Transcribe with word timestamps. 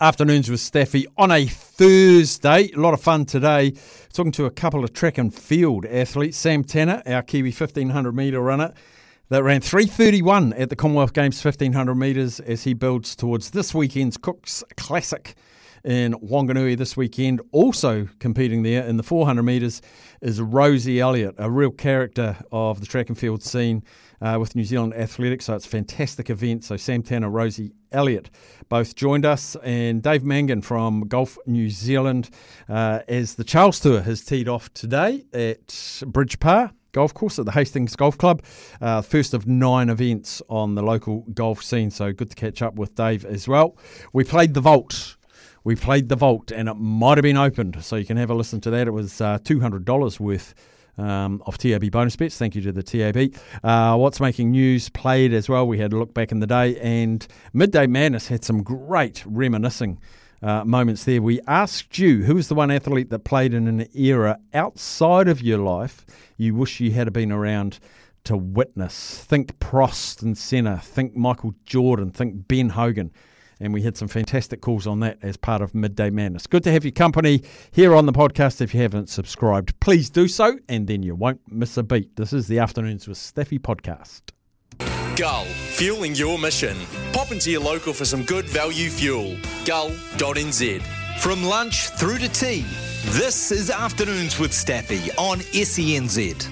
Afternoons 0.00 0.50
with 0.50 0.58
Staffy 0.58 1.06
on 1.16 1.30
a 1.30 1.46
Thursday. 1.46 2.68
A 2.72 2.80
lot 2.80 2.94
of 2.94 3.00
fun 3.00 3.24
today. 3.26 3.74
Talking 4.12 4.32
to 4.32 4.44
a 4.44 4.50
couple 4.50 4.82
of 4.82 4.92
track 4.92 5.18
and 5.18 5.32
field 5.32 5.86
athletes. 5.86 6.36
Sam 6.36 6.64
Tanner, 6.64 7.00
our 7.06 7.22
Kiwi 7.22 7.50
1500 7.50 8.12
metre 8.12 8.40
runner, 8.40 8.74
that 9.28 9.44
ran 9.44 9.60
331 9.60 10.52
at 10.54 10.68
the 10.68 10.74
Commonwealth 10.74 11.12
Games 11.12 11.42
1500 11.42 11.94
metres 11.94 12.40
as 12.40 12.64
he 12.64 12.74
builds 12.74 13.14
towards 13.14 13.50
this 13.50 13.72
weekend's 13.72 14.16
Cooks 14.16 14.64
Classic 14.76 15.36
in 15.84 16.14
Wanganui 16.14 16.76
this 16.76 16.96
weekend. 16.96 17.40
Also 17.52 18.08
competing 18.18 18.62
there 18.62 18.84
in 18.84 18.96
the 18.96 19.02
400 19.02 19.42
metres 19.42 19.82
is 20.20 20.40
Rosie 20.40 21.00
Elliott, 21.00 21.34
a 21.38 21.50
real 21.50 21.70
character 21.70 22.36
of 22.50 22.80
the 22.80 22.86
track 22.86 23.08
and 23.08 23.18
field 23.18 23.42
scene 23.42 23.82
uh, 24.20 24.36
with 24.40 24.56
New 24.56 24.64
Zealand 24.64 24.94
Athletics. 24.94 25.46
So 25.46 25.54
it's 25.54 25.66
a 25.66 25.68
fantastic 25.68 26.30
event. 26.30 26.64
So 26.64 26.76
Sam 26.76 27.02
Tanner, 27.02 27.30
Rosie 27.30 27.72
Elliott 27.92 28.30
both 28.68 28.94
joined 28.94 29.26
us, 29.26 29.56
and 29.62 30.02
Dave 30.02 30.24
Mangan 30.24 30.62
from 30.62 31.02
Golf 31.02 31.38
New 31.46 31.68
Zealand 31.70 32.30
uh, 32.68 33.00
as 33.08 33.34
the 33.34 33.44
Charles 33.44 33.78
Tour 33.80 34.00
has 34.02 34.24
teed 34.24 34.48
off 34.48 34.72
today 34.72 35.24
at 35.32 36.02
Bridge 36.06 36.40
Pa 36.40 36.70
golf 36.92 37.12
course 37.12 37.38
at 37.38 37.44
the 37.44 37.52
Hastings 37.52 37.96
Golf 37.96 38.16
Club. 38.16 38.42
Uh, 38.80 39.02
first 39.02 39.34
of 39.34 39.46
nine 39.46 39.90
events 39.90 40.40
on 40.48 40.76
the 40.76 40.82
local 40.82 41.22
golf 41.34 41.62
scene, 41.62 41.90
so 41.90 42.12
good 42.12 42.30
to 42.30 42.36
catch 42.36 42.62
up 42.62 42.76
with 42.76 42.94
Dave 42.94 43.24
as 43.24 43.46
well. 43.46 43.76
We 44.12 44.24
played 44.24 44.54
the 44.54 44.60
Vault. 44.60 45.16
We 45.64 45.76
played 45.76 46.08
the 46.08 46.16
Vault, 46.16 46.50
and 46.50 46.68
it 46.68 46.74
might 46.74 47.16
have 47.16 47.22
been 47.22 47.36
opened, 47.36 47.82
so 47.82 47.96
you 47.96 48.04
can 48.04 48.16
have 48.16 48.30
a 48.30 48.34
listen 48.34 48.60
to 48.62 48.70
that. 48.70 48.86
It 48.86 48.90
was 48.90 49.20
uh, 49.20 49.38
$200 49.38 50.20
worth 50.20 50.54
um, 50.98 51.42
of 51.46 51.58
TAB 51.58 51.90
bonus 51.90 52.16
bets. 52.16 52.36
Thank 52.36 52.54
you 52.54 52.62
to 52.62 52.72
the 52.72 52.82
TAB. 52.82 53.34
Uh, 53.62 53.96
what's 53.96 54.20
making 54.20 54.50
news 54.50 54.90
played 54.90 55.32
as 55.32 55.48
well. 55.48 55.66
We 55.66 55.78
had 55.78 55.92
a 55.92 55.96
look 55.96 56.12
back 56.12 56.32
in 56.32 56.40
the 56.40 56.46
day, 56.46 56.78
and 56.80 57.26
Midday 57.52 57.86
Madness 57.86 58.28
had 58.28 58.44
some 58.44 58.62
great 58.62 59.24
reminiscing. 59.26 60.00
Uh, 60.42 60.62
moments 60.62 61.04
there. 61.04 61.22
We 61.22 61.40
asked 61.46 61.96
you 61.98 62.24
who 62.24 62.34
was 62.34 62.48
the 62.48 62.54
one 62.54 62.70
athlete 62.70 63.08
that 63.08 63.20
played 63.20 63.54
in 63.54 63.66
an 63.66 63.88
era 63.94 64.38
outside 64.52 65.26
of 65.26 65.40
your 65.40 65.56
life 65.56 66.04
you 66.36 66.54
wish 66.54 66.80
you 66.80 66.90
had 66.90 67.12
been 67.12 67.32
around 67.32 67.78
to 68.24 68.36
witness. 68.36 69.18
Think 69.24 69.58
Prost 69.58 70.22
and 70.22 70.36
Senna, 70.36 70.78
think 70.78 71.14
Michael 71.14 71.54
Jordan, 71.64 72.10
think 72.10 72.48
Ben 72.48 72.70
Hogan 72.70 73.12
and 73.60 73.72
we 73.72 73.82
had 73.82 73.96
some 73.96 74.08
fantastic 74.08 74.60
calls 74.60 74.86
on 74.86 75.00
that 75.00 75.18
as 75.22 75.36
part 75.36 75.62
of 75.62 75.74
Midday 75.74 76.10
Madness. 76.10 76.46
Good 76.46 76.64
to 76.64 76.72
have 76.72 76.84
your 76.84 76.92
company 76.92 77.42
here 77.70 77.94
on 77.94 78.06
the 78.06 78.12
podcast. 78.12 78.60
If 78.60 78.74
you 78.74 78.80
haven't 78.80 79.08
subscribed, 79.08 79.78
please 79.80 80.10
do 80.10 80.28
so, 80.28 80.58
and 80.68 80.86
then 80.86 81.02
you 81.02 81.14
won't 81.14 81.40
miss 81.50 81.76
a 81.76 81.82
beat. 81.82 82.16
This 82.16 82.32
is 82.32 82.48
the 82.48 82.58
Afternoons 82.58 83.08
with 83.08 83.18
Staffy 83.18 83.58
podcast. 83.58 84.22
Gull, 85.16 85.44
fueling 85.44 86.14
your 86.16 86.38
mission. 86.38 86.76
Pop 87.12 87.30
into 87.30 87.50
your 87.50 87.60
local 87.60 87.92
for 87.92 88.04
some 88.04 88.24
good 88.24 88.46
value 88.46 88.90
fuel. 88.90 89.36
Gull.nz. 89.64 90.82
From 91.20 91.44
lunch 91.44 91.90
through 91.90 92.18
to 92.18 92.28
tea, 92.28 92.66
this 93.10 93.52
is 93.52 93.70
Afternoons 93.70 94.38
with 94.40 94.52
Staffy 94.52 95.12
on 95.12 95.38
SENZ. 95.38 96.50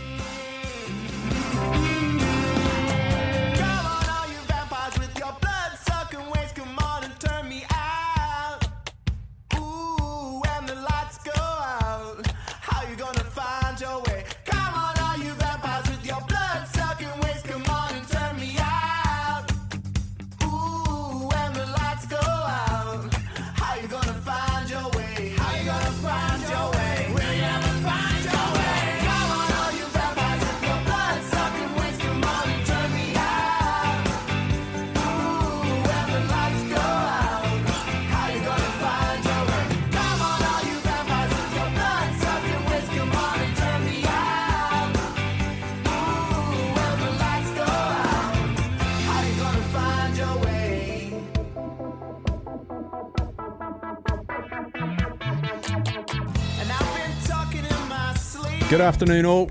Good 58.72 58.80
afternoon, 58.80 59.26
all. 59.26 59.50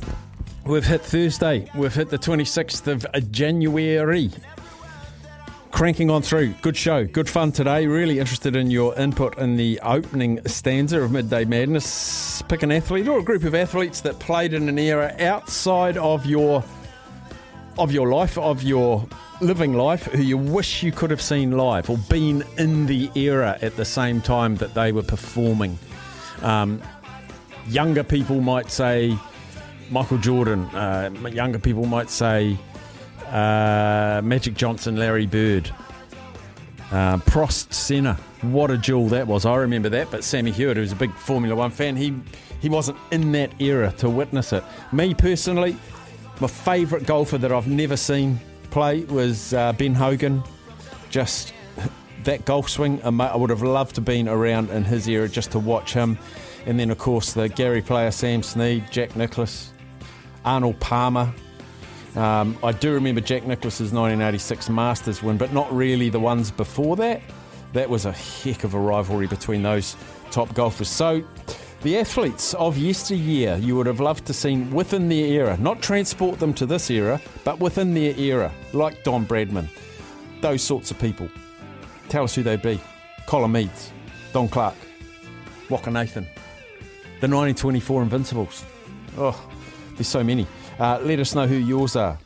We've 0.65 0.83
hit 0.83 1.01
Thursday. 1.01 1.69
We've 1.75 1.93
hit 1.93 2.09
the 2.09 2.17
26th 2.17 2.87
of 2.87 3.31
January. 3.31 4.31
Cranking 5.69 6.09
on 6.09 6.23
through. 6.23 6.55
Good 6.63 6.75
show. 6.75 7.05
Good 7.05 7.29
fun 7.29 7.51
today. 7.51 7.85
Really 7.85 8.17
interested 8.17 8.55
in 8.55 8.71
your 8.71 8.97
input 8.97 9.37
in 9.37 9.57
the 9.57 9.79
opening 9.83 10.39
stanza 10.47 11.03
of 11.03 11.11
Midday 11.11 11.45
Madness. 11.45 12.41
Pick 12.47 12.63
an 12.63 12.71
athlete 12.71 13.07
or 13.07 13.19
a 13.19 13.23
group 13.23 13.43
of 13.43 13.53
athletes 13.53 14.01
that 14.01 14.17
played 14.17 14.55
in 14.55 14.67
an 14.67 14.79
era 14.79 15.15
outside 15.19 15.97
of 15.97 16.25
your 16.25 16.63
of 17.77 17.91
your 17.91 18.07
life, 18.09 18.39
of 18.39 18.63
your 18.63 19.07
living 19.39 19.75
life, 19.75 20.05
who 20.05 20.23
you 20.23 20.35
wish 20.39 20.81
you 20.81 20.91
could 20.91 21.11
have 21.11 21.21
seen 21.21 21.51
live 21.51 21.91
or 21.91 21.97
been 22.09 22.43
in 22.57 22.87
the 22.87 23.11
era 23.13 23.55
at 23.61 23.77
the 23.77 23.85
same 23.85 24.19
time 24.19 24.55
that 24.55 24.73
they 24.73 24.91
were 24.91 25.03
performing. 25.03 25.77
Um, 26.41 26.81
younger 27.71 28.03
people 28.03 28.41
might 28.41 28.69
say 28.69 29.17
Michael 29.89 30.17
Jordan. 30.17 30.65
Uh, 30.65 31.09
younger 31.31 31.59
people 31.59 31.85
might 31.85 32.09
say 32.09 32.57
uh, 33.27 34.21
Magic 34.23 34.53
Johnson, 34.53 34.97
Larry 34.97 35.25
Bird. 35.25 35.71
Uh, 36.91 37.17
Prost 37.19 37.71
Senna. 37.71 38.15
What 38.41 38.69
a 38.69 38.77
jewel 38.77 39.07
that 39.09 39.25
was. 39.25 39.45
I 39.45 39.55
remember 39.55 39.87
that. 39.89 40.11
But 40.11 40.25
Sammy 40.25 40.51
Hewitt, 40.51 40.75
who's 40.75 40.91
a 40.91 40.95
big 40.95 41.13
Formula 41.13 41.55
One 41.55 41.71
fan, 41.71 41.95
he, 41.95 42.13
he 42.59 42.67
wasn't 42.67 42.97
in 43.11 43.31
that 43.31 43.59
era 43.61 43.93
to 43.99 44.09
witness 44.09 44.51
it. 44.51 44.63
Me 44.91 45.13
personally, 45.13 45.77
my 46.41 46.47
favourite 46.47 47.05
golfer 47.05 47.37
that 47.37 47.51
I've 47.51 47.67
never 47.67 47.95
seen 47.95 48.39
play 48.71 49.05
was 49.05 49.53
uh, 49.53 49.71
Ben 49.73 49.95
Hogan. 49.95 50.43
Just 51.09 51.53
that 52.25 52.43
golf 52.45 52.69
swing, 52.69 53.01
I 53.03 53.35
would 53.35 53.49
have 53.49 53.61
loved 53.61 53.95
to 53.95 54.01
have 54.01 54.05
been 54.05 54.27
around 54.27 54.69
in 54.69 54.83
his 54.83 55.07
era 55.07 55.29
just 55.29 55.51
to 55.51 55.59
watch 55.59 55.93
him. 55.93 56.17
And 56.65 56.79
then, 56.79 56.91
of 56.91 56.97
course, 56.97 57.33
the 57.33 57.49
Gary 57.49 57.81
Player 57.81 58.11
Sam 58.11 58.43
Snead, 58.43 58.85
Jack 58.91 59.15
Nicklaus, 59.15 59.71
Arnold 60.45 60.79
Palmer. 60.79 61.33
Um, 62.15 62.57
I 62.63 62.71
do 62.71 62.93
remember 62.93 63.21
Jack 63.21 63.45
Nicklaus's 63.45 63.91
1986 63.91 64.69
Masters 64.69 65.23
win, 65.23 65.37
but 65.37 65.53
not 65.53 65.73
really 65.73 66.09
the 66.09 66.19
ones 66.19 66.51
before 66.51 66.95
that. 66.97 67.21
That 67.73 67.89
was 67.89 68.05
a 68.05 68.11
heck 68.11 68.63
of 68.63 68.73
a 68.73 68.79
rivalry 68.79 69.27
between 69.27 69.63
those 69.63 69.95
top 70.29 70.53
golfers. 70.53 70.89
So, 70.89 71.23
the 71.83 71.97
athletes 71.97 72.53
of 72.55 72.77
yesteryear 72.77 73.57
you 73.57 73.75
would 73.75 73.87
have 73.87 73.99
loved 73.99 74.25
to 74.27 74.33
see 74.33 74.57
within 74.57 75.09
their 75.09 75.25
era, 75.25 75.57
not 75.57 75.81
transport 75.81 76.39
them 76.39 76.53
to 76.55 76.67
this 76.67 76.91
era, 76.91 77.19
but 77.43 77.59
within 77.59 77.93
their 77.93 78.15
era, 78.19 78.51
like 78.73 79.03
Don 79.03 79.25
Bradman, 79.25 79.67
those 80.41 80.61
sorts 80.61 80.91
of 80.91 80.99
people. 80.99 81.27
Tell 82.07 82.23
us 82.23 82.35
who 82.35 82.43
they'd 82.43 82.61
be. 82.61 82.79
Colin 83.25 83.51
Meads, 83.53 83.91
Don 84.31 84.47
Clarke, 84.47 84.75
Waka 85.69 85.89
Nathan, 85.89 86.27
the 87.21 87.27
1924 87.27 88.01
Invincibles. 88.01 88.65
Oh, 89.15 89.39
there's 89.93 90.07
so 90.07 90.23
many. 90.23 90.47
Uh, 90.79 90.99
let 91.03 91.19
us 91.19 91.35
know 91.35 91.45
who 91.45 91.55
yours 91.55 91.95
are. 91.95 92.17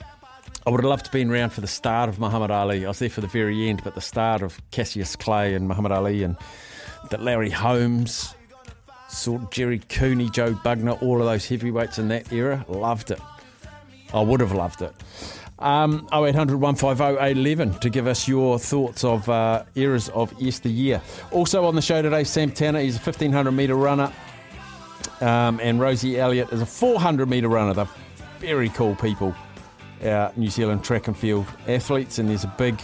I 0.66 0.70
would 0.70 0.80
have 0.80 0.90
loved 0.90 1.06
to 1.06 1.12
been 1.12 1.30
around 1.30 1.50
for 1.50 1.60
the 1.60 1.68
start 1.68 2.08
of 2.08 2.18
Muhammad 2.18 2.50
Ali. 2.50 2.86
I 2.86 2.88
was 2.88 3.00
there 3.00 3.10
for 3.10 3.20
the 3.20 3.28
very 3.28 3.68
end, 3.68 3.84
but 3.84 3.94
the 3.94 4.02
start 4.02 4.42
of 4.42 4.58
Cassius 4.72 5.18
Clay 5.18 5.54
and 5.54 5.68
Muhammad 5.68 5.92
Ali 5.92 6.24
and 6.24 6.38
that 7.10 7.22
Larry 7.22 7.50
Holmes, 7.50 8.34
sort 9.10 9.42
of 9.42 9.52
Gerry 9.52 9.80
Cooney, 9.80 10.30
Joe 10.30 10.54
Bugner, 10.54 11.02
all 11.02 11.20
of 11.20 11.26
those 11.26 11.46
heavyweights 11.46 12.00
in 12.00 12.08
that 12.08 12.32
era. 12.32 12.66
Loved 12.70 13.12
it. 13.12 13.20
I 14.14 14.22
would 14.22 14.40
have 14.40 14.54
loved 14.54 14.82
it. 14.82 14.94
Um, 15.60 16.08
0800 16.14 16.56
150 16.56 17.22
811 17.22 17.80
to 17.82 17.90
give 17.90 18.08
us 18.08 18.30
your 18.30 18.60
thoughts 18.60 19.04
of 19.04 19.28
uh, 19.28 19.66
eras 19.76 20.08
of 20.10 20.34
yesteryear. 20.42 21.02
Also 21.32 21.66
on 21.66 21.76
the 21.76 21.82
show 21.82 22.02
today, 22.02 22.24
Sam 22.24 22.50
Tanner. 22.50 22.80
He's 22.80 22.96
a 22.96 23.00
1500 23.00 23.52
metre 23.52 23.76
runner 23.76 24.14
um, 25.26 25.60
and 25.62 25.80
Rosie 25.80 26.20
Elliott 26.20 26.52
is 26.52 26.62
a 26.62 26.66
400 26.66 27.28
metre 27.28 27.50
runner. 27.50 27.74
They're 27.74 27.90
very 28.40 28.70
cool 28.70 28.96
people, 28.96 29.34
our 30.04 30.32
New 30.36 30.50
Zealand 30.50 30.84
track 30.84 31.08
and 31.08 31.18
field 31.18 31.48
athletes, 31.68 32.20
and 32.20 32.30
there's 32.30 32.44
a 32.44 32.54
big 32.58 32.80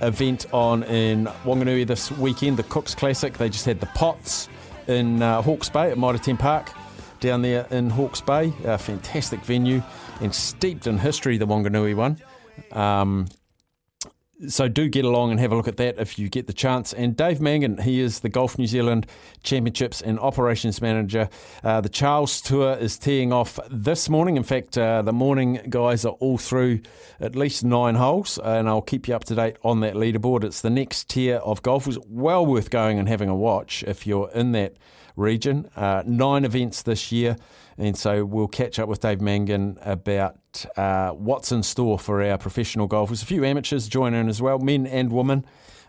event 0.00 0.46
on 0.52 0.82
in 0.84 1.26
Wanganui 1.44 1.86
this 1.86 2.10
weekend, 2.10 2.56
the 2.56 2.64
Cooks 2.64 2.94
Classic. 2.94 3.32
They 3.38 3.48
just 3.48 3.64
had 3.64 3.78
the 3.80 3.86
Potts 3.86 4.48
in 4.88 5.22
uh, 5.22 5.40
Hawke's 5.40 5.68
Bay 5.68 5.90
at 5.90 5.98
Mitre 5.98 6.18
10 6.18 6.36
Park 6.36 6.72
down 7.20 7.42
there 7.42 7.66
in 7.70 7.90
Hawke's 7.90 8.20
Bay. 8.20 8.52
A 8.64 8.76
fantastic 8.76 9.40
venue 9.40 9.82
and 10.20 10.34
steeped 10.34 10.86
in 10.86 10.98
history, 10.98 11.36
the 11.36 11.46
Wanganui 11.46 11.94
one. 11.94 12.18
Um, 12.72 13.28
so 14.46 14.68
do 14.68 14.88
get 14.88 15.04
along 15.04 15.32
and 15.32 15.40
have 15.40 15.50
a 15.50 15.56
look 15.56 15.66
at 15.66 15.78
that 15.78 15.98
if 15.98 16.18
you 16.18 16.28
get 16.28 16.46
the 16.46 16.52
chance. 16.52 16.92
And 16.92 17.16
Dave 17.16 17.40
Mangan, 17.40 17.78
he 17.78 18.00
is 18.00 18.20
the 18.20 18.28
Golf 18.28 18.56
New 18.56 18.66
Zealand 18.66 19.06
Championships 19.42 20.00
and 20.00 20.18
Operations 20.20 20.80
Manager. 20.80 21.28
Uh, 21.64 21.80
the 21.80 21.88
Charles 21.88 22.40
Tour 22.40 22.74
is 22.74 22.98
teeing 22.98 23.32
off 23.32 23.58
this 23.68 24.08
morning. 24.08 24.36
In 24.36 24.44
fact, 24.44 24.78
uh, 24.78 25.02
the 25.02 25.12
morning 25.12 25.60
guys 25.68 26.04
are 26.04 26.14
all 26.20 26.38
through 26.38 26.80
at 27.18 27.34
least 27.34 27.64
nine 27.64 27.96
holes, 27.96 28.38
and 28.38 28.68
I'll 28.68 28.80
keep 28.82 29.08
you 29.08 29.16
up 29.16 29.24
to 29.24 29.34
date 29.34 29.56
on 29.64 29.80
that 29.80 29.94
leaderboard. 29.94 30.44
It's 30.44 30.60
the 30.60 30.70
next 30.70 31.08
tier 31.08 31.36
of 31.36 31.62
golf. 31.62 31.88
It's 31.88 31.98
well 32.08 32.46
worth 32.46 32.70
going 32.70 32.98
and 32.98 33.08
having 33.08 33.28
a 33.28 33.36
watch 33.36 33.82
if 33.86 34.06
you're 34.06 34.30
in 34.30 34.52
that 34.52 34.76
region. 35.16 35.68
Uh, 35.74 36.02
nine 36.06 36.44
events 36.44 36.82
this 36.82 37.10
year. 37.10 37.36
And 37.78 37.96
so 37.96 38.24
we'll 38.24 38.48
catch 38.48 38.80
up 38.80 38.88
with 38.88 39.00
Dave 39.00 39.20
Mangan 39.20 39.78
about 39.82 40.36
uh, 40.76 41.10
what's 41.10 41.52
in 41.52 41.62
store 41.62 41.96
for 41.96 42.20
our 42.22 42.36
professional 42.36 42.88
golfers. 42.88 43.22
A 43.22 43.26
few 43.26 43.44
amateurs 43.44 43.86
join 43.86 44.14
in 44.14 44.28
as 44.28 44.42
well, 44.42 44.58
men 44.58 44.84
and 44.84 45.12
women. 45.12 45.44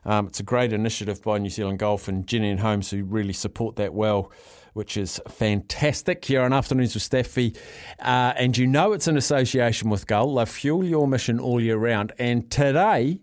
Um, 0.06 0.28
it's 0.28 0.40
a 0.40 0.44
great 0.44 0.72
initiative 0.72 1.22
by 1.24 1.40
New 1.40 1.50
Zealand 1.50 1.80
Golf 1.80 2.08
and 2.08 2.28
Jennian 2.28 2.60
Homes 2.60 2.92
who 2.92 3.04
really 3.04 3.34
support 3.34 3.76
that 3.78 3.94
well, 3.94 4.32
which 4.74 4.98
is 4.98 5.20
fantastic. 5.28 6.24
Here 6.24 6.42
on 6.42 6.54
Afternoons 6.54 6.94
with 6.94 7.04
Staffy. 7.04 7.56
Uh, 8.00 8.34
and 8.38 8.56
you 8.56 8.68
know 8.68 8.94
it's 8.94 9.08
in 9.08 9.18
association 9.18 9.90
with 9.90 10.06
Gull. 10.06 10.36
They 10.36 10.46
fuel 10.46 10.86
your 10.86 11.08
mission 11.08 11.40
all 11.40 11.60
year 11.60 11.78
round. 11.78 12.14
And 12.20 12.52
today, 12.52 13.20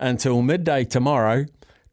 until 0.00 0.42
midday 0.42 0.84
tomorrow, 0.84 1.46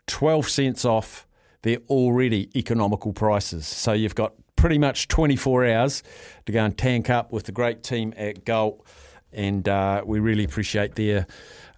12 0.07 0.49
cents 0.49 0.85
off 0.85 1.27
their 1.61 1.77
already 1.87 2.49
economical 2.57 3.13
prices. 3.13 3.67
So 3.67 3.93
you've 3.93 4.15
got 4.15 4.33
pretty 4.55 4.77
much 4.77 5.07
24 5.07 5.65
hours 5.65 6.03
to 6.45 6.51
go 6.51 6.63
and 6.63 6.77
tank 6.77 7.09
up 7.09 7.31
with 7.31 7.45
the 7.45 7.51
great 7.51 7.83
team 7.83 8.13
at 8.17 8.45
Gull. 8.45 8.85
And 9.31 9.67
uh, 9.67 10.03
we 10.05 10.19
really 10.19 10.43
appreciate 10.43 10.95
their 10.95 11.27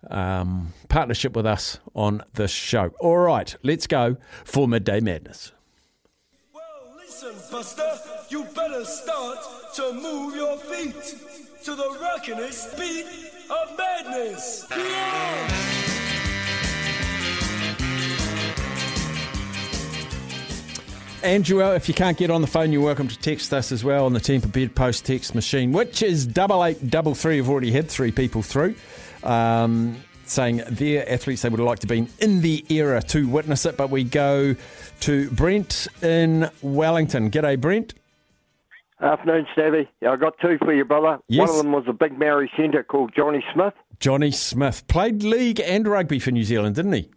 um, 0.10 0.74
partnership 0.90 1.36
with 1.36 1.46
us 1.46 1.80
on 1.96 2.24
this 2.34 2.52
show. 2.52 2.92
All 3.00 3.18
right, 3.18 3.56
let's 3.64 3.88
go 3.88 4.18
for 4.44 4.68
Midday 4.68 5.00
Madness. 5.00 5.52
Well, 6.54 6.96
listen, 6.98 7.34
Buster, 7.52 7.94
you 8.30 8.44
better 8.56 8.86
start 8.86 9.40
to 9.76 9.94
move 9.94 10.36
your 10.36 10.58
feet 10.58 11.16
to 11.64 11.76
the 11.76 11.98
rockinest 12.02 12.78
beat 12.78 13.06
of 13.50 13.78
madness. 13.78 14.66
Yeah! 14.72 15.97
Andrew, 21.24 21.62
if 21.74 21.88
you 21.88 21.96
can't 21.96 22.18
get 22.18 22.30
on 22.30 22.42
the 22.42 22.48
phone, 22.48 22.72
you're 22.72 22.82
welcome 22.82 23.08
to 23.08 23.18
text 23.18 23.52
us 23.54 23.72
as 23.72 23.84
well 23.84 24.06
on 24.06 24.14
the 24.14 24.20
Temper 24.20 24.48
Bed 24.48 24.76
Post 24.76 25.06
text 25.06 25.34
machine, 25.34 25.72
which 25.72 26.04
is 26.04 26.28
double 26.28 26.64
eight 26.64 26.90
double 26.90 27.16
three. 27.16 27.40
I've 27.40 27.50
already 27.50 27.72
had 27.72 27.90
three 27.90 28.12
people 28.12 28.42
through. 28.42 28.76
Um, 29.24 29.98
saying 30.26 30.62
their 30.70 31.10
athletes 31.10 31.42
they 31.42 31.50
would 31.50 31.60
like 31.60 31.80
to 31.80 31.88
be 31.88 32.08
in 32.20 32.42
the 32.42 32.66
era 32.70 33.02
to 33.02 33.28
witness 33.28 33.66
it. 33.66 33.78
But 33.78 33.90
we 33.90 34.04
go 34.04 34.56
to 35.02 35.32
Brent 35.32 35.88
in 36.04 36.50
Wellington. 36.62 37.32
G'day, 37.32 37.60
Brent. 37.60 37.94
Afternoon, 39.02 39.48
Stevie. 39.54 39.88
Yeah, 40.02 40.12
I 40.12 40.16
got 40.16 40.38
two 40.40 40.58
for 40.60 40.74
you, 40.74 40.86
brother. 40.86 41.20
Yes. 41.28 41.48
One 41.48 41.50
of 41.50 41.58
them 41.58 41.72
was 41.72 41.86
a 41.88 41.94
big 41.94 42.18
Maori 42.18 42.52
centre 42.58 42.84
called 42.84 43.14
Johnny 43.16 43.44
Smith. 43.54 43.74
Johnny 44.00 44.32
Smith 44.32 44.88
played 44.88 45.24
league 45.24 45.60
and 45.60 45.88
rugby 45.88 46.20
for 46.20 46.32
New 46.32 46.44
Zealand, 46.44 46.76
didn't 46.76 46.94
he? 46.94 47.10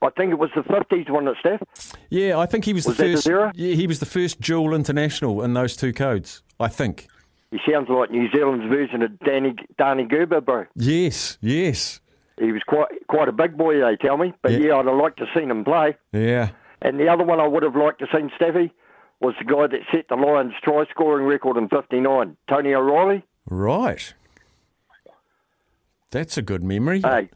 I 0.00 0.10
think 0.10 0.30
it 0.30 0.38
was 0.38 0.50
the 0.54 0.62
50s, 0.62 1.10
wasn't 1.10 1.28
it, 1.30 1.36
Steph? 1.40 1.96
Yeah, 2.10 2.38
I 2.38 2.46
think 2.46 2.64
he 2.64 2.72
was, 2.72 2.86
Was 2.86 2.96
the 2.96 3.04
the 3.04 3.12
first. 3.14 3.26
era? 3.28 3.52
yeah, 3.56 3.74
he 3.74 3.86
was 3.86 3.98
the 4.00 4.06
first 4.06 4.40
dual 4.40 4.74
international 4.74 5.42
in 5.42 5.54
those 5.54 5.76
two 5.76 5.92
codes. 5.92 6.42
I 6.60 6.68
think. 6.68 7.08
He 7.50 7.58
sounds 7.70 7.88
like 7.88 8.10
New 8.10 8.30
Zealand's 8.30 8.66
version 8.72 9.02
of 9.02 9.18
Danny, 9.20 9.54
Danie 9.78 10.08
Gerber, 10.08 10.40
bro. 10.40 10.66
Yes, 10.76 11.38
yes, 11.40 12.00
He 12.38 12.52
was 12.52 12.62
quite 12.66 12.88
quite 13.08 13.28
a 13.28 13.32
big 13.32 13.56
boy, 13.56 13.80
they 13.80 13.96
tell 13.96 14.16
me. 14.18 14.34
But 14.42 14.52
Yeah. 14.52 14.58
yeah, 14.58 14.76
I'd 14.76 14.86
have 14.86 14.94
liked 14.96 15.18
to 15.18 15.26
seen 15.36 15.50
him 15.50 15.64
play. 15.64 15.96
yeah. 16.12 16.50
And 16.82 17.00
the 17.00 17.08
other 17.08 17.24
one 17.24 17.40
I 17.40 17.46
would 17.48 17.64
have 17.64 17.74
liked 17.74 17.98
to 18.00 18.06
seen, 18.14 18.30
Steffi, 18.40 18.70
was 19.20 19.34
the 19.40 19.44
guy 19.44 19.66
that 19.66 19.80
set 19.90 20.06
the 20.08 20.14
Lions 20.14 20.52
try 20.62 20.84
scoring 20.90 21.26
record 21.26 21.56
in 21.56 21.68
59, 21.68 22.36
Tony 22.48 22.72
O'Reilly. 22.74 23.24
Right. 23.50 24.14
That's 26.10 26.38
a 26.38 26.42
good 26.42 26.62
memory. 26.62 27.00
Hey, 27.02 27.28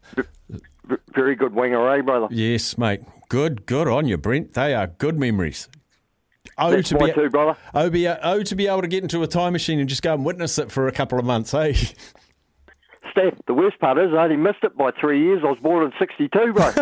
very 1.13 1.35
good 1.35 1.53
winger, 1.53 1.87
eh, 1.89 2.01
brother? 2.01 2.27
Yes, 2.31 2.77
mate. 2.77 3.01
Good, 3.29 3.65
good 3.65 3.87
on 3.87 4.07
you, 4.07 4.17
Brent. 4.17 4.53
They 4.53 4.73
are 4.73 4.87
good 4.87 5.19
memories. 5.19 5.69
Oh, 6.57 6.71
That's 6.71 6.89
to 6.89 6.97
be, 6.97 7.11
two, 7.13 7.29
brother. 7.29 7.57
oh, 7.73 7.89
be, 7.89 8.07
oh, 8.07 8.43
to 8.43 8.55
be 8.55 8.67
able 8.67 8.81
to 8.81 8.87
get 8.87 9.01
into 9.01 9.23
a 9.23 9.27
time 9.27 9.53
machine 9.53 9.79
and 9.79 9.89
just 9.89 10.03
go 10.03 10.13
and 10.13 10.25
witness 10.25 10.59
it 10.59 10.71
for 10.71 10.87
a 10.87 10.91
couple 10.91 11.17
of 11.17 11.25
months, 11.25 11.53
eh? 11.53 11.73
Steph, 13.11 13.33
the 13.47 13.53
worst 13.53 13.79
part 13.79 13.97
is 13.97 14.11
I 14.13 14.23
only 14.23 14.37
missed 14.37 14.63
it 14.63 14.75
by 14.75 14.91
three 14.99 15.23
years. 15.23 15.41
I 15.45 15.49
was 15.49 15.59
born 15.59 15.85
in 15.85 15.93
62, 15.99 16.53
bro. 16.53 16.65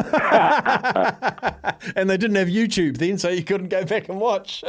and 1.95 2.09
they 2.09 2.18
didn't 2.18 2.38
have 2.38 2.47
YouTube 2.47 2.97
then, 2.97 3.18
so 3.18 3.30
you 3.30 3.44
couldn't 3.44 3.69
go 3.69 3.83
back 3.86 4.09
and 4.09 4.19
watch. 4.19 4.63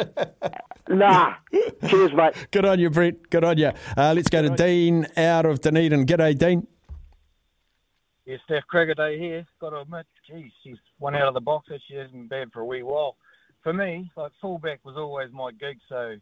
nah. 0.89 1.35
Cheers, 1.89 2.13
mate. 2.15 2.35
good 2.51 2.65
on 2.65 2.79
you, 2.81 2.91
Brent. 2.91 3.31
Good 3.31 3.45
on 3.45 3.59
you. 3.59 3.71
Uh, 3.97 4.13
let's 4.15 4.29
go 4.29 4.43
to 4.43 4.51
Dean 4.51 5.07
out 5.17 5.47
of 5.47 5.61
Dunedin. 5.61 6.07
G'day, 6.07 6.37
Dean. 6.37 6.67
Yeah, 8.25 8.37
Steph 8.45 8.67
Krieger 8.69 8.95
Day 8.95 9.19
here. 9.19 9.47
Got 9.61 9.71
to 9.71 9.81
admit, 9.81 10.07
geez, 10.29 10.53
she's 10.63 10.77
one 10.99 11.15
out 11.15 11.29
of 11.29 11.35
the 11.35 11.41
box. 11.41 11.67
That 11.69 11.81
she 11.89 11.97
hasn't 11.97 12.13
been 12.13 12.29
bad 12.29 12.53
for 12.53 12.61
a 12.61 12.67
wee 12.67 12.83
while. 12.83 13.17
For 13.63 13.73
me, 13.73 14.11
like 14.17 14.33
fullback 14.41 14.81
was 14.85 14.97
always 14.97 15.31
my 15.33 15.51
gig, 15.53 15.79
so 15.89 16.15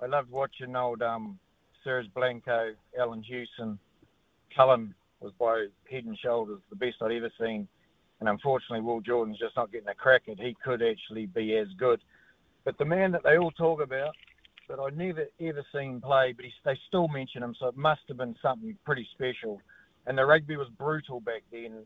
I 0.00 0.06
loved 0.06 0.30
watching 0.30 0.76
old 0.76 1.02
um, 1.02 1.38
Serge 1.84 2.06
Blanco, 2.14 2.74
Alan 2.98 3.22
Hewson, 3.22 3.78
Cullen 4.54 4.94
was 5.20 5.32
by 5.38 5.66
head 5.90 6.04
and 6.04 6.18
shoulders 6.18 6.60
the 6.70 6.76
best 6.76 6.96
I'd 7.02 7.12
ever 7.12 7.30
seen. 7.38 7.68
And 8.20 8.28
unfortunately, 8.28 8.80
Will 8.80 9.00
Jordan's 9.00 9.38
just 9.38 9.56
not 9.56 9.72
getting 9.72 9.88
a 9.88 9.94
crack 9.94 10.22
at. 10.28 10.38
He 10.38 10.56
could 10.62 10.82
actually 10.82 11.26
be 11.26 11.56
as 11.56 11.68
good. 11.78 12.00
But 12.64 12.76
the 12.78 12.84
man 12.84 13.12
that 13.12 13.22
they 13.22 13.38
all 13.38 13.50
talk 13.52 13.80
about, 13.82 14.14
that 14.68 14.78
I 14.78 14.90
never 14.90 15.24
ever 15.40 15.64
seen 15.74 16.00
play, 16.00 16.32
but 16.34 16.44
he, 16.44 16.52
they 16.64 16.78
still 16.88 17.08
mention 17.08 17.42
him, 17.42 17.54
so 17.58 17.68
it 17.68 17.76
must 17.76 18.02
have 18.08 18.18
been 18.18 18.36
something 18.42 18.76
pretty 18.84 19.06
special. 19.14 19.60
And 20.06 20.16
the 20.18 20.24
rugby 20.24 20.56
was 20.56 20.68
brutal 20.78 21.20
back 21.20 21.42
then. 21.52 21.84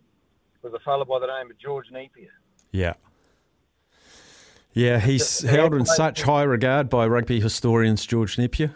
Was 0.62 0.72
a 0.72 0.78
fellow 0.80 1.04
by 1.04 1.18
the 1.18 1.26
name 1.26 1.50
of 1.50 1.58
George 1.58 1.88
Nepia. 1.92 2.28
Yeah. 2.72 2.94
Yeah, 4.72 4.98
he's 4.98 5.42
held 5.42 5.74
in 5.74 5.84
such 5.84 6.22
high 6.22 6.42
regard 6.42 6.88
by 6.88 7.06
rugby 7.06 7.38
historians 7.38 8.06
George 8.06 8.36
Nepia. 8.36 8.72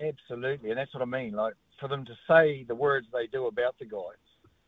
Absolutely, 0.00 0.70
and 0.70 0.78
that's 0.78 0.92
what 0.92 1.02
I 1.02 1.06
mean. 1.06 1.32
Like 1.32 1.54
for 1.80 1.88
them 1.88 2.04
to 2.04 2.12
say 2.28 2.64
the 2.68 2.74
words 2.74 3.06
they 3.12 3.26
do 3.28 3.46
about 3.46 3.78
the 3.78 3.86
guy, 3.86 3.98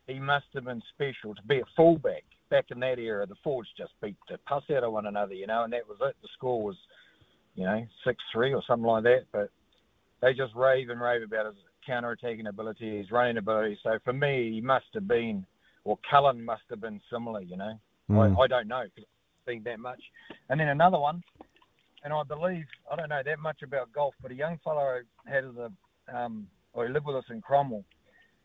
he 0.07 0.19
must 0.19 0.47
have 0.55 0.65
been 0.65 0.83
special 0.95 1.35
to 1.35 1.43
be 1.43 1.59
a 1.59 1.65
fullback 1.77 2.25
back 2.49 2.67
in 2.71 2.81
that 2.81 2.99
era. 2.99 3.27
The 3.27 3.35
forwards 3.45 3.69
just 3.77 3.93
beat 4.03 4.17
the 4.31 4.39
puss 4.47 4.65
out 4.75 4.85
of 4.85 4.93
one 4.93 5.07
another, 5.07 5.35
you 5.35 5.47
know, 5.47 5.65
and 5.65 5.73
that 5.75 5.87
was 5.87 5.99
it. 6.01 6.17
The 6.23 6.29
score 6.35 6.63
was, 6.63 6.77
you 7.55 7.65
know, 7.65 7.87
six 8.07 8.23
three 8.33 8.55
or 8.55 8.63
something 8.67 8.87
like 8.87 9.03
that. 9.03 9.25
But 9.33 9.51
they 10.23 10.33
just 10.33 10.55
rave 10.55 10.89
and 10.89 11.01
rave 11.01 11.23
about 11.23 11.47
his 11.47 11.57
counter-attacking 11.89 12.47
ability, 12.47 12.99
his 12.99 13.11
running 13.11 13.39
ability. 13.39 13.79
So 13.83 13.99
for 14.05 14.13
me, 14.13 14.53
he 14.53 14.61
must 14.61 14.87
have 14.95 15.09
been, 15.09 15.45
or 15.85 15.99
Cullen 16.09 16.45
must 16.45 16.63
have 16.71 16.81
been 16.81 17.01
similar, 17.11 17.41
you 17.41 17.57
know. 17.57 17.75
Mm. 18.11 18.37
I, 18.39 18.43
I 18.43 18.47
don't 18.47 18.69
know 18.69 18.85
because 18.95 19.09
been 19.47 19.63
that 19.65 19.81
much. 19.81 20.03
And 20.51 20.61
then 20.61 20.69
another 20.69 20.99
one, 20.99 21.23
and 22.05 22.13
I 22.13 22.23
believe 22.23 22.67
I 22.93 22.97
don't 22.97 23.09
know 23.09 23.23
that 23.25 23.39
much 23.41 23.63
about 23.63 23.91
golf, 23.93 24.15
but 24.23 24.31
a 24.31 24.35
young 24.35 24.59
fellow 24.63 24.83
I 24.83 25.01
had 25.31 25.45
as 25.45 25.57
a, 25.57 25.71
um, 26.17 26.47
or 26.75 26.87
he 26.87 26.93
lived 26.93 27.07
with 27.07 27.17
us 27.17 27.25
in 27.31 27.41
Cromwell. 27.41 27.85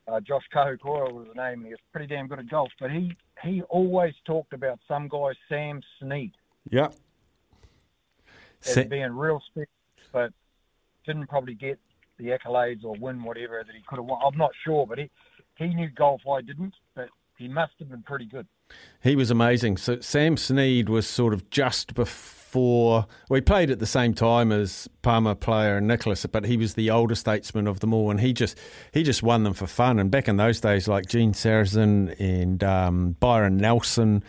Uh, 0.08 0.20
Josh 0.22 0.44
Kahukora 0.54 1.12
was 1.12 1.28
his 1.28 1.36
name. 1.36 1.60
and 1.60 1.66
He 1.66 1.72
was 1.72 1.80
pretty 1.92 2.08
damn 2.08 2.28
good 2.28 2.40
at 2.40 2.50
golf, 2.50 2.72
but 2.80 2.90
he 2.92 3.16
he 3.42 3.62
always 3.64 4.14
talked 4.26 4.54
about 4.54 4.80
some 4.88 5.08
guy 5.10 5.32
Sam 5.50 5.82
Snead 6.00 6.32
Yeah. 6.70 6.90
as 8.66 8.74
Sa- 8.74 8.84
being 8.84 9.12
real 9.12 9.42
special, 9.52 9.68
but 10.14 10.32
didn't 11.06 11.28
probably 11.28 11.54
get 11.54 11.80
the 12.18 12.26
accolades 12.26 12.84
or 12.84 12.96
win 13.00 13.24
whatever 13.24 13.64
that 13.66 13.76
he 13.76 13.82
could 13.88 13.98
have 13.98 14.06
won. 14.06 14.20
I'm 14.26 14.38
not 14.38 14.52
sure, 14.64 14.86
but 14.88 15.00
he 15.00 15.10
he 15.56 15.68
knew 15.68 15.90
golf. 15.90 16.22
I 16.28 16.42
didn't, 16.42 16.74
but 16.96 17.10
he 17.38 17.48
must 17.48 17.74
have 17.80 17.90
been 17.90 18.04
pretty 18.04 18.26
good. 18.26 18.48
He 19.02 19.16
was 19.16 19.30
amazing. 19.30 19.78
So 19.78 20.00
Sam 20.00 20.38
Snead 20.38 20.90
was 20.90 21.08
sort 21.08 21.34
of 21.34 21.50
just 21.50 21.94
before. 21.94 23.08
Well, 23.30 23.42
played 23.42 23.72
at 23.72 23.80
the 23.80 23.88
same 23.88 24.14
time 24.14 24.52
as 24.52 24.88
Palmer 25.02 25.36
Player 25.36 25.78
and 25.78 25.88
Nicklaus, 25.88 26.26
but 26.26 26.46
he 26.46 26.56
was 26.56 26.76
the 26.76 26.90
older 26.90 27.16
statesman 27.16 27.68
of 27.68 27.80
them 27.80 27.94
all, 27.94 28.12
and 28.12 28.20
he 28.20 28.34
just 28.34 28.58
he 28.94 29.04
just 29.04 29.24
won 29.24 29.44
them 29.44 29.54
for 29.54 29.68
fun. 29.68 30.00
And 30.00 30.10
back 30.12 30.28
in 30.28 30.38
those 30.38 30.62
days, 30.62 30.88
like 30.88 31.08
Gene 31.08 31.34
Sarazen 31.34 32.16
and 32.20 32.64
um, 32.64 33.16
Byron 33.20 33.58
Nelson, 33.58 34.24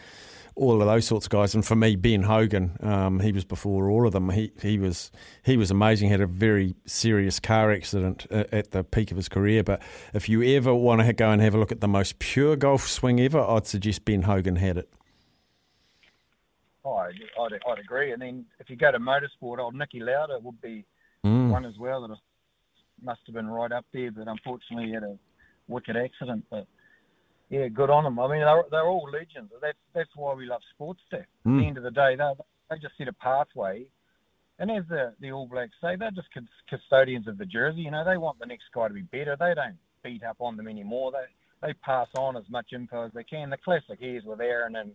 all 0.56 0.80
of 0.80 0.86
those 0.86 1.06
sorts 1.06 1.26
of 1.26 1.30
guys. 1.30 1.54
And 1.54 1.64
for 1.66 1.74
me, 1.74 1.96
Ben 1.96 2.22
Hogan, 2.22 2.76
um, 2.80 3.20
he 3.20 3.32
was 3.32 3.44
before 3.44 3.90
all 3.90 4.06
of 4.06 4.12
them. 4.12 4.30
He 4.30 4.52
he 4.62 4.78
was 4.78 5.10
he 5.42 5.56
was 5.56 5.70
amazing. 5.70 6.10
Had 6.10 6.20
a 6.20 6.26
very 6.26 6.74
serious 6.86 7.40
car 7.40 7.72
accident 7.72 8.26
uh, 8.30 8.44
at 8.52 8.70
the 8.70 8.84
peak 8.84 9.10
of 9.10 9.16
his 9.16 9.28
career. 9.28 9.62
But 9.64 9.82
if 10.12 10.28
you 10.28 10.42
ever 10.56 10.74
want 10.74 11.00
to 11.02 11.12
go 11.12 11.30
and 11.30 11.42
have 11.42 11.54
a 11.54 11.58
look 11.58 11.72
at 11.72 11.80
the 11.80 11.88
most 11.88 12.18
pure 12.18 12.56
golf 12.56 12.82
swing 12.88 13.20
ever, 13.20 13.40
I'd 13.40 13.66
suggest 13.66 14.04
Ben 14.04 14.22
Hogan 14.22 14.56
had 14.56 14.78
it. 14.78 14.88
Oh, 16.84 16.94
I'd, 16.96 17.14
I'd, 17.40 17.52
I'd 17.66 17.78
agree. 17.78 18.12
And 18.12 18.20
then 18.20 18.44
if 18.60 18.68
you 18.68 18.76
go 18.76 18.92
to 18.92 18.98
motorsport, 18.98 19.58
old 19.58 19.74
Niki 19.74 20.00
Lauda 20.00 20.38
would 20.42 20.60
be 20.60 20.84
Mm. 21.24 21.48
one 21.48 21.64
as 21.64 21.78
well 21.78 22.06
that 22.06 22.14
must 23.02 23.22
have 23.24 23.34
been 23.34 23.48
right 23.48 23.72
up 23.72 23.86
there, 23.94 24.10
but 24.10 24.28
unfortunately 24.28 24.88
he 24.88 24.92
had 24.92 25.04
a 25.04 25.16
wicked 25.68 25.96
accident. 25.96 26.44
But 26.50 26.66
yeah, 27.50 27.68
good 27.68 27.90
on 27.90 28.04
them. 28.04 28.18
I 28.18 28.26
mean, 28.28 28.40
they're, 28.40 28.64
they're 28.70 28.86
all 28.86 29.08
legends. 29.12 29.52
That's 29.60 29.78
that's 29.94 30.10
why 30.16 30.34
we 30.34 30.46
love 30.46 30.62
sports. 30.74 31.00
At 31.12 31.26
Mm. 31.46 31.60
the 31.60 31.66
end 31.66 31.76
of 31.76 31.82
the 31.84 31.90
day, 31.90 32.16
they 32.16 32.32
they 32.70 32.78
just 32.78 32.96
set 32.96 33.08
a 33.08 33.12
pathway, 33.12 33.84
and 34.58 34.70
as 34.70 34.84
the 34.88 35.14
the 35.20 35.30
All 35.32 35.46
Blacks 35.46 35.72
say, 35.80 35.96
they're 35.96 36.10
just 36.10 36.28
custodians 36.68 37.28
of 37.28 37.36
the 37.38 37.46
jersey. 37.46 37.82
You 37.82 37.90
know, 37.90 38.04
they 38.04 38.16
want 38.16 38.38
the 38.38 38.46
next 38.46 38.64
guy 38.74 38.88
to 38.88 38.94
be 38.94 39.02
better. 39.02 39.36
They 39.38 39.54
don't 39.54 39.76
beat 40.02 40.22
up 40.24 40.36
on 40.40 40.56
them 40.56 40.68
anymore. 40.68 41.12
They 41.12 41.66
they 41.68 41.72
pass 41.74 42.08
on 42.16 42.36
as 42.36 42.48
much 42.48 42.72
info 42.72 43.04
as 43.06 43.12
they 43.12 43.24
can. 43.24 43.50
The 43.50 43.56
classic 43.58 44.00
years 44.00 44.24
with 44.24 44.40
Aaron 44.40 44.76
and 44.76 44.92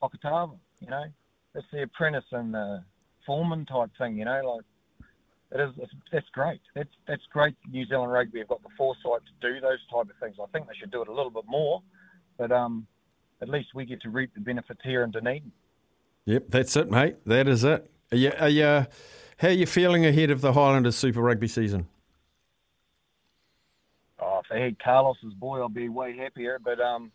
Fakatava. 0.00 0.56
You 0.80 0.88
know, 0.90 1.04
it's 1.54 1.66
the 1.72 1.82
apprentice 1.82 2.24
and 2.32 2.54
the 2.54 2.82
foreman 3.26 3.66
type 3.66 3.90
thing. 3.98 4.16
You 4.18 4.24
know, 4.24 4.54
like. 4.56 4.64
It 5.54 5.60
is. 5.60 5.70
It's, 5.78 5.92
that's 6.10 6.28
great. 6.32 6.60
That's 6.74 6.88
that's 7.06 7.22
great. 7.30 7.54
New 7.70 7.84
Zealand 7.86 8.10
rugby 8.10 8.38
have 8.38 8.48
got 8.48 8.62
the 8.62 8.70
foresight 8.76 9.20
to 9.26 9.52
do 9.52 9.60
those 9.60 9.78
type 9.92 10.08
of 10.08 10.16
things. 10.20 10.36
I 10.42 10.46
think 10.52 10.66
they 10.66 10.74
should 10.78 10.90
do 10.90 11.02
it 11.02 11.08
a 11.08 11.12
little 11.12 11.30
bit 11.30 11.44
more, 11.46 11.82
but 12.38 12.50
um, 12.50 12.86
at 13.42 13.48
least 13.48 13.68
we 13.74 13.84
get 13.84 14.00
to 14.02 14.10
reap 14.10 14.32
the 14.34 14.40
benefits 14.40 14.80
here 14.82 15.04
in 15.04 15.10
Dunedin. 15.10 15.52
Yep, 16.24 16.44
that's 16.48 16.76
it, 16.76 16.90
mate. 16.90 17.16
That 17.26 17.48
is 17.48 17.64
it. 17.64 17.90
Are 18.12 18.16
you, 18.16 18.32
are 18.38 18.48
you, 18.48 18.86
how 19.38 19.48
are 19.48 19.50
you 19.50 19.66
feeling 19.66 20.06
ahead 20.06 20.30
of 20.30 20.40
the 20.40 20.52
Highlanders 20.52 20.96
Super 20.96 21.20
Rugby 21.20 21.48
season? 21.48 21.88
Oh, 24.20 24.40
if 24.42 24.46
they 24.48 24.62
had 24.62 24.78
Carlos's 24.78 25.34
boy, 25.34 25.64
I'd 25.64 25.74
be 25.74 25.88
way 25.88 26.16
happier. 26.16 26.60
But 26.62 26.80
um, 26.80 27.10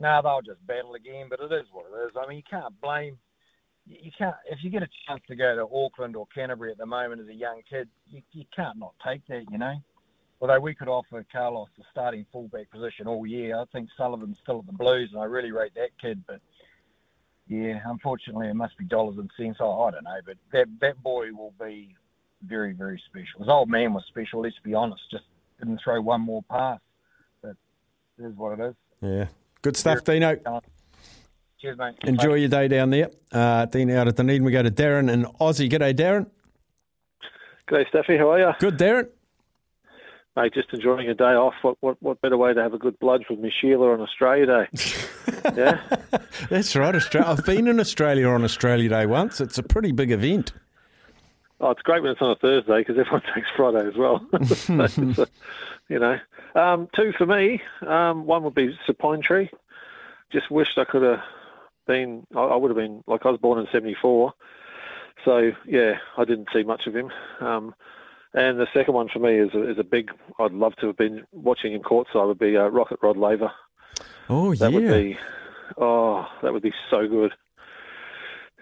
now 0.00 0.22
they'll 0.22 0.40
just 0.40 0.66
battle 0.66 0.94
again. 0.94 1.26
But 1.28 1.40
it 1.40 1.52
is 1.52 1.66
what 1.70 1.86
it 1.92 2.06
is. 2.06 2.12
I 2.16 2.26
mean, 2.26 2.38
you 2.38 2.44
can't 2.48 2.80
blame. 2.80 3.18
You 3.88 4.10
can't 4.16 4.34
if 4.50 4.62
you 4.62 4.70
get 4.70 4.82
a 4.82 4.88
chance 5.06 5.22
to 5.28 5.36
go 5.36 5.54
to 5.54 5.74
Auckland 5.74 6.16
or 6.16 6.26
Canterbury 6.34 6.72
at 6.72 6.78
the 6.78 6.86
moment 6.86 7.20
as 7.20 7.28
a 7.28 7.34
young 7.34 7.62
kid, 7.68 7.88
you, 8.08 8.22
you 8.32 8.44
can't 8.54 8.78
not 8.78 8.94
take 9.04 9.26
that. 9.28 9.44
You 9.50 9.58
know. 9.58 9.76
Although 10.40 10.60
we 10.60 10.74
could 10.74 10.88
offer 10.88 11.24
Carlos 11.32 11.68
the 11.78 11.84
starting 11.90 12.26
fullback 12.30 12.70
position 12.70 13.06
all 13.06 13.26
year, 13.26 13.58
I 13.58 13.64
think 13.72 13.88
Sullivan's 13.96 14.36
still 14.42 14.58
at 14.58 14.66
the 14.66 14.72
Blues, 14.72 15.10
and 15.12 15.20
I 15.20 15.24
really 15.24 15.50
rate 15.50 15.72
that 15.76 15.90
kid. 16.00 16.22
But 16.26 16.40
yeah, 17.48 17.80
unfortunately, 17.86 18.48
it 18.48 18.54
must 18.54 18.76
be 18.76 18.84
dollars 18.84 19.16
and 19.18 19.30
cents. 19.36 19.58
Oh, 19.60 19.84
I 19.84 19.92
don't 19.92 20.04
know, 20.04 20.18
but 20.26 20.36
that 20.52 20.66
that 20.80 21.02
boy 21.02 21.32
will 21.32 21.54
be 21.60 21.94
very, 22.42 22.72
very 22.72 23.02
special. 23.06 23.40
His 23.40 23.48
old 23.48 23.70
man 23.70 23.94
was 23.94 24.04
special. 24.08 24.42
Let's 24.42 24.58
be 24.62 24.74
honest. 24.74 25.02
Just 25.10 25.24
didn't 25.58 25.80
throw 25.82 26.00
one 26.00 26.20
more 26.20 26.42
pass. 26.50 26.80
But 27.42 27.56
it 28.18 28.24
is 28.24 28.36
what 28.36 28.58
it 28.58 28.62
is. 28.62 28.74
Yeah. 29.00 29.26
Good 29.62 29.76
stuff, 29.76 30.04
Dino. 30.04 30.38
Cheers, 31.66 31.78
mate. 31.78 31.94
Enjoy 32.04 32.34
your 32.34 32.48
day 32.48 32.68
down 32.68 32.90
there. 32.90 33.10
Uh, 33.32 33.64
Dino 33.64 33.98
out 33.98 34.06
of 34.06 34.14
Dunedin. 34.14 34.44
We 34.44 34.52
go 34.52 34.62
to 34.62 34.70
Darren 34.70 35.10
and 35.10 35.26
Aussie. 35.40 35.68
G'day, 35.68 35.92
Darren. 35.94 36.26
G'day, 37.68 37.88
Staffy. 37.88 38.16
How 38.16 38.30
are 38.30 38.38
you? 38.38 38.52
Good, 38.60 38.78
Darren. 38.78 39.08
Mate, 40.36 40.54
just 40.54 40.72
enjoying 40.72 41.08
a 41.08 41.14
day 41.14 41.24
off. 41.24 41.54
What, 41.62 41.76
what 41.80 42.00
what 42.00 42.20
better 42.20 42.36
way 42.36 42.54
to 42.54 42.62
have 42.62 42.72
a 42.72 42.78
good 42.78 42.96
bludge 43.00 43.24
with 43.28 43.40
Miss 43.40 43.52
Sheila 43.60 43.94
on 43.94 44.00
Australia 44.00 44.46
Day? 44.46 44.68
yeah? 45.56 45.80
That's 46.50 46.76
right. 46.76 46.94
Australia. 46.94 47.30
I've 47.30 47.44
been 47.44 47.66
in 47.66 47.80
Australia 47.80 48.28
on 48.28 48.44
Australia 48.44 48.88
Day 48.88 49.06
once. 49.06 49.40
It's 49.40 49.58
a 49.58 49.64
pretty 49.64 49.90
big 49.90 50.12
event. 50.12 50.52
Oh, 51.60 51.70
it's 51.70 51.82
great 51.82 52.00
when 52.00 52.12
it's 52.12 52.22
on 52.22 52.30
a 52.30 52.36
Thursday 52.36 52.78
because 52.78 52.96
everyone 52.96 53.22
takes 53.34 53.48
Friday 53.56 53.88
as 53.88 53.96
well. 53.96 54.24
So, 54.44 54.86
so, 54.86 55.26
you 55.88 55.98
know. 55.98 56.16
Um, 56.54 56.88
two 56.94 57.12
for 57.18 57.26
me. 57.26 57.60
Um, 57.84 58.24
one 58.24 58.44
would 58.44 58.54
be 58.54 58.78
Sir 58.86 58.92
Pine 58.92 59.20
Tree. 59.20 59.50
Just 60.30 60.48
wished 60.50 60.78
I 60.78 60.84
could 60.84 61.02
have 61.02 61.20
been, 61.86 62.26
I, 62.34 62.40
I 62.40 62.56
would 62.56 62.70
have 62.70 62.76
been, 62.76 63.02
like 63.06 63.24
I 63.24 63.30
was 63.30 63.40
born 63.40 63.58
in 63.58 63.66
74. 63.72 64.32
So, 65.24 65.52
yeah, 65.66 65.94
I 66.16 66.24
didn't 66.24 66.48
see 66.52 66.62
much 66.62 66.86
of 66.86 66.94
him. 66.94 67.10
Um, 67.40 67.74
and 68.34 68.58
the 68.60 68.66
second 68.74 68.94
one 68.94 69.08
for 69.08 69.18
me 69.18 69.38
is 69.38 69.54
a, 69.54 69.70
is 69.70 69.78
a 69.78 69.84
big, 69.84 70.10
I'd 70.38 70.52
love 70.52 70.76
to 70.76 70.86
have 70.88 70.96
been 70.96 71.24
watching 71.32 71.72
him 71.72 71.82
courtside, 71.82 72.26
would 72.26 72.38
be 72.38 72.56
uh, 72.56 72.68
Rocket 72.68 72.98
Rod 73.02 73.16
Laver. 73.16 73.50
Oh, 74.28 74.54
That 74.54 74.72
yeah. 74.72 74.78
would 74.78 74.88
be, 74.88 75.18
oh, 75.78 76.26
that 76.42 76.52
would 76.52 76.62
be 76.62 76.74
so 76.90 77.08
good. 77.08 77.32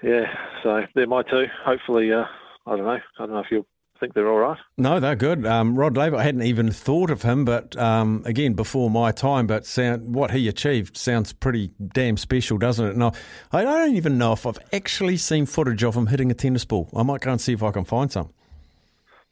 Yeah, 0.03 0.27
so 0.63 0.83
they're 0.95 1.07
my 1.07 1.23
two. 1.23 1.47
Hopefully, 1.65 2.13
uh, 2.13 2.25
I 2.67 2.77
don't 2.77 2.85
know. 2.85 2.91
I 2.91 3.01
don't 3.19 3.31
know 3.31 3.39
if 3.39 3.51
you 3.51 3.65
think 4.05 4.15
they're 4.15 4.31
all 4.31 4.39
right. 4.39 4.59
No, 4.77 5.01
they're 5.01 5.17
good. 5.17 5.47
Um, 5.47 5.75
Rod 5.77 5.97
Laver, 5.97 6.17
I 6.17 6.23
hadn't 6.25 6.43
even 6.43 6.71
thought 6.71 7.11
of 7.11 7.23
him, 7.23 7.45
but 7.45 7.77
um, 7.79 8.23
again, 8.27 8.53
before 8.53 8.91
my 8.91 9.13
time, 9.13 9.47
but 9.47 9.65
sound, 9.65 10.15
what 10.15 10.31
he 10.31 10.47
achieved 10.49 10.97
sounds 10.97 11.33
pretty 11.33 11.71
damn 11.95 12.17
special, 12.19 12.59
doesn't 12.59 12.87
it? 12.87 12.97
No, 12.97 13.13
I 13.53 13.63
don't 13.65 13.97
even 13.97 14.19
know 14.19 14.33
if 14.33 14.47
I've 14.47 14.59
actually 14.73 15.17
seen 15.17 15.47
footage 15.47 15.83
of 15.83 15.95
him 15.97 16.09
hitting 16.09 16.31
a 16.31 16.35
tennis 16.35 16.65
ball. 16.65 16.91
I 16.95 17.03
might 17.03 17.23
go 17.23 17.33
and 17.33 17.41
see 17.41 17.55
if 17.55 17.63
I 17.63 17.71
can 17.71 17.85
find 17.85 18.13
some. 18.13 18.29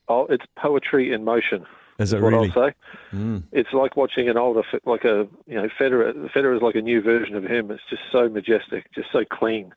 Oh, 0.08 0.26
it's 0.30 0.44
poetry 0.56 1.12
in 1.12 1.24
motion. 1.24 1.66
Is 1.98 2.12
it 2.14 2.22
what 2.22 2.32
really? 2.32 2.50
I'll 2.56 2.70
say. 2.70 3.42
It's 3.52 3.72
like 3.74 3.96
watching 3.96 4.28
an 4.28 4.38
older, 4.38 4.62
like 4.86 5.04
a 5.04 5.28
you 5.46 5.54
know, 5.56 5.68
Federer. 5.78 6.14
Federer 6.34 6.56
is 6.56 6.62
like 6.62 6.74
a 6.74 6.80
new 6.82 7.02
version 7.02 7.36
of 7.36 7.44
him. 7.44 7.70
It's 7.70 7.82
just 7.90 8.02
so 8.10 8.28
majestic, 8.28 8.86
just 8.94 9.08
so 9.12 9.24
clean. 9.30 9.72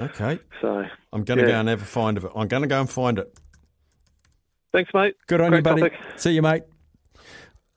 Okay. 0.00 0.40
So, 0.60 0.84
I'm 1.12 1.22
going 1.22 1.38
to 1.38 1.44
Yeah. 1.44 1.52
go 1.52 1.60
and 1.60 1.68
have 1.68 1.82
a 1.82 1.84
find 1.84 2.16
of 2.16 2.24
it. 2.24 2.32
I'm 2.34 2.48
going 2.48 2.62
to 2.62 2.68
go 2.68 2.80
and 2.80 2.90
find 2.90 3.18
it. 3.18 3.32
Thanks, 4.72 4.90
mate. 4.94 5.14
Good 5.26 5.40
on 5.40 5.50
Great 5.50 5.58
you, 5.58 5.62
buddy. 5.62 5.80
topic. 5.82 5.98
See 6.16 6.32
you, 6.32 6.42
mate. 6.42 6.62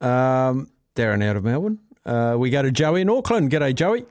Um, 0.01 0.69
Darren 0.95 1.23
out 1.23 1.35
of 1.35 1.43
Melbourne. 1.43 1.79
Uh, 2.05 2.35
we 2.37 2.49
go 2.49 2.61
to 2.61 2.71
Joey 2.71 3.01
in 3.01 3.09
Auckland. 3.09 3.51
G'day, 3.51 3.73
Joey. 3.73 4.05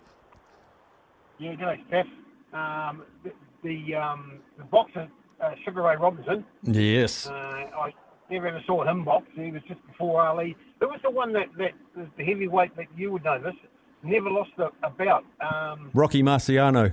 Yeah, 1.38 1.54
g'day, 1.54 1.86
Steph. 1.88 2.06
Um, 2.52 3.02
the 3.22 3.32
the, 3.62 3.94
um, 3.94 4.38
the 4.58 4.64
boxer, 4.64 5.08
uh, 5.40 5.50
Sugar 5.64 5.80
Ray 5.82 5.96
Robinson, 5.96 6.44
Yes. 6.64 7.26
uh, 7.26 7.32
I 7.32 7.94
never 8.30 8.48
ever 8.48 8.62
saw 8.66 8.84
him 8.84 9.04
box. 9.04 9.26
He 9.34 9.50
was 9.50 9.62
just 9.66 9.80
before 9.86 10.20
Ali. 10.26 10.54
Who 10.80 10.88
was 10.88 11.00
the 11.02 11.10
one 11.10 11.32
that, 11.32 11.46
that 11.56 11.72
was 11.96 12.06
the 12.18 12.24
heavyweight 12.24 12.76
that 12.76 12.86
you 12.94 13.10
would 13.12 13.24
know 13.24 13.38
this? 13.40 13.54
Never 14.02 14.28
lost 14.28 14.50
a, 14.58 14.68
a 14.86 14.90
bout. 14.90 15.24
Um, 15.40 15.90
Rocky 15.94 16.22
Marciano. 16.22 16.92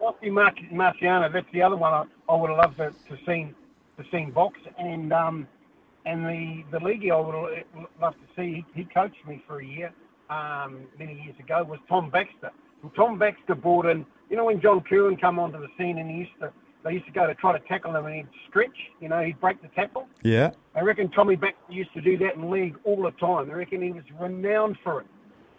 Rocky 0.00 0.30
Mar- 0.30 0.52
Marciano, 0.72 1.32
that's 1.32 1.46
the 1.52 1.62
other 1.62 1.76
one 1.76 1.92
I, 1.94 2.04
I 2.28 2.34
would 2.34 2.50
have 2.50 2.58
loved 2.58 2.76
to, 2.78 2.90
to 3.16 3.24
seen 3.24 3.54
to 3.98 4.04
seen 4.10 4.30
box. 4.30 4.58
And 4.78 5.12
um, 5.12 5.46
and 6.06 6.24
the 6.24 6.78
the 6.78 6.84
league 6.84 7.08
I 7.10 7.20
would 7.20 7.64
love 8.00 8.14
to 8.14 8.26
see. 8.36 8.64
He, 8.74 8.82
he 8.82 8.84
coached 8.84 9.26
me 9.26 9.42
for 9.46 9.60
a 9.60 9.64
year 9.64 9.92
um, 10.30 10.86
many 10.98 11.14
years 11.22 11.36
ago. 11.38 11.64
Was 11.64 11.80
Tom 11.88 12.10
Baxter. 12.10 12.50
And 12.82 12.94
Tom 12.94 13.18
Baxter 13.18 13.54
brought 13.54 13.86
in. 13.86 14.06
You 14.30 14.36
know 14.36 14.44
when 14.44 14.60
John 14.60 14.80
Kirwan 14.80 15.16
come 15.16 15.38
onto 15.38 15.58
the 15.58 15.68
scene 15.76 15.98
and 15.98 16.10
he 16.10 16.18
used 16.18 16.38
to 16.40 16.52
they 16.84 16.92
used 16.92 17.06
to 17.06 17.12
go 17.12 17.26
to 17.26 17.34
try 17.34 17.58
to 17.58 17.66
tackle 17.66 17.94
him 17.96 18.06
and 18.06 18.14
he'd 18.14 18.28
stretch. 18.48 18.76
You 19.00 19.08
know 19.08 19.20
he'd 19.22 19.40
break 19.40 19.60
the 19.60 19.68
tackle. 19.68 20.06
Yeah. 20.22 20.52
I 20.74 20.80
reckon 20.80 21.10
Tommy 21.10 21.36
Baxter 21.36 21.72
used 21.72 21.92
to 21.94 22.00
do 22.00 22.16
that 22.18 22.36
in 22.36 22.50
league 22.50 22.76
all 22.84 23.02
the 23.02 23.10
time. 23.12 23.50
I 23.50 23.54
reckon 23.54 23.82
he 23.82 23.92
was 23.92 24.04
renowned 24.18 24.78
for 24.84 25.00
it. 25.00 25.06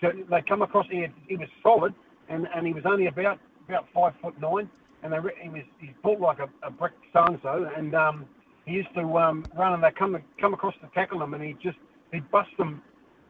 So 0.01 0.12
they 0.29 0.41
come 0.48 0.62
across, 0.62 0.86
he, 0.89 1.01
had, 1.01 1.12
he 1.27 1.36
was 1.36 1.50
solid, 1.62 1.93
and, 2.29 2.48
and 2.55 2.65
he 2.65 2.74
was 2.74 2.84
only 2.86 3.08
about 3.08 3.39
about 3.67 3.86
five 3.93 4.13
foot 4.22 4.39
nine, 4.41 4.69
and 5.03 5.13
they, 5.13 5.18
he 5.41 5.50
was 5.50 5.63
he's 5.79 5.91
built 6.03 6.20
like 6.20 6.39
a, 6.39 6.50
a 6.68 6.72
brick 6.72 6.94
so 7.13 7.24
and 7.25 7.39
so, 7.41 7.70
and 7.75 7.96
um, 7.96 8.25
he 8.65 8.74
used 8.74 8.94
to 8.96 9.01
um, 9.18 9.46
run 9.58 9.74
and 9.74 9.84
they 9.84 9.91
come 9.98 10.18
come 10.39 10.53
across 10.53 10.74
to 10.82 10.89
tackle 10.94 11.22
him, 11.22 11.34
and 11.34 11.44
he 11.44 11.53
just 11.62 11.77
he'd 12.12 12.29
bust 12.32 12.50
them, 12.58 12.82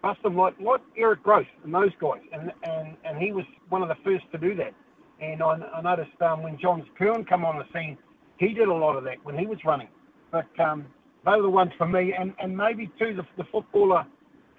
bust 0.02 0.22
them 0.24 0.36
like 0.36 0.60
like 0.60 0.82
Eric 0.98 1.24
Gross 1.24 1.46
and 1.64 1.74
those 1.74 1.92
guys, 2.02 2.22
and 2.34 2.52
and 2.64 2.96
and 3.06 3.18
he 3.18 3.32
was 3.32 3.46
one 3.70 3.82
of 3.82 3.90
the 3.90 3.96
first 4.04 4.26
to 4.32 4.38
do 4.38 4.56
that. 4.56 4.74
And 5.22 5.44
I, 5.44 5.58
I 5.76 5.82
noticed 5.82 6.22
um, 6.22 6.44
when 6.44 6.58
John 6.62 6.86
Kirwan 6.98 7.26
come 7.26 7.44
on 7.44 7.58
the 7.58 7.66
scene, 7.74 7.98
he 8.38 8.54
did 8.54 8.70
a 8.70 8.74
lot 8.74 8.96
of 8.96 9.04
that 9.04 9.18
when 9.24 9.38
he 9.38 9.46
was 9.46 9.58
running. 9.66 9.90
But 10.32 10.48
um, 10.60 10.86
they 11.26 11.32
were 11.32 11.42
the 11.42 11.50
ones 11.50 11.72
for 11.78 11.88
me, 11.88 12.14
and, 12.18 12.34
and 12.42 12.56
maybe 12.56 12.90
too 12.98 13.14
the, 13.16 13.24
the 13.38 13.44
footballer 13.52 14.06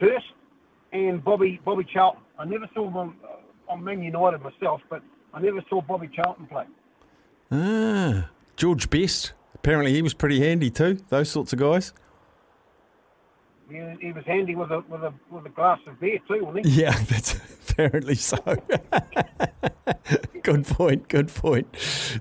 Hurst 0.01 0.27
and 0.93 1.25
Bobby 1.25 1.61
Bobby 1.65 1.87
Charlton. 1.93 2.23
I 2.39 2.45
never 2.45 2.69
saw 2.75 2.91
them 2.91 3.17
on 3.69 3.85
Man 3.85 4.03
United 4.03 4.43
myself, 4.43 4.81
but 4.91 5.03
I 5.33 5.41
never 5.41 5.63
saw 5.69 5.81
Bobby 5.81 6.11
Charlton 6.15 6.47
play. 6.47 6.65
Ah, 7.51 8.29
George 8.57 8.91
Best. 8.91 9.33
Apparently, 9.55 9.93
he 9.93 10.03
was 10.03 10.15
pretty 10.15 10.41
handy 10.41 10.71
too. 10.71 10.99
Those 11.09 11.31
sorts 11.31 11.53
of 11.53 11.59
guys. 11.59 11.93
He, 13.71 13.77
he 14.01 14.13
was 14.13 14.25
handy 14.27 14.55
with 14.57 14.71
a 14.71 14.83
with 14.89 15.03
a 15.03 15.13
with 15.31 15.47
a 15.47 15.51
glass 15.51 15.79
of 15.87 16.01
beer 16.01 16.19
too, 16.27 16.45
wasn't 16.45 16.67
he? 16.67 16.73
Yeah, 16.83 16.99
that's 17.09 17.39
apparently 17.71 18.15
so. 18.15 18.37
good 20.43 20.67
point. 20.67 21.09
Good 21.09 21.29
point. 21.29 21.69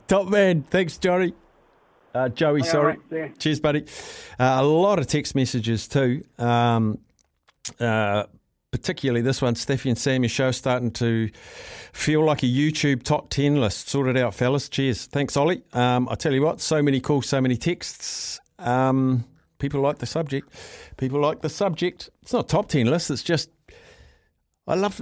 Top 0.07 0.27
man. 0.27 0.63
Thanks, 0.63 0.97
Johnny. 0.97 1.33
Uh, 2.13 2.29
Joey, 2.29 2.61
All 2.61 2.67
sorry. 2.67 2.97
right. 3.11 3.39
Cheers, 3.39 3.59
buddy. 3.59 3.85
Uh, 4.39 4.57
a 4.59 4.63
lot 4.63 4.99
of 4.99 5.07
text 5.07 5.35
messages 5.35 5.87
too. 5.87 6.23
Um, 6.39 6.99
uh, 7.79 8.23
particularly 8.71 9.21
this 9.21 9.41
one, 9.41 9.55
Steffi 9.55 9.89
and 9.89 9.97
Sam, 9.97 10.23
your 10.23 10.29
show 10.29 10.51
starting 10.51 10.91
to 10.91 11.29
feel 11.91 12.23
like 12.23 12.43
a 12.43 12.47
YouTube 12.47 13.03
top 13.03 13.29
10 13.29 13.59
list. 13.59 13.89
Sort 13.89 14.07
it 14.07 14.17
out, 14.17 14.33
fellas. 14.33 14.69
Cheers. 14.69 15.05
Thanks, 15.07 15.35
Ollie. 15.35 15.63
Um, 15.73 16.07
I 16.09 16.15
tell 16.15 16.33
you 16.33 16.41
what, 16.41 16.61
so 16.61 16.81
many 16.81 16.99
calls, 16.99 17.27
so 17.27 17.41
many 17.41 17.57
texts. 17.57 18.39
Um, 18.59 19.25
people 19.57 19.81
like 19.81 19.99
the 19.99 20.05
subject. 20.05 20.53
People 20.97 21.19
like 21.19 21.41
the 21.41 21.49
subject. 21.49 22.09
It's 22.21 22.33
not 22.33 22.47
top 22.47 22.69
10 22.69 22.87
list, 22.87 23.09
it's 23.09 23.23
just, 23.23 23.49
I 24.67 24.75
love, 24.75 25.01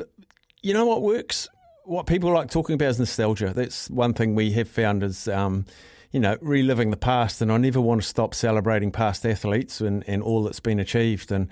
you 0.61 0.73
know 0.73 0.85
what 0.85 1.01
works? 1.01 1.47
What 1.83 2.05
people 2.05 2.31
like 2.31 2.49
talking 2.49 2.75
about 2.75 2.89
is 2.89 2.99
nostalgia. 2.99 3.53
That's 3.53 3.89
one 3.89 4.13
thing 4.13 4.35
we 4.35 4.51
have 4.51 4.67
found 4.67 5.03
is, 5.03 5.27
um, 5.27 5.65
you 6.11 6.19
know, 6.19 6.37
reliving 6.41 6.91
the 6.91 6.97
past. 6.97 7.41
And 7.41 7.51
I 7.51 7.57
never 7.57 7.81
want 7.81 8.01
to 8.01 8.07
stop 8.07 8.33
celebrating 8.33 8.91
past 8.91 9.25
athletes 9.25 9.81
and, 9.81 10.03
and 10.07 10.21
all 10.23 10.43
that's 10.43 10.59
been 10.59 10.79
achieved. 10.79 11.31
And 11.31 11.49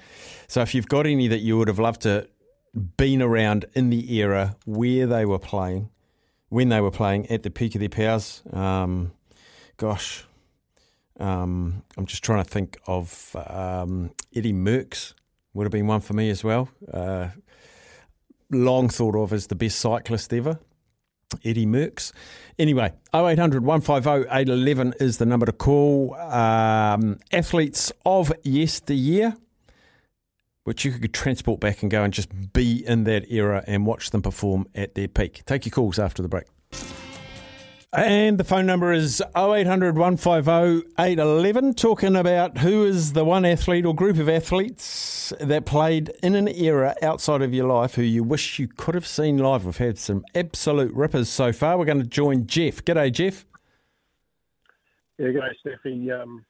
so 0.47 0.61
if 0.61 0.73
you've 0.73 0.87
got 0.87 1.05
any 1.05 1.27
that 1.27 1.39
you 1.39 1.57
would 1.57 1.67
have 1.67 1.79
loved 1.79 2.01
to 2.01 2.27
been 2.97 3.21
around 3.21 3.65
in 3.73 3.89
the 3.89 4.13
era 4.15 4.55
where 4.65 5.07
they 5.07 5.25
were 5.25 5.39
playing, 5.39 5.89
when 6.49 6.69
they 6.69 6.81
were 6.81 6.91
playing 6.91 7.29
at 7.31 7.43
the 7.43 7.49
peak 7.49 7.75
of 7.75 7.79
their 7.79 7.89
powers. 7.89 8.43
Um, 8.51 9.13
gosh, 9.77 10.25
um, 11.19 11.83
I'm 11.97 12.05
just 12.05 12.23
trying 12.23 12.43
to 12.43 12.49
think 12.49 12.77
of 12.87 13.35
um, 13.47 14.11
Eddie 14.35 14.53
Merckx 14.53 15.13
would 15.53 15.63
have 15.63 15.71
been 15.71 15.87
one 15.87 16.01
for 16.01 16.13
me 16.13 16.29
as 16.29 16.43
well. 16.43 16.69
Uh, 16.91 17.29
long 18.51 18.89
thought 18.89 19.15
of 19.15 19.33
as 19.33 19.47
the 19.47 19.55
best 19.55 19.79
cyclist 19.79 20.33
ever. 20.33 20.59
Eddie 21.45 21.65
Merckx. 21.65 22.11
Anyway, 22.59 22.91
0800 23.13 23.63
150 23.63 24.29
811 24.29 24.95
is 24.99 25.17
the 25.17 25.25
number 25.25 25.45
to 25.45 25.51
call. 25.51 26.15
Um, 26.15 27.19
athletes 27.31 27.91
of 28.05 28.33
yesteryear, 28.43 29.35
which 30.63 30.83
you 30.83 30.91
could 30.91 31.13
transport 31.13 31.59
back 31.59 31.81
and 31.81 31.91
go 31.91 32.03
and 32.03 32.13
just 32.13 32.53
be 32.53 32.85
in 32.85 33.03
that 33.05 33.31
era 33.31 33.63
and 33.67 33.85
watch 33.85 34.09
them 34.09 34.21
perform 34.21 34.67
at 34.75 34.95
their 34.95 35.07
peak. 35.07 35.43
Take 35.45 35.65
your 35.65 35.71
calls 35.71 35.99
after 35.99 36.21
the 36.21 36.29
break. 36.29 36.45
And 37.95 38.37
the 38.37 38.43
phone 38.43 38.65
number 38.65 38.91
is 38.91 39.23
0800 39.37 39.97
150 39.97 40.85
811, 40.99 41.75
talking 41.75 42.17
about 42.17 42.57
who 42.57 42.83
is 42.83 43.13
the 43.13 43.23
one 43.23 43.45
athlete 43.45 43.85
or 43.85 43.95
group 43.95 44.17
of 44.17 44.27
athletes 44.27 45.31
that 45.39 45.65
played 45.65 46.09
in 46.21 46.35
an 46.35 46.49
era 46.49 46.93
outside 47.01 47.41
of 47.41 47.53
your 47.53 47.67
life 47.67 47.95
who 47.95 48.01
you 48.01 48.21
wish 48.21 48.59
you 48.59 48.67
could 48.67 48.95
have 48.95 49.07
seen 49.07 49.37
live. 49.37 49.63
We've 49.63 49.77
had 49.77 49.97
some 49.97 50.25
absolute 50.35 50.93
rippers 50.93 51.29
so 51.29 51.53
far. 51.53 51.77
We're 51.77 51.85
going 51.85 52.01
to 52.01 52.07
join 52.07 52.47
Jeff. 52.47 52.83
G'day, 52.83 53.13
Jeff. 53.13 53.45
Yeah, 55.17 55.27
g'day, 55.27 55.51
Steffi. 55.65 56.21
Um, 56.21 56.45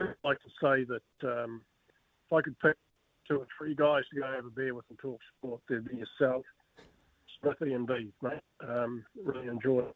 I'd 0.00 0.08
like 0.24 0.38
to 0.40 0.50
say 0.60 0.84
that 0.88 1.42
um, 1.44 1.60
if 2.26 2.32
I 2.32 2.42
could 2.42 2.58
pick 2.58 2.74
two 3.28 3.36
or 3.36 3.46
three 3.56 3.76
guys 3.76 4.02
to 4.12 4.20
go 4.20 4.26
a 4.26 4.50
beer 4.50 4.74
with 4.74 4.86
and 4.88 4.98
talk 4.98 5.20
sport, 5.38 5.60
there'd 5.68 5.88
be 5.88 5.98
yourself, 5.98 6.44
Smithy 7.40 7.74
and 7.74 7.86
Dave, 7.86 8.10
mate. 8.22 8.40
Um, 8.68 9.04
really 9.24 9.46
enjoy 9.46 9.82
it. 9.82 9.94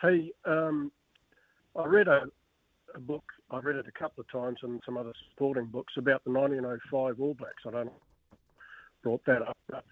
Hey, 0.00 0.32
um, 0.44 0.92
I 1.76 1.86
read 1.86 2.08
a, 2.08 2.24
a, 2.94 3.00
book. 3.00 3.24
I've 3.50 3.64
read 3.64 3.76
it 3.76 3.86
a 3.88 3.98
couple 3.98 4.20
of 4.20 4.30
times 4.30 4.58
and 4.62 4.80
some 4.84 4.96
other 4.96 5.12
supporting 5.30 5.66
books 5.66 5.94
about 5.96 6.22
the 6.24 6.30
1905 6.30 7.20
All 7.20 7.34
Blacks. 7.34 7.64
I 7.66 7.70
don't 7.70 7.86
know 7.86 7.92
brought 9.02 9.24
that 9.26 9.42
up, 9.42 9.56
but 9.70 9.84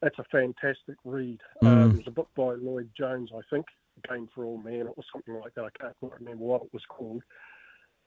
that's 0.00 0.18
a 0.18 0.24
fantastic 0.24 0.96
read. 1.04 1.40
Mm. 1.62 1.84
Uh, 1.84 1.92
there's 1.92 2.06
a 2.06 2.10
book 2.10 2.28
by 2.36 2.54
Lloyd 2.54 2.90
Jones, 2.96 3.30
I 3.34 3.40
think, 3.50 3.66
Game 4.08 4.28
for 4.34 4.44
All 4.44 4.58
Men, 4.58 4.88
or 4.96 5.04
something 5.12 5.34
like 5.34 5.54
that. 5.54 5.64
I 5.64 5.78
can't 5.78 5.96
quite 6.00 6.20
remember 6.20 6.44
what 6.44 6.62
it 6.62 6.72
was 6.72 6.82
called. 6.88 7.22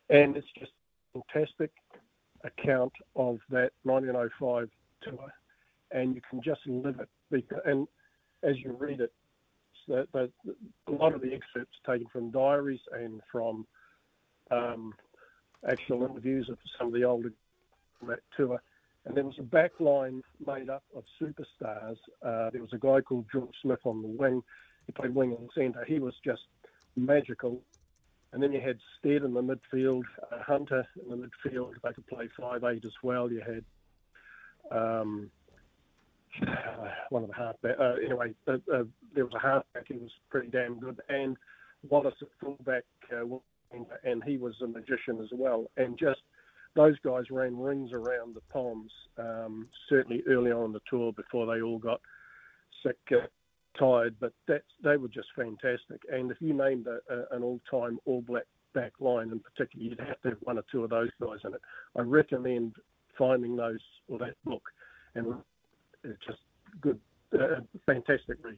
And 0.10 0.36
it's 0.38 0.48
just 0.58 0.72
a 1.16 1.20
fantastic 1.34 1.72
account 2.44 2.94
of 3.16 3.40
that 3.50 3.72
1905 3.84 4.70
tour, 5.04 5.34
and 5.92 6.16
you 6.16 6.22
can 6.30 6.42
just 6.42 6.62
live 6.66 7.00
it. 7.00 7.46
And 7.66 7.88
as 8.44 8.58
you 8.58 8.76
read 8.80 9.02
it, 9.02 9.12
the, 9.90 10.08
the, 10.14 10.56
a 10.88 10.92
lot 10.92 11.14
of 11.14 11.22
the 11.22 11.34
excerpts 11.34 11.78
are 11.86 11.94
taken 11.94 12.08
from 12.08 12.32
diaries 12.32 12.80
and 12.94 13.22
from 13.32 13.66
um, 14.52 14.94
actual 15.68 16.06
interviews 16.06 16.48
of 16.50 16.58
some 16.78 16.88
of 16.88 16.94
the 16.94 17.04
older 17.04 17.34
from 17.98 18.10
that 18.10 18.20
tour. 18.38 18.62
And 19.06 19.16
there 19.16 19.24
was 19.26 19.40
a 19.40 19.44
back 19.44 19.72
line 19.80 20.22
made 20.46 20.70
up 20.70 20.84
of 20.96 21.04
superstars. 21.22 21.98
Uh, 22.22 22.50
there 22.52 22.62
was 22.62 22.74
a 22.74 22.78
guy 22.78 23.02
called 23.02 23.26
George 23.32 23.56
Smith 23.62 23.80
on 23.84 24.02
the 24.02 24.08
wing. 24.08 24.44
He 24.86 24.92
played 24.92 25.16
wing 25.16 25.36
and 25.38 25.50
centre. 25.56 25.84
He 25.86 26.00
was 26.00 26.14
just 26.24 26.44
magical. 26.96 27.62
And 28.32 28.44
then 28.44 28.52
you 28.52 28.62
had 28.62 28.78
Stead 29.00 29.24
in 29.24 29.34
the 29.34 29.42
midfield, 29.42 30.04
uh, 30.32 30.44
Hunter 30.46 30.86
in 31.02 31.10
the 31.10 31.28
midfield. 31.28 31.74
They 31.84 31.94
could 31.94 32.08
play 32.08 32.30
five 32.40 32.64
eight 32.64 32.86
as 32.86 32.94
well. 33.02 33.32
You 33.32 33.42
had 33.42 33.66
um, 34.72 35.32
one 37.10 37.24
of 37.24 37.30
the 37.30 37.36
halfback. 37.36 37.80
Uh, 37.80 37.96
anyway, 38.04 38.34
uh, 38.48 38.58
uh, 38.74 38.84
there 39.14 39.26
was 39.26 39.34
a 39.36 39.40
halfback 39.40 39.88
who 39.88 40.00
was 40.00 40.12
pretty 40.30 40.50
damn 40.50 40.80
good, 40.80 41.02
and 41.10 41.38
Wallace 41.90 42.16
at 42.22 42.28
fullback, 42.40 42.84
uh, 43.12 43.26
and 44.04 44.24
he 44.24 44.38
was 44.38 44.56
a 44.62 44.68
magician 44.68 45.20
as 45.22 45.30
well. 45.32 45.70
And 45.78 45.98
just 45.98 46.22
those 46.76 46.98
guys 47.00 47.26
ran 47.32 47.58
rings 47.58 47.92
around 47.94 48.36
the 48.36 48.42
Poms, 48.52 48.92
um, 49.18 49.68
certainly 49.88 50.24
early 50.28 50.52
on 50.52 50.66
in 50.66 50.74
the 50.74 50.82
tour 50.90 51.14
before 51.14 51.46
they 51.46 51.62
all 51.62 51.80
got 51.80 52.02
sick, 52.84 52.98
uh, 53.12 53.28
tired. 53.78 54.16
But 54.20 54.34
that 54.48 54.64
they 54.84 54.98
were 54.98 55.08
just 55.08 55.30
fantastic. 55.36 56.02
And 56.12 56.32
if 56.32 56.38
you 56.40 56.54
named 56.54 56.88
a, 56.88 57.00
a, 57.14 57.36
an 57.36 57.44
all-time 57.44 58.00
All 58.06 58.22
Black 58.22 58.46
back 58.74 58.94
line 59.00 59.32
in 59.32 59.40
particular, 59.40 59.84
you'd 59.84 60.00
have 60.00 60.22
to 60.22 60.30
have 60.30 60.38
one 60.42 60.58
or 60.58 60.64
two 60.72 60.84
of 60.84 60.92
those 60.92 61.10
guys 61.22 61.40
in 61.44 61.54
it. 61.54 61.62
I 61.96 62.02
recommend 62.02 62.76
finding 63.18 63.56
those 63.56 63.80
or 64.08 64.20
that 64.20 64.36
book 64.46 64.64
and 65.16 65.34
it's 66.04 66.26
just 66.26 66.40
good, 66.82 67.00
uh, 67.34 67.62
fantastic 67.86 68.38
read. 68.44 68.58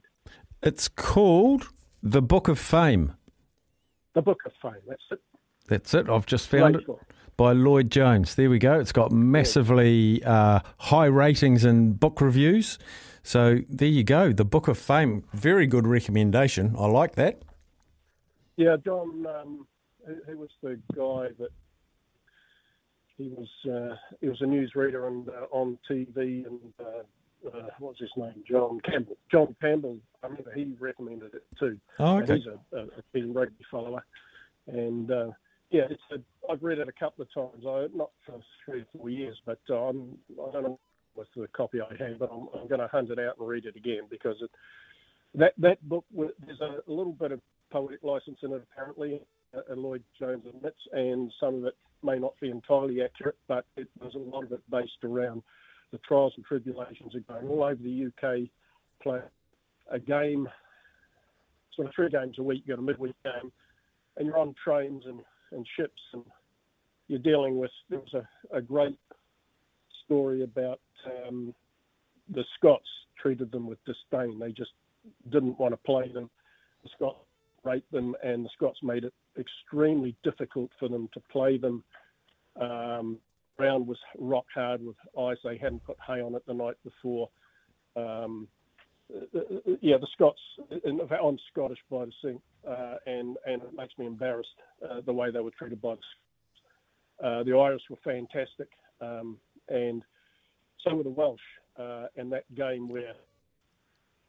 It's 0.62 0.88
called 0.88 1.70
The 2.04 2.22
Book 2.22 2.48
of 2.48 2.60
Fame. 2.60 3.14
The 4.14 4.22
Book 4.22 4.40
of 4.46 4.52
Fame. 4.62 4.82
That's 4.88 5.02
it. 5.12 5.20
That's 5.68 5.94
it. 5.94 6.10
I've 6.10 6.26
just 6.26 6.48
found 6.48 6.74
Great 6.74 6.84
it 6.84 6.88
book. 6.88 7.02
by 7.38 7.54
Lloyd 7.54 7.90
Jones. 7.90 8.36
There 8.36 8.50
we 8.50 8.60
go. 8.60 8.80
It's 8.80 8.92
got 8.92 9.12
massively 9.12 10.24
uh, 10.24 10.60
high 10.80 11.06
ratings 11.06 11.64
in 11.66 11.94
book 11.94 12.20
reviews. 12.22 12.78
So 13.24 13.60
there 13.70 13.88
you 13.88 14.04
go. 14.04 14.32
The 14.34 14.46
Book 14.46 14.68
of 14.68 14.78
Fame. 14.78 15.24
Very 15.34 15.68
good 15.68 15.88
recommendation. 15.88 16.76
I 16.78 16.88
like 16.88 17.16
that. 17.16 17.44
Yeah, 18.58 18.78
John. 18.84 19.26
Um, 19.26 19.68
who, 20.06 20.16
who 20.28 20.38
was 20.38 20.50
the 20.62 20.80
guy 20.96 21.34
that 21.40 21.52
he 23.18 23.30
was? 23.30 23.48
Uh, 23.66 23.96
he 24.20 24.28
was 24.28 24.42
a 24.42 24.46
newsreader 24.46 25.08
and 25.08 25.30
uh, 25.30 25.46
on 25.52 25.78
TV 25.90 26.46
and. 26.46 26.60
Uh, 27.46 27.58
uh, 27.58 27.62
what's 27.80 28.00
his 28.00 28.10
name? 28.16 28.44
John 28.50 28.80
Campbell. 28.82 29.18
John 29.32 29.56
Campbell. 29.62 29.98
I 30.24 30.28
remember 30.28 30.52
he 30.54 30.76
recommended 30.80 31.34
it 31.34 31.44
too. 31.60 31.78
Oh, 32.00 32.20
okay. 32.20 32.38
He's 32.38 32.46
a, 32.48 32.78
a, 32.78 32.82
a 32.84 33.04
keen 33.14 33.34
rugby 33.34 33.66
follower, 33.70 34.04
and 34.68 35.10
uh, 35.12 35.32
yeah, 35.70 35.84
it's 35.90 36.02
a, 36.12 36.52
I've 36.52 36.62
read 36.62 36.80
it 36.80 36.88
a 36.88 36.92
couple 36.92 37.24
of 37.24 37.34
times. 37.34 37.66
I 37.68 37.88
not 37.96 38.12
for 38.26 38.40
three 38.66 38.82
or 38.82 38.86
four 38.98 39.10
years, 39.10 39.38
but 39.46 39.60
uh, 39.70 39.76
I'm, 39.76 40.18
I 40.48 40.52
don't 40.52 40.64
know 40.64 40.80
what's 41.16 41.30
the 41.36 41.48
copy 41.48 41.80
I 41.82 42.04
have, 42.04 42.20
but 42.20 42.30
I'm, 42.32 42.48
I'm 42.54 42.68
going 42.68 42.80
to 42.82 42.88
hunt 42.88 43.10
it 43.10 43.20
out 43.20 43.38
and 43.40 43.48
read 43.48 43.66
it 43.66 43.76
again 43.76 44.02
because 44.10 44.38
it, 44.42 44.52
that 45.36 45.54
that 45.58 45.82
book 45.88 46.06
there's 46.16 46.62
a, 46.62 46.78
a 46.88 46.92
little 46.92 47.14
bit 47.14 47.32
of 47.32 47.42
poetic 47.72 48.04
license 48.04 48.40
in 48.44 48.52
it 48.52 48.64
apparently. 48.72 49.22
Uh, 49.54 49.76
Lloyd 49.76 50.04
Jones 50.18 50.46
admits, 50.48 50.80
and 50.94 51.32
some 51.40 51.56
of 51.56 51.66
it 51.66 51.76
may 52.04 52.18
not 52.18 52.34
be 52.40 52.50
entirely 52.50 53.02
accurate, 53.02 53.38
but 53.48 53.66
it, 53.76 53.88
there's 54.00 54.16
a 54.16 54.20
lot 54.20 54.44
of 54.44 54.52
it 54.52 54.62
based 54.70 55.04
around 55.04 55.42
the 55.92 55.98
trials 56.00 56.34
and 56.36 56.46
tribulations 56.46 57.14
are 57.16 57.20
going 57.20 57.48
all 57.48 57.64
over 57.64 57.82
the 57.82 58.08
UK, 58.08 58.50
play 59.02 59.20
a 59.90 60.00
game, 60.00 60.48
sort 61.76 61.88
of 61.88 61.94
three 61.96 62.10
games 62.10 62.38
a 62.40 62.44
week. 62.44 62.64
You 62.66 62.76
got 62.76 62.82
a 62.82 62.86
midweek 62.86 63.16
game, 63.24 63.52
and 64.18 64.26
you're 64.26 64.38
on 64.38 64.56
trains 64.64 65.04
and, 65.06 65.20
and 65.52 65.66
ships, 65.78 66.02
and 66.14 66.24
you're 67.08 67.20
dealing 67.20 67.58
with. 67.58 67.72
There 67.90 68.00
was 68.00 68.14
a, 68.14 68.58
a 68.58 68.62
great 68.62 68.98
story 70.06 70.44
about 70.44 70.80
um, 71.06 71.54
the 72.34 72.44
Scots 72.58 72.88
treated 73.22 73.52
them 73.52 73.68
with 73.68 73.80
disdain. 73.86 74.40
They 74.40 74.52
just 74.52 74.72
didn't 75.32 75.60
want 75.60 75.74
to 75.74 75.78
play 75.78 76.12
them. 76.12 76.30
The 76.84 76.90
Scots 76.96 77.20
raped 77.64 77.92
them, 77.92 78.16
and 78.24 78.46
the 78.46 78.50
Scots 78.56 78.80
made 78.82 79.04
it 79.04 79.14
extremely 79.40 80.16
difficult 80.24 80.72
for 80.80 80.88
them 80.90 81.10
to 81.14 81.20
play 81.32 81.58
them. 81.58 81.84
Um, 82.60 83.18
ground 83.58 83.88
was 83.88 83.98
rock 84.18 84.46
hard 84.54 84.84
with 84.84 84.96
ice. 85.20 85.38
They 85.44 85.58
hadn't 85.58 85.84
put 85.84 85.98
hay 86.06 86.22
on 86.22 86.36
it 86.36 86.44
the 86.48 86.54
night 86.54 86.76
before. 86.84 87.30
Um, 87.96 88.48
uh, 89.14 89.40
uh, 89.40 89.76
yeah, 89.82 89.98
the 89.98 90.08
Scots. 90.14 90.40
In 90.86 91.00
fact, 91.08 91.22
I'm 91.24 91.38
Scottish 91.52 91.80
by 91.90 92.06
descent, 92.06 92.42
uh, 92.68 92.96
and 93.06 93.38
and 93.46 93.62
it 93.62 93.74
makes 93.76 93.98
me 93.98 94.06
embarrassed 94.06 94.50
uh, 94.90 95.02
the 95.06 95.14
way 95.14 95.32
they 95.32 95.42
were 95.42 95.52
treated 95.52 95.82
by 95.82 95.96
the. 95.96 97.28
Uh, 97.28 97.44
the 97.44 97.56
Irish 97.56 97.84
were 97.90 97.98
fantastic, 98.04 98.70
um, 99.00 99.38
and 99.70 100.04
so 100.84 100.96
were 100.96 101.04
the 101.04 101.10
Welsh. 101.10 101.40
Uh, 101.78 102.08
and 102.18 102.32
that 102.32 102.44
game 102.54 102.90
where 102.90 103.14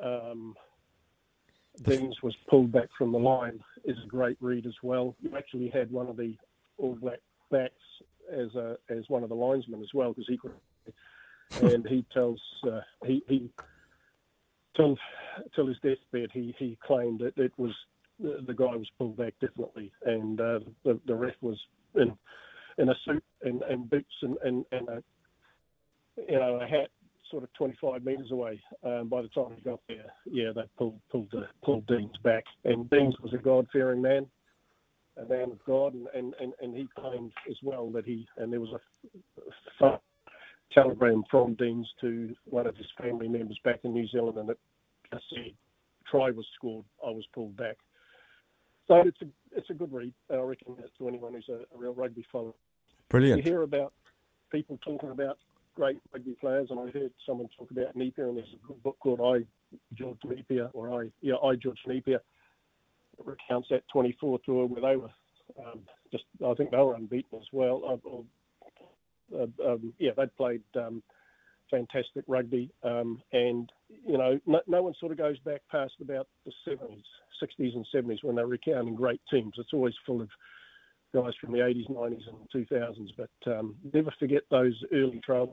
um, 0.02 0.54
Deans 1.82 2.16
was 2.22 2.35
pulled 2.48 2.70
back 2.70 2.88
from 2.96 3.12
the 3.12 3.18
line 3.18 3.61
is 3.85 3.96
a 4.04 4.06
great 4.06 4.37
read 4.40 4.66
as 4.66 4.74
well. 4.82 5.16
You 5.20 5.37
actually 5.37 5.68
had 5.68 5.90
one 5.90 6.08
of 6.08 6.16
the 6.16 6.37
All 6.78 6.94
Black 6.94 7.18
backs 7.50 7.74
as 8.32 8.54
a 8.54 8.76
as 8.88 9.04
one 9.08 9.22
of 9.22 9.28
the 9.28 9.34
linesmen 9.34 9.82
as 9.82 9.92
well 9.94 10.12
because 10.12 10.26
he 10.28 10.38
could, 10.38 10.52
and 11.62 11.86
he 11.86 12.04
tells 12.12 12.40
uh, 12.66 12.80
he 13.04 13.22
he 13.28 13.50
till 14.76 14.96
till 15.54 15.66
his 15.66 15.76
deathbed 15.82 16.30
he 16.32 16.54
he 16.58 16.78
claimed 16.84 17.20
that 17.20 17.36
it 17.36 17.52
was 17.56 17.72
the, 18.18 18.54
guy 18.54 18.76
was 18.76 18.88
pulled 18.98 19.16
back 19.16 19.34
definitely, 19.40 19.92
and 20.04 20.40
uh, 20.40 20.60
the 20.84 20.98
the 21.06 21.14
ref 21.14 21.34
was 21.40 21.58
in 21.94 22.16
in 22.78 22.88
a 22.88 22.94
suit 23.04 23.24
and, 23.42 23.62
and 23.62 23.90
boots 23.90 24.14
and 24.22 24.36
and, 24.44 24.64
and 24.72 24.88
a 24.88 25.02
you 26.28 26.38
know 26.38 26.60
a 26.60 26.66
hat 26.66 26.88
sort 27.30 27.42
of 27.42 27.52
25 27.54 28.04
metres 28.04 28.30
away. 28.30 28.60
Um, 28.84 29.08
by 29.08 29.22
the 29.22 29.28
time 29.28 29.52
he 29.56 29.62
got 29.62 29.80
there, 29.88 30.12
yeah, 30.30 30.52
they 30.54 30.62
pulled 30.76 31.00
pulled 31.10 31.34
pulled 31.62 31.86
Deans 31.86 32.16
back, 32.22 32.44
and 32.64 32.88
Deans 32.90 33.14
was 33.22 33.32
a 33.32 33.38
God-fearing 33.38 34.02
man, 34.02 34.26
a 35.16 35.29
man 35.29 35.51
of 35.51 35.64
God, 35.64 35.94
and, 35.94 36.07
and, 36.14 36.35
and, 36.40 36.53
and 36.61 36.77
he 36.77 36.88
claimed 36.98 37.33
as 37.51 37.57
well 37.62 37.90
that 37.90 38.05
he 38.05 38.27
and 38.37 38.53
there 38.53 38.61
was 38.61 38.75
a 39.81 40.01
telegram 40.72 41.22
from 41.31 41.55
Deans 41.55 41.88
to 42.01 42.35
one 42.44 42.66
of 42.66 42.77
his 42.77 42.87
family 43.01 43.29
members 43.29 43.59
back 43.64 43.81
in 43.85 43.92
New 43.92 44.09
Zealand, 44.09 44.38
and 44.38 44.51
it 44.51 44.59
just 45.12 45.25
said 45.31 45.53
try 46.11 46.31
was 46.31 46.46
scored. 46.55 46.85
I 47.07 47.11
was 47.11 47.25
pulled 47.35 47.57
back. 47.57 47.77
So 48.88 48.96
it's 49.07 49.20
a 49.22 49.27
it's 49.57 49.70
a 49.70 49.75
good 49.75 49.92
read. 49.92 50.14
I 50.31 50.37
reckon 50.37 50.75
that 50.77 50.96
to 50.98 51.09
anyone 51.09 51.35
who's 51.35 51.48
a, 51.48 51.61
a 51.75 51.79
real 51.79 51.94
rugby 51.94 52.25
follower. 52.33 52.55
Brilliant. 53.09 53.44
You 53.44 53.51
hear 53.51 53.62
about 53.62 53.92
people 54.51 54.79
talking 54.85 55.11
about 55.11 55.38
great 55.75 55.98
rugby 56.12 56.37
players, 56.40 56.68
and 56.70 56.81
I 56.81 56.90
heard 56.90 57.12
someone 57.27 57.48
talk 57.57 57.70
about 57.70 57.96
Nepia, 57.96 58.29
and 58.29 58.37
there's 58.37 58.55
a 58.55 58.66
good 58.66 58.83
book 58.83 58.96
called 59.01 59.20
I 59.20 59.44
George 59.94 60.18
Nepia, 60.25 60.70
or 60.72 61.03
I 61.03 61.09
yeah 61.20 61.35
I 61.37 61.55
George 61.57 61.79
Nepia, 61.87 62.18
recounts 63.26 63.68
that 63.70 63.82
24 63.92 64.40
tour 64.44 64.66
where 64.66 64.80
they 64.80 64.96
were 64.96 65.11
um, 65.58 65.80
just 66.11 66.24
I 66.44 66.54
think 66.54 66.70
they 66.70 66.76
were 66.78 66.94
unbeaten 66.94 67.38
as 67.38 67.46
well. 67.52 68.00
Uh, 69.32 69.37
uh, 69.37 69.72
um, 69.72 69.92
yeah, 69.98 70.12
they'd 70.16 70.37
played 70.37 70.62
um, 70.76 71.02
fantastic 71.70 72.24
rugby, 72.26 72.70
um, 72.82 73.22
and 73.32 73.70
you 74.06 74.18
know 74.18 74.38
no, 74.46 74.61
no, 74.66 74.82
one 74.82 74.94
sort 75.00 75.12
of 75.12 75.18
goes 75.18 75.38
back 75.40 75.62
past 75.70 75.94
about 76.00 76.28
the 76.44 76.52
70s, 76.68 77.02
60s, 77.42 77.74
and 77.74 77.87
70s 77.94 78.22
when 78.22 78.37
they're 78.37 78.46
recounting 78.46 78.94
great 78.94 79.20
teams. 79.30 79.54
It's 79.56 79.72
always 79.72 79.94
full 80.06 80.20
of 80.20 80.28
guys 81.14 81.32
from 81.40 81.52
the 81.52 81.58
80s, 81.58 81.90
90s, 81.90 82.22
and 82.28 82.68
2000s, 82.68 83.11
but 83.16 83.52
um, 83.52 83.76
never 83.92 84.12
forget 84.18 84.42
those 84.50 84.74
early 84.92 85.20
trials. 85.24 85.50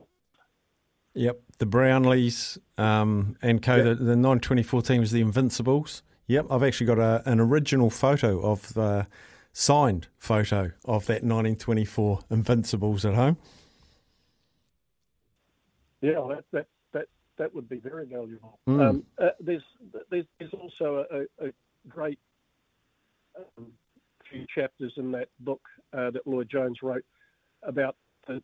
Yep, 1.14 1.40
the 1.58 1.66
Brownlies 1.66 2.58
um, 2.78 3.36
and 3.42 3.60
co. 3.60 3.82
The, 3.82 3.94
the 3.94 4.16
924 4.16 4.82
team 4.82 5.02
is 5.02 5.10
the 5.10 5.20
Invincibles. 5.20 6.02
Yep, 6.30 6.46
I've 6.48 6.62
actually 6.62 6.86
got 6.86 7.00
a, 7.00 7.28
an 7.28 7.40
original 7.40 7.90
photo 7.90 8.40
of 8.40 8.72
the 8.74 9.08
signed 9.52 10.06
photo 10.16 10.70
of 10.84 11.06
that 11.06 11.24
1924 11.24 12.20
Invincibles 12.30 13.04
at 13.04 13.14
home. 13.14 13.36
Yeah, 16.00 16.24
that 16.28 16.44
that 16.52 16.66
that, 16.92 17.06
that 17.36 17.52
would 17.52 17.68
be 17.68 17.78
very 17.78 18.06
valuable. 18.06 18.60
Mm. 18.68 18.80
Um, 18.80 19.04
uh, 19.20 19.30
there's, 19.40 19.64
there's 20.08 20.24
there's 20.38 20.54
also 20.54 21.04
a, 21.10 21.46
a 21.48 21.50
great 21.88 22.20
um, 23.36 23.66
few 24.30 24.46
chapters 24.54 24.92
in 24.98 25.10
that 25.10 25.30
book 25.40 25.62
uh, 25.92 26.12
that 26.12 26.24
Lloyd 26.28 26.48
Jones 26.48 26.78
wrote 26.80 27.04
about 27.64 27.96
the 28.28 28.40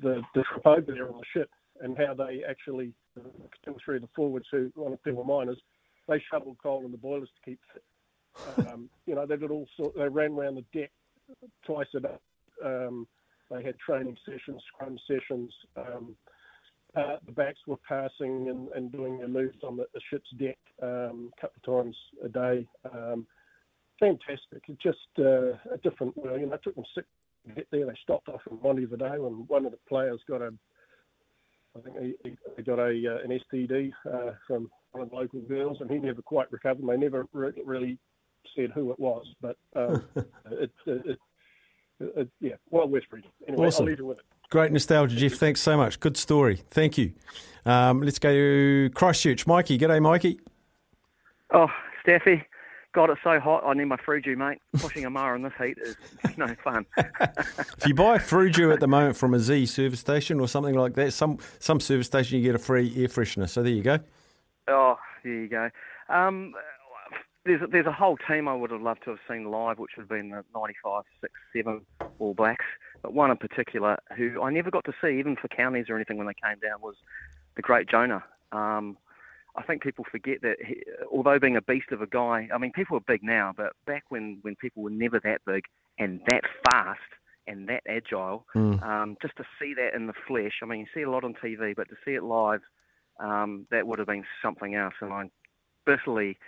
the, 0.00 0.22
the 0.36 0.44
trip 0.44 0.64
over 0.64 0.92
there 0.92 1.08
on 1.08 1.18
the 1.18 1.24
ship 1.34 1.50
and 1.80 1.98
how 1.98 2.14
they 2.14 2.44
actually 2.48 2.92
two 3.64 3.74
three 3.84 3.96
of 3.96 4.02
the 4.02 4.08
forwards 4.14 4.46
who 4.52 4.70
one 4.76 4.92
of 4.92 5.00
them 5.04 5.16
were 5.16 5.24
miners, 5.24 5.58
they 6.08 6.22
shoveled 6.30 6.56
coal 6.62 6.84
in 6.84 6.92
the 6.92 6.98
boilers 6.98 7.28
to 7.28 7.50
keep 7.50 7.60
fit. 7.72 8.66
Um, 8.66 8.88
you 9.06 9.14
know, 9.14 9.26
they 9.26 9.36
did 9.36 9.50
all 9.50 9.68
sort. 9.76 9.96
They 9.96 10.08
ran 10.08 10.32
around 10.32 10.56
the 10.56 10.78
deck 10.78 10.90
twice 11.64 11.86
a 11.94 12.00
day. 12.00 12.18
Um, 12.64 13.06
they 13.50 13.62
had 13.62 13.78
training 13.78 14.16
sessions, 14.24 14.62
scrum 14.72 14.98
sessions. 15.06 15.52
Um, 15.76 16.16
uh, 16.94 17.16
the 17.24 17.32
backs 17.32 17.60
were 17.66 17.78
passing 17.88 18.48
and, 18.48 18.68
and 18.74 18.92
doing 18.92 19.18
their 19.18 19.28
moves 19.28 19.58
on 19.62 19.76
the, 19.76 19.86
the 19.94 20.00
ship's 20.10 20.30
deck 20.38 20.58
um, 20.82 21.30
a 21.36 21.40
couple 21.40 21.78
of 21.78 21.84
times 21.84 21.96
a 22.24 22.28
day. 22.28 22.66
Um, 22.92 23.26
fantastic. 23.98 24.62
It's 24.68 24.82
just 24.82 24.98
uh, 25.18 25.52
a 25.72 25.78
different. 25.82 26.14
You 26.16 26.46
know, 26.46 26.54
it 26.54 26.60
took 26.62 26.74
them 26.74 26.84
six 26.94 27.06
to 27.46 27.54
get 27.54 27.66
there. 27.70 27.86
They 27.86 27.98
stopped 28.02 28.28
off 28.28 28.42
in 28.50 28.58
the 28.62 28.96
day 28.96 29.18
when 29.18 29.46
one 29.46 29.64
of 29.64 29.72
the 29.72 29.78
players 29.88 30.20
got 30.28 30.42
a. 30.42 30.52
I 31.74 31.80
think 31.80 32.16
he, 32.22 32.36
he 32.56 32.62
got 32.62 32.78
a 32.78 32.90
uh, 32.90 33.24
an 33.24 33.40
STD 33.52 33.92
uh, 34.12 34.32
from 34.46 34.70
one 34.92 35.02
of 35.02 35.10
the 35.10 35.16
local 35.16 35.40
girls, 35.40 35.78
and 35.80 35.90
he 35.90 35.98
never 35.98 36.22
quite 36.22 36.50
recovered. 36.52 36.86
They 36.86 36.96
never 36.96 37.26
re- 37.32 37.52
really 37.64 37.98
said 38.56 38.70
who 38.74 38.92
it 38.92 38.98
was, 38.98 39.26
but 39.40 39.56
um, 39.74 40.04
it, 40.50 40.70
it, 40.86 41.18
it, 42.00 42.28
yeah, 42.40 42.54
well 42.70 42.88
worth 42.88 43.04
reading. 43.10 43.30
Anyway, 43.48 43.66
awesome. 43.66 43.84
I'll 43.84 43.88
leave 43.88 43.98
you 43.98 44.06
with 44.06 44.18
it. 44.18 44.24
Great 44.50 44.70
nostalgia, 44.70 45.16
Jeff. 45.16 45.34
Thanks 45.34 45.60
so 45.60 45.76
much. 45.76 45.98
Good 45.98 46.16
story. 46.16 46.62
Thank 46.70 46.98
you. 46.98 47.12
Um, 47.64 48.02
let's 48.02 48.18
go 48.18 48.32
to 48.32 48.90
Christchurch. 48.94 49.46
Mikey. 49.46 49.78
G'day, 49.78 50.02
Mikey. 50.02 50.40
Oh, 51.54 51.68
Staffy. 52.02 52.44
God, 52.94 53.08
it's 53.08 53.20
so 53.24 53.40
hot. 53.40 53.62
I 53.64 53.72
need 53.72 53.86
my 53.86 53.96
Fruju, 53.96 54.36
mate. 54.36 54.58
Pushing 54.78 55.06
a 55.06 55.10
mar 55.10 55.34
in 55.34 55.42
this 55.42 55.54
heat 55.58 55.78
is 55.78 55.96
no 56.36 56.54
fun. 56.62 56.84
if 56.98 57.86
you 57.86 57.94
buy 57.94 58.18
Fruju 58.18 58.72
at 58.72 58.80
the 58.80 58.86
moment 58.86 59.16
from 59.16 59.32
a 59.32 59.38
Z 59.38 59.64
service 59.66 60.00
station 60.00 60.38
or 60.38 60.46
something 60.46 60.74
like 60.74 60.92
that, 60.94 61.14
some 61.14 61.38
some 61.58 61.80
service 61.80 62.06
station 62.06 62.38
you 62.38 62.44
get 62.44 62.54
a 62.54 62.58
free 62.58 62.92
air 62.94 63.08
freshener. 63.08 63.48
So 63.48 63.62
there 63.62 63.72
you 63.72 63.82
go. 63.82 63.98
Oh, 64.68 64.96
there 65.24 65.32
you 65.32 65.48
go. 65.48 65.70
Um, 66.08 66.54
there's 67.44 67.62
a, 67.62 67.66
there's 67.66 67.86
a 67.86 67.92
whole 67.92 68.16
team 68.28 68.46
I 68.46 68.54
would 68.54 68.70
have 68.70 68.82
loved 68.82 69.02
to 69.04 69.10
have 69.10 69.18
seen 69.28 69.50
live, 69.50 69.78
which 69.78 69.92
would 69.96 70.02
have 70.02 70.08
been 70.08 70.30
the 70.30 70.44
95, 70.54 71.04
6, 71.20 71.32
7 71.56 71.80
All 72.18 72.34
Blacks. 72.34 72.64
But 73.02 73.14
one 73.14 73.30
in 73.30 73.36
particular 73.36 73.98
who 74.16 74.40
I 74.40 74.50
never 74.50 74.70
got 74.70 74.84
to 74.84 74.92
see, 75.02 75.18
even 75.18 75.36
for 75.36 75.48
counties 75.48 75.86
or 75.88 75.96
anything 75.96 76.18
when 76.18 76.28
they 76.28 76.34
came 76.34 76.58
down, 76.60 76.80
was 76.80 76.94
the 77.56 77.62
great 77.62 77.88
Jonah. 77.88 78.22
Um, 78.52 78.96
I 79.56 79.62
think 79.62 79.82
people 79.82 80.06
forget 80.10 80.40
that, 80.42 80.56
he, 80.64 80.82
although 81.10 81.38
being 81.38 81.56
a 81.56 81.62
beast 81.62 81.90
of 81.90 82.00
a 82.00 82.06
guy, 82.06 82.48
I 82.54 82.58
mean, 82.58 82.72
people 82.72 82.96
are 82.96 83.04
big 83.06 83.22
now, 83.22 83.52
but 83.56 83.72
back 83.86 84.04
when, 84.08 84.38
when 84.42 84.56
people 84.56 84.82
were 84.82 84.90
never 84.90 85.20
that 85.20 85.40
big 85.44 85.64
and 85.98 86.20
that 86.30 86.42
fast 86.70 87.00
and 87.46 87.68
that 87.68 87.82
agile, 87.86 88.46
mm. 88.54 88.82
um, 88.82 89.16
just 89.20 89.36
to 89.36 89.44
see 89.60 89.74
that 89.74 89.94
in 89.94 90.06
the 90.06 90.14
flesh, 90.26 90.60
I 90.62 90.66
mean, 90.66 90.80
you 90.80 90.86
see 90.94 91.02
a 91.02 91.10
lot 91.10 91.24
on 91.24 91.34
TV, 91.34 91.74
but 91.76 91.88
to 91.88 91.96
see 92.04 92.12
it 92.12 92.22
live, 92.22 92.60
um, 93.20 93.66
that 93.70 93.86
would 93.86 93.98
have 93.98 94.08
been 94.08 94.24
something 94.42 94.74
else. 94.74 94.94
And 95.00 95.12
I 95.12 95.30
bitterly 95.86 96.38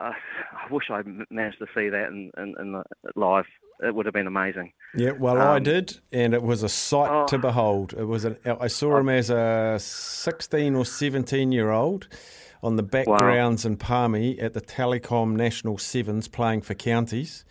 uh, 0.00 0.12
I 0.52 0.72
wish 0.72 0.90
I 0.90 1.02
managed 1.30 1.58
to 1.58 1.66
see 1.74 1.88
that 1.88 2.08
in, 2.08 2.30
in, 2.38 2.54
in 2.60 2.72
the, 2.72 2.84
live. 3.16 3.46
It 3.80 3.94
would 3.94 4.06
have 4.06 4.12
been 4.12 4.26
amazing. 4.26 4.72
Yeah, 4.96 5.12
well, 5.12 5.40
um, 5.40 5.48
I 5.48 5.58
did, 5.60 5.98
and 6.12 6.34
it 6.34 6.42
was 6.42 6.62
a 6.62 6.68
sight 6.68 7.10
oh, 7.10 7.26
to 7.26 7.38
behold. 7.38 7.94
It 7.96 8.04
was 8.04 8.24
an, 8.24 8.36
I 8.44 8.66
saw 8.66 8.96
him 8.98 9.08
as 9.08 9.30
a 9.30 9.76
16 9.78 10.74
or 10.74 10.84
17 10.84 11.52
year 11.52 11.70
old 11.70 12.08
on 12.60 12.76
the 12.76 12.82
backgrounds 12.82 13.64
wow. 13.64 13.70
in 13.70 13.76
Palmy 13.76 14.40
at 14.40 14.52
the 14.52 14.60
Telecom 14.60 15.36
National 15.36 15.78
Sevens 15.78 16.26
playing 16.26 16.62
for 16.62 16.74
counties. 16.74 17.44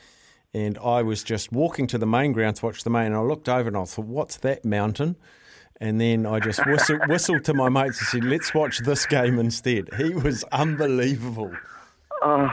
And 0.54 0.78
I 0.80 1.02
was 1.02 1.24
just 1.24 1.52
walking 1.52 1.88
to 1.88 1.98
the 1.98 2.08
main 2.08 2.34
ground 2.34 2.58
to 2.58 2.66
watch 2.66 2.84
the 2.84 2.90
main, 2.90 3.08
and 3.08 3.16
I 3.16 3.22
looked 3.22 3.48
over 3.48 3.68
and 3.68 3.78
I 3.78 3.86
thought, 3.86 4.06
what's 4.06 4.38
that 4.38 4.66
mountain? 4.66 5.16
And 5.80 6.02
then 6.02 6.26
I 6.26 6.40
just 6.40 6.66
whistled, 6.66 7.02
whistled 7.08 7.44
to 7.46 7.54
my 7.54 7.70
mates 7.70 8.00
and 8.00 8.08
said, 8.08 8.24
let's 8.24 8.54
watch 8.54 8.80
this 8.80 9.06
game 9.06 9.38
instead. 9.38 9.90
He 9.96 10.14
was 10.14 10.44
unbelievable. 10.46 11.52
Uh, 12.24 12.50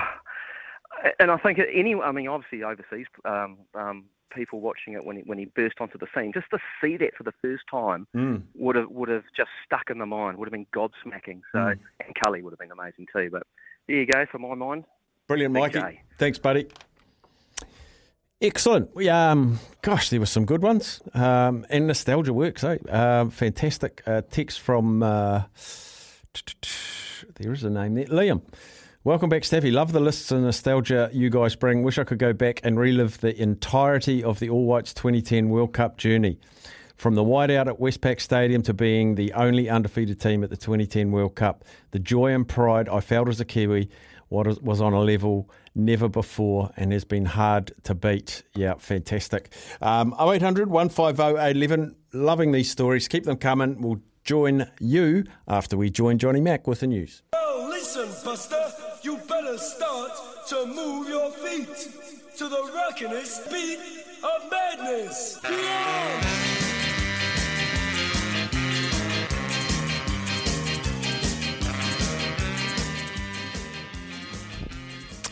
and 1.18 1.30
I 1.30 1.36
think 1.38 1.58
any, 1.72 1.94
I 1.94 2.12
mean, 2.12 2.28
obviously 2.28 2.62
overseas 2.62 3.06
um, 3.24 3.58
um, 3.74 4.04
people 4.34 4.60
watching 4.60 4.92
it 4.92 5.04
when 5.04 5.16
he, 5.16 5.22
when 5.22 5.38
he 5.38 5.46
burst 5.46 5.76
onto 5.80 5.96
the 5.96 6.06
scene, 6.14 6.32
just 6.34 6.50
to 6.50 6.58
see 6.82 6.96
that 6.98 7.14
for 7.16 7.22
the 7.22 7.32
first 7.40 7.62
time 7.70 8.06
mm. 8.14 8.42
would 8.54 8.76
have 8.76 8.90
would 8.90 9.08
have 9.08 9.24
just 9.34 9.50
stuck 9.64 9.88
in 9.90 9.98
the 9.98 10.06
mind. 10.06 10.36
Would 10.38 10.48
have 10.48 10.52
been 10.52 10.66
gobsmacking. 10.74 11.40
So, 11.52 11.58
mm. 11.58 11.78
and 12.04 12.14
Cully 12.22 12.42
would 12.42 12.52
have 12.52 12.58
been 12.58 12.72
amazing 12.72 13.06
too. 13.14 13.30
But 13.30 13.44
there 13.88 13.96
you 13.96 14.06
go 14.06 14.26
for 14.30 14.38
my 14.38 14.54
mind. 14.54 14.84
Brilliant, 15.28 15.54
Mikey. 15.54 16.00
Thanks, 16.18 16.38
buddy. 16.38 16.68
Excellent. 18.44 18.94
We, 18.94 19.08
um, 19.08 19.58
gosh, 19.80 20.10
there 20.10 20.20
were 20.20 20.26
some 20.26 20.44
good 20.44 20.62
ones. 20.62 21.00
Um, 21.14 21.64
and 21.70 21.86
nostalgia 21.86 22.34
works, 22.34 22.62
eh? 22.62 22.76
Uh, 22.90 23.30
fantastic. 23.30 24.02
Uh, 24.06 24.20
text 24.30 24.60
from, 24.60 25.02
uh, 25.02 25.44
there 27.36 27.52
is 27.52 27.64
a 27.64 27.70
name 27.70 27.94
there, 27.94 28.04
Liam. 28.04 28.42
Welcome 29.02 29.30
back, 29.30 29.44
Steffi. 29.44 29.72
Love 29.72 29.92
the 29.92 30.00
lists 30.00 30.30
and 30.30 30.44
nostalgia 30.44 31.08
you 31.10 31.30
guys 31.30 31.56
bring. 31.56 31.84
Wish 31.84 31.96
I 31.96 32.04
could 32.04 32.18
go 32.18 32.34
back 32.34 32.60
and 32.62 32.78
relive 32.78 33.18
the 33.22 33.34
entirety 33.40 34.22
of 34.22 34.40
the 34.40 34.50
All 34.50 34.66
Whites 34.66 34.92
2010 34.92 35.48
World 35.48 35.72
Cup 35.72 35.96
journey. 35.96 36.38
From 36.96 37.14
the 37.14 37.24
whiteout 37.24 37.66
at 37.66 37.80
Westpac 37.80 38.20
Stadium 38.20 38.60
to 38.64 38.74
being 38.74 39.14
the 39.14 39.32
only 39.32 39.70
undefeated 39.70 40.20
team 40.20 40.44
at 40.44 40.50
the 40.50 40.56
2010 40.58 41.12
World 41.12 41.34
Cup, 41.34 41.64
the 41.92 41.98
joy 41.98 42.34
and 42.34 42.46
pride 42.46 42.90
I 42.90 43.00
felt 43.00 43.30
as 43.30 43.40
a 43.40 43.46
Kiwi 43.46 43.88
was 44.28 44.80
on 44.80 44.92
a 44.92 45.00
level 45.00 45.48
never 45.74 46.08
before 46.08 46.70
and 46.76 46.92
has 46.92 47.04
been 47.04 47.26
hard 47.26 47.72
to 47.84 47.94
beat. 47.94 48.42
Yeah, 48.54 48.74
fantastic. 48.74 49.52
Um, 49.80 50.14
0800 50.20 50.70
150 50.70 51.22
811. 51.22 51.96
Loving 52.12 52.52
these 52.52 52.70
stories. 52.70 53.08
Keep 53.08 53.24
them 53.24 53.36
coming. 53.36 53.80
We'll 53.80 54.00
join 54.22 54.70
you 54.80 55.24
after 55.48 55.76
we 55.76 55.90
join 55.90 56.18
Johnny 56.18 56.40
Mack 56.40 56.66
with 56.66 56.80
the 56.80 56.86
news. 56.86 57.22
Oh, 57.32 57.66
listen, 57.70 58.08
Buster 58.24 58.64
you 59.04 59.18
better 59.28 59.58
start 59.58 60.12
to 60.48 60.66
move 60.66 61.08
your 61.08 61.30
feet 61.30 61.68
to 62.38 62.48
the 62.48 62.70
rockinest 62.74 63.50
beat 63.50 63.78
of 64.22 64.50
madness. 64.50 65.38
Yeah! 65.44 66.53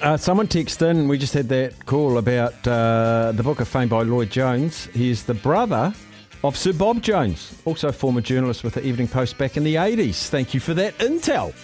Uh, 0.03 0.17
someone 0.17 0.49
texted 0.49 0.91
in, 0.91 1.07
we 1.07 1.17
just 1.17 1.33
had 1.33 1.49
that 1.49 1.87
call 1.87 2.19
about 2.19 2.67
uh, 2.67 3.31
the 3.37 3.43
Book 3.45 3.61
of 3.61 3.69
Fame 3.69 3.89
by 3.89 4.03
Lloyd 4.03 4.31
Jones. 4.31 4.87
He's 4.87 5.23
the 5.23 5.35
brother 5.35 5.95
of 6.43 6.57
Sir 6.57 6.73
Bob 6.73 7.03
Jones, 7.03 7.57
also 7.65 7.93
former 7.93 8.21
journalist 8.21 8.65
with 8.65 8.75
the 8.75 8.85
Evening 8.85 9.07
Post 9.07 9.39
back 9.39 9.57
in 9.57 9.63
the 9.63 9.77
80s. 9.77 10.27
Thank 10.29 10.55
you 10.55 10.61
for 10.61 10.75
that 10.75 10.99
intel. 10.99 11.55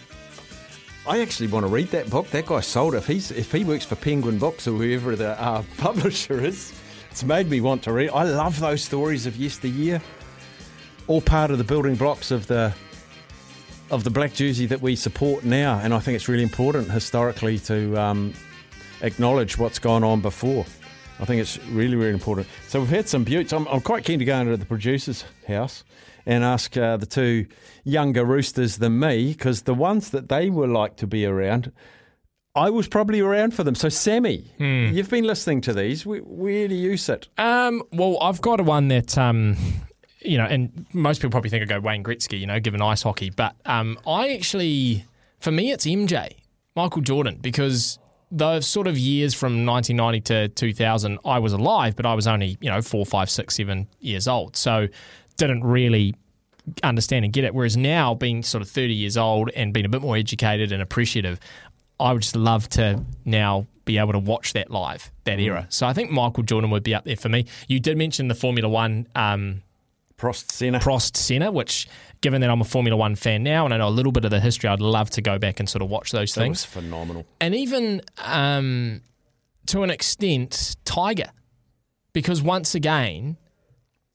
I 1.05 1.21
actually 1.21 1.49
want 1.49 1.67
to 1.67 1.73
read 1.73 1.89
that 1.89 2.11
book. 2.11 2.29
That 2.31 2.47
guy 2.47 2.61
sold 2.61 2.95
it. 2.95 2.99
If 2.99 3.09
he's 3.09 3.33
if 3.33 3.51
he 3.51 3.65
works 3.65 3.85
for 3.85 3.97
Penguin 3.97 4.39
Books 4.39 4.69
or 4.69 4.77
whoever 4.77 5.17
the 5.17 5.31
uh, 5.41 5.65
publisher 5.79 6.41
is, 6.45 6.73
it's 7.11 7.25
made 7.25 7.51
me 7.51 7.61
want 7.61 7.83
to 7.85 7.93
read. 7.93 8.11
I 8.11 8.23
love 8.23 8.61
those 8.61 8.85
stories 8.85 9.27
of 9.27 9.35
yesteryear. 9.37 10.01
all 11.09 11.23
part 11.23 11.51
of 11.51 11.59
the 11.59 11.65
building 11.65 11.97
blocks 11.97 12.31
of 12.31 12.47
the 12.47 12.73
of 13.91 14.05
the 14.05 14.11
black 14.11 14.35
jersey 14.35 14.67
that 14.67 14.83
we 14.83 14.97
support 14.97 15.45
now, 15.45 15.81
and 15.83 15.95
I 15.95 15.99
think 15.99 16.17
it's 16.17 16.29
really 16.29 16.43
important 16.43 16.91
historically 16.91 17.59
to 17.61 17.97
um, 17.97 18.35
acknowledge 19.01 19.57
what's 19.59 19.79
gone 19.79 20.05
on 20.05 20.21
before. 20.21 20.67
I 21.21 21.25
think 21.25 21.41
it's 21.41 21.59
really, 21.67 21.97
really 21.97 22.13
important. 22.13 22.47
So 22.69 22.81
we've 22.81 22.89
had 22.89 23.09
some 23.09 23.25
buttes. 23.25 23.53
I'm, 23.53 23.67
I'm 23.69 23.81
quite 23.81 24.05
keen 24.05 24.19
to 24.19 24.25
go 24.25 24.39
into 24.39 24.57
the 24.57 24.67
producer's 24.67 25.25
house 25.47 25.85
and 26.27 26.45
ask 26.45 26.77
uh, 26.77 26.97
the 26.97 27.07
two 27.07 27.47
younger 27.85 28.25
roosters 28.25 28.77
than 28.77 29.01
me, 29.01 29.33
because 29.33 29.63
the 29.63 29.75
ones 29.75 30.11
that 30.11 30.29
they 30.29 30.51
were 30.51 30.69
like 30.69 30.97
to 30.97 31.07
be 31.07 31.25
around, 31.25 31.73
I 32.55 32.71
was 32.71 32.87
probably 32.87 33.21
around 33.21 33.55
for 33.55 33.65
them. 33.65 33.75
So, 33.75 33.89
Sammy, 33.89 34.53
you've 34.95 35.11
been 35.11 35.25
listening 35.25 35.61
to 35.63 35.73
these. 35.73 36.05
Where, 36.05 36.21
where 36.21 36.69
do 36.69 36.75
you 36.75 36.97
sit? 36.97 37.29
Um, 37.39 37.83
well, 37.93 38.19
I've 38.21 38.41
got 38.41 38.61
a 38.61 38.63
one 38.63 38.89
that, 38.89 39.17
um, 39.17 39.57
you 40.21 40.39
know, 40.39 40.45
and 40.45 40.87
most 40.93 41.21
people 41.21 41.31
probably 41.31 41.51
think 41.51 41.63
I 41.63 41.67
go 41.67 41.81
Wayne 41.81 42.03
Gretzky, 42.03 42.41
you 42.41 42.47
know, 42.47 42.61
given 42.61 42.83
ice 42.83 43.03
hockey. 43.03 43.31
But 43.31 43.55
um, 43.67 43.99
I 44.07 44.35
actually, 44.35 45.05
for 45.41 45.51
me, 45.51 45.73
it's 45.73 45.87
MJ, 45.87 46.33
Michael 46.75 47.03
Jordan, 47.03 47.39
because 47.41 47.99
the 48.31 48.61
sort 48.61 48.87
of 48.87 48.99
years 48.99 49.35
from 49.35 49.65
1990 49.65 50.21
to 50.21 50.49
2000, 50.49 51.19
I 51.25 51.39
was 51.39 51.53
alive, 51.53 51.97
but 51.97 52.05
I 52.05 52.15
was 52.15 52.27
only, 52.27 52.59
you 52.61 52.71
know, 52.71 52.83
four, 52.83 53.07
five, 53.07 53.31
six, 53.31 53.57
seven 53.57 53.87
years 54.01 54.29
old. 54.29 54.57
So 54.57 54.89
didn't 55.37 55.65
really 55.65 56.15
understand 56.83 57.25
and 57.25 57.33
get 57.33 57.45
it. 57.45 57.55
Whereas 57.55 57.77
now, 57.77 58.15
being 58.15 58.43
sort 58.43 58.63
of 58.63 58.69
30 58.69 58.93
years 58.93 59.17
old 59.17 59.51
and 59.51 59.73
being 59.73 59.87
a 59.87 59.89
bit 59.89 60.03
more 60.03 60.17
educated 60.17 60.73
and 60.73 60.83
appreciative, 60.83 61.41
I 62.01 62.13
would 62.13 62.23
just 62.23 62.37
love 62.37 62.69
to 62.71 63.05
now 63.25 63.67
be 63.85 63.99
able 63.99 64.13
to 64.13 64.19
watch 64.19 64.53
that 64.53 64.71
live, 64.71 65.11
that 65.25 65.41
era. 65.41 65.67
So 65.71 65.87
I 65.87 65.93
think 65.95 66.11
Michael 66.11 66.43
Jordan 66.43 66.71
would 66.71 66.83
be 66.83 66.95
up 66.95 67.05
there 67.05 67.17
for 67.17 67.29
me. 67.29 67.47
You 67.69 67.81
did 67.81 67.97
mention 67.97 68.29
the 68.29 68.35
Formula 68.35 68.69
One 68.69 69.09
um, 69.15 69.63
Prost 70.19 70.51
Senna. 70.51 70.81
Prost 70.81 71.17
Senna, 71.17 71.51
which, 71.53 71.89
given 72.21 72.41
that 72.41 72.51
I'm 72.51 72.61
a 72.61 72.65
Formula 72.65 72.97
One 72.97 73.15
fan 73.15 73.43
now 73.43 73.65
and 73.65 73.73
I 73.73 73.79
know 73.79 73.89
a 73.89 73.91
little 73.91 74.13
bit 74.13 74.25
of 74.25 74.31
the 74.31 74.41
history, 74.41 74.69
I'd 74.69 74.81
love 74.81 75.11
to 75.11 75.23
go 75.23 75.39
back 75.39 75.61
and 75.61 75.69
sort 75.69 75.83
of 75.83 75.89
watch 75.89 76.11
those 76.11 76.35
things. 76.35 76.35
That 76.35 76.49
was 76.49 76.65
things. 76.67 76.85
phenomenal. 76.87 77.27
And 77.41 77.55
even 77.55 78.03
um, 78.19 79.03
to 79.67 79.83
an 79.85 79.91
extent, 79.91 80.77
Tiger, 80.85 81.31
because 82.13 82.43
once 82.43 82.75
again, 82.75 83.37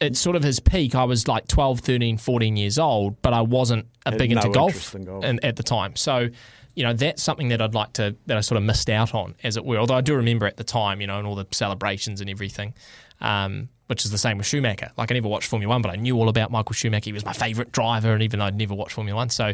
it's 0.02 0.20
sort 0.20 0.36
of 0.36 0.44
his 0.44 0.60
peak. 0.60 0.96
I 0.96 1.06
was 1.06 1.28
like 1.28 1.48
12, 1.48 1.80
13, 1.80 2.18
14 2.18 2.58
years 2.58 2.78
old, 2.78 3.22
but 3.22 3.34
I 3.34 3.42
wasn't 3.42 3.88
a 4.06 4.12
big 4.12 4.32
into 4.34 4.50
golf, 4.50 4.94
in 4.96 5.06
golf. 5.06 5.24
and- 5.24 5.44
at 5.46 5.56
the 5.56 5.64
time. 5.64 5.96
So, 5.96 6.28
you 6.76 6.84
know, 6.84 6.92
that's 6.92 7.24
something 7.24 7.50
that 7.50 7.62
I'd 7.62 7.76
like 7.76 7.94
to, 7.94 8.16
that 8.26 8.36
I 8.36 8.42
sort 8.42 8.58
of 8.58 8.64
missed 8.64 8.90
out 8.90 9.14
on, 9.14 9.36
as 9.44 9.56
it 9.56 9.64
were. 9.64 9.78
Although 9.78 9.94
I 9.96 10.02
do 10.02 10.16
remember 10.16 10.46
at 10.48 10.58
the 10.58 10.64
time, 10.66 11.00
you 11.00 11.08
know, 11.08 11.20
and 11.20 11.26
all 11.28 11.36
the 11.36 11.48
celebrations 11.52 12.20
and 12.20 12.30
everything, 12.30 12.74
um, 13.24 13.70
which 13.88 14.06
is 14.06 14.12
the 14.12 14.18
same 14.18 14.38
with 14.38 14.46
Schumacher. 14.48 14.92
Like, 14.98 15.12
I 15.12 15.16
never 15.16 15.28
watched 15.28 15.48
Formula 15.50 15.70
One, 15.70 15.82
but 15.82 15.92
I 15.92 15.96
knew 15.96 16.16
all 16.18 16.30
about 16.30 16.52
Michael 16.52 16.74
Schumacher. 16.74 17.06
He 17.06 17.14
was 17.14 17.26
my 17.26 17.34
favourite 17.34 17.72
driver, 17.72 18.14
and 18.14 18.22
even 18.22 18.40
though 18.40 18.46
I'd 18.46 18.56
never 18.58 18.74
watched 18.76 18.94
Formula 18.94 19.16
One. 19.16 19.30
So, 19.30 19.54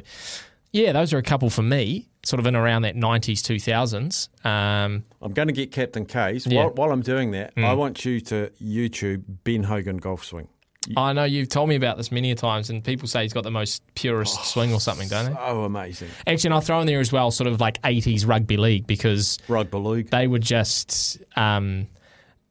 yeah, 0.72 0.92
those 0.92 1.14
are 1.14 1.18
a 1.18 1.24
couple 1.24 1.50
for 1.50 1.64
me, 1.64 2.08
sort 2.24 2.40
of 2.40 2.46
in 2.46 2.56
around 2.56 2.84
that 2.84 2.96
90s, 2.96 3.40
2000s. 3.42 4.28
Um, 4.46 5.04
I'm 5.22 5.34
going 5.34 5.48
to 5.48 5.54
get 5.54 5.72
Captain 5.72 6.06
K's. 6.06 6.46
Yeah. 6.46 6.66
While, 6.66 6.74
while 6.74 6.92
I'm 6.92 7.02
doing 7.02 7.32
that, 7.32 7.56
Mm. 7.56 7.64
I 7.66 7.74
want 7.74 8.04
you 8.06 8.20
to 8.22 8.52
YouTube 8.62 9.24
Ben 9.44 9.64
Hogan 9.64 9.98
golf 9.98 10.24
swing. 10.26 10.48
I 10.96 11.14
know 11.14 11.24
you've 11.26 11.50
told 11.50 11.70
me 11.70 11.76
about 11.76 11.98
this 11.98 12.12
many 12.12 12.32
a 12.32 12.36
times, 12.36 12.70
and 12.70 12.84
people 12.84 13.08
say 13.08 13.22
he's 13.24 13.34
got 13.34 13.44
the 13.44 13.52
most 13.52 13.84
purest 13.96 14.46
swing 14.46 14.74
or 14.74 14.80
something, 14.80 15.08
don't 15.10 15.34
they? 15.34 15.40
Oh, 15.40 15.64
amazing. 15.66 16.08
Actually, 16.26 16.48
and 16.48 16.54
I'll 16.56 16.62
throw 16.62 16.80
in 16.80 16.88
there 16.88 17.00
as 17.02 17.12
well, 17.12 17.32
sort 17.32 17.48
of 17.48 17.60
like 17.60 17.80
80s 17.82 18.26
rugby 18.28 18.58
league, 18.58 18.88
because 18.88 19.38
Rugby 19.48 19.78
league. 19.78 20.10
they 20.10 20.26
were 20.28 20.40
just, 20.40 21.18
um, 21.36 21.88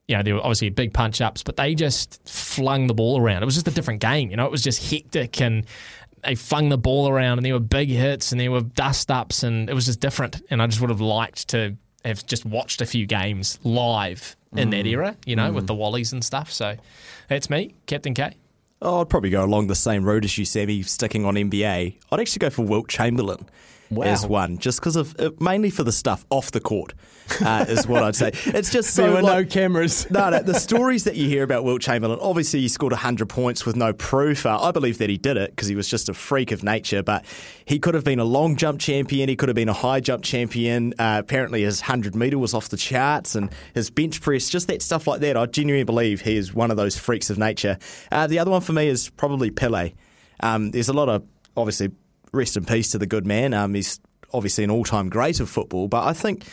you 0.09 0.17
know, 0.17 0.23
they 0.23 0.33
were 0.33 0.41
obviously 0.41 0.71
big 0.71 0.93
punch 0.93 1.21
ups, 1.21 1.43
but 1.43 1.57
they 1.57 1.75
just 1.75 2.21
flung 2.29 2.87
the 2.87 2.95
ball 2.95 3.21
around. 3.21 3.43
It 3.43 3.47
was 3.47 3.55
just 3.55 3.69
a 3.69 3.71
different 3.71 4.01
game, 4.01 4.31
you 4.31 4.37
know, 4.37 4.47
it 4.47 4.51
was 4.51 4.63
just 4.63 4.91
hectic 4.91 5.41
and 5.41 5.65
they 6.25 6.35
flung 6.35 6.69
the 6.71 6.79
ball 6.79 7.09
around 7.09 7.39
and 7.39 7.45
there 7.45 7.53
were 7.53 7.61
big 7.61 7.89
hits 7.91 8.33
and 8.33 8.41
there 8.41 8.51
were 8.51 8.63
dust 8.63 9.11
ups 9.11 9.43
and 9.45 9.69
it 9.71 9.75
was 9.75 9.87
just 9.87 10.01
different. 10.01 10.41
And 10.51 10.61
I 10.61 10.67
just 10.67 10.81
would 10.81 10.91
have 10.91 11.01
liked 11.01 11.49
to 11.49 11.77
have 12.05 12.27
just 12.27 12.45
watched 12.47 12.81
a 12.81 12.87
few 12.87 13.07
games 13.07 13.59
live 13.63 14.35
in 14.57 14.71
that 14.71 14.85
Mm. 14.87 14.91
era, 14.91 15.17
you 15.27 15.37
know, 15.37 15.53
with 15.53 15.65
Mm. 15.65 15.69
the 15.69 15.75
Wallies 15.75 16.13
and 16.13 16.25
stuff. 16.25 16.51
So 16.51 16.77
that's 17.29 17.51
me, 17.51 17.75
Captain 17.87 18.15
K. 18.15 18.33
Oh, 18.81 19.01
I'd 19.03 19.09
probably 19.11 19.31
go 19.31 19.45
along 19.45 19.67
the 19.67 19.75
same 19.75 20.05
road 20.05 20.25
as 20.25 20.39
you, 20.39 20.45
Sammy, 20.45 20.83
sticking 20.85 21.25
on 21.27 21.37
NBA. 21.37 21.97
I'd 22.11 22.21
actually 22.21 22.39
go 22.39 22.49
for 22.51 22.63
Wilt 22.63 22.89
Chamberlain 22.89 23.45
Wow. 23.91 24.05
as 24.05 24.27
one, 24.27 24.59
just 24.59 24.81
because 24.81 24.97
of 24.97 25.19
uh, 25.19 25.31
mainly 25.41 25.71
for 25.71 25.83
the 25.83 25.93
stuff 25.93 26.27
off 26.29 26.51
the 26.51 26.61
court, 26.61 26.93
uh, 27.41 27.65
is 27.69 27.87
what 27.87 28.03
I'd 28.03 28.17
say. 28.17 28.33
It's 28.47 28.71
just 28.71 28.95
so 28.95 29.03
There 29.03 29.13
were 29.15 29.23
no 29.23 29.45
cameras. 29.45 30.11
no, 30.11 30.29
no, 30.31 30.43
the 30.43 30.59
stories 30.59 31.05
that 31.05 31.17
you 31.17 31.27
hear 31.29 31.43
about 31.43 31.65
Wilt 31.65 31.81
Chamberlain, 31.81 32.19
obviously 32.21 32.61
he 32.61 32.69
scored 32.69 32.93
100 32.93 33.29
points 33.29 33.65
with 33.65 33.77
no 33.77 33.93
proof. 33.93 34.45
Uh, 34.45 34.61
I 34.61 34.73
believe 34.73 34.99
that 34.99 35.09
he 35.09 35.17
did 35.17 35.37
it 35.37 35.51
because 35.51 35.69
he 35.69 35.75
was 35.75 35.89
just 35.89 36.09
a 36.09 36.15
freak 36.15 36.53
of 36.53 36.63
nature, 36.63 37.03
but 37.03 37.25
he 37.65 37.79
could 37.79 37.95
have 37.95 38.05
been 38.05 38.19
a 38.19 38.25
long 38.25 38.57
jump 38.57 38.81
champion. 38.81 39.29
He 39.29 39.37
could 39.37 39.49
have 39.49 39.57
been 39.57 39.69
a 39.69 39.75
high 39.75 40.01
jump 40.01 40.23
champion. 40.23 40.93
Uh, 40.99 41.17
apparently 41.21 41.63
his 41.63 41.81
100 41.81 42.15
metre 42.15 42.39
was 42.39 42.53
off 42.55 42.69
the 42.69 42.77
charts 42.77 43.35
and 43.35 43.51
his 43.75 43.91
bench 43.91 44.21
press, 44.21 44.51
just 44.51 44.69
that 44.69 44.83
stuff 44.83 45.07
like 45.07 45.21
that. 45.21 45.37
I 45.37 45.47
genuinely 45.47 45.85
believe 45.85 46.21
he 46.21 46.37
is 46.37 46.53
one 46.53 46.71
of 46.71 46.77
those 46.77 46.99
freaks 46.99 47.31
of 47.31 47.39
nature. 47.39 47.79
Uh, 48.13 48.27
the 48.27 48.39
other 48.39 48.51
one 48.51 48.61
for 48.61 48.73
me 48.73 48.89
is 48.89 49.09
probably 49.11 49.51
Pele. 49.51 49.93
Um, 50.41 50.71
there's 50.73 50.89
a 50.89 50.93
lot 50.93 51.09
of, 51.09 51.25
obviously, 51.57 51.91
rest 52.33 52.57
in 52.57 52.65
peace 52.65 52.91
to 52.93 52.99
the 52.99 53.07
good 53.07 53.27
man. 53.27 53.55
Um, 53.55 53.75
he's 53.75 54.01
obviously 54.33 54.65
an 54.65 54.71
all 54.71 54.85
time 54.85 55.09
great 55.09 55.41
of 55.41 55.49
football, 55.49 55.89
but 55.89 56.05
I 56.07 56.13
think 56.13 56.45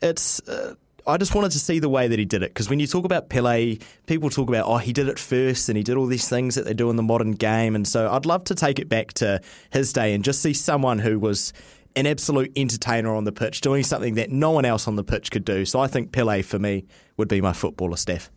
it's. 0.00 0.40
Uh, 0.48 0.74
I 1.06 1.16
just 1.16 1.34
wanted 1.34 1.52
to 1.52 1.58
see 1.58 1.78
the 1.78 1.88
way 1.88 2.08
that 2.08 2.18
he 2.18 2.26
did 2.26 2.42
it 2.42 2.50
because 2.50 2.68
when 2.68 2.78
you 2.78 2.86
talk 2.86 3.06
about 3.06 3.30
Pele, 3.30 3.78
people 4.06 4.28
talk 4.28 4.48
about 4.48 4.66
oh 4.66 4.76
he 4.76 4.92
did 4.92 5.08
it 5.08 5.18
first 5.18 5.68
and 5.70 5.76
he 5.76 5.82
did 5.82 5.96
all 5.96 6.06
these 6.06 6.28
things 6.28 6.56
that 6.56 6.66
they 6.66 6.74
do 6.74 6.90
in 6.90 6.96
the 6.96 7.02
modern 7.02 7.32
game, 7.32 7.74
and 7.74 7.88
so 7.88 8.10
I'd 8.10 8.26
love 8.26 8.44
to 8.44 8.54
take 8.54 8.78
it 8.78 8.88
back 8.88 9.14
to 9.14 9.40
his 9.70 9.92
day 9.92 10.14
and 10.14 10.22
just 10.22 10.42
see 10.42 10.52
someone 10.52 10.98
who 10.98 11.18
was 11.18 11.52
an 11.96 12.06
absolute 12.06 12.52
entertainer 12.54 13.14
on 13.14 13.24
the 13.24 13.32
pitch, 13.32 13.62
doing 13.62 13.82
something 13.82 14.14
that 14.14 14.30
no 14.30 14.50
one 14.50 14.64
else 14.64 14.86
on 14.86 14.96
the 14.96 15.02
pitch 15.02 15.30
could 15.30 15.44
do. 15.44 15.64
So 15.64 15.80
I 15.80 15.86
think 15.88 16.12
Pele 16.12 16.42
for 16.42 16.58
me 16.58 16.84
would 17.16 17.28
be 17.28 17.40
my 17.40 17.52
footballer, 17.52 17.96
Steph. 17.96 18.30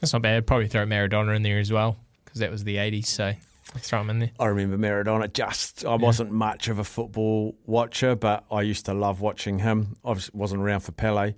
That's 0.00 0.12
not 0.12 0.22
bad. 0.22 0.46
Probably 0.46 0.68
throw 0.68 0.86
Maradona 0.86 1.34
in 1.34 1.42
there 1.42 1.58
as 1.58 1.72
well 1.72 1.96
because 2.24 2.40
that 2.40 2.50
was 2.50 2.64
the 2.64 2.76
80s. 2.76 3.06
So 3.06 3.32
I'll 3.74 3.80
throw 3.80 4.00
him 4.00 4.10
in 4.10 4.18
there. 4.20 4.30
I 4.38 4.46
remember 4.46 4.78
Maradona. 4.78 5.32
Just 5.32 5.84
I 5.84 5.96
wasn't 5.96 6.30
much 6.30 6.68
of 6.68 6.78
a 6.78 6.84
football 6.84 7.56
watcher, 7.66 8.14
but 8.14 8.44
I 8.50 8.62
used 8.62 8.86
to 8.86 8.94
love 8.94 9.20
watching 9.20 9.58
him. 9.58 9.96
I 10.04 10.10
was- 10.10 10.32
wasn't 10.32 10.62
around 10.62 10.80
for 10.80 10.92
Pele, 10.92 11.34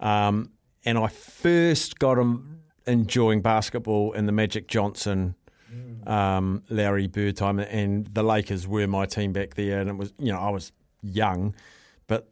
um, 0.00 0.50
and 0.84 0.98
I 0.98 1.08
first 1.08 1.98
got 1.98 2.18
him 2.18 2.60
enjoying 2.86 3.40
basketball 3.42 4.12
in 4.12 4.26
the 4.26 4.32
Magic 4.32 4.68
Johnson, 4.68 5.34
um, 6.06 6.62
Larry 6.70 7.06
Bird 7.06 7.36
time, 7.36 7.58
and 7.58 8.06
the 8.12 8.22
Lakers 8.22 8.66
were 8.66 8.86
my 8.86 9.06
team 9.06 9.32
back 9.32 9.54
there. 9.54 9.80
And 9.80 9.88
it 9.90 9.96
was 9.96 10.12
you 10.18 10.32
know 10.32 10.38
I 10.38 10.50
was 10.50 10.72
young, 11.02 11.54
but 12.06 12.30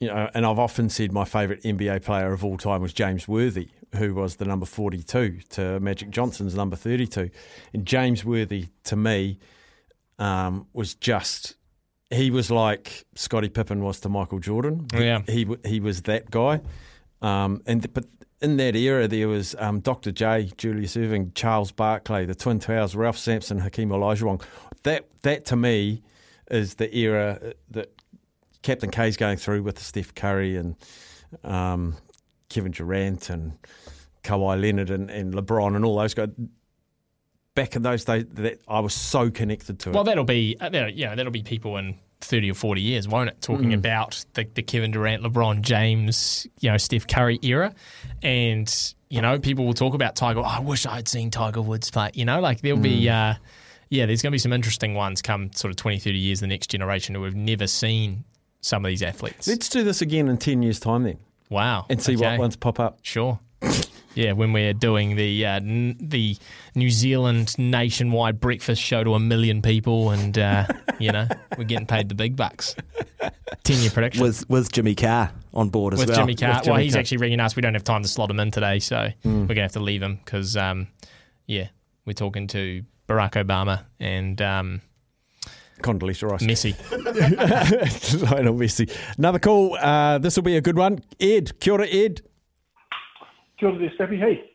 you 0.00 0.08
know, 0.08 0.30
and 0.34 0.46
I've 0.46 0.58
often 0.58 0.88
said 0.88 1.12
my 1.12 1.24
favourite 1.24 1.62
NBA 1.64 2.00
player 2.04 2.32
of 2.32 2.44
all 2.44 2.56
time 2.56 2.80
was 2.82 2.92
James 2.92 3.26
Worthy, 3.28 3.68
who 3.96 4.14
was 4.14 4.36
the 4.36 4.44
number 4.44 4.66
42 4.66 5.38
to 5.50 5.80
Magic 5.80 6.10
Johnson's 6.10 6.54
number 6.54 6.76
32. 6.76 7.30
And 7.72 7.86
James 7.86 8.24
Worthy, 8.24 8.66
to 8.84 8.96
me, 8.96 9.38
um, 10.18 10.66
was 10.72 10.94
just. 10.94 11.54
He 12.10 12.30
was 12.30 12.50
like 12.50 13.04
Scottie 13.14 13.48
Pippen 13.50 13.82
was 13.82 14.00
to 14.00 14.08
Michael 14.08 14.38
Jordan. 14.38 14.86
He- 14.94 15.04
Yeah. 15.04 15.22
he 15.26 15.46
he 15.64 15.80
was 15.80 16.02
that 16.02 16.30
guy. 16.30 16.60
Um, 17.20 17.62
and 17.66 17.92
but 17.92 18.06
in 18.40 18.56
that 18.58 18.76
era, 18.76 19.08
there 19.08 19.28
was 19.28 19.54
um, 19.58 19.80
Dr. 19.80 20.12
J, 20.12 20.50
Julius 20.56 20.96
Erving, 20.96 21.34
Charles 21.34 21.72
Barkley, 21.72 22.24
the 22.24 22.34
Twin 22.34 22.60
Towers, 22.60 22.94
Ralph 22.96 23.18
Sampson, 23.18 23.58
Hakeem 23.58 23.90
Olajuwon. 23.90 24.40
That 24.84 25.06
that 25.22 25.44
to 25.46 25.56
me 25.56 26.02
is 26.50 26.76
the 26.76 26.96
era 26.96 27.52
that 27.72 27.92
Captain 28.62 28.90
K's 28.90 29.16
going 29.16 29.36
through 29.36 29.62
with 29.62 29.78
Steph 29.78 30.14
Curry 30.14 30.56
and 30.56 30.76
um, 31.44 31.94
Kevin 32.48 32.72
Durant 32.72 33.30
and 33.30 33.58
Kawhi 34.24 34.60
Leonard 34.60 34.90
and, 34.90 35.10
and 35.10 35.34
LeBron 35.34 35.76
and 35.76 35.84
all 35.84 35.96
those 35.98 36.14
guys. 36.14 36.28
Back 37.54 37.74
in 37.74 37.82
those 37.82 38.04
days, 38.04 38.24
that 38.34 38.60
I 38.68 38.78
was 38.78 38.94
so 38.94 39.30
connected 39.30 39.80
to 39.80 39.90
it. 39.90 39.94
Well, 39.94 40.04
that'll 40.04 40.22
be 40.24 40.56
uh, 40.60 40.68
that'll, 40.68 40.90
you 40.90 41.06
that'll 41.06 41.32
be 41.32 41.42
people 41.42 41.76
in 41.76 41.96
thirty 42.20 42.48
or 42.48 42.54
forty 42.54 42.80
years, 42.82 43.08
won't 43.08 43.30
it? 43.30 43.40
Talking 43.40 43.70
Mm. 43.70 43.74
about 43.78 44.24
the, 44.34 44.44
the 44.54 44.62
Kevin 44.62 44.92
Durant, 44.92 45.24
LeBron 45.24 45.62
James, 45.62 46.46
you 46.60 46.70
know 46.70 46.76
Steph 46.76 47.08
Curry 47.08 47.40
era, 47.42 47.74
and 48.22 48.94
you 49.10 49.20
know 49.20 49.40
people 49.40 49.66
will 49.66 49.74
talk 49.74 49.94
about 49.94 50.14
Tiger. 50.14 50.38
Oh, 50.38 50.44
I 50.44 50.60
wish 50.60 50.86
I 50.86 50.94
had 50.96 51.08
seen 51.08 51.32
Tiger 51.32 51.60
Woods 51.60 51.90
play. 51.90 52.10
You 52.14 52.24
know, 52.26 52.40
like 52.40 52.60
there'll 52.60 52.78
be. 52.78 53.04
Mm. 53.06 53.32
Uh, 53.34 53.38
yeah, 53.90 54.04
there's 54.04 54.20
going 54.20 54.30
to 54.30 54.34
be 54.34 54.38
some 54.38 54.52
interesting 54.52 54.92
ones 54.94 55.22
come 55.22 55.50
sort 55.54 55.70
of 55.70 55.76
20, 55.76 55.98
30 55.98 56.18
years, 56.18 56.40
the 56.40 56.46
next 56.46 56.66
generation 56.68 57.14
who 57.14 57.22
have 57.24 57.34
never 57.34 57.66
seen 57.66 58.22
some 58.60 58.84
of 58.84 58.90
these 58.90 59.02
athletes. 59.02 59.48
Let's 59.48 59.70
do 59.70 59.82
this 59.82 60.02
again 60.02 60.28
in 60.28 60.36
10 60.36 60.62
years' 60.62 60.78
time 60.78 61.04
then. 61.04 61.16
Wow. 61.50 61.86
And 61.88 62.00
see 62.02 62.16
Okay. 62.16 62.26
what 62.30 62.38
ones 62.38 62.56
pop 62.56 62.78
up. 62.80 62.98
Sure. 63.02 63.38
Yeah, 64.14 64.32
when 64.32 64.52
we're 64.52 64.72
doing 64.72 65.14
the 65.14 65.46
uh, 65.46 65.50
n- 65.56 65.96
the 66.00 66.36
New 66.74 66.90
Zealand 66.90 67.56
nationwide 67.56 68.40
breakfast 68.40 68.82
show 68.82 69.04
to 69.04 69.14
a 69.14 69.20
million 69.20 69.62
people, 69.62 70.10
and 70.10 70.36
uh, 70.36 70.66
you 70.98 71.12
know 71.12 71.28
we're 71.56 71.64
getting 71.64 71.86
paid 71.86 72.08
the 72.08 72.16
big 72.16 72.34
bucks. 72.34 72.74
Ten 73.62 73.78
year 73.80 73.90
prediction 73.90 74.22
With 74.24 74.48
with 74.50 74.72
Jimmy 74.72 74.94
Carr 74.96 75.30
on 75.54 75.68
board 75.68 75.94
as 75.94 75.98
well. 75.98 76.06
with 76.06 76.16
well. 76.16 76.26
Jimmy 76.26 76.34
Carr. 76.34 76.60
With 76.60 76.66
well, 76.68 76.76
he's 76.78 76.94
Carr. 76.94 77.00
actually 77.00 77.18
ringing 77.18 77.38
us. 77.38 77.54
We 77.54 77.62
don't 77.62 77.74
have 77.74 77.84
time 77.84 78.02
to 78.02 78.08
slot 78.08 78.30
him 78.30 78.40
in 78.40 78.50
today, 78.50 78.80
so 78.80 79.08
Mm. 79.24 79.42
we're 79.42 79.46
gonna 79.54 79.62
have 79.62 79.72
to 79.72 79.80
leave 79.80 80.02
him 80.02 80.16
because 80.24 80.56
um, 80.56 80.88
yeah, 81.46 81.68
we're 82.04 82.12
talking 82.14 82.48
to 82.48 82.82
Barack 83.08 83.32
Obama 83.44 83.84
and 84.00 84.40
um, 84.42 84.80
Condoleezza 85.82 86.26
Rice. 86.30 86.46
Messi. 86.46 86.74
Lionel 88.30 88.54
Messi. 88.54 88.90
Another 89.18 89.38
call. 89.38 89.76
Uh, 89.76 90.18
this 90.18 90.36
will 90.36 90.42
be 90.44 90.56
a 90.56 90.60
good 90.60 90.76
one. 90.76 90.98
Ed. 91.20 91.58
Kia 91.60 91.72
ora, 91.74 91.86
Ed. 91.86 92.22
Kia 93.58 93.68
ora 93.68 93.78
there, 93.78 93.92
Staffy. 93.94 94.16
Hey, 94.18 94.50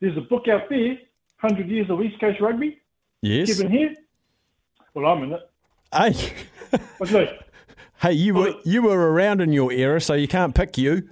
there's 0.00 0.16
a 0.16 0.20
book 0.22 0.48
out 0.48 0.68
there, 0.68 0.98
100 1.40 1.68
Years 1.68 1.90
of 1.90 2.00
East 2.02 2.20
Coast 2.20 2.40
Rugby. 2.40 2.78
Yes. 3.22 3.46
Given 3.56 3.70
here. 3.72 3.94
Well, 4.94 5.06
I'm 5.06 5.22
in 5.24 5.32
it. 5.32 5.50
Hey. 5.92 6.32
What's 6.98 7.12
that? 7.12 7.38
Hey, 8.00 8.12
you 8.12 8.34
were 8.34 8.54
you 8.64 8.82
were 8.82 9.12
around 9.12 9.40
in 9.40 9.52
your 9.52 9.72
era, 9.72 10.00
so 10.00 10.14
you 10.14 10.28
can't 10.28 10.54
pick 10.54 10.76
you. 10.76 11.08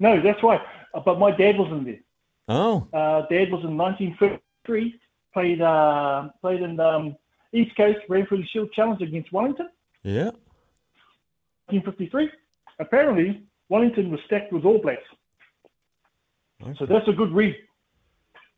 No, 0.00 0.20
that's 0.20 0.42
right. 0.42 0.60
Uh, 0.94 1.00
But 1.00 1.18
my 1.18 1.30
dad 1.30 1.56
was 1.58 1.70
in 1.70 1.84
there. 1.84 2.00
Oh. 2.48 2.88
Uh, 2.92 3.22
dad 3.30 3.50
was 3.52 3.62
in 3.64 3.76
1953. 3.76 4.98
Played 5.32 5.60
uh, 5.60 6.28
played 6.40 6.62
in 6.62 6.80
um, 6.80 7.16
East 7.52 7.76
Coast 7.76 7.98
Ranfurly 8.08 8.46
Shield 8.52 8.72
Challenge 8.72 9.00
against 9.02 9.32
Wellington. 9.32 9.68
Yeah. 10.02 10.30
1953. 11.70 12.30
Apparently, 12.78 13.42
Wellington 13.68 14.10
was 14.10 14.20
stacked 14.26 14.52
with 14.52 14.64
All 14.64 14.78
Blacks. 14.78 15.02
So 16.78 16.86
that's 16.86 17.06
a 17.08 17.12
good 17.12 17.32
read. 17.32 17.54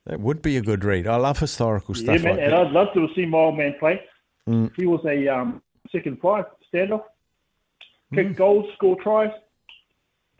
That 0.06 0.20
would 0.20 0.40
be 0.40 0.56
a 0.56 0.62
good 0.62 0.84
read. 0.84 1.06
I 1.06 1.16
love 1.16 1.38
historical 1.38 1.96
Yeah, 1.96 2.02
stuff 2.02 2.22
man, 2.22 2.32
like 2.36 2.42
and 2.42 2.52
that. 2.52 2.66
I'd 2.66 2.72
love 2.72 2.88
to 2.94 3.08
see 3.14 3.26
my 3.26 3.38
old 3.38 3.58
man 3.58 3.74
play. 3.78 4.00
Mm. 4.48 4.70
He 4.76 4.86
was 4.86 5.04
a 5.04 5.28
um, 5.28 5.62
second 5.92 6.18
five 6.20 6.46
standoff, 6.72 7.02
kick 8.14 8.36
goals, 8.36 8.66
score 8.74 8.96
tries, 9.02 9.30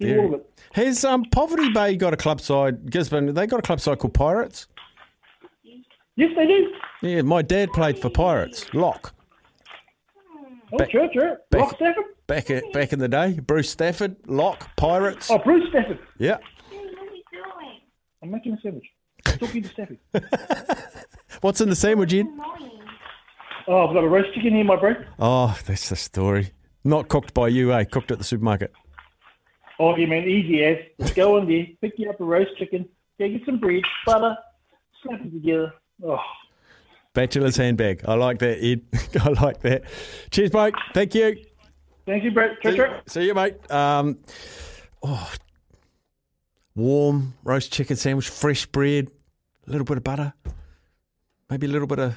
of 0.01 0.33
it. 0.35 0.61
Has 0.73 1.05
um, 1.05 1.25
Poverty 1.27 1.71
Bay 1.71 1.97
got 1.97 2.15
a 2.15 2.17
club 2.17 2.41
side? 2.41 2.91
Gisborne, 2.91 3.35
they 3.35 3.47
got 3.47 3.59
a 3.61 3.63
club 3.63 3.81
side 3.81 3.99
called 3.99 4.15
Pirates. 4.15 4.67
Yes, 6.17 6.31
they 6.37 6.47
do. 6.47 6.73
Yeah, 7.03 7.23
my 7.23 7.43
dad 7.43 7.73
played 7.73 7.99
for 7.99 8.11
Pirates. 8.11 8.73
Lock. 8.75 9.15
Oh, 10.73 10.79
Back- 10.79 10.91
sure, 10.91 11.09
sure. 11.13 11.39
back- 11.51 11.61
Rock 11.63 11.77
Stafford. 11.77 12.05
Back 12.27 12.51
at, 12.51 12.63
back 12.73 12.93
in 12.93 13.01
the 13.01 13.09
day, 13.09 13.41
Bruce 13.41 13.71
Stafford, 13.71 14.17
Lock, 14.27 14.77
Pirates. 14.77 15.31
Oh, 15.31 15.39
Bruce 15.39 15.69
Stafford. 15.71 15.99
Yeah. 16.19 16.37
I'm 18.23 18.31
making 18.31 18.53
a 18.53 18.61
sandwich. 18.61 18.87
Talking 19.25 19.63
to 19.65 19.69
Stafford. 19.69 19.99
What's 21.41 21.61
in 21.61 21.69
the 21.69 21.75
sandwich, 21.75 22.15
Ed? 22.15 22.27
Oh, 23.67 23.87
I've 23.89 23.95
got 23.95 24.05
a 24.05 24.09
roast 24.09 24.33
chicken 24.35 24.55
here, 24.55 24.65
my 24.65 24.77
bro. 24.77 24.95
Oh, 25.19 25.59
that's 25.67 25.89
the 25.89 25.97
story. 25.97 26.53
Not 26.85 27.09
cooked 27.09 27.35
by 27.35 27.49
you, 27.49 27.73
eh? 27.73 27.85
Cooked 27.85 28.11
at 28.11 28.19
the 28.19 28.25
supermarket. 28.25 28.73
Oh, 29.79 29.97
yeah, 29.97 30.07
man, 30.07 30.25
easy 30.29 30.63
as. 30.65 31.13
Go 31.15 31.39
in 31.39 31.49
there, 31.49 31.67
pick 31.81 31.95
you 31.99 32.11
up 32.11 32.21
a 32.21 32.25
roast 32.25 32.57
chicken, 32.59 32.89
yeah, 33.19 33.29
get 33.29 33.45
some 33.47 33.59
bread, 33.59 33.83
butter, 34.07 34.37
slap 35.03 35.21
it 35.21 35.31
together. 35.33 35.73
Oh, 36.05 36.19
Bachelor's 37.13 37.57
handbag. 37.57 38.03
I 38.07 38.15
like 38.15 38.39
that, 38.39 38.63
Ed. 38.63 38.83
I 39.23 39.29
like 39.29 39.61
that. 39.63 39.83
Cheers, 40.31 40.53
mate. 40.53 40.75
Thank 40.95 41.15
you. 41.15 41.37
thank 42.07 42.25
you. 42.25 42.31
Ciao, 42.31 42.71
See, 43.07 43.21
see 43.21 43.27
you, 43.27 43.35
mate. 43.35 43.71
Um, 43.71 44.19
oh, 45.03 45.33
warm 46.75 47.35
roast 47.45 47.73
chicken 47.73 47.97
sandwich, 47.97 48.29
fresh 48.29 48.67
bread, 48.67 49.09
a 49.67 49.71
little 49.71 49.85
bit 49.85 49.97
of 49.97 50.05
butter, 50.05 50.33
maybe 51.49 51.67
a 51.67 51.71
little 51.71 51.89
bit 51.89 51.99
of 51.99 52.15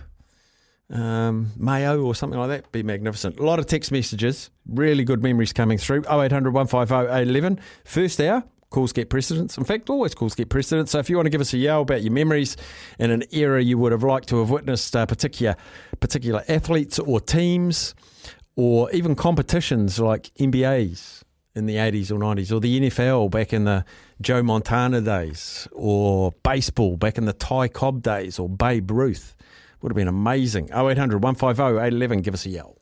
um, 0.91 1.51
mayo 1.57 2.03
or 2.03 2.13
something 2.13 2.39
like 2.39 2.49
that. 2.49 2.71
Be 2.71 2.83
magnificent. 2.83 3.39
A 3.39 3.43
lot 3.43 3.59
of 3.59 3.65
text 3.65 3.91
messages. 3.91 4.51
Really 4.67 5.03
good 5.03 5.23
memories 5.23 5.53
coming 5.53 5.77
through. 5.77 6.01
0800 6.01 6.53
150 6.53 6.93
811. 6.93 7.59
First 7.83 8.21
hour. 8.21 8.43
Calls 8.73 8.91
get 8.91 9.07
precedence. 9.07 9.55
In 9.55 9.65
fact, 9.65 9.87
always 9.87 10.15
calls 10.15 10.33
get 10.33 10.49
precedence. 10.49 10.89
So 10.89 10.97
if 10.97 11.07
you 11.07 11.15
want 11.15 11.27
to 11.27 11.29
give 11.29 11.41
us 11.41 11.53
a 11.53 11.59
yell 11.59 11.83
about 11.83 12.01
your 12.01 12.11
memories 12.11 12.57
in 12.97 13.11
an 13.11 13.23
era 13.29 13.61
you 13.61 13.77
would 13.77 13.91
have 13.91 14.01
liked 14.01 14.29
to 14.29 14.39
have 14.39 14.49
witnessed 14.49 14.95
uh, 14.95 15.05
particular 15.05 15.55
particular 15.99 16.43
athletes 16.47 16.97
or 16.97 17.21
teams, 17.21 17.93
or 18.55 18.89
even 18.89 19.13
competitions 19.13 19.99
like 19.99 20.33
NBAs 20.39 21.21
in 21.53 21.67
the 21.67 21.75
80s 21.75 22.09
or 22.09 22.15
90s, 22.15 22.51
or 22.51 22.59
the 22.59 22.79
NFL 22.81 23.29
back 23.29 23.53
in 23.53 23.65
the 23.65 23.85
Joe 24.21 24.41
Montana 24.41 25.01
days, 25.01 25.67
or 25.71 26.31
baseball 26.41 26.97
back 26.97 27.19
in 27.19 27.25
the 27.25 27.33
Ty 27.33 27.67
Cobb 27.67 28.01
days, 28.01 28.39
or 28.39 28.49
Babe 28.49 28.89
Ruth. 28.89 29.35
Would 29.81 29.91
have 29.91 29.95
been 29.95 30.07
amazing. 30.07 30.71
0800 30.73 31.21
150 31.21 31.61
811. 31.61 32.21
Give 32.21 32.33
us 32.33 32.47
a 32.47 32.49
yell. 32.49 32.79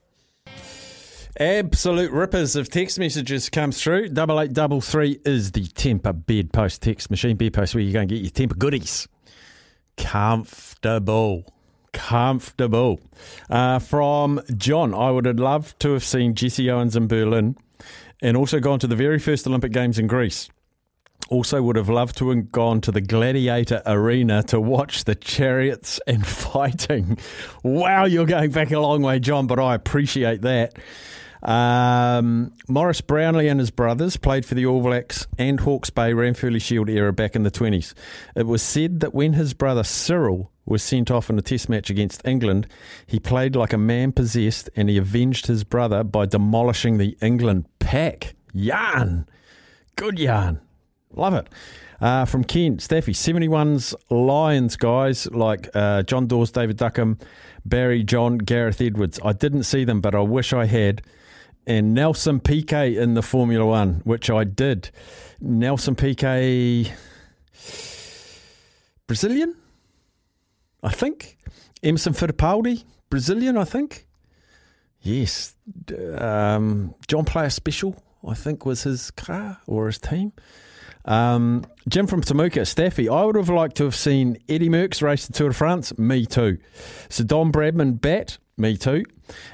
Absolute 1.40 2.12
rippers 2.12 2.56
of 2.56 2.70
text 2.70 3.00
messages 3.00 3.50
comes 3.50 3.82
through. 3.82 4.10
Double 4.10 4.40
eight 4.40 4.54
double 4.54 4.82
three 4.82 5.20
is 5.26 5.54
the 5.54 5.66
Tempur 5.66 6.26
bed 6.26 6.52
post 6.52 6.82
text 6.82 7.10
machine 7.10 7.38
bed 7.38 7.54
post 7.54 7.74
where 7.74 7.84
you 7.84 7.94
go 7.94 8.02
and 8.02 8.10
get 8.10 8.22
your 8.22 8.32
Tempur 8.32 8.58
goodies. 8.58 9.08
Comfortable. 9.98 11.46
Comfortable. 11.94 13.00
Uh, 13.50 13.80
from 13.80 14.42
John, 14.58 14.94
I 14.94 15.12
would 15.12 15.26
have 15.26 15.40
loved 15.40 15.80
to 15.82 15.94
have 15.94 16.04
seen 16.04 16.36
Jesse 16.36 16.70
Owens 16.70 16.96
in 16.96 17.08
Berlin 17.08 17.56
and 18.22 18.36
also 18.36 18.60
gone 18.60 18.80
to 18.80 18.88
the 18.88 18.96
very 18.96 19.20
first 19.20 19.48
Olympic 19.48 19.72
Games 19.72 19.98
in 19.98 20.08
Greece. 20.08 20.50
Also, 21.30 21.62
would 21.62 21.78
have 21.78 21.88
loved 21.88 22.18
to 22.18 22.30
have 22.30 22.52
gone 22.52 22.82
to 22.82 22.92
the 22.92 23.00
Gladiator 23.00 23.82
Arena 23.86 24.44
to 24.44 24.60
watch 24.60 25.06
the 25.06 25.16
chariots 25.16 25.98
and 26.06 26.28
fighting. 26.28 27.18
Wow, 27.64 28.04
you're 28.04 28.26
going 28.26 28.52
back 28.52 28.72
a 28.72 28.80
long 28.80 29.02
way, 29.02 29.20
John, 29.20 29.48
but 29.48 29.58
I 29.58 29.76
appreciate 29.76 30.42
that. 30.42 30.78
Um, 31.44 32.54
Maurice 32.68 33.02
Brownlie 33.02 33.50
and 33.50 33.60
his 33.60 33.72
brothers 33.72 34.18
played 34.18 34.46
for 34.46 34.56
the 34.56 34.66
All 34.66 34.82
Blacks 34.82 35.28
and 35.38 35.60
Hawke's 35.60 35.90
Bay 35.90 36.12
Ranfurly 36.12 36.62
Shield 36.62 36.90
era 36.90 37.12
back 37.12 37.36
in 37.36 37.44
the 37.44 37.52
20s. 37.52 37.94
It 38.36 38.46
was 38.46 38.62
said 38.62 39.00
that 39.00 39.14
when 39.14 39.34
his 39.34 39.54
brother 39.54 39.84
Cyril 39.84 40.52
was 40.66 40.84
sent 40.84 41.10
off 41.10 41.30
in 41.30 41.40
a 41.40 41.42
test 41.42 41.68
match 41.68 41.90
against 41.90 42.26
England, 42.26 42.68
he 43.08 43.20
played 43.20 43.56
like 43.56 43.74
a 43.74 43.78
man 43.78 44.12
possessed 44.12 44.70
and 44.76 44.90
he 44.90 44.98
avenged 44.98 45.48
his 45.48 45.64
brother 45.64 46.04
by 46.04 46.26
demolishing 46.26 46.98
the 46.98 47.18
England 47.22 47.66
pack. 47.80 48.36
Yarn. 48.54 49.28
Good 49.96 50.20
yarn. 50.20 50.62
Love 51.14 51.34
it. 51.34 51.48
Uh, 52.00 52.26
from 52.26 52.44
Ken, 52.44 52.80
Staffy, 52.80 53.14
71's 53.14 53.94
Lions 54.10 54.76
guys 54.76 55.28
like 55.32 55.70
uh, 55.76 56.02
John 56.04 56.26
Dawes, 56.26 56.52
David 56.52 56.78
Duckham, 56.78 57.20
Barry, 57.64 58.04
John, 58.04 58.40
Gareth 58.40 58.82
Edwards. 58.82 59.20
I 59.24 59.34
didn't 59.34 59.64
see 59.64 59.84
them, 59.84 60.02
but 60.02 60.16
I 60.16 60.22
wish 60.22 60.52
I 60.54 60.66
had. 60.66 61.04
And 61.68 61.94
Nelson 61.94 62.40
Piquet 62.40 62.98
in 62.98 63.14
the 63.14 63.22
Formula 63.22 63.66
One, 63.66 64.02
which 64.04 64.30
I 64.30 64.44
did. 64.44 64.90
Nelson 65.40 65.96
Piquet, 65.96 66.92
Brazilian, 69.08 69.56
I 70.82 70.90
think. 70.90 71.38
Emerson 71.84 72.14
Fittipaldi, 72.14 72.84
Brazilian, 73.10 73.58
I 73.58 73.64
think. 73.64 74.08
Yes. 75.02 75.56
Um, 76.18 76.94
John 77.08 77.26
Player 77.26 77.50
Special, 77.50 78.02
I 78.28 78.36
think, 78.36 78.66
was 78.66 78.84
his 78.84 79.12
car 79.12 79.60
or 79.66 79.88
his 79.88 79.98
team. 79.98 80.34
Um, 81.06 81.66
Jim 81.88 82.08
from 82.08 82.22
Temuka, 82.22 82.66
Staffy, 82.66 83.10
I 83.10 83.24
would 83.24 83.36
have 83.36 83.50
liked 83.50 83.78
to 83.78 83.86
have 83.86 83.96
seen 83.96 84.38
Eddy 84.48 84.70
Merckx 84.70 85.02
race 85.02 85.26
the 85.26 85.34
Tour 85.34 85.50
de 85.50 85.56
France. 85.56 85.98
Me 85.98 86.26
too. 86.26 86.58
So 87.10 87.24
Don 87.24 87.52
Bradman 87.52 88.00
bat. 88.00 88.38
Me 88.58 88.78
too. 88.78 89.04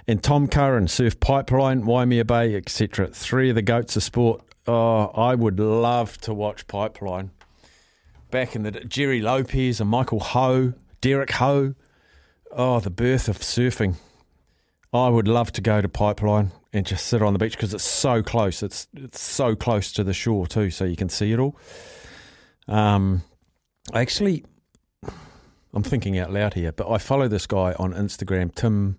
And 0.07 0.21
Tom 0.21 0.47
Curren 0.47 0.88
surf 0.88 1.19
pipeline, 1.19 1.86
Waimea 1.86 2.25
Bay, 2.25 2.55
etc. 2.55 3.07
Three 3.07 3.49
of 3.49 3.55
the 3.55 3.62
goats 3.62 3.95
of 3.95 4.03
sport. 4.03 4.41
Oh, 4.65 5.05
I 5.15 5.36
would 5.36 5.60
love 5.60 6.17
to 6.21 6.33
watch 6.33 6.67
pipeline. 6.67 7.31
Back 8.31 8.55
in 8.55 8.63
the 8.63 8.71
Gerry 8.71 9.21
Lopez 9.21 9.79
and 9.79 9.89
Michael 9.89 10.19
Ho, 10.19 10.73
Derek 10.99 11.31
Ho. 11.31 11.75
Oh, 12.51 12.79
the 12.81 12.89
birth 12.89 13.29
of 13.29 13.38
surfing. 13.38 13.95
I 14.91 15.10
would 15.10 15.27
love 15.27 15.51
to 15.53 15.62
go 15.62 15.81
to 15.81 15.88
Pipeline 15.88 16.51
and 16.73 16.86
just 16.86 17.08
sit 17.08 17.21
on 17.21 17.34
the 17.34 17.39
beach 17.39 17.53
because 17.53 17.73
it's 17.73 17.84
so 17.84 18.21
close. 18.21 18.63
It's 18.63 18.88
it's 18.93 19.21
so 19.21 19.56
close 19.56 19.91
to 19.93 20.03
the 20.03 20.13
shore 20.13 20.47
too, 20.47 20.69
so 20.69 20.86
you 20.86 20.95
can 20.95 21.10
see 21.10 21.32
it 21.32 21.39
all. 21.39 21.58
Um, 22.67 23.23
actually, 23.93 24.43
I'm 25.73 25.84
thinking 25.84 26.17
out 26.17 26.32
loud 26.32 26.53
here, 26.53 26.71
but 26.71 26.89
I 26.89 26.97
follow 26.97 27.27
this 27.27 27.47
guy 27.47 27.73
on 27.73 27.94
Instagram, 27.94 28.54
Tim 28.54 28.98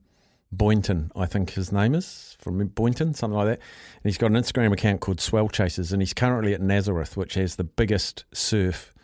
Boynton, 0.51 1.11
I 1.15 1.27
think 1.27 1.51
his 1.51 1.73
name 1.73 1.95
is 1.95 2.37
from 2.41 2.67
Boynton, 2.69 3.13
something 3.13 3.37
like 3.37 3.47
that. 3.47 3.59
And 3.59 4.05
he's 4.05 4.17
got 4.17 4.31
an 4.31 4.37
Instagram 4.37 4.73
account 4.73 5.01
called 5.01 5.21
Swell 5.21 5.49
Chasers, 5.49 5.93
and 5.93 6.01
he's 6.01 6.15
currently 6.15 6.55
at 6.55 6.61
Nazaré, 6.61 7.15
which 7.17 7.35
has 7.35 7.57
the 7.57 7.65
biggest 7.65 8.25
surf 8.33 8.95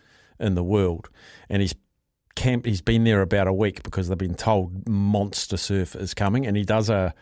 in 0.40 0.54
the 0.54 0.64
world. 0.64 1.10
And 1.50 1.60
he's 1.60 1.74
camp. 2.34 2.64
He's 2.64 2.80
been 2.80 3.04
there 3.04 3.20
about 3.20 3.46
a 3.46 3.52
week 3.52 3.82
because 3.82 4.08
they've 4.08 4.16
been 4.16 4.34
told 4.34 4.88
monster 4.88 5.58
surf 5.58 5.94
is 5.94 6.14
coming, 6.14 6.46
and 6.46 6.56
he 6.56 6.64
does 6.64 6.88
a 6.88 7.14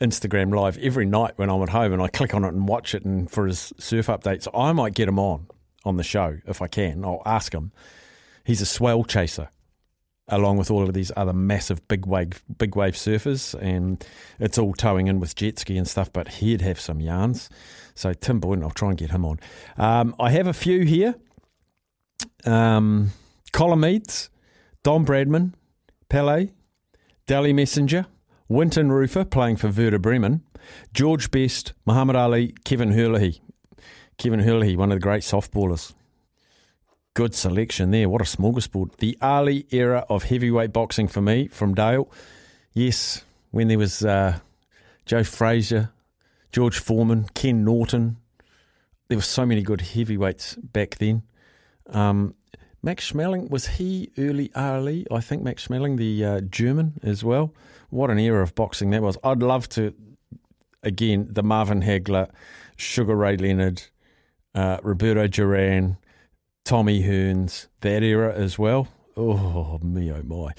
Instagram 0.00 0.54
live 0.54 0.76
every 0.78 1.06
night 1.06 1.34
when 1.36 1.50
I'm 1.50 1.62
at 1.62 1.68
home, 1.70 1.92
and 1.92 2.02
I 2.02 2.08
click 2.08 2.34
on 2.34 2.44
it 2.44 2.48
and 2.48 2.66
watch 2.68 2.94
it, 2.94 3.04
and 3.04 3.30
for 3.30 3.46
his 3.46 3.72
surf 3.78 4.06
updates, 4.06 4.48
I 4.54 4.72
might 4.72 4.94
get 4.94 5.08
him 5.08 5.18
on 5.18 5.46
on 5.84 5.96
the 5.96 6.02
show 6.02 6.38
if 6.46 6.60
I 6.62 6.66
can. 6.66 7.04
I'll 7.04 7.22
ask 7.24 7.54
him. 7.54 7.72
He's 8.44 8.60
a 8.60 8.66
swell 8.66 9.04
chaser, 9.04 9.48
along 10.28 10.56
with 10.58 10.70
all 10.70 10.82
of 10.82 10.94
these 10.94 11.12
other 11.16 11.32
massive 11.32 11.86
big 11.88 12.06
wave 12.06 12.42
big 12.58 12.76
wave 12.76 12.94
surfers, 12.94 13.54
and 13.60 14.04
it's 14.38 14.58
all 14.58 14.74
towing 14.74 15.06
in 15.06 15.20
with 15.20 15.34
jet 15.34 15.58
ski 15.58 15.76
and 15.76 15.88
stuff. 15.88 16.12
But 16.12 16.28
he'd 16.28 16.60
have 16.60 16.80
some 16.80 17.00
yarns. 17.00 17.48
So 17.94 18.12
Tim 18.12 18.40
Boyden, 18.40 18.64
I'll 18.64 18.70
try 18.70 18.88
and 18.88 18.98
get 18.98 19.10
him 19.10 19.24
on. 19.24 19.38
Um, 19.76 20.16
I 20.18 20.30
have 20.30 20.46
a 20.46 20.52
few 20.52 20.84
here. 20.84 21.14
Um, 22.44 23.10
Colin 23.52 23.80
Meads, 23.80 24.28
Don 24.82 25.06
Bradman, 25.06 25.54
Pele, 26.08 26.48
Dally 27.26 27.52
Messenger, 27.52 28.06
Wynton 28.48 28.90
Rufer 28.90 29.24
playing 29.24 29.56
for 29.56 29.68
Werder 29.68 29.98
Bremen, 29.98 30.42
George 30.92 31.30
Best, 31.30 31.72
Muhammad 31.86 32.16
Ali, 32.16 32.54
Kevin 32.64 32.92
Herlihy. 32.92 33.40
Kevin 34.18 34.40
Herlihy, 34.40 34.76
one 34.76 34.92
of 34.92 34.96
the 34.96 35.02
great 35.02 35.22
softballers. 35.22 35.94
Good 37.14 37.34
selection 37.34 37.90
there. 37.90 38.08
What 38.08 38.20
a 38.20 38.24
smorgasbord. 38.24 38.96
The 38.96 39.16
Ali 39.22 39.66
era 39.70 40.04
of 40.08 40.24
heavyweight 40.24 40.72
boxing 40.72 41.08
for 41.08 41.20
me 41.20 41.48
from 41.48 41.74
Dale. 41.74 42.10
Yes, 42.72 43.24
when 43.50 43.68
there 43.68 43.78
was 43.78 44.04
uh, 44.04 44.38
Joe 45.06 45.24
Frazier, 45.24 45.90
George 46.52 46.78
Foreman, 46.78 47.26
Ken 47.34 47.64
Norton. 47.64 48.18
There 49.08 49.18
were 49.18 49.22
so 49.22 49.46
many 49.46 49.62
good 49.62 49.80
heavyweights 49.80 50.56
back 50.56 50.96
then. 50.98 51.22
Um, 51.88 52.34
Max 52.82 53.12
Schmeling, 53.12 53.48
was 53.48 53.66
he 53.66 54.10
early 54.18 54.50
Ali? 54.54 55.06
I 55.10 55.20
think 55.20 55.42
Max 55.42 55.68
Schmeling, 55.68 55.96
the 55.96 56.24
uh, 56.24 56.40
German 56.40 57.00
as 57.02 57.24
well. 57.24 57.54
What 57.90 58.10
an 58.10 58.18
era 58.18 58.42
of 58.42 58.54
boxing 58.54 58.90
that 58.90 59.02
was. 59.02 59.16
I'd 59.22 59.42
love 59.42 59.68
to, 59.70 59.94
again, 60.82 61.28
the 61.30 61.42
Marvin 61.42 61.82
Hagler, 61.82 62.28
Sugar 62.76 63.16
Ray 63.16 63.36
Leonard, 63.36 63.82
uh, 64.54 64.78
Roberto 64.82 65.26
Duran, 65.26 65.96
Tommy 66.64 67.02
Hearns, 67.02 67.68
that 67.80 68.02
era 68.02 68.32
as 68.34 68.58
well. 68.58 68.88
Oh, 69.16 69.78
me, 69.82 70.12
oh, 70.12 70.22
my. 70.22 70.52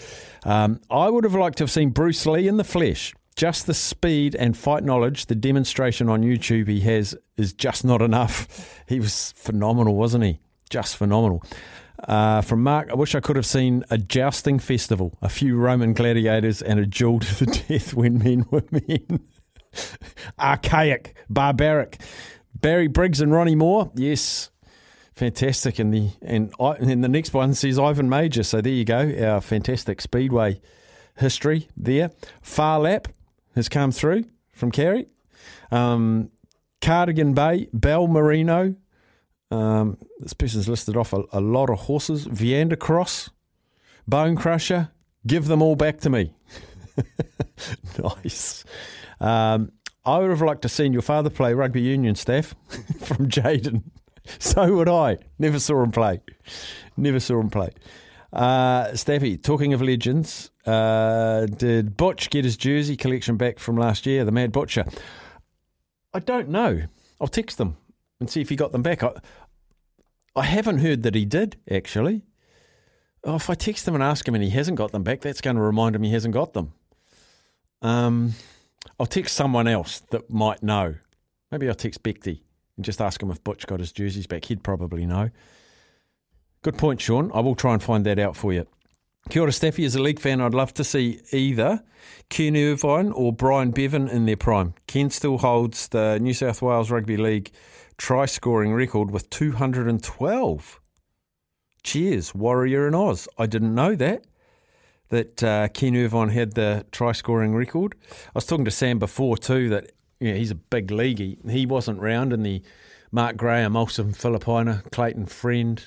Um, 0.43 0.80
I 0.89 1.09
would 1.09 1.23
have 1.23 1.36
liked 1.36 1.57
to 1.57 1.63
have 1.63 1.71
seen 1.71 1.89
Bruce 1.89 2.26
Lee 2.26 2.47
in 2.47 2.57
the 2.57 2.63
flesh. 2.63 3.13
Just 3.36 3.67
the 3.67 3.73
speed 3.73 4.34
and 4.34 4.55
fight 4.55 4.84
knowledge, 4.84 5.26
the 5.26 5.36
demonstration 5.36 6.07
on 6.07 6.21
YouTube 6.21 6.69
he 6.69 6.80
has 6.82 7.17
is 7.36 7.51
just 7.51 7.84
not 7.84 8.01
enough. 8.01 8.82
He 8.88 8.99
was 8.99 9.34
phenomenal, 9.36 9.95
wasn't 9.95 10.23
he? 10.23 10.39
Just 10.69 10.95
phenomenal. 10.95 11.43
Uh, 12.00 12.41
from 12.41 12.62
Mark, 12.62 12.89
I 12.91 12.96
wish 12.96 13.16
I 13.16 13.20
could 13.20 13.36
have 13.36 13.46
seen 13.46 13.84
a 13.89 13.98
jousting 13.98 14.60
festival, 14.60 15.18
a 15.22 15.30
few 15.30 15.58
Roman 15.58 15.93
gladiators, 15.93 16.62
and 16.62 16.80
a 16.80 16.86
duel 16.86 17.20
to 17.20 17.46
the 17.46 17.64
death 17.68 17.93
when 17.93 18.20
men 18.20 18.46
were 18.52 18.64
men. 18.72 19.22
Archaic, 20.39 21.16
barbaric. 21.30 22.00
Barry 22.54 22.88
Briggs 22.88 23.22
and 23.22 23.32
Ronnie 23.32 23.56
Moore, 23.56 23.91
yes, 23.96 24.50
fantastic. 25.16 25.80
And 25.80 25.93
the 25.93 26.10
and 26.22 26.54
and 26.60 27.04
the 27.04 27.10
next 27.10 27.34
one 27.34 27.54
says 27.54 27.78
Ivan 27.78 28.10
Mauger. 28.10 28.43
So 28.43 28.62
there 28.62 28.74
you 28.74 28.86
go, 28.86 29.14
our 29.22 29.41
fantastic 29.41 30.02
speedway 30.02 30.62
history 31.18 31.68
there. 31.76 32.12
Phar 32.41 32.80
Lap 32.80 33.08
has 33.56 33.70
come 33.70 33.91
through 33.91 34.26
from 34.54 34.72
Kerry. 34.72 35.08
Um, 35.72 36.32
Cardigan 36.82 37.34
Bay, 37.34 37.68
Balmerino. 37.76 38.76
Um, 39.52 39.98
this 40.20 40.34
person's 40.34 40.68
listed 40.68 40.98
off 40.98 41.14
a, 41.14 41.24
a 41.32 41.39
lot 41.39 41.70
of 41.70 41.80
horses. 41.80 42.28
Veandercross, 42.28 43.30
Bone 44.08 44.36
Crusher. 44.36 44.89
Give 45.26 45.46
them 45.46 45.62
all 45.62 45.76
back 45.76 46.00
to 46.02 46.10
me. 46.10 46.34
nice. 48.04 48.64
Um, 49.20 49.72
I 50.06 50.20
would 50.20 50.30
have 50.30 50.41
liked 50.41 50.62
to 50.64 50.70
seen 50.70 50.93
your 50.93 51.02
father 51.02 51.30
play 51.30 51.54
rugby 51.54 51.82
union 51.82 52.16
staff 52.16 52.54
from 53.00 53.30
Jaden. 53.30 53.84
So 54.39 54.74
would 54.78 54.89
I. 54.89 55.20
Never 55.38 55.60
saw 55.60 55.84
him 55.84 55.91
play. 55.91 56.20
Never 56.98 57.20
saw 57.20 57.39
him 57.39 57.52
play. 57.52 57.70
Uh, 58.34 58.96
Staffy, 58.96 59.38
talking 59.38 59.72
of 59.72 59.84
legends, 59.84 60.50
uh, 60.66 61.46
did 61.46 61.96
Butch 61.96 62.32
get 62.32 62.43
his 62.43 62.58
jersey 62.58 62.98
collection 62.98 63.38
back 63.38 63.60
from 63.60 63.78
last 63.78 64.08
year, 64.08 64.26
the 64.26 64.32
Mad 64.32 64.52
Butcher? 64.52 64.86
I 66.12 66.18
don't 66.18 66.50
know. 66.50 66.82
I'll 67.22 67.28
text 67.28 67.60
them 67.60 67.78
and 68.20 68.30
see 68.30 68.41
if 68.41 68.49
he 68.49 68.55
got 68.55 68.72
them 68.72 68.84
back. 68.84 69.03
I, 69.03 69.11
I 70.36 70.43
haven't 70.43 70.80
heard 70.80 71.03
that 71.03 71.16
he 71.16 71.26
did, 71.26 71.57
actually. 71.70 72.24
Oh, 73.24 73.36
if 73.36 73.49
I 73.49 73.55
text 73.55 73.88
him 73.88 73.95
and 73.95 74.03
ask 74.03 74.28
him 74.28 74.36
and 74.36 74.43
he 74.43 74.51
hasn't 74.51 74.78
got 74.78 74.91
them 74.91 75.03
back, 75.03 75.22
that's 75.22 75.41
going 75.41 75.55
to 75.55 75.61
remind 75.61 75.95
him 75.95 76.03
he 76.03 76.11
hasn't 76.13 76.34
got 76.34 76.53
them. 76.53 76.74
Um, 77.82 78.34
I'll 78.99 79.05
text 79.05 79.36
someone 79.36 79.68
else 79.68 80.01
that 80.11 80.30
might 80.30 80.61
know. 80.61 80.95
Maybe 81.51 81.68
I'll 81.68 81.76
text 81.76 82.03
Bekti 82.03 82.41
and 82.76 82.86
just 82.86 83.01
ask 83.01 83.22
him 83.22 83.32
if 83.32 83.43
Butch 83.43 83.66
got 83.66 83.80
his 83.80 83.91
jerseys 83.91 84.28
back. 84.28 84.45
He'd 84.45 84.63
probably 84.63 85.05
know. 85.05 85.30
Good 86.61 86.78
point, 86.78 87.01
Sean. 87.01 87.32
I 87.34 87.39
will 87.39 87.55
try 87.55 87.74
and 87.74 87.82
find 87.82 88.05
that 88.05 88.20
out 88.20 88.36
for 88.36 88.51
you. 88.53 88.68
Kia 89.30 89.41
ora, 89.41 89.51
Staffy. 89.51 89.86
As 89.86 89.95
a 89.95 90.01
league 90.01 90.20
fan, 90.20 90.39
I'd 90.39 90.53
love 90.53 90.74
to 90.76 90.84
see 90.84 91.20
either 91.32 91.84
Ken 92.30 92.55
Irvine 92.55 93.11
or 93.11 93.34
Brian 93.34 93.72
Bevan 93.72 94.07
in 94.07 94.26
their 94.26 94.38
prime. 94.38 94.76
Ken 94.88 95.09
still 95.09 95.39
holds 95.39 95.88
the 95.88 96.20
New 96.20 96.34
South 96.34 96.61
Wales 96.61 96.91
Rugby 96.91 97.18
League 97.18 97.51
try 97.98 98.26
scoring 98.26 98.74
record 98.74 99.12
with 99.12 99.30
212. 99.30 100.82
Cheers, 101.84 102.34
Warrior 102.34 102.88
and 102.88 102.96
Oz. 102.96 103.28
I 103.38 103.46
didn't 103.46 103.76
know 103.76 103.96
that 103.96 104.26
that 105.10 105.43
uh, 105.43 105.68
Ken 105.70 105.96
Irvine 105.96 106.30
had 106.30 106.54
the 106.54 106.86
try 106.91 107.12
scoring 107.12 107.54
record. 107.54 107.96
I 108.12 108.32
was 108.34 108.46
talking 108.46 108.66
to 108.66 108.72
Sam 108.72 109.00
before 109.00 109.38
too 109.38 109.70
that 109.70 109.91
you 110.20 110.32
know, 110.32 110.38
he's 110.38 110.52
a 110.52 110.56
big 110.56 110.88
leaguey. 110.88 111.38
He 111.50 111.66
wasn't 111.66 112.00
round 112.00 112.34
in 112.34 112.43
the 112.43 112.62
Mark 113.12 113.38
Graham, 113.38 113.76
Olsen 113.76 114.14
Filipaina, 114.14 114.89
Clayton 114.91 115.28
Friend, 115.28 115.84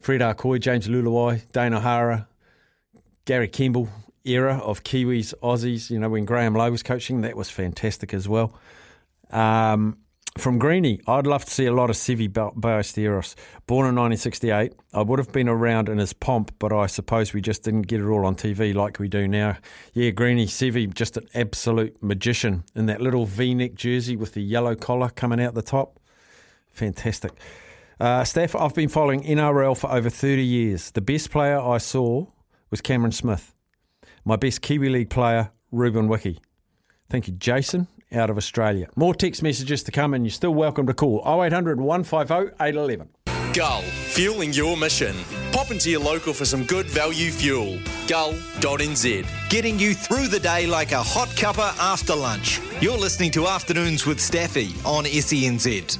Fred 0.00 0.20
Arcoy, 0.20 0.60
James 0.60 0.86
Leuluai, 0.88 1.50
Dane 1.52 1.74
O'Hara, 1.74 2.28
Gary 3.24 3.48
Kemble 3.48 3.88
era 4.24 4.58
of 4.58 4.84
Kiwis, 4.84 5.32
Aussies. 5.42 5.90
You 5.90 5.98
know 5.98 6.08
when 6.08 6.24
Graham 6.24 6.54
Lowe 6.54 6.70
was 6.70 6.82
coaching, 6.82 7.22
that 7.22 7.36
was 7.36 7.48
fantastic 7.48 8.12
as 8.12 8.28
well. 8.28 8.58
Um, 9.30 9.98
from 10.38 10.58
Greeny, 10.58 11.00
I'd 11.06 11.26
love 11.26 11.44
to 11.44 11.50
see 11.50 11.66
a 11.66 11.72
lot 11.72 11.90
of 11.90 11.96
Seve 11.96 12.30
Ballesteros. 12.30 13.34
Born 13.66 13.86
in 13.86 13.94
1968, 13.94 14.72
I 14.92 15.02
would 15.02 15.18
have 15.18 15.32
been 15.32 15.48
around 15.48 15.88
in 15.88 15.98
his 15.98 16.12
pomp, 16.12 16.54
but 16.58 16.72
I 16.72 16.86
suppose 16.86 17.32
we 17.32 17.40
just 17.40 17.62
didn't 17.62 17.82
get 17.82 18.00
it 18.00 18.06
all 18.06 18.26
on 18.26 18.34
TV 18.34 18.74
like 18.74 18.98
we 18.98 19.08
do 19.08 19.28
now. 19.28 19.56
Yeah, 19.92 20.10
Greeny, 20.10 20.46
Seve, 20.46 20.92
just 20.94 21.16
an 21.16 21.28
absolute 21.34 22.02
magician 22.02 22.64
in 22.74 22.86
that 22.86 23.00
little 23.00 23.24
V-neck 23.24 23.74
jersey 23.74 24.16
with 24.16 24.34
the 24.34 24.42
yellow 24.42 24.74
collar 24.74 25.10
coming 25.10 25.40
out 25.40 25.54
the 25.54 25.62
top. 25.62 26.00
Fantastic. 26.72 27.32
Uh, 27.98 28.24
Steph, 28.24 28.54
I've 28.54 28.74
been 28.74 28.88
following 28.88 29.22
NRL 29.22 29.76
for 29.76 29.90
over 29.90 30.10
30 30.10 30.44
years. 30.44 30.90
The 30.90 31.00
best 31.00 31.30
player 31.30 31.58
I 31.58 31.78
saw 31.78 32.26
was 32.70 32.80
Cameron 32.80 33.12
Smith. 33.12 33.54
My 34.24 34.36
best 34.36 34.60
Kiwi 34.60 34.88
League 34.88 35.10
player, 35.10 35.50
Ruben 35.70 36.08
Wiki. 36.08 36.40
Thank 37.08 37.28
you, 37.28 37.34
Jason 37.34 37.88
out 38.12 38.30
of 38.30 38.36
Australia. 38.36 38.88
More 38.96 39.14
text 39.14 39.42
messages 39.42 39.82
to 39.84 39.92
come, 39.92 40.14
and 40.14 40.24
you're 40.24 40.30
still 40.30 40.54
welcome 40.54 40.86
to 40.86 40.94
call 40.94 41.22
0800 41.26 41.80
150 41.80 42.54
811. 42.60 43.08
Gull, 43.56 43.80
fueling 43.80 44.52
your 44.52 44.76
mission. 44.76 45.16
Pop 45.50 45.70
into 45.70 45.88
your 45.88 46.00
local 46.00 46.34
for 46.34 46.44
some 46.44 46.64
good 46.64 46.84
value 46.86 47.30
fuel. 47.30 47.78
Gull.nz, 48.06 49.26
getting 49.48 49.78
you 49.78 49.94
through 49.94 50.28
the 50.28 50.38
day 50.38 50.66
like 50.66 50.92
a 50.92 51.02
hot 51.02 51.28
cuppa 51.28 51.74
after 51.78 52.14
lunch. 52.14 52.60
You're 52.82 52.98
listening 52.98 53.30
to 53.30 53.46
Afternoons 53.46 54.04
with 54.04 54.20
Staffy 54.20 54.74
on 54.84 55.04
SENZ. 55.04 55.98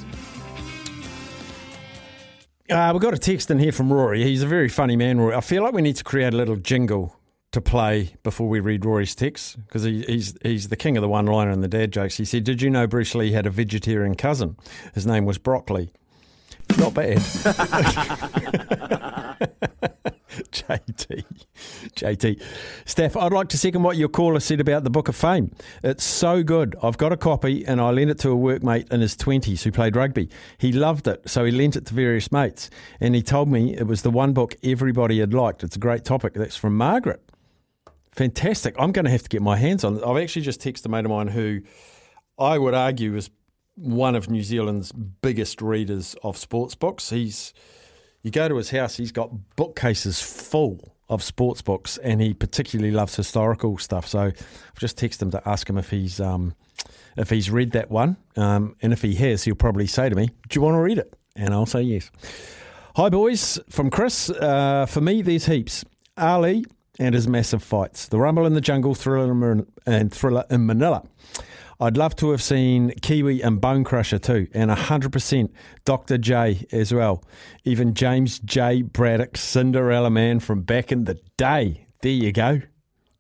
Uh, 2.69 2.91
we've 2.93 3.01
got 3.01 3.15
a 3.15 3.19
text 3.19 3.51
in 3.51 3.59
here 3.59 3.73
from 3.73 3.91
Rory. 3.91 4.23
He's 4.23 4.43
a 4.43 4.47
very 4.47 4.69
funny 4.69 4.97
man, 4.97 5.19
Rory. 5.19 5.35
I 5.35 5.41
feel 5.41 5.63
like 5.63 5.73
we 5.73 5.81
need 5.81 5.97
to 5.97 6.05
create 6.05 6.35
a 6.35 6.37
little 6.37 6.57
jingle 6.57 7.16
to 7.57 7.61
play 7.63 8.15
before 8.23 8.51
we 8.51 8.61
read 8.61 8.85
Rory's 8.85 9.15
text 9.15 9.57
because 9.67 9.83
he, 9.83 10.03
he's 10.03 10.37
he's 10.43 10.69
the 10.69 10.77
king 10.77 10.99
of 10.99 11.01
the 11.01 11.09
one 11.09 11.25
liner 11.25 11.51
and 11.51 11.65
the 11.65 11.69
dad 11.69 11.91
jokes. 11.91 12.19
He 12.19 12.27
said, 12.27 12.45
"Did 12.45 12.61
you 12.61 12.69
know 12.69 12.87
Bruce 12.87 13.15
Lee 13.15 13.33
had 13.33 13.47
a 13.47 13.51
vegetarian 13.51 14.15
cousin? 14.15 14.59
His 14.95 15.07
name 15.07 15.25
was 15.25 15.39
Broccoli." 15.39 15.91
Not 16.79 16.93
bad. 16.93 17.17
JT. 20.53 21.25
JT. 21.95 22.43
Steph, 22.85 23.17
I'd 23.17 23.33
like 23.33 23.49
to 23.49 23.59
second 23.59 23.83
what 23.83 23.97
your 23.97 24.09
caller 24.09 24.41
said 24.41 24.61
about 24.61 24.85
the 24.85 24.91
Book 24.91 25.09
of 25.09 25.17
Fame. 25.17 25.55
It's 25.83 26.05
so 26.05 26.43
good. 26.43 26.77
I've 26.83 26.99
got 26.99 27.13
a 27.13 27.17
copy 27.17 27.65
and 27.65 27.81
I 27.81 27.91
lent 27.91 28.11
it 28.11 28.19
to 28.19 28.33
a 28.33 28.37
workmate 28.37 28.93
in 28.93 29.01
his 29.01 29.17
20s 29.17 29.63
who 29.63 29.73
played 29.73 29.97
rugby. 29.97 30.29
He 30.59 30.73
loved 30.73 31.09
it, 31.09 31.23
so 31.27 31.45
he 31.45 31.53
lent 31.53 31.77
it 31.77 31.87
to 31.87 31.95
various 31.95 32.31
mates. 32.31 32.69
And 33.01 33.15
he 33.15 33.23
told 33.23 33.49
me 33.49 33.75
it 33.75 33.87
was 33.87 34.03
the 34.03 34.11
one 34.11 34.35
book 34.35 34.57
everybody 34.63 35.21
had 35.21 35.33
liked. 35.33 35.63
It's 35.65 35.77
a 35.77 35.81
great 35.81 36.05
topic. 36.05 36.35
That's 36.35 36.57
from 36.57 36.77
Margaret. 36.77 37.26
Fantastic. 38.17 38.75
I'm 38.79 38.93
going 38.93 39.05
to 39.05 39.11
have 39.11 39.23
to 39.25 39.29
get 39.29 39.43
my 39.43 39.57
hands 39.57 39.85
on 39.85 39.99
it. 39.99 40.03
I've 40.03 40.17
actually 40.17 40.43
just 40.43 40.61
texted 40.61 40.87
a 40.87 40.89
mate 40.89 41.05
of 41.05 41.11
mine 41.11 41.29
who 41.29 41.61
I 42.39 42.57
would 42.57 42.73
argue 42.73 43.15
is 43.15 43.29
one 43.75 44.15
of 44.15 44.31
New 44.31 44.43
Zealand's 44.43 44.91
biggest 44.91 45.61
readers 45.61 46.17
of 46.23 46.39
sports 46.39 46.75
books. 46.75 47.11
He's 47.11 47.53
you 48.23 48.31
go 48.31 48.49
to 48.49 48.57
his 48.57 48.71
house, 48.71 48.97
he's 48.97 49.13
got 49.13 49.31
bookcases 49.55 50.21
full 50.21 50.81
of 51.11 51.23
sports 51.23 51.61
books, 51.61 51.99
and 51.99 52.21
he 52.21 52.33
particularly 52.33 52.91
loves 52.91 53.15
historical 53.15 53.77
stuff. 53.77 54.07
So 54.07 54.21
I've 54.21 54.79
just 54.79 54.97
texted 54.99 55.23
him 55.23 55.31
to 55.33 55.49
ask 55.49 55.69
him 55.69 55.77
if 55.77 55.91
he's 55.91 56.19
um, 56.19 56.55
if 57.19 57.29
he's 57.29 57.51
read 57.51 57.73
that 57.73 57.91
one, 57.91 58.17
um, 58.37 58.77
and 58.81 58.95
if 58.95 59.03
he 59.03 59.15
has, 59.17 59.45
he'll 59.45 59.55
probably 59.55 59.87
say 59.87 60.09
to 60.09 60.17
me, 60.17 60.31
"Do 60.49 60.59
you 60.59 60.63
want 60.63 60.75
to 60.75 60.81
read 60.81 60.99
it?" 60.99 61.15
And 61.37 61.53
I'll 61.53 61.67
say 61.67 61.83
yes. 61.83 62.11
Hi, 62.97 63.11
boys, 63.11 63.59
from 63.69 63.91
Chris. 63.91 64.31
Uh, 64.31 64.87
for 64.87 65.03
me, 65.03 65.21
there's 65.21 65.45
heaps. 65.45 65.85
Ali 66.17 66.65
and 66.99 67.15
his 67.15 67.29
massive 67.29 67.63
fights. 67.63 68.09
The 68.09 68.19
Rumble 68.19 68.47
in 68.47 68.55
the 68.55 68.61
Jungle, 68.61 68.95
Thriller 68.95 69.67
and 69.87 70.13
Thriller 70.13 70.45
in 70.51 70.67
Manila. 70.67 71.03
I'd 71.79 71.99
love 71.99 72.17
to 72.17 72.31
have 72.31 72.43
seen 72.43 72.91
Kiwi 73.03 73.43
and 73.43 73.61
Bonecrusher 73.61 74.23
too, 74.23 74.49
and 74.55 74.71
100% 74.71 75.51
Dr. 75.85 76.17
J 76.17 76.67
as 76.73 76.93
well. 76.95 77.23
Even 77.65 77.93
James 77.93 78.39
J. 78.39 78.81
Braddock, 78.81 79.37
Cinderella 79.37 80.09
Man 80.09 80.41
from 80.41 80.63
back 80.63 80.91
in 80.91 81.05
the 81.05 81.21
day. 81.37 81.87
There 82.01 82.13
you 82.13 82.33
go. 82.33 82.63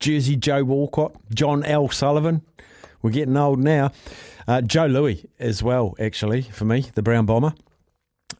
Jersey 0.01 0.37
Joe 0.37 0.65
Walcott, 0.65 1.17
John 1.35 1.65
L. 1.65 1.91
Sullivan. 1.91 2.43
We're 3.03 3.11
getting 3.11 3.37
old 3.37 3.59
now. 3.59 3.93
Uh, 4.49 4.63
Joe 4.63 4.87
Louis 4.87 5.27
as 5.39 5.63
well, 5.63 5.95
actually, 5.99 6.43
for 6.43 6.65
me, 6.65 6.87
the 6.95 7.03
Brown 7.03 7.27
Bomber. 7.27 7.53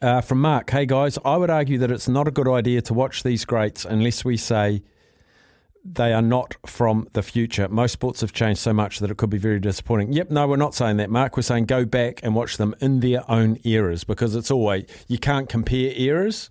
Uh, 0.01 0.21
from 0.21 0.41
Mark, 0.41 0.71
hey 0.71 0.87
guys, 0.87 1.19
I 1.25 1.37
would 1.37 1.51
argue 1.51 1.79
that 1.79 1.91
it's 1.91 2.09
not 2.09 2.27
a 2.27 2.31
good 2.31 2.49
idea 2.49 2.81
to 2.83 2.95
watch 2.95 3.23
these 3.23 3.45
greats 3.45 3.85
unless 3.85 4.25
we 4.25 4.37
say 4.37 4.83
they 5.93 6.13
are 6.13 6.23
not 6.23 6.55
from 6.67 7.09
the 7.13 7.23
future. 7.23 7.69
Most 7.69 7.93
sports 7.93 8.21
have 8.21 8.33
changed 8.33 8.61
so 8.61 8.73
much 8.73 8.99
that 8.99 9.11
it 9.11 9.17
could 9.17 9.31
be 9.31 9.39
very 9.39 9.61
disappointing. 9.61 10.13
Yep, 10.13 10.31
no, 10.31 10.47
we're 10.47 10.57
not 10.57 10.75
saying 10.75 10.97
that, 10.97 11.11
Mark. 11.11 11.37
We're 11.37 11.43
saying 11.43 11.67
go 11.67 11.85
back 11.85 12.21
and 12.23 12.35
watch 12.35 12.57
them 12.57 12.75
in 12.81 13.01
their 13.01 13.29
own 13.31 13.59
eras 13.65 14.05
because 14.05 14.35
it's 14.35 14.51
always, 14.51 14.87
you 15.09 15.19
can't 15.19 15.49
compare 15.49 15.93
eras. 15.93 16.51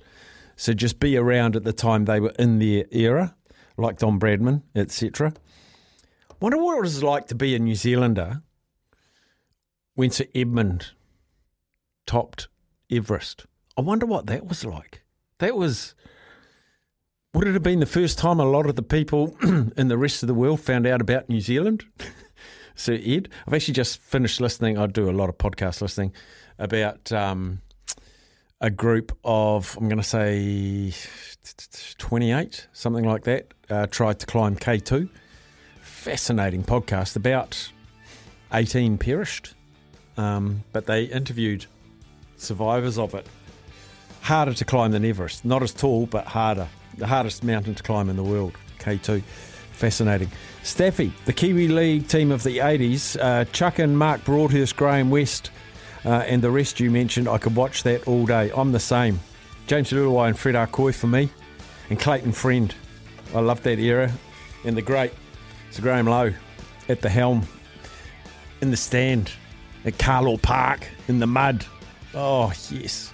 So 0.56 0.74
just 0.74 1.00
be 1.00 1.18
around 1.18 1.56
at 1.56 1.64
the 1.64 1.74
time 1.74 2.06
they 2.06 2.20
were 2.20 2.34
in 2.40 2.60
their 2.60 2.86
era, 2.92 3.36
like 3.78 3.98
Don 4.00 4.20
Bradman, 4.20 4.64
etc. 4.74 5.34
Wonder 6.40 6.58
what 6.58 6.78
it 6.78 6.82
was 6.82 7.04
like 7.04 7.28
to 7.28 7.36
be 7.36 7.56
a 7.56 7.60
New 7.60 7.76
Zealander 7.76 8.42
when 9.96 10.12
Sir 10.12 10.26
Edmund 10.34 10.92
topped 12.06 12.48
Everest. 12.90 13.46
I 13.78 13.82
wonder 13.82 14.06
what 14.06 14.28
that 14.28 14.48
was 14.48 14.64
like. 14.64 15.04
That 15.40 15.58
was. 15.58 15.94
Would 17.36 17.50
it 17.50 17.54
have 17.54 17.64
been 17.64 17.82
the 17.82 17.86
first 17.86 18.18
time 18.18 18.40
a 18.40 18.46
lot 18.46 18.66
of 18.66 18.78
the 18.78 18.82
people 18.82 19.36
in 19.44 19.90
the 19.90 19.98
rest 19.98 20.24
of 20.24 20.28
the 20.28 20.34
world 20.34 20.62
found 20.62 20.88
out 20.88 21.02
about 21.02 21.28
New 21.28 21.42
Zealand? 21.42 21.84
Sir 22.76 22.98
Ed, 23.06 23.28
I've 23.46 23.54
actually 23.54 23.74
just 23.74 24.00
finished 24.00 24.40
listening. 24.40 24.78
I 24.78 24.88
do 24.88 25.10
a 25.10 25.12
lot 25.12 25.28
of 25.28 25.38
podcast 25.38 25.82
listening 25.82 26.14
about 26.58 27.12
um, 27.12 27.60
a 28.62 28.70
group 28.70 29.12
of, 29.26 29.76
I'm 29.78 29.90
going 29.90 30.02
to 30.02 30.02
say 30.02 30.94
28, 31.98 32.70
something 32.72 33.04
like 33.04 33.26
that, 33.26 33.54
uh, 33.70 33.88
tried 33.88 34.20
to 34.20 34.26
climb 34.26 34.56
K2. 34.56 35.10
Fascinating 35.82 36.64
podcast. 36.64 37.18
About 37.18 37.70
18 38.54 38.98
perished, 38.98 39.56
um, 40.16 40.64
but 40.72 40.86
they 40.86 41.04
interviewed 41.04 41.66
survivors 42.38 42.98
of 42.98 43.14
it. 43.14 43.28
Harder 44.22 44.54
to 44.54 44.64
climb 44.64 44.94
than 44.94 45.04
Everest. 45.04 45.44
Not 45.44 45.64
as 45.64 45.74
tall, 45.74 46.06
but 46.06 46.28
harder. 46.28 46.70
The 46.98 47.08
hardest 47.08 47.44
mountain 47.44 47.76
to 47.76 47.84
climb 47.84 48.10
in 48.10 48.16
the 48.16 48.24
world, 48.24 48.54
K2. 48.80 49.22
Fascinating. 49.72 50.32
Staffy, 50.64 51.12
the 51.26 51.34
Kiwi 51.34 51.68
League 51.68 52.08
team 52.08 52.32
of 52.32 52.44
the 52.44 52.60
80s, 52.60 53.18
uh, 53.20 53.44
Chuck 53.52 53.80
and 53.80 53.98
Mark 54.00 54.24
Broadhurst, 54.24 54.78
Graham 54.78 55.10
West, 55.10 55.52
uh, 56.06 56.24
and 56.28 56.42
the 56.42 56.50
rest 56.52 56.80
you 56.80 56.90
mentioned, 56.90 57.28
I 57.28 57.38
could 57.38 57.56
watch 57.56 57.84
that 57.84 58.08
all 58.08 58.26
day. 58.26 58.52
I'm 58.56 58.72
the 58.72 58.80
same. 58.80 59.20
James 59.68 59.90
Leuluai 59.92 60.28
and 60.28 60.40
Fred 60.40 60.56
Arcoy 60.56 60.96
for 60.96 61.08
me, 61.08 61.30
and 61.90 62.00
Clayton 62.00 62.32
Friend. 62.32 62.74
I 63.34 63.40
love 63.40 63.64
that 63.64 63.80
era. 63.80 64.12
And 64.64 64.78
the 64.78 64.82
great 64.82 65.12
Sir 65.72 65.82
Graham 65.82 66.08
Lowe 66.08 66.34
at 66.88 67.02
the 67.02 67.10
helm, 67.10 67.46
in 68.62 68.72
the 68.72 68.78
stand, 68.78 69.32
at 69.84 69.98
Carlaw 69.98 70.42
Park, 70.42 70.88
in 71.08 71.20
the 71.20 71.28
mud. 71.28 71.66
Oh, 72.14 72.54
yes. 72.72 73.12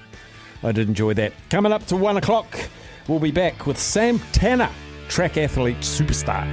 I 0.63 0.71
did 0.71 0.87
enjoy 0.87 1.15
that. 1.15 1.33
Coming 1.49 1.71
up 1.71 1.87
to 1.87 1.95
one 1.95 2.17
o'clock, 2.17 2.59
we'll 3.07 3.19
be 3.19 3.31
back 3.31 3.67
with 3.67 3.77
Sam 3.77 4.19
Tanner, 4.31 4.69
track 5.07 5.37
athlete 5.37 5.77
superstar. 5.77 6.45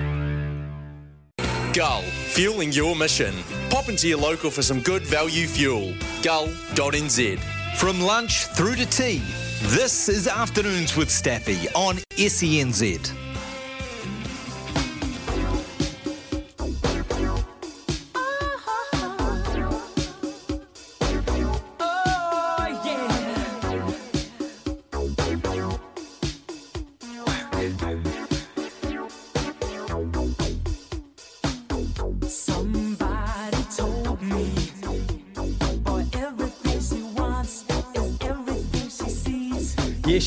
Gull, 1.72 2.02
fueling 2.02 2.72
your 2.72 2.96
mission. 2.96 3.34
Pop 3.70 3.88
into 3.88 4.08
your 4.08 4.18
local 4.18 4.50
for 4.50 4.62
some 4.62 4.80
good 4.80 5.02
value 5.02 5.46
fuel. 5.46 5.94
Gull.nz. 6.22 7.38
From 7.76 8.00
lunch 8.00 8.46
through 8.46 8.74
to 8.76 8.86
tea, 8.86 9.22
this 9.62 10.08
is 10.08 10.26
Afternoons 10.26 10.96
with 10.96 11.10
Staffy 11.10 11.68
on 11.74 11.96
SENZ. 12.16 13.17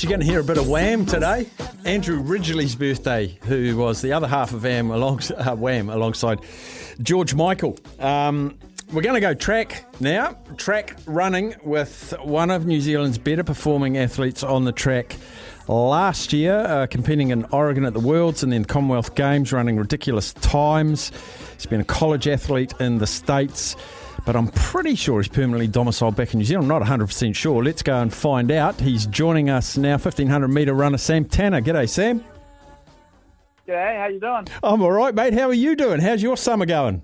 You're 0.01 0.09
going 0.09 0.21
to 0.21 0.25
hear 0.25 0.39
a 0.39 0.43
bit 0.43 0.57
of 0.57 0.67
Wham 0.67 1.05
today. 1.05 1.47
Andrew 1.85 2.21
Ridgeley's 2.21 2.73
birthday, 2.73 3.37
who 3.43 3.77
was 3.77 4.01
the 4.01 4.13
other 4.13 4.27
half 4.27 4.51
of 4.51 4.63
Wham, 4.63 4.89
along, 4.89 5.21
uh, 5.37 5.55
Wham 5.55 5.89
alongside 5.89 6.39
George 7.03 7.35
Michael. 7.35 7.77
Um, 7.99 8.57
we're 8.91 9.03
going 9.03 9.13
to 9.13 9.21
go 9.21 9.35
track 9.35 9.85
now. 9.99 10.35
Track 10.57 10.97
running 11.05 11.55
with 11.63 12.15
one 12.23 12.49
of 12.49 12.65
New 12.65 12.81
Zealand's 12.81 13.19
better 13.19 13.43
performing 13.43 13.97
athletes 13.99 14.41
on 14.43 14.65
the 14.65 14.71
track 14.71 15.17
last 15.67 16.33
year, 16.33 16.57
uh, 16.57 16.87
competing 16.87 17.29
in 17.29 17.45
Oregon 17.51 17.85
at 17.85 17.93
the 17.93 17.99
Worlds 17.99 18.41
and 18.41 18.51
then 18.51 18.65
Commonwealth 18.65 19.13
Games, 19.13 19.53
running 19.53 19.77
ridiculous 19.77 20.33
times. 20.33 21.11
He's 21.53 21.67
been 21.67 21.81
a 21.81 21.85
college 21.85 22.27
athlete 22.27 22.73
in 22.79 22.97
the 22.97 23.07
States, 23.07 23.75
but 24.25 24.35
I'm 24.35 24.47
pretty 24.49 24.95
sure 24.95 25.21
he's 25.21 25.27
permanently 25.27 25.67
domiciled 25.67 26.15
back 26.15 26.33
in 26.33 26.39
New 26.39 26.45
Zealand. 26.45 26.71
I'm 26.71 26.79
not 26.79 26.87
100% 26.87 27.35
sure. 27.35 27.63
Let's 27.63 27.81
go 27.81 28.01
and 28.01 28.13
find 28.13 28.51
out. 28.51 28.79
He's 28.79 29.05
joining 29.07 29.49
us 29.49 29.77
now, 29.77 29.93
1500 29.93 30.47
metre 30.47 30.73
runner 30.73 30.97
Sam 30.97 31.25
Tanner. 31.25 31.61
G'day, 31.61 31.89
Sam. 31.89 32.23
G'day, 33.67 33.97
how 33.97 34.07
you 34.07 34.19
doing? 34.19 34.47
I'm 34.63 34.81
all 34.81 34.91
right, 34.91 35.13
mate. 35.13 35.33
How 35.33 35.47
are 35.47 35.53
you 35.53 35.75
doing? 35.75 36.01
How's 36.01 36.21
your 36.21 36.37
summer 36.37 36.65
going? 36.65 37.01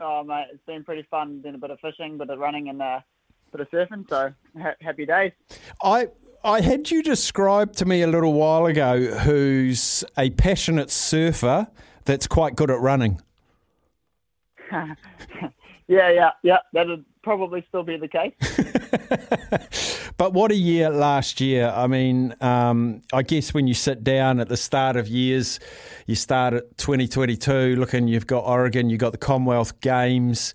Oh, 0.00 0.24
mate, 0.24 0.46
it's 0.52 0.64
been 0.66 0.82
pretty 0.82 1.06
fun. 1.10 1.40
Been 1.40 1.54
a 1.54 1.58
bit 1.58 1.70
of 1.70 1.78
fishing, 1.80 2.18
bit 2.18 2.30
of 2.30 2.38
running, 2.38 2.68
and 2.68 2.82
a 2.82 3.04
bit 3.52 3.60
of 3.60 3.70
surfing. 3.70 4.08
So 4.08 4.32
ha- 4.60 4.74
happy 4.80 5.06
days. 5.06 5.32
I 5.82 6.08
I 6.44 6.60
had 6.60 6.90
you 6.90 7.04
describe 7.04 7.74
to 7.74 7.84
me 7.84 8.02
a 8.02 8.08
little 8.08 8.32
while 8.32 8.66
ago 8.66 9.00
who's 9.00 10.02
a 10.18 10.30
passionate 10.30 10.90
surfer 10.90 11.68
that's 12.04 12.26
quite 12.26 12.56
good 12.56 12.68
at 12.68 12.80
running. 12.80 13.20
yeah, 15.92 16.10
yeah, 16.10 16.30
yeah. 16.42 16.58
That'd 16.72 17.04
probably 17.22 17.64
still 17.68 17.82
be 17.82 17.96
the 17.96 18.08
case. 18.08 18.32
But 20.22 20.34
what 20.34 20.52
a 20.52 20.54
year 20.54 20.88
last 20.88 21.40
year. 21.40 21.72
I 21.74 21.88
mean, 21.88 22.34
um, 22.40 23.02
I 23.12 23.22
guess 23.22 23.52
when 23.52 23.66
you 23.66 23.74
sit 23.74 24.04
down 24.04 24.38
at 24.38 24.48
the 24.48 24.56
start 24.56 24.96
of 24.96 25.08
years, 25.08 25.58
you 26.06 26.14
start 26.14 26.54
at 26.54 26.78
2022 26.78 27.74
looking, 27.74 28.06
you've 28.06 28.28
got 28.28 28.44
Oregon, 28.44 28.88
you've 28.88 29.00
got 29.00 29.10
the 29.10 29.18
Commonwealth 29.18 29.80
Games. 29.80 30.54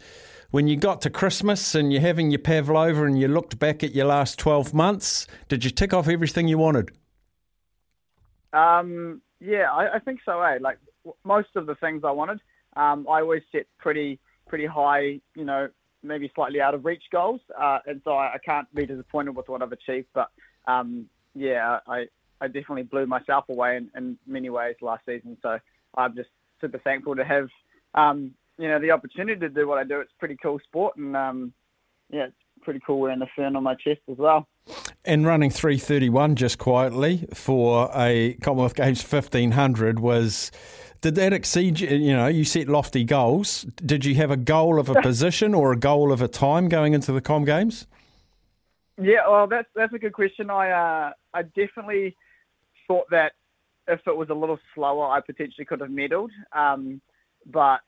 When 0.52 0.68
you 0.68 0.78
got 0.78 1.02
to 1.02 1.10
Christmas 1.10 1.76
and 1.76 1.92
you're 1.92 2.02
having 2.02 2.32
your 2.32 2.40
pavlova 2.40 3.04
and 3.04 3.20
you 3.20 3.28
looked 3.28 3.60
back 3.60 3.84
at 3.84 3.94
your 3.94 4.06
last 4.06 4.40
12 4.40 4.74
months, 4.74 5.28
did 5.50 5.66
you 5.66 5.72
tick 5.72 5.94
off 5.94 6.08
everything 6.08 6.48
you 6.48 6.58
wanted? 6.58 6.92
Um, 8.54 9.22
yeah, 9.42 9.70
I, 9.72 9.96
I 9.96 10.00
think 10.00 10.22
so. 10.24 10.42
Eh? 10.42 10.60
Like 10.62 10.78
w- 11.04 11.18
most 11.26 11.50
of 11.56 11.66
the 11.66 11.76
things 11.76 12.04
I 12.06 12.12
wanted, 12.12 12.40
um, 12.78 13.06
I 13.10 13.20
always 13.20 13.44
set 13.52 13.66
pretty 13.78 14.20
pretty 14.48 14.66
high, 14.66 15.20
you 15.36 15.46
know, 15.46 15.70
maybe 16.04 16.32
slightly 16.36 16.62
out 16.62 16.74
of 16.74 16.86
reach 16.86 17.04
goals, 17.12 17.42
uh, 17.60 17.80
and 17.86 18.02
so 18.04 18.12
I, 18.12 18.36
I 18.36 18.38
can't 18.44 18.74
be 18.74 18.86
disappointed 18.86 19.36
with 19.36 19.50
what 19.50 19.62
I've 19.62 19.72
achieved. 19.72 20.08
But 20.14 20.30
um, 20.68 21.08
yeah, 21.36 21.80
I 21.88 22.06
I 22.40 22.48
definitely 22.48 22.84
blew 22.84 23.06
myself 23.06 23.46
away 23.50 23.78
in, 23.78 23.90
in 23.96 24.18
many 24.26 24.50
ways 24.50 24.76
last 24.82 25.06
season. 25.06 25.38
So 25.42 25.60
I'm 25.96 26.16
just 26.16 26.30
super 26.62 26.80
thankful 26.80 27.16
to 27.16 27.26
have 27.26 27.50
um, 27.94 28.32
you 28.58 28.68
know 28.68 28.80
the 28.80 28.92
opportunity 28.92 29.40
to 29.40 29.50
do 29.50 29.68
what 29.68 29.78
I 29.78 29.84
do. 29.84 30.00
It's 30.00 30.12
pretty 30.20 30.38
cool 30.42 30.60
sport, 30.60 30.98
and 30.98 31.16
um, 31.16 31.54
yeah, 32.10 32.26
it's 32.26 32.36
pretty 32.62 32.80
cool 32.86 33.00
wearing 33.00 33.20
the 33.20 33.28
fern 33.36 33.56
on 33.56 33.64
my 33.64 33.76
chest 33.76 34.02
as 34.10 34.18
well. 34.18 34.48
And 35.06 35.26
running 35.26 35.50
331 35.50 36.36
just 36.36 36.58
quietly 36.58 37.28
for 37.34 37.90
a 37.96 38.34
Commonwealth 38.42 38.76
Games 38.76 39.02
1500 39.02 40.00
was. 40.00 40.52
Did 41.02 41.16
that 41.16 41.34
exceed 41.34 41.80
you? 41.80 41.90
You 41.90 42.16
know, 42.16 42.28
you 42.28 42.44
set 42.44 42.68
lofty 42.68 43.04
goals. 43.04 43.64
Did 43.86 44.06
you 44.06 44.16
have 44.16 44.32
a 44.32 44.38
goal 44.38 44.80
of 44.80 44.90
a 44.90 44.96
position 45.02 45.54
or 45.54 45.72
a 45.72 45.78
goal 45.78 46.12
of 46.12 46.22
a 46.22 46.28
time 46.28 46.70
going 46.70 46.94
into 46.94 47.12
the 47.12 47.22
Com 47.22 47.46
Games? 47.46 47.88
Yeah, 49.00 49.28
well, 49.30 49.48
that's 49.48 49.68
that's 49.76 49.94
a 49.94 50.00
good 50.00 50.14
question. 50.14 50.50
I 50.50 50.72
uh, 50.72 51.14
I 51.34 51.44
definitely 51.44 52.16
thought 52.88 53.06
that 53.12 53.34
if 53.88 54.02
it 54.08 54.16
was 54.16 54.30
a 54.30 54.34
little 54.34 54.60
slower, 54.74 55.08
I 55.10 55.22
potentially 55.22 55.66
could 55.66 55.82
have 55.82 55.90
medalled. 55.90 56.32
Um, 56.52 57.00
but 57.46 57.82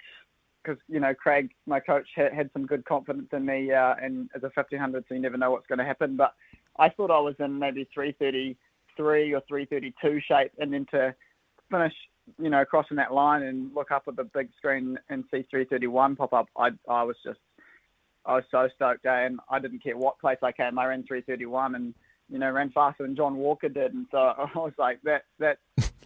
because 0.64 0.80
you 0.88 1.00
know 1.00 1.14
Craig, 1.14 1.50
my 1.66 1.80
coach, 1.80 2.08
had, 2.16 2.34
had 2.34 2.50
some 2.54 2.66
good 2.66 2.86
confidence 2.86 3.30
in 3.34 3.46
me, 3.46 3.72
uh, 3.72 3.96
and 4.02 4.30
as 4.36 4.44
a 4.44 4.52
1500, 4.54 5.06
so 5.08 5.16
you 5.16 5.22
never 5.22 5.38
know 5.38 5.52
what's 5.52 5.68
going 5.68 5.80
to 5.80 5.86
happen. 5.86 6.16
But 6.16 6.34
I 6.78 6.90
thought 6.90 7.12
I 7.12 7.20
was 7.20 7.36
in 7.40 7.58
maybe 7.58 7.88
333 7.94 9.34
or 9.34 9.42
332 9.48 10.22
shape, 10.28 10.52
and 10.60 10.74
then 10.74 10.86
to 10.92 11.16
finish, 11.72 11.94
you 12.38 12.50
know, 12.50 12.64
crossing 12.66 12.98
that 12.98 13.14
line 13.14 13.44
and 13.44 13.74
look 13.74 13.92
up 13.92 14.04
at 14.08 14.16
the 14.16 14.24
big 14.24 14.50
screen 14.58 14.98
and 15.10 15.24
see 15.26 15.46
331 15.50 16.16
pop 16.16 16.34
up, 16.34 16.48
I 16.58 16.70
I 16.88 17.04
was 17.04 17.16
just 17.24 17.40
I 18.26 18.36
was 18.36 18.44
so 18.52 18.68
stoked, 18.76 19.06
eh? 19.06 19.26
and 19.26 19.40
I 19.50 19.60
didn't 19.60 19.84
care 19.84 19.98
what 19.98 20.20
place 20.20 20.38
I 20.44 20.52
came. 20.52 20.78
I 20.78 20.86
ran 20.88 21.04
331 21.04 21.76
and 21.76 21.94
you 22.30 22.40
know 22.40 22.50
ran 22.52 22.72
faster 22.72 23.04
than 23.04 23.16
John 23.16 23.38
Walker 23.38 23.70
did, 23.70 23.94
and 23.94 24.08
so 24.12 24.18
I 24.38 24.50
was 24.56 24.74
like 24.78 25.02
that 25.04 25.24
that 25.40 25.60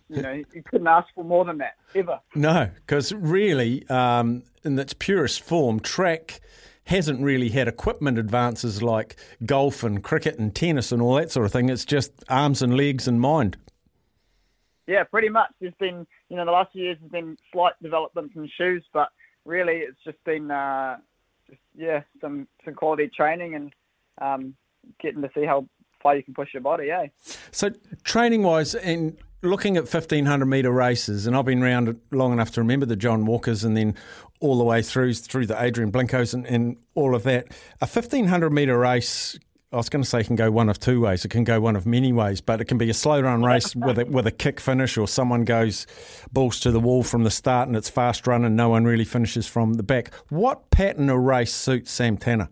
you 0.10 0.22
know, 0.22 0.32
you 0.54 0.64
couldn't 0.64 0.88
ask 0.88 1.08
for 1.16 1.24
more 1.24 1.46
than 1.46 1.58
that 1.60 1.76
ever. 1.96 2.20
No, 2.36 2.70
because 2.76 3.14
really, 3.14 3.88
um, 3.90 4.44
in 4.64 4.78
its 4.78 4.94
purest 4.94 5.42
form, 5.42 5.80
track 5.80 6.40
hasn't 6.86 7.22
really 7.22 7.50
had 7.50 7.68
equipment 7.68 8.18
advances 8.18 8.84
like 8.84 9.16
golf 9.46 9.84
and 9.84 10.04
cricket 10.04 10.38
and 10.38 10.54
tennis 10.54 10.92
and 10.92 11.02
all 11.02 11.16
that 11.16 11.32
sort 11.32 11.46
of 11.46 11.52
thing. 11.52 11.70
It's 11.70 11.86
just 11.86 12.12
arms 12.30 12.62
and 12.62 12.76
legs 12.76 13.08
and 13.08 13.22
mind. 13.22 13.58
Yeah, 14.88 15.04
pretty 15.04 15.30
much. 15.30 15.52
There's 15.62 15.74
been, 15.80 16.06
you 16.30 16.38
know, 16.38 16.46
the 16.46 16.52
last 16.52 16.72
few 16.74 16.84
years 16.84 16.98
has 17.02 17.12
been 17.12 17.38
slight 17.52 17.74
developments 17.82 18.36
in 18.36 18.50
shoes, 18.58 18.84
but 18.94 19.10
really 19.46 19.78
it's 19.78 19.98
just 20.04 20.22
been, 20.26 20.52
uh, 20.52 20.98
just, 21.48 21.62
yeah, 21.76 22.02
some 22.22 22.48
some 22.66 22.74
quality 22.74 23.10
training 23.16 23.56
and 23.56 23.74
um, 24.22 24.56
getting 25.02 25.22
to 25.22 25.30
see 25.34 25.46
how 25.46 25.68
far 26.02 26.16
you 26.16 26.24
can 26.24 26.34
push 26.34 26.54
your 26.54 26.62
body. 26.62 26.88
Yeah. 26.88 27.08
So, 27.52 27.70
training 28.04 28.44
wise, 28.44 28.76
and 28.76 29.18
looking 29.42 29.78
at 29.78 29.84
1500 29.84 30.46
metre 30.46 30.72
races, 30.72 31.28
and 31.28 31.36
I've 31.36 31.46
been 31.46 31.64
around 31.64 32.00
long 32.12 32.34
enough 32.34 32.52
to 32.52 32.62
remember 32.62 32.86
the 32.86 32.96
John 32.96 33.26
Walkers 33.26 33.64
and 33.64 33.76
then 33.76 33.96
all 34.40 34.58
the 34.58 34.64
way 34.64 34.82
through 34.82 35.14
through 35.14 35.48
the 35.48 35.62
Adrian 35.62 35.92
Blinkos 35.92 36.34
and, 36.34 36.46
and 36.46 36.78
all 36.96 37.16
of 37.16 37.24
that. 37.24 37.48
A 37.82 37.88
1500 37.88 38.50
metre 38.52 38.78
race. 38.78 39.38
I 39.74 39.78
was 39.78 39.90
going 39.90 40.04
to 40.04 40.10
say 40.10 40.20
it 40.20 40.28
can 40.28 40.36
go 40.36 40.52
one 40.52 40.70
of 40.70 40.80
two 40.80 41.02
ways. 41.02 41.26
It 41.26 41.30
can 41.30 41.44
go 41.44 41.60
one 41.60 41.76
of 41.76 41.88
many 41.88 42.14
ways, 42.14 42.42
but 42.42 42.62
it 42.62 42.66
can 42.66 42.78
be 42.78 42.92
a 42.92 42.94
slow 42.94 43.20
run 43.20 43.42
race 43.44 43.76
with 43.76 43.98
a, 43.98 44.06
with 44.06 44.28
a 44.28 44.32
kick 44.32 44.60
finish, 44.60 44.98
or 44.98 45.08
someone 45.08 45.46
goes 45.46 45.88
balls 46.32 46.60
to 46.60 46.72
the 46.72 46.80
wall 46.80 47.02
from 47.02 47.24
the 47.24 47.32
start 47.32 47.68
and 47.68 47.76
it's 47.76 47.90
fast 47.90 48.28
run 48.28 48.46
and 48.46 48.56
no 48.56 48.70
one 48.70 48.86
really 48.86 49.04
finishes 49.04 49.48
from 49.48 49.74
the 49.74 49.84
back. 49.84 50.14
What 50.30 50.70
pattern 50.70 51.10
of 51.10 51.18
race 51.18 51.52
suits 51.52 51.92
Sam 51.92 52.18
Tanner? 52.18 52.50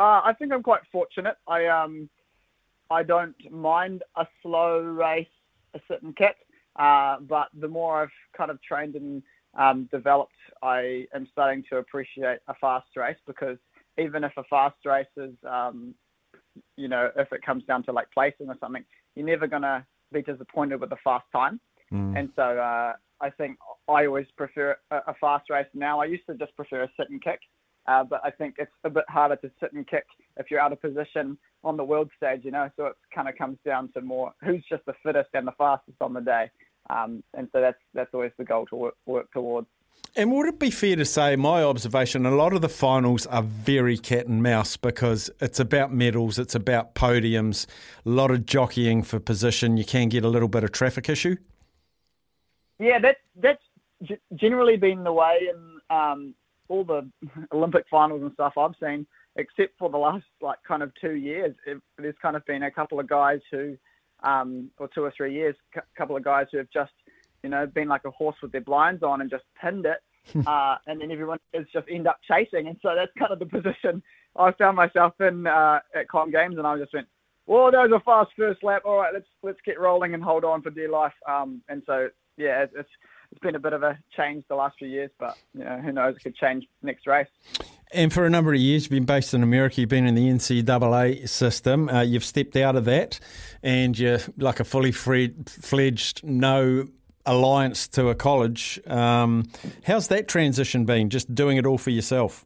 Uh, 0.00 0.22
I 0.24 0.32
think 0.38 0.50
I'm 0.50 0.62
quite 0.62 0.80
fortunate. 0.90 1.36
I 1.46 1.66
um, 1.66 2.08
I 2.90 3.02
don't 3.02 3.36
mind 3.52 4.02
a 4.16 4.26
slow 4.42 4.80
race, 4.80 5.26
a 5.74 5.80
sit 5.88 6.02
and 6.02 6.16
kick. 6.16 6.36
Uh, 6.76 7.20
but 7.20 7.48
the 7.54 7.68
more 7.68 8.02
I've 8.02 8.36
kind 8.36 8.50
of 8.50 8.60
trained 8.62 8.96
and 8.96 9.22
um, 9.56 9.88
developed, 9.92 10.32
I 10.62 11.06
am 11.14 11.28
starting 11.30 11.64
to 11.70 11.76
appreciate 11.76 12.38
a 12.48 12.54
fast 12.54 12.88
race 12.96 13.18
because 13.26 13.58
even 13.98 14.24
if 14.24 14.32
a 14.36 14.44
fast 14.44 14.76
race 14.84 15.06
is, 15.16 15.34
um, 15.48 15.94
you 16.76 16.88
know, 16.88 17.10
if 17.16 17.32
it 17.32 17.42
comes 17.42 17.64
down 17.64 17.82
to 17.84 17.92
like 17.92 18.08
placing 18.12 18.48
or 18.48 18.56
something, 18.60 18.84
you're 19.14 19.26
never 19.26 19.46
gonna 19.46 19.86
be 20.12 20.22
disappointed 20.22 20.80
with 20.80 20.92
a 20.92 20.98
fast 21.04 21.26
time. 21.32 21.60
Mm. 21.92 22.18
And 22.18 22.28
so 22.36 22.42
uh, 22.42 22.94
I 23.20 23.30
think 23.30 23.58
I 23.88 24.06
always 24.06 24.26
prefer 24.36 24.76
a, 24.90 24.96
a 25.08 25.14
fast 25.20 25.50
race 25.50 25.66
now. 25.74 26.00
I 26.00 26.06
used 26.06 26.26
to 26.26 26.34
just 26.34 26.54
prefer 26.56 26.82
a 26.82 26.88
sit 26.96 27.10
and 27.10 27.22
kick, 27.22 27.40
uh, 27.86 28.04
but 28.04 28.20
I 28.24 28.30
think 28.30 28.56
it's 28.58 28.70
a 28.84 28.90
bit 28.90 29.04
harder 29.08 29.36
to 29.36 29.50
sit 29.60 29.72
and 29.72 29.86
kick 29.86 30.06
if 30.36 30.50
you're 30.50 30.60
out 30.60 30.72
of 30.72 30.80
position 30.80 31.38
on 31.62 31.76
the 31.76 31.84
world 31.84 32.10
stage, 32.16 32.40
you 32.44 32.50
know. 32.50 32.70
So 32.76 32.86
it 32.86 32.96
kind 33.14 33.28
of 33.28 33.36
comes 33.36 33.58
down 33.64 33.90
to 33.92 34.00
more 34.00 34.32
who's 34.42 34.64
just 34.68 34.84
the 34.86 34.94
fittest 35.02 35.30
and 35.34 35.46
the 35.46 35.52
fastest 35.52 35.96
on 36.00 36.14
the 36.14 36.20
day. 36.20 36.50
Um, 36.90 37.22
and 37.34 37.48
so 37.52 37.60
that's 37.60 37.78
that's 37.94 38.12
always 38.12 38.32
the 38.38 38.44
goal 38.44 38.66
to 38.66 38.76
work, 38.76 38.94
work 39.06 39.32
towards. 39.32 39.68
And 40.16 40.30
would 40.30 40.46
it 40.46 40.60
be 40.60 40.70
fair 40.70 40.94
to 40.94 41.04
say, 41.04 41.34
my 41.34 41.62
observation, 41.64 42.24
a 42.24 42.30
lot 42.30 42.52
of 42.52 42.60
the 42.60 42.68
finals 42.68 43.26
are 43.26 43.42
very 43.42 43.98
cat 43.98 44.28
and 44.28 44.40
mouse 44.42 44.76
because 44.76 45.28
it's 45.40 45.58
about 45.58 45.92
medals, 45.92 46.38
it's 46.38 46.54
about 46.54 46.94
podiums, 46.94 47.66
a 48.06 48.10
lot 48.10 48.30
of 48.30 48.46
jockeying 48.46 49.02
for 49.02 49.18
position. 49.18 49.76
You 49.76 49.84
can 49.84 50.08
get 50.08 50.24
a 50.24 50.28
little 50.28 50.46
bit 50.46 50.62
of 50.62 50.70
traffic 50.70 51.08
issue. 51.08 51.36
Yeah, 52.78 53.00
that 53.00 53.16
that's 53.34 53.62
generally 54.36 54.76
been 54.76 55.02
the 55.02 55.12
way 55.12 55.48
in 55.50 55.96
um, 55.96 56.34
all 56.68 56.84
the 56.84 57.10
Olympic 57.52 57.86
finals 57.90 58.22
and 58.22 58.32
stuff 58.34 58.54
I've 58.56 58.74
seen, 58.80 59.06
except 59.36 59.78
for 59.78 59.90
the 59.90 59.98
last 59.98 60.24
like 60.40 60.58
kind 60.66 60.82
of 60.82 60.92
two 61.00 61.14
years. 61.14 61.56
It, 61.66 61.80
there's 61.98 62.14
kind 62.20 62.36
of 62.36 62.44
been 62.46 62.62
a 62.62 62.70
couple 62.70 63.00
of 63.00 63.08
guys 63.08 63.40
who, 63.50 63.76
um, 64.22 64.70
or 64.78 64.88
two 64.94 65.02
or 65.02 65.12
three 65.16 65.34
years, 65.34 65.56
a 65.76 65.80
couple 65.96 66.16
of 66.16 66.24
guys 66.24 66.46
who 66.52 66.58
have 66.58 66.70
just, 66.72 66.92
you 67.44 67.50
know, 67.50 67.66
been 67.66 67.88
like 67.88 68.04
a 68.06 68.10
horse 68.10 68.36
with 68.42 68.50
their 68.50 68.62
blinds 68.62 69.02
on 69.02 69.20
and 69.20 69.30
just 69.30 69.44
pinned 69.60 69.86
it, 69.86 69.98
uh, 70.46 70.76
and 70.86 71.00
then 71.00 71.12
everyone 71.12 71.38
has 71.52 71.66
just 71.72 71.86
end 71.90 72.08
up 72.08 72.18
chasing, 72.26 72.66
and 72.66 72.76
so 72.82 72.94
that's 72.96 73.12
kind 73.18 73.30
of 73.30 73.38
the 73.38 73.46
position 73.46 74.02
I 74.36 74.50
found 74.52 74.76
myself 74.76 75.12
in 75.20 75.46
uh, 75.46 75.80
at 75.94 76.08
Com 76.08 76.32
Games, 76.32 76.56
and 76.58 76.66
I 76.66 76.78
just 76.78 76.94
went. 76.94 77.06
Well, 77.46 77.70
that 77.70 77.90
was 77.90 77.92
a 77.94 78.02
fast 78.02 78.30
first 78.38 78.64
lap. 78.64 78.82
All 78.86 78.96
right, 78.96 79.12
let's 79.12 79.28
let's 79.42 79.58
get 79.66 79.78
rolling 79.78 80.14
and 80.14 80.22
hold 80.22 80.44
on 80.44 80.62
for 80.62 80.70
dear 80.70 80.88
life. 80.88 81.12
Um, 81.28 81.60
and 81.68 81.82
so 81.84 82.08
yeah, 82.38 82.62
it's, 82.62 82.72
it's 82.74 82.88
it's 83.30 83.40
been 83.40 83.54
a 83.54 83.60
bit 83.60 83.72
of 83.72 83.82
a 83.82 83.98
change 84.16 84.44
the 84.48 84.54
last 84.54 84.76
few 84.78 84.88
years, 84.88 85.10
but 85.18 85.36
you 85.52 85.64
know, 85.64 85.78
who 85.78 85.92
knows? 85.92 86.16
It 86.16 86.22
could 86.22 86.36
change 86.36 86.66
next 86.82 87.06
race. 87.06 87.26
And 87.92 88.12
for 88.12 88.24
a 88.24 88.30
number 88.30 88.52
of 88.52 88.60
years, 88.60 88.84
you've 88.84 88.90
been 88.90 89.04
based 89.04 89.34
in 89.34 89.42
America. 89.42 89.80
You've 89.80 89.90
been 89.90 90.06
in 90.06 90.14
the 90.14 90.28
NCAA 90.28 91.28
system. 91.28 91.88
Uh, 91.88 92.02
you've 92.02 92.24
stepped 92.24 92.56
out 92.56 92.76
of 92.76 92.84
that, 92.86 93.20
and 93.62 93.98
you're 93.98 94.20
like 94.38 94.60
a 94.60 94.64
fully 94.64 94.92
fledged, 94.92 96.24
no 96.24 96.88
alliance 97.26 97.88
to 97.88 98.08
a 98.08 98.14
college. 98.14 98.80
Um, 98.86 99.44
how's 99.84 100.08
that 100.08 100.28
transition 100.28 100.84
been? 100.84 101.10
Just 101.10 101.34
doing 101.34 101.56
it 101.56 101.66
all 101.66 101.78
for 101.78 101.90
yourself. 101.90 102.44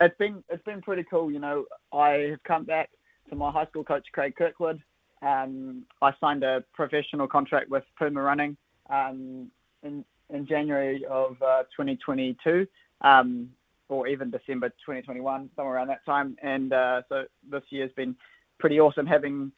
It's 0.00 0.16
been 0.18 0.42
it's 0.48 0.64
been 0.64 0.82
pretty 0.82 1.04
cool. 1.08 1.30
You 1.30 1.38
know, 1.38 1.64
I 1.92 2.28
have 2.30 2.42
come 2.42 2.64
back 2.64 2.90
to 3.30 3.36
my 3.36 3.50
high 3.50 3.66
school 3.66 3.84
coach 3.84 4.06
Craig 4.12 4.34
Kirkwood. 4.36 4.82
Um, 5.22 5.84
I 6.02 6.12
signed 6.20 6.42
a 6.44 6.64
professional 6.74 7.26
contract 7.26 7.70
with 7.70 7.84
Puma 7.98 8.20
Running 8.20 8.56
um, 8.90 9.50
in 9.82 10.04
in 10.30 10.46
January 10.46 11.04
of 11.08 11.40
uh, 11.42 11.62
2022, 11.76 12.66
um, 13.02 13.50
or 13.88 14.08
even 14.08 14.30
December 14.30 14.68
2021, 14.70 15.50
somewhere 15.54 15.74
around 15.76 15.88
that 15.88 16.04
time. 16.04 16.36
And 16.42 16.72
uh, 16.72 17.02
so 17.08 17.24
this 17.48 17.62
year's 17.70 17.92
been 17.92 18.16
pretty 18.58 18.80
awesome 18.80 19.06
having 19.06 19.52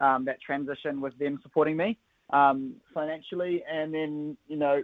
um, 0.00 0.24
that 0.24 0.40
transition 0.40 1.00
with 1.00 1.16
them 1.18 1.38
supporting 1.42 1.76
me 1.76 1.98
um, 2.30 2.74
financially, 2.94 3.62
and 3.70 3.92
then 3.92 4.36
you 4.48 4.56
know, 4.56 4.82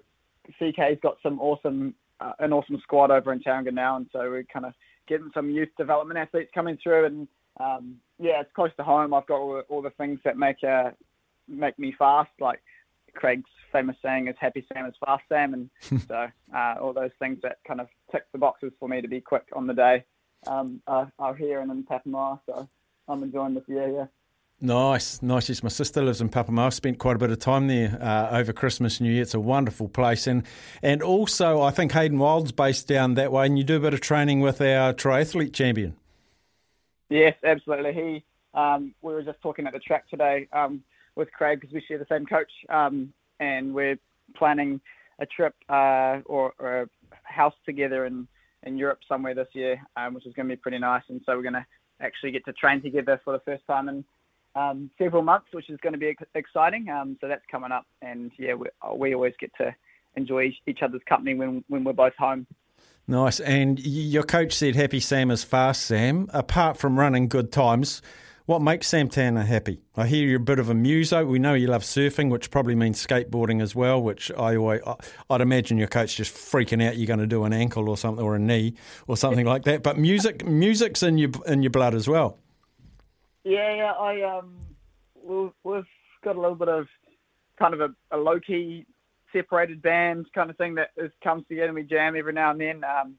CK's 0.61 1.01
got 1.03 1.17
some 1.23 1.41
awesome 1.41 1.95
uh, 2.21 2.33
an 2.41 2.53
awesome 2.53 2.79
squad 2.83 3.11
over 3.11 3.33
in 3.33 3.41
Tauranga 3.41 3.73
now, 3.73 3.97
and 3.97 4.07
so 4.13 4.21
we're 4.21 4.45
kind 4.45 4.67
of 4.67 4.73
getting 5.07 5.31
some 5.35 5.51
youth 5.51 5.69
development 5.79 6.19
athletes 6.19 6.51
coming 6.55 6.79
through, 6.83 7.07
and 7.07 7.29
um, 7.61 7.97
yeah, 8.19 8.41
it's 8.41 8.51
close 8.55 8.71
to 8.77 8.85
home. 8.85 9.15
I've 9.15 9.27
got 9.27 9.39
all 9.39 9.55
the, 9.55 9.61
all 9.69 9.83
the 9.83 9.91
things 9.91 10.19
that 10.25 10.37
make 10.37 10.63
uh, 10.65 10.91
make 11.49 11.79
me 11.79 11.95
fast, 11.99 12.31
like 12.41 12.61
Craig's 13.15 13.51
famous 13.73 13.97
saying 14.03 14.29
is 14.29 14.37
"Happy 14.39 14.67
Sam 14.73 14.87
is 14.87 14.95
fast 15.05 15.25
Sam," 15.29 15.55
and 15.55 16.03
so 16.09 16.29
uh, 16.55 16.75
all 16.81 16.93
those 16.93 17.11
things 17.19 17.39
that 17.43 17.59
kind 17.67 17.81
of 17.81 17.89
tick 18.11 18.25
the 18.33 18.39
boxes 18.39 18.73
for 18.79 18.89
me 18.89 19.01
to 19.01 19.09
be 19.09 19.21
quick 19.21 19.45
on 19.55 19.67
the 19.67 19.75
day 19.75 20.05
um, 20.47 20.81
are, 20.87 21.11
are 21.19 21.35
here 21.35 21.61
and 21.61 21.71
in 21.71 21.85
Papamoa. 21.85 22.41
So 22.47 22.69
I'm 23.09 23.23
enjoying 23.23 23.55
this 23.55 23.65
year. 23.67 23.91
Yeah. 23.91 24.07
Nice, 24.61 25.23
nice. 25.23 25.49
Yes, 25.49 25.63
my 25.63 25.69
sister 25.69 26.03
lives 26.03 26.21
in 26.21 26.31
Papamoa. 26.31 26.73
Spent 26.73 26.99
quite 26.99 27.15
a 27.15 27.19
bit 27.19 27.31
of 27.31 27.39
time 27.39 27.69
there 27.69 27.97
uh, 28.03 28.37
over 28.37 28.53
Christmas, 28.53 29.01
New 29.01 29.13
Year. 29.13 29.23
It's 29.23 29.35
a 29.35 29.41
wonderful 29.41 29.89
place, 29.89 30.27
and 30.27 30.43
and 30.83 31.01
also 31.01 31.63
I 31.63 31.71
think 31.71 31.93
Hayden 31.93 32.19
Wilde's 32.19 32.51
based 32.51 32.89
down 32.89 33.15
that 33.15 33.31
way, 33.31 33.47
and 33.47 33.57
you 33.57 33.63
do 33.63 33.77
a 33.77 33.81
bit 33.81 33.95
of 33.95 34.01
training 34.01 34.41
with 34.41 34.61
our 34.61 34.93
triathlete 34.93 35.53
champion. 35.53 35.95
Yes, 37.09 37.37
absolutely. 37.45 37.93
He, 37.93 38.25
um, 38.53 38.95
we 39.01 39.15
were 39.15 39.23
just 39.23 39.41
talking 39.43 39.65
at 39.69 39.73
the 39.73 39.79
track 39.79 40.11
today 40.11 40.49
um, 40.53 40.83
with 41.15 41.31
Craig 41.31 41.61
because 41.61 41.73
we 41.73 41.81
share 41.87 41.99
the 41.99 42.07
same 42.09 42.27
coach, 42.27 42.51
um, 42.69 43.13
and 43.39 43.73
we're 43.73 43.97
planning 44.37 44.81
a 45.21 45.27
trip 45.27 45.55
uh, 45.69 46.19
or, 46.27 46.53
or 46.59 46.83
a 46.83 46.89
house 47.23 47.55
together 47.65 48.07
in 48.07 48.27
in 48.65 48.77
Europe 48.77 48.99
somewhere 49.09 49.37
this 49.37 49.49
year, 49.53 49.81
um, 49.97 50.15
which 50.15 50.27
is 50.27 50.35
going 50.35 50.49
to 50.49 50.57
be 50.57 50.61
pretty 50.61 50.79
nice. 50.79 51.05
And 51.09 51.21
so 51.25 51.37
we're 51.37 51.43
going 51.43 51.53
to 51.55 51.67
actually 52.01 52.33
get 52.33 52.45
to 52.47 52.53
train 52.53 52.83
together 52.83 53.21
for 53.25 53.33
the 53.33 53.41
first 53.45 53.65
time 53.69 53.89
in 53.89 54.05
um, 54.59 54.91
several 54.99 55.23
months, 55.23 55.47
which 55.53 55.71
is 55.71 55.79
going 55.83 55.93
to 55.93 55.99
be 55.99 56.15
exciting. 56.35 56.89
Um, 56.89 57.17
so 57.21 57.29
that's 57.29 57.45
coming 57.51 57.73
up, 57.73 57.87
and 58.03 58.33
yeah, 58.39 58.55
we, 58.55 58.67
we 58.97 59.15
always 59.15 59.35
get 59.39 59.53
to 59.59 59.75
enjoy 60.17 60.53
each, 60.67 60.83
other's 60.83 61.03
company 61.09 61.35
when 61.35 61.65
when 61.69 61.85
we're 61.85 61.93
both 61.93 62.17
home. 62.19 62.47
Nice. 63.07 63.41
And 63.41 63.79
your 63.81 64.23
coach 64.23 64.53
said 64.53 64.75
happy 64.75 65.01
Sam 65.01 65.31
is 65.31 65.43
fast, 65.45 65.83
Sam. 65.83 66.29
Apart 66.35 66.77
from 66.77 66.99
running 66.99 67.29
good 67.29 67.51
times, 67.51 68.03
what 68.45 68.61
makes 68.61 68.89
Sam 68.89 69.09
Tanner 69.09 69.45
happy? 69.45 69.81
I 69.97 70.07
hear 70.07 70.27
you're 70.27 70.37
a 70.37 70.41
bit 70.41 70.59
of 70.59 70.69
a 70.69 70.75
muso. 70.75 71.25
We 71.25 71.39
know 71.39 71.55
you 71.55 71.69
love 71.69 71.83
surfing, 71.83 72.31
which 72.31 72.51
probably 72.51 72.75
means 72.75 73.05
skateboarding 73.05 73.63
as 73.63 73.75
well, 73.75 74.03
which 74.03 74.31
I 74.33 74.57
always, 74.57 74.83
I- 74.87 74.97
I'd 75.31 75.41
imagine 75.41 75.79
your 75.79 75.89
coach 75.89 76.17
just 76.17 76.35
freaking 76.35 76.87
out 76.87 76.97
you're 76.97 77.07
going 77.07 77.19
to 77.21 77.27
do 77.27 77.45
an 77.45 77.53
ankle 77.53 77.89
or 77.89 77.97
something 77.97 78.25
or 78.25 78.35
a 78.35 78.39
knee 78.39 78.75
or 79.07 79.17
something 79.17 79.47
like 79.53 79.65
that. 79.65 79.83
But 79.83 79.99
music 79.99 80.45
music's 80.45 81.03
in 81.03 81.17
your 81.17 81.31
in 81.47 81.63
your 81.63 81.71
blood 81.71 81.95
as 81.95 82.09
well. 82.09 82.39
Yeah, 83.49 83.75
yeah. 83.75 83.93
I 83.93 84.39
um, 84.39 84.57
we've, 85.65 85.85
got 86.23 86.37
a 86.37 86.41
little 86.41 86.55
bit 86.55 86.69
of 86.69 86.87
kind 87.59 87.73
of 87.73 87.81
a, 87.81 87.95
a 88.11 88.19
low 88.19 88.39
key 88.39 88.85
separated 89.33 89.81
band 89.81 90.27
kind 90.35 90.51
of 90.51 90.57
thing 90.59 90.75
that 90.75 90.91
is, 90.99 91.11
comes 91.25 91.45
together 91.49 91.69
and 91.69 91.75
we 91.75 91.83
jam 91.83 92.15
every 92.15 92.35
now 92.35 92.51
and 92.51 92.61
then. 92.61 92.85
Um, 92.85 93.15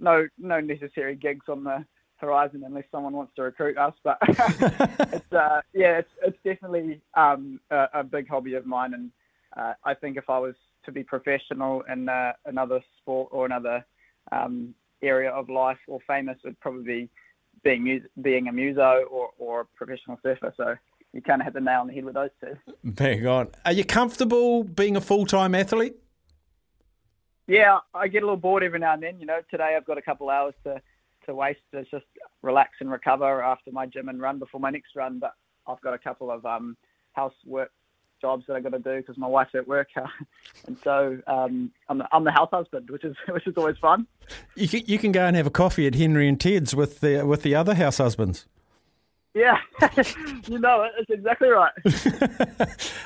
no, 0.00 0.26
no 0.38 0.60
necessary 0.60 1.16
gigs 1.16 1.46
on 1.48 1.64
the 1.64 1.84
horizon 2.16 2.62
unless 2.64 2.84
someone 2.90 3.12
wants 3.12 3.34
to 3.36 3.42
recruit 3.42 3.76
us. 3.76 3.92
But 4.02 4.16
it's 4.22 5.32
uh, 5.32 5.60
yeah, 5.74 5.98
it's 5.98 6.10
it's 6.22 6.38
definitely 6.44 7.02
um, 7.14 7.60
a, 7.70 7.86
a 7.94 8.04
big 8.04 8.26
hobby 8.26 8.54
of 8.54 8.64
mine, 8.64 8.94
and 8.94 9.10
uh, 9.54 9.74
I 9.84 9.92
think 9.92 10.16
if 10.16 10.30
I 10.30 10.38
was 10.38 10.54
to 10.86 10.92
be 10.92 11.02
professional 11.02 11.82
in 11.92 12.08
uh, 12.08 12.32
another 12.46 12.80
sport 13.02 13.28
or 13.32 13.44
another 13.44 13.84
um, 14.32 14.74
area 15.02 15.30
of 15.30 15.50
life 15.50 15.78
or 15.88 15.98
famous, 16.06 16.38
it'd 16.42 16.58
probably 16.60 16.84
be 16.84 17.10
being 17.64 17.82
mus- 17.82 18.08
being 18.22 18.46
a 18.46 18.52
muso 18.52 19.04
or, 19.10 19.30
or 19.38 19.60
a 19.62 19.64
professional 19.64 20.18
surfer. 20.22 20.52
So 20.56 20.76
you 21.12 21.22
kind 21.22 21.40
of 21.40 21.46
hit 21.46 21.54
the 21.54 21.60
nail 21.60 21.80
on 21.80 21.88
the 21.88 21.94
head 21.94 22.04
with 22.04 22.14
those 22.14 22.30
two. 22.40 22.56
Bang 22.84 23.26
on. 23.26 23.48
Are 23.64 23.72
you 23.72 23.84
comfortable 23.84 24.62
being 24.62 24.96
a 24.96 25.00
full 25.00 25.26
time 25.26 25.54
athlete? 25.54 25.96
Yeah, 27.46 27.78
I 27.92 28.08
get 28.08 28.22
a 28.22 28.26
little 28.26 28.36
bored 28.36 28.62
every 28.62 28.78
now 28.78 28.94
and 28.94 29.02
then. 29.02 29.20
You 29.20 29.26
know, 29.26 29.40
today 29.50 29.74
I've 29.76 29.84
got 29.84 29.98
a 29.98 30.02
couple 30.02 30.30
hours 30.30 30.54
to, 30.64 30.80
to 31.26 31.34
waste 31.34 31.60
to 31.72 31.84
just 31.84 32.06
relax 32.42 32.70
and 32.80 32.90
recover 32.90 33.42
after 33.42 33.70
my 33.70 33.86
gym 33.86 34.08
and 34.08 34.20
run 34.20 34.38
before 34.38 34.60
my 34.60 34.70
next 34.70 34.96
run. 34.96 35.18
But 35.18 35.34
I've 35.66 35.80
got 35.80 35.94
a 35.94 35.98
couple 35.98 36.30
of 36.30 36.44
um, 36.46 36.76
housework 37.12 37.70
jobs 38.20 38.44
that 38.46 38.54
I 38.54 38.60
got 38.60 38.72
to 38.72 38.78
do 38.78 38.96
because 38.96 39.16
my 39.18 39.26
wife's 39.26 39.54
at 39.54 39.66
work, 39.68 39.88
and 40.66 40.76
so 40.82 41.18
um, 41.26 41.70
I'm, 41.88 41.98
the, 41.98 42.08
I'm 42.12 42.24
the 42.24 42.32
house 42.32 42.50
husband, 42.52 42.90
which 42.90 43.04
is 43.04 43.16
which 43.28 43.46
is 43.46 43.54
always 43.56 43.78
fun. 43.78 44.06
You 44.56 44.68
can, 44.68 44.82
you 44.86 44.98
can 44.98 45.12
go 45.12 45.24
and 45.24 45.36
have 45.36 45.46
a 45.46 45.50
coffee 45.50 45.86
at 45.86 45.94
Henry 45.94 46.28
and 46.28 46.40
Ted's 46.40 46.74
with 46.74 47.00
the 47.00 47.24
with 47.24 47.42
the 47.42 47.54
other 47.54 47.74
house 47.74 47.98
husbands. 47.98 48.46
Yeah, 49.34 49.58
you 50.46 50.60
know 50.60 50.84
it. 50.84 50.92
It's 50.98 51.10
exactly 51.10 51.48
right. 51.48 51.72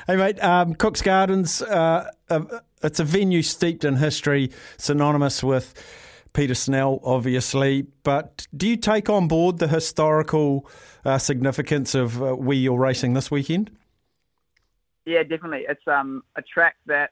Hey, 0.05 0.15
mate, 0.15 0.43
um, 0.43 0.75
Cook's 0.75 1.01
Gardens, 1.01 1.61
uh, 1.63 2.09
uh, 2.29 2.41
it's 2.83 2.99
a 2.99 3.03
venue 3.03 3.41
steeped 3.41 3.83
in 3.83 3.95
history, 3.95 4.51
synonymous 4.77 5.43
with 5.43 5.73
Peter 6.33 6.53
Snell, 6.53 6.99
obviously. 7.03 7.87
But 8.03 8.47
do 8.55 8.67
you 8.67 8.77
take 8.77 9.09
on 9.09 9.27
board 9.27 9.57
the 9.57 9.67
historical 9.67 10.69
uh, 11.03 11.17
significance 11.17 11.95
of 11.95 12.21
uh, 12.21 12.35
where 12.35 12.57
you're 12.57 12.79
racing 12.79 13.13
this 13.13 13.31
weekend? 13.31 13.71
Yeah, 15.09 15.23
definitely. 15.23 15.65
It's 15.67 15.87
um, 15.87 16.23
a 16.35 16.41
track 16.43 16.75
that 16.85 17.09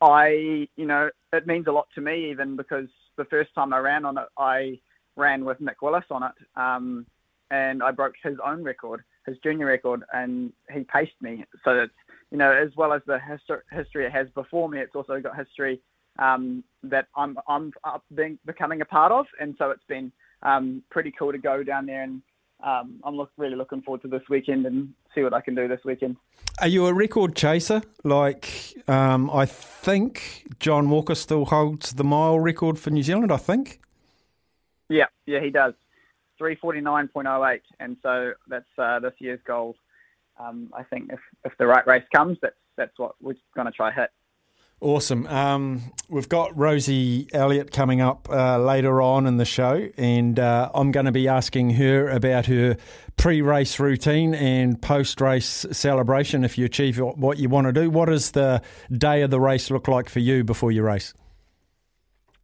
I, 0.00 0.68
you 0.76 0.86
know, 0.86 1.10
it 1.32 1.48
means 1.48 1.66
a 1.66 1.72
lot 1.72 1.88
to 1.96 2.00
me, 2.00 2.30
even 2.30 2.54
because 2.54 2.86
the 3.16 3.24
first 3.24 3.52
time 3.56 3.72
I 3.72 3.78
ran 3.78 4.04
on 4.04 4.16
it, 4.18 4.28
I 4.38 4.78
ran 5.16 5.44
with 5.44 5.60
Nick 5.60 5.82
Willis 5.82 6.04
on 6.12 6.22
it, 6.22 6.32
um, 6.56 7.04
and 7.50 7.82
I 7.82 7.90
broke 7.90 8.14
his 8.22 8.36
own 8.44 8.62
record, 8.62 9.02
his 9.26 9.36
junior 9.38 9.66
record, 9.66 10.04
and 10.12 10.52
he 10.72 10.84
paced 10.84 11.20
me. 11.20 11.44
So 11.64 11.72
it's, 11.72 11.92
you 12.30 12.38
know, 12.38 12.52
as 12.52 12.70
well 12.76 12.92
as 12.92 13.02
the 13.04 13.18
histor- 13.18 13.62
history 13.72 14.06
it 14.06 14.12
has 14.12 14.28
before 14.36 14.68
me, 14.68 14.78
it's 14.78 14.94
also 14.94 15.20
got 15.20 15.36
history 15.36 15.80
um, 16.20 16.62
that 16.84 17.08
I'm 17.16 17.36
I'm 17.48 17.72
being, 18.14 18.38
becoming 18.46 18.80
a 18.80 18.84
part 18.84 19.10
of, 19.10 19.26
and 19.40 19.56
so 19.58 19.70
it's 19.72 19.88
been 19.88 20.12
um, 20.44 20.84
pretty 20.88 21.10
cool 21.10 21.32
to 21.32 21.38
go 21.38 21.64
down 21.64 21.86
there 21.86 22.04
and. 22.04 22.22
Um, 22.62 23.00
I'm 23.04 23.16
look, 23.16 23.30
really 23.36 23.56
looking 23.56 23.82
forward 23.82 24.02
to 24.02 24.08
this 24.08 24.22
weekend 24.28 24.64
and 24.66 24.94
see 25.14 25.22
what 25.22 25.34
I 25.34 25.40
can 25.40 25.54
do 25.54 25.68
this 25.68 25.80
weekend. 25.84 26.16
Are 26.60 26.68
you 26.68 26.86
a 26.86 26.94
record 26.94 27.34
chaser? 27.34 27.82
Like, 28.04 28.74
um, 28.88 29.30
I 29.30 29.44
think 29.44 30.46
John 30.60 30.88
Walker 30.88 31.14
still 31.14 31.44
holds 31.46 31.94
the 31.94 32.04
mile 32.04 32.38
record 32.38 32.78
for 32.78 32.90
New 32.90 33.02
Zealand, 33.02 33.32
I 33.32 33.36
think. 33.36 33.80
Yeah, 34.88 35.06
yeah, 35.26 35.40
he 35.40 35.50
does. 35.50 35.74
349.08, 36.40 37.60
and 37.80 37.96
so 38.02 38.32
that's 38.48 38.64
uh, 38.78 38.98
this 38.98 39.14
year's 39.18 39.40
goal. 39.46 39.76
Um, 40.38 40.70
I 40.74 40.82
think 40.82 41.10
if, 41.12 41.20
if 41.44 41.52
the 41.58 41.66
right 41.66 41.86
race 41.86 42.04
comes, 42.14 42.38
that's 42.42 42.56
that's 42.76 42.98
what 42.98 43.14
we're 43.20 43.36
going 43.54 43.66
to 43.66 43.72
try 43.72 43.92
hit. 43.92 44.10
Awesome. 44.84 45.26
Um, 45.28 45.80
we've 46.10 46.28
got 46.28 46.54
Rosie 46.58 47.26
Elliott 47.32 47.72
coming 47.72 48.02
up 48.02 48.28
uh, 48.28 48.58
later 48.58 49.00
on 49.00 49.26
in 49.26 49.38
the 49.38 49.46
show, 49.46 49.88
and 49.96 50.38
uh, 50.38 50.70
I'm 50.74 50.92
going 50.92 51.06
to 51.06 51.12
be 51.12 51.26
asking 51.26 51.70
her 51.70 52.10
about 52.10 52.44
her 52.44 52.76
pre 53.16 53.40
race 53.40 53.80
routine 53.80 54.34
and 54.34 54.78
post 54.82 55.22
race 55.22 55.64
celebration 55.72 56.44
if 56.44 56.58
you 56.58 56.66
achieve 56.66 56.98
what 56.98 57.38
you 57.38 57.48
want 57.48 57.66
to 57.66 57.72
do. 57.72 57.88
What 57.88 58.10
does 58.10 58.32
the 58.32 58.60
day 58.92 59.22
of 59.22 59.30
the 59.30 59.40
race 59.40 59.70
look 59.70 59.88
like 59.88 60.10
for 60.10 60.18
you 60.18 60.44
before 60.44 60.70
you 60.70 60.82
race? 60.82 61.14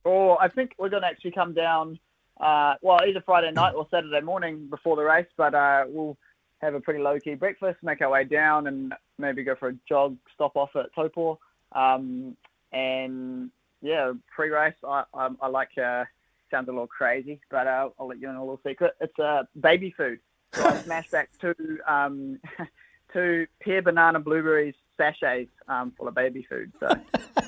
Or 0.04 0.42
I 0.42 0.48
think 0.48 0.72
we're 0.78 0.88
going 0.88 1.02
to 1.02 1.08
actually 1.08 1.32
come 1.32 1.52
down, 1.52 1.98
uh, 2.40 2.76
well, 2.80 3.00
either 3.06 3.22
Friday 3.26 3.50
night 3.52 3.74
or 3.74 3.86
Saturday 3.90 4.22
morning 4.22 4.66
before 4.70 4.96
the 4.96 5.02
race, 5.02 5.28
but 5.36 5.54
uh, 5.54 5.84
we'll 5.88 6.16
have 6.62 6.72
a 6.72 6.80
pretty 6.80 7.02
low 7.02 7.20
key 7.20 7.34
breakfast, 7.34 7.80
make 7.82 8.00
our 8.00 8.08
way 8.08 8.24
down, 8.24 8.66
and 8.66 8.94
maybe 9.18 9.44
go 9.44 9.56
for 9.56 9.68
a 9.68 9.74
jog, 9.86 10.16
stop 10.34 10.56
off 10.56 10.70
at 10.74 10.86
Taupo. 10.94 11.38
Um, 11.72 12.36
and 12.72 13.50
yeah, 13.82 14.12
pre-race, 14.34 14.74
I, 14.86 15.04
I, 15.14 15.28
I 15.40 15.48
like. 15.48 15.76
Uh, 15.78 16.04
sounds 16.50 16.68
a 16.68 16.72
little 16.72 16.86
crazy, 16.86 17.40
but 17.50 17.66
uh, 17.66 17.88
I'll 17.98 18.08
let 18.08 18.20
you 18.20 18.28
in 18.28 18.34
a 18.34 18.40
little 18.40 18.60
secret. 18.66 18.94
It's 19.00 19.18
uh, 19.18 19.44
baby 19.60 19.94
food. 19.96 20.18
So 20.52 20.66
I 20.66 20.76
smashed 20.78 21.12
back 21.12 21.30
two 21.40 21.78
um, 21.86 22.38
two 23.12 23.46
pear, 23.62 23.82
banana, 23.82 24.20
blueberries 24.20 24.74
sachets 24.96 25.50
um, 25.68 25.92
full 25.96 26.08
of 26.08 26.14
baby 26.14 26.46
food. 26.48 26.72
So 26.80 26.88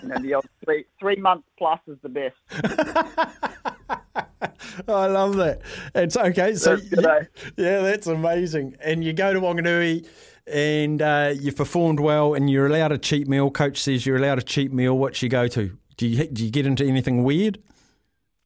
you 0.03 0.09
know 0.09 0.18
the 0.20 0.35
old 0.35 0.47
three 0.64 0.85
three 1.01 1.16
months 1.16 1.49
plus 1.59 1.81
is 1.89 1.99
the 2.03 2.09
best. 2.09 2.37
I 4.89 5.07
love 5.07 5.37
that. 5.37 5.61
It's 5.95 6.16
okay. 6.16 6.55
So 6.55 6.77
That's 6.77 7.27
yeah, 7.57 7.81
that's 7.81 8.07
amazing. 8.07 8.77
And 8.81 9.05
you 9.05 9.12
go 9.12 9.33
to 9.33 9.41
Wanganui 9.41 10.07
and 10.47 11.01
uh, 11.01 11.34
you've 11.38 11.57
performed 11.57 12.01
well, 12.01 12.34
and 12.34 12.51
you're 12.51 12.66
allowed 12.66 12.93
a 12.93 12.99
cheap 12.99 13.28
meal. 13.28 13.51
Coach 13.51 13.78
says 13.78 14.05
you're 14.07 14.16
allowed 14.16 14.38
a 14.38 14.43
cheap 14.43 14.72
meal. 14.72 14.97
What 14.97 15.20
you 15.22 15.28
go 15.28 15.49
to? 15.49 15.76
Do 15.97 16.07
you 16.07 16.26
do 16.26 16.45
you 16.45 16.51
get 16.51 16.66
into 16.66 16.84
anything 16.84 17.24
weird? 17.24 17.59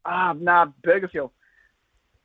Ah, 0.05 0.35
nah, 0.39 0.67
Burger 0.83 1.09
Fuel. 1.09 1.33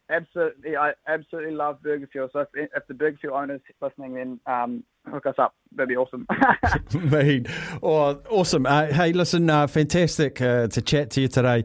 Absolutely, 0.09 0.75
I 0.75 0.93
absolutely 1.07 1.51
love 1.51 1.81
Burger 1.81 2.07
Fuel. 2.11 2.29
So 2.33 2.39
if, 2.39 2.47
if 2.53 2.87
the 2.87 2.93
Burger 2.93 3.17
Fuel 3.21 3.35
owners 3.35 3.61
listening, 3.81 4.15
then 4.15 4.39
um, 4.45 4.83
hook 5.09 5.25
us 5.25 5.35
up. 5.37 5.55
That'd 5.75 5.89
be 5.89 5.95
awesome. 5.95 6.27
Mate, 6.93 7.47
oh, 7.81 8.19
awesome. 8.29 8.65
Uh, 8.65 8.87
hey, 8.87 9.13
listen, 9.13 9.49
uh, 9.49 9.67
fantastic 9.67 10.41
uh, 10.41 10.67
to 10.67 10.81
chat 10.81 11.09
to 11.11 11.21
you 11.21 11.27
today, 11.27 11.63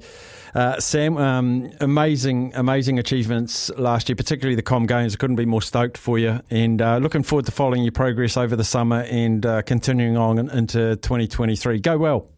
uh, 0.55 0.80
Sam. 0.80 1.16
Um, 1.16 1.70
amazing, 1.80 2.53
amazing 2.55 2.99
achievements 2.99 3.70
last 3.76 4.09
year, 4.09 4.16
particularly 4.16 4.55
the 4.55 4.62
Com 4.62 4.87
Games. 4.87 5.14
I 5.14 5.18
couldn't 5.18 5.37
be 5.37 5.47
more 5.47 5.62
stoked 5.62 5.99
for 5.99 6.18
you, 6.18 6.41
and 6.51 6.80
uh, 6.80 6.99
looking 6.99 7.22
forward 7.22 7.47
to 7.47 7.53
following 7.53 7.82
your 7.82 7.93
progress 7.93 8.37
over 8.37 8.57
the 8.57 8.64
summer 8.64 9.03
and 9.03 9.45
uh, 9.45 9.62
continuing 9.62 10.16
on 10.16 10.39
into 10.39 10.97
2023. 10.97 11.80
Go 11.80 11.99
well. 11.99 12.28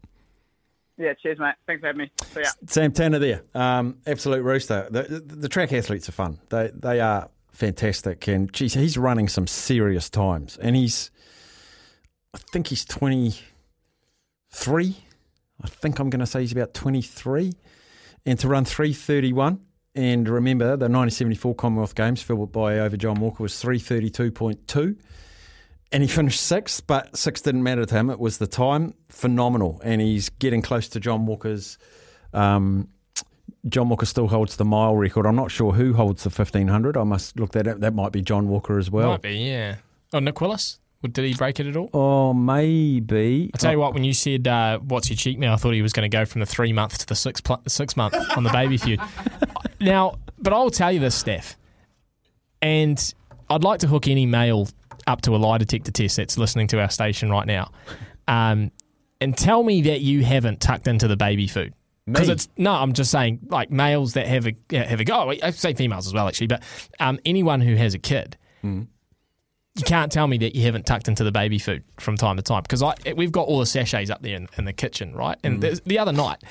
yeah, 0.97 1.13
cheers, 1.15 1.39
mate. 1.39 1.55
Thanks 1.67 1.81
for 1.81 1.87
having 1.87 2.01
me. 2.01 2.13
See 2.33 2.41
ya. 2.41 2.49
Sam 2.67 2.93
Tanner 2.93 3.19
there, 3.19 3.43
um, 3.55 3.99
absolute 4.07 4.43
rooster. 4.43 4.89
The, 4.91 5.03
the, 5.03 5.37
the 5.37 5.49
track 5.49 5.73
athletes 5.73 6.09
are 6.09 6.13
fun. 6.13 6.39
They 6.49 6.71
they 6.75 7.01
are 7.01 7.31
fantastic, 7.59 8.29
and 8.29 8.53
geez, 8.53 8.75
he's 8.75 8.97
running 8.97 9.29
some 9.29 9.47
serious 9.47 10.09
times, 10.09 10.57
and 10.63 10.77
he's, 10.77 11.11
I 12.35 12.39
think 12.39 12.69
he's 12.69 12.85
twenty 12.85 13.35
three. 14.51 14.97
I 15.63 15.67
think 15.69 15.99
I'm 15.99 16.09
going 16.09 16.21
to 16.21 16.27
say 16.27 16.41
he's 16.41 16.53
about 16.53 16.75
twenty 16.75 17.03
three, 17.03 17.53
and 18.25 18.39
to 18.39 18.49
run 18.49 18.65
three 18.65 18.93
thirty 18.93 19.33
one. 19.33 19.61
And 19.95 20.29
remember, 20.29 20.67
the 20.67 20.87
1974 20.87 21.57
Commonwealth 21.57 21.97
Games, 21.97 22.23
Filbert 22.23 22.53
Bayi 22.53 22.79
over 22.79 22.97
John 22.97 23.19
Walker, 23.19 23.43
was 23.43 23.55
332.2 23.55 24.97
and 25.91 26.03
he 26.03 26.09
finished 26.09 26.41
sixth, 26.41 26.87
but 26.87 27.17
six 27.17 27.41
didn't 27.41 27.63
matter 27.63 27.85
to 27.85 27.95
him. 27.95 28.11
It 28.11 28.19
was 28.19 28.39
the 28.39 28.47
time, 28.47 28.95
phenomenal, 29.09 29.81
and 29.83 30.01
he's 30.01 30.29
getting 30.29 30.63
close 30.63 30.89
to 30.91 31.01
John 31.01 31.27
Walker's. 31.27 31.79
Um, 32.33 32.89
John 33.69 33.89
Walker 33.89 34.07
still 34.07 34.29
holds 34.29 34.57
the 34.57 34.65
mile 34.65 34.97
record. 34.97 35.27
I'm 35.27 35.37
not 35.37 35.51
sure 35.51 35.73
who 35.73 35.93
holds 35.93 36.23
the 36.23 36.31
1500. 36.31 36.97
I 36.97 37.03
must 37.05 37.39
look 37.39 37.53
that 37.53 37.67
up. 37.67 37.81
That 37.81 37.95
might 37.95 38.13
be 38.13 38.23
John 38.23 38.49
Walker 38.49 38.79
as 38.79 38.91
well. 38.91 39.11
Might 39.11 39.23
be, 39.23 39.35
yeah. 39.35 39.77
Oh, 40.13 40.21
Nick 40.21 40.41
Willis? 40.41 40.79
Did 41.03 41.25
he 41.25 41.35
break 41.35 41.61
it 41.61 41.67
at 41.67 41.77
all? 41.77 41.91
Oh, 41.95 42.35
maybe. 42.35 43.51
I 43.55 43.57
tell 43.57 43.73
you 43.73 43.79
what, 43.79 43.95
when 43.95 44.03
you 44.03 44.13
said 44.13 44.49
uh, 44.49 44.79
what's 44.81 45.09
your 45.09 45.17
cheek 45.17 45.39
now," 45.39 45.53
I 45.53 45.57
thought 45.57 45.73
he 45.73 45.83
was 45.83 45.93
going 45.93 46.11
to 46.11 46.15
go 46.15 46.25
from 46.25 46.41
the 46.41 46.47
three 46.47 46.73
month 46.73 46.99
to 46.99 47.07
the 47.07 47.15
six 47.15 47.41
pl- 47.41 47.63
six 47.69 47.97
month 47.97 48.17
on 48.37 48.43
the 48.43 48.51
baby 48.51 48.79
feud. 48.79 49.01
now, 49.81 50.19
but 50.39 50.53
I'll 50.53 50.71
tell 50.71 50.91
you 50.91 50.99
this, 50.99 51.15
Steph, 51.15 51.57
and 52.61 53.15
I'd 53.49 53.63
like 53.63 53.79
to 53.81 53.87
hook 53.87 54.09
any 54.09 54.27
male 54.27 54.69
up 55.07 55.21
to 55.23 55.37
a 55.37 55.39
lie 55.39 55.59
detector 55.59 55.93
test 55.93 56.17
that's 56.17 56.37
listening 56.37 56.67
to 56.69 56.81
our 56.81 56.91
station 56.91 57.31
right 57.31 57.47
now, 57.47 57.71
um, 58.27 58.73
and 59.21 59.39
tell 59.39 59.63
me 59.63 59.83
that 59.83 60.01
you 60.01 60.25
haven't 60.25 60.61
tucked 60.61 60.89
into 60.89 61.07
the 61.07 61.17
baby 61.17 61.47
food. 61.47 61.75
Because 62.13 62.29
it's 62.29 62.49
no, 62.57 62.73
I'm 62.73 62.93
just 62.93 63.11
saying 63.11 63.41
like 63.49 63.71
males 63.71 64.15
that 64.15 64.27
have 64.27 64.47
a 64.47 64.55
have 64.73 65.01
a 65.01 65.05
go. 65.05 65.31
I 65.43 65.51
say 65.51 65.75
females 65.75 66.07
as 66.07 66.15
well 66.15 66.29
actually, 66.29 66.47
but 66.49 66.63
um, 67.01 67.19
anyone 67.25 67.61
who 67.61 67.75
has 67.77 67.95
a 67.95 67.99
kid, 67.99 68.37
Hmm. 68.63 68.83
you 69.77 69.83
can't 69.85 70.11
tell 70.11 70.27
me 70.27 70.39
that 70.39 70.57
you 70.57 70.63
haven't 70.63 70.87
tucked 70.87 71.07
into 71.09 71.23
the 71.25 71.31
baby 71.33 71.59
food 71.59 71.85
from 72.01 72.17
time 72.17 72.37
to 72.37 72.43
time 72.43 72.63
because 72.63 72.83
I 72.83 72.95
we've 73.17 73.33
got 73.33 73.47
all 73.47 73.59
the 73.61 73.67
sachets 73.67 74.11
up 74.11 74.23
there 74.23 74.37
in, 74.37 74.49
in 74.57 74.65
the 74.65 74.73
kitchen, 74.73 75.15
right? 75.15 75.39
And 75.45 75.59
Mm. 75.59 75.61
the, 75.61 75.81
the 75.87 75.99
other 75.99 76.13
night, 76.13 76.43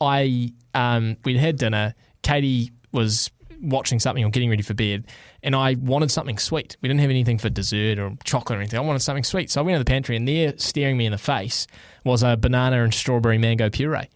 I 0.00 0.52
um, 0.74 1.16
we'd 1.24 1.36
had 1.38 1.56
dinner. 1.56 1.94
Katie 2.22 2.70
was 2.92 3.30
watching 3.62 3.98
something 3.98 4.22
or 4.22 4.28
getting 4.28 4.50
ready 4.50 4.62
for 4.62 4.74
bed, 4.74 5.06
and 5.42 5.56
I 5.56 5.74
wanted 5.80 6.10
something 6.10 6.36
sweet. 6.38 6.76
We 6.82 6.88
didn't 6.88 7.00
have 7.00 7.08
anything 7.10 7.38
for 7.38 7.48
dessert 7.48 7.98
or 7.98 8.12
chocolate 8.22 8.58
or 8.58 8.60
anything. 8.60 8.78
I 8.78 8.82
wanted 8.82 9.00
something 9.00 9.24
sweet, 9.24 9.50
so 9.50 9.60
I 9.60 9.64
went 9.64 9.76
to 9.76 9.78
the 9.78 9.88
pantry, 9.90 10.14
and 10.14 10.28
there, 10.28 10.52
staring 10.58 10.96
me 10.98 11.06
in 11.06 11.12
the 11.12 11.18
face, 11.18 11.66
was 12.04 12.22
a 12.22 12.36
banana 12.36 12.84
and 12.84 12.92
strawberry 12.92 13.38
mango 13.38 13.70
puree. 13.70 14.08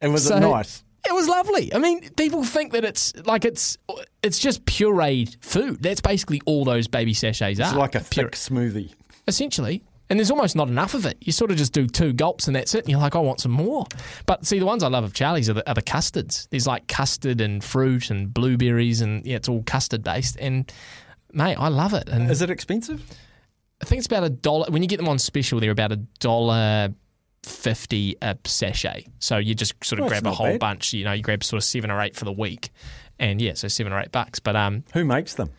And 0.00 0.12
was 0.12 0.26
So- 0.26 0.36
it 0.36 0.40
nice? 0.40 0.82
It 1.06 1.14
was 1.14 1.28
lovely. 1.28 1.72
I 1.74 1.78
mean, 1.78 2.10
people 2.10 2.44
think 2.44 2.72
that 2.72 2.84
it's 2.84 3.14
like 3.24 3.46
it's 3.46 3.78
it's 4.22 4.38
just 4.38 4.64
pureed 4.66 5.36
food. 5.42 5.82
That's 5.82 6.02
basically 6.02 6.42
all 6.44 6.64
those 6.64 6.88
baby 6.88 7.14
sachets 7.14 7.58
It's 7.58 7.72
are. 7.72 7.78
like 7.78 7.94
a 7.94 8.00
thick 8.00 8.32
smoothie. 8.32 8.92
essentially. 9.26 9.82
And 10.10 10.18
there's 10.18 10.30
almost 10.30 10.56
not 10.56 10.66
enough 10.68 10.94
of 10.94 11.06
it. 11.06 11.16
You 11.20 11.30
sort 11.32 11.52
of 11.52 11.56
just 11.56 11.72
do 11.72 11.86
two 11.86 12.12
gulps 12.12 12.48
and 12.48 12.56
that's 12.56 12.74
it. 12.74 12.80
And 12.80 12.88
you're 12.90 12.98
like, 13.00 13.14
I 13.14 13.20
want 13.20 13.40
some 13.40 13.52
more. 13.52 13.86
But 14.26 14.44
see, 14.44 14.58
the 14.58 14.66
ones 14.66 14.82
I 14.82 14.88
love 14.88 15.04
of 15.04 15.14
Charlie's 15.14 15.48
are 15.48 15.52
the, 15.54 15.70
are 15.70 15.74
the 15.74 15.82
custards. 15.82 16.48
There's 16.50 16.66
like 16.66 16.88
custard 16.88 17.40
and 17.40 17.62
fruit 17.62 18.10
and 18.10 18.34
blueberries, 18.34 19.00
and 19.02 19.24
yeah, 19.24 19.36
it's 19.36 19.48
all 19.48 19.62
custard 19.62 20.02
based. 20.02 20.36
And 20.40 20.70
mate, 21.32 21.54
I 21.54 21.68
love 21.68 21.94
it. 21.94 22.08
And 22.08 22.28
Is 22.30 22.42
it 22.42 22.50
expensive? 22.50 23.02
I 23.80 23.84
think 23.86 23.98
it's 24.00 24.06
about 24.06 24.24
a 24.24 24.30
dollar. 24.30 24.66
When 24.68 24.82
you 24.82 24.88
get 24.88 24.96
them 24.98 25.08
on 25.08 25.18
special, 25.20 25.60
they're 25.60 25.70
about 25.70 25.92
a 25.92 25.96
dollar 26.18 26.92
fifty 27.42 28.16
a 28.22 28.36
sachet. 28.44 29.06
So 29.18 29.38
you 29.38 29.54
just 29.54 29.74
sort 29.84 29.98
of 30.00 30.04
Well, 30.04 30.10
grab 30.10 30.26
a 30.26 30.32
whole 30.32 30.46
bad. 30.46 30.60
bunch. 30.60 30.92
You 30.92 31.04
know, 31.04 31.12
you 31.12 31.22
grab 31.22 31.42
sort 31.44 31.58
of 31.58 31.64
seven 31.64 31.90
or 31.90 32.00
eight 32.00 32.16
for 32.16 32.24
the 32.24 32.32
week, 32.32 32.70
and 33.18 33.40
yeah, 33.40 33.54
so 33.54 33.68
seven 33.68 33.92
or 33.92 34.00
eight 34.00 34.12
bucks. 34.12 34.40
But 34.40 34.56
um, 34.56 34.84
who 34.92 35.04
makes 35.04 35.34
them? 35.34 35.50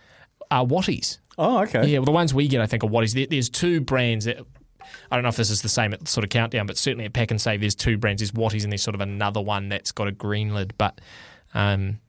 Uh, 0.49 0.65
Watties. 0.65 1.17
Oh, 1.38 1.59
okay. 1.63 1.88
Yeah, 1.88 1.99
well, 1.99 2.05
the 2.05 2.11
ones 2.11 2.34
we 2.34 2.47
get, 2.47 2.61
I 2.61 2.65
think, 2.67 2.84
are 2.84 2.88
Watties. 2.88 3.13
There, 3.13 3.25
there's 3.25 3.49
two 3.49 3.82
brands. 3.82 4.25
That, 4.25 4.39
I 5.09 5.15
don't 5.15 5.23
know 5.23 5.29
if 5.29 5.38
this 5.38 5.49
is 5.49 5.61
the 5.61 5.69
same 5.69 5.93
at 5.93 6.07
sort 6.07 6.23
of 6.23 6.29
countdown, 6.29 6.67
but 6.67 6.77
certainly 6.77 7.05
at 7.05 7.13
Pack 7.13 7.32
and 7.32 7.39
Save, 7.41 7.61
there's 7.61 7.75
two 7.75 7.97
brands. 7.97 8.19
There's 8.21 8.32
Watties, 8.32 8.63
and 8.63 8.71
there's 8.71 8.84
sort 8.84 8.95
of 8.95 9.01
another 9.01 9.41
one 9.41 9.69
that's 9.69 9.91
got 9.91 10.07
a 10.07 10.11
green 10.11 10.53
lid. 10.53 10.73
But 10.77 10.99
um, 11.53 11.99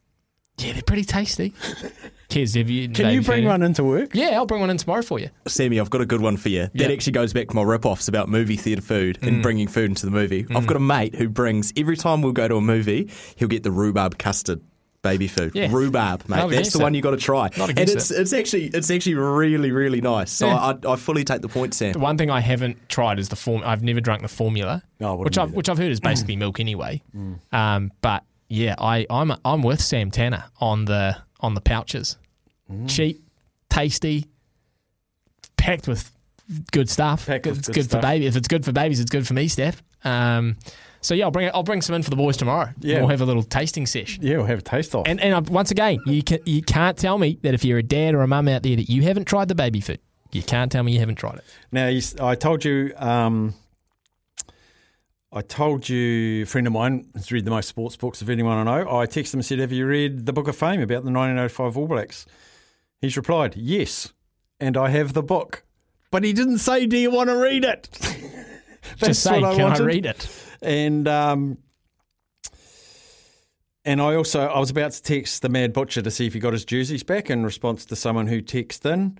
yeah, 0.58 0.72
they're 0.72 0.82
pretty 0.82 1.04
tasty. 1.04 1.54
Cheers, 2.32 2.54
have 2.54 2.70
you? 2.70 2.88
Can 2.88 3.12
you 3.12 3.22
bring 3.22 3.44
one 3.44 3.62
into 3.62 3.84
work? 3.84 4.10
Yeah, 4.14 4.30
I'll 4.30 4.46
bring 4.46 4.60
one 4.60 4.70
in 4.70 4.76
tomorrow 4.78 5.02
for 5.02 5.18
you. 5.18 5.28
Sammy, 5.46 5.78
I've 5.78 5.90
got 5.90 6.00
a 6.00 6.06
good 6.06 6.20
one 6.20 6.36
for 6.36 6.48
you. 6.48 6.62
That 6.62 6.74
Yep. 6.74 6.90
actually 6.90 7.12
goes 7.12 7.32
back 7.32 7.48
to 7.48 7.54
my 7.54 7.62
rip-offs 7.62 8.08
about 8.08 8.28
movie 8.28 8.56
theatre 8.56 8.80
food 8.82 9.18
and 9.22 9.36
Mm. 9.38 9.42
bringing 9.42 9.68
food 9.68 9.90
into 9.90 10.06
the 10.06 10.12
movie. 10.12 10.46
I've 10.50 10.64
Mm. 10.64 10.66
got 10.66 10.76
a 10.76 10.80
mate 10.80 11.14
who 11.16 11.28
brings 11.28 11.72
every 11.76 11.96
time 11.96 12.22
we'll 12.22 12.32
go 12.32 12.48
to 12.48 12.56
a 12.56 12.60
movie, 12.60 13.08
he'll 13.36 13.48
get 13.48 13.62
the 13.64 13.70
rhubarb 13.70 14.16
custard 14.18 14.60
baby 15.02 15.26
food. 15.26 15.50
Yeah. 15.54 15.68
Rhubarb, 15.70 16.22
mate. 16.28 16.36
That's 16.36 16.52
against 16.52 16.72
the 16.74 16.78
one 16.78 16.94
it. 16.94 16.96
you 16.98 17.02
got 17.02 17.10
to 17.10 17.16
try. 17.16 17.50
Not 17.58 17.70
and 17.70 17.78
it's 17.80 18.10
it. 18.10 18.20
it's 18.20 18.32
actually 18.32 18.66
it's 18.66 18.88
actually 18.90 19.14
really 19.16 19.72
really 19.72 20.00
nice. 20.00 20.30
So 20.30 20.46
Yeah. 20.46 20.56
I, 20.84 20.92
I 20.92 20.96
fully 20.96 21.24
take 21.24 21.42
the 21.42 21.48
point, 21.48 21.74
Sam. 21.74 21.92
The 21.92 21.98
one 21.98 22.16
thing 22.16 22.30
I 22.30 22.40
haven't 22.40 22.76
tried 22.88 23.18
is 23.18 23.28
the 23.28 23.36
form. 23.36 23.62
I've 23.64 23.82
never 23.82 24.00
drunk 24.00 24.22
the 24.22 24.28
formula, 24.28 24.82
Oh, 25.00 25.16
which 25.16 25.36
I've 25.36 25.52
which 25.52 25.68
I've 25.68 25.78
heard 25.78 25.90
is 25.90 26.00
basically 26.00 26.36
milk 26.36 26.60
anyway. 26.60 27.02
Mm. 27.16 27.40
Um, 27.52 27.90
but 28.00 28.22
yeah, 28.48 28.76
I 28.78 29.04
I'm 29.10 29.32
I'm 29.44 29.62
with 29.62 29.80
Sam 29.82 30.10
Tanner 30.12 30.44
on 30.60 30.84
the 30.84 31.16
on 31.40 31.54
the 31.54 31.60
pouches. 31.60 32.16
Mm. 32.70 32.88
Cheap, 32.88 33.22
tasty, 33.68 34.26
packed 35.56 35.88
with 35.88 36.10
good 36.70 36.88
stuff. 36.88 37.26
Packed 37.26 37.46
with 37.46 37.58
it's 37.58 37.68
good 37.68 37.74
good, 37.74 37.84
stuff. 37.84 38.00
for 38.00 38.06
baby. 38.06 38.26
If 38.26 38.36
it's 38.36 38.48
good 38.48 38.64
for 38.64 38.72
babies, 38.72 39.00
it's 39.00 39.10
good 39.10 39.26
for 39.26 39.34
me, 39.34 39.48
Steph. 39.48 39.82
Um, 40.04 40.56
so 41.00 41.14
yeah, 41.14 41.24
I'll 41.24 41.30
bring 41.30 41.50
I'll 41.52 41.62
bring 41.62 41.82
some 41.82 41.94
in 41.94 42.02
for 42.02 42.10
the 42.10 42.16
boys 42.16 42.36
tomorrow. 42.36 42.70
Yeah. 42.80 43.00
we'll 43.00 43.08
have 43.08 43.20
a 43.20 43.26
little 43.26 43.42
tasting 43.42 43.86
session. 43.86 44.22
Yeah, 44.24 44.36
we'll 44.36 44.46
have 44.46 44.60
a 44.60 44.62
taste 44.62 44.94
off. 44.94 45.06
And 45.06 45.20
and 45.20 45.34
uh, 45.34 45.52
once 45.52 45.70
again, 45.70 45.98
you 46.06 46.22
can 46.22 46.38
you 46.46 46.62
can't 46.62 46.96
tell 46.96 47.18
me 47.18 47.38
that 47.42 47.54
if 47.54 47.64
you're 47.64 47.78
a 47.78 47.82
dad 47.82 48.14
or 48.14 48.22
a 48.22 48.26
mum 48.28 48.48
out 48.48 48.62
there 48.62 48.76
that 48.76 48.88
you 48.88 49.02
haven't 49.02 49.24
tried 49.24 49.48
the 49.48 49.54
baby 49.54 49.80
food. 49.80 50.00
You 50.32 50.42
can't 50.42 50.72
tell 50.72 50.82
me 50.82 50.92
you 50.92 50.98
haven't 50.98 51.16
tried 51.16 51.36
it. 51.36 51.44
Now, 51.70 51.88
you, 51.88 52.00
I 52.18 52.34
told 52.34 52.64
you, 52.64 52.94
um, 52.96 53.54
I 55.30 55.42
told 55.42 55.88
you, 55.88 56.42
a 56.42 56.46
friend 56.46 56.66
of 56.66 56.72
mine 56.72 57.06
has 57.14 57.30
read 57.30 57.44
the 57.44 57.50
most 57.50 57.68
sports 57.68 57.96
books 57.96 58.22
of 58.22 58.30
anyone 58.30 58.66
I 58.66 58.82
know. 58.82 58.90
I 58.90 59.06
texted 59.06 59.34
him 59.34 59.40
and 59.40 59.44
said, 59.44 59.58
Have 59.58 59.72
you 59.72 59.86
read 59.86 60.24
the 60.24 60.32
Book 60.32 60.48
of 60.48 60.56
Fame 60.56 60.80
about 60.80 61.04
the 61.04 61.10
1905 61.10 61.76
All 61.76 61.86
Blacks? 61.86 62.24
He's 63.02 63.16
replied, 63.16 63.56
Yes, 63.56 64.14
and 64.58 64.76
I 64.78 64.88
have 64.88 65.12
the 65.12 65.22
book. 65.22 65.64
But 66.10 66.24
he 66.24 66.32
didn't 66.32 66.58
say, 66.58 66.86
Do 66.86 66.96
you 66.96 67.10
want 67.10 67.28
to 67.28 67.36
read 67.36 67.64
it? 67.64 67.90
Just 68.96 69.22
say, 69.22 69.40
what 69.40 69.56
can 69.56 69.60
I 69.60 69.68
wanted. 69.70 69.84
read 69.84 70.06
it? 70.06 70.28
And 70.62 71.06
um, 71.08 71.58
and 73.84 74.00
I 74.00 74.14
also 74.14 74.46
I 74.46 74.58
was 74.58 74.70
about 74.70 74.92
to 74.92 75.02
text 75.02 75.42
the 75.42 75.48
Mad 75.48 75.72
Butcher 75.72 76.02
to 76.02 76.10
see 76.10 76.26
if 76.26 76.34
he 76.34 76.38
got 76.38 76.52
his 76.52 76.64
jerseys 76.64 77.02
back 77.02 77.28
in 77.28 77.44
response 77.44 77.84
to 77.86 77.96
someone 77.96 78.28
who 78.28 78.40
texted 78.40 78.92
in. 78.92 79.18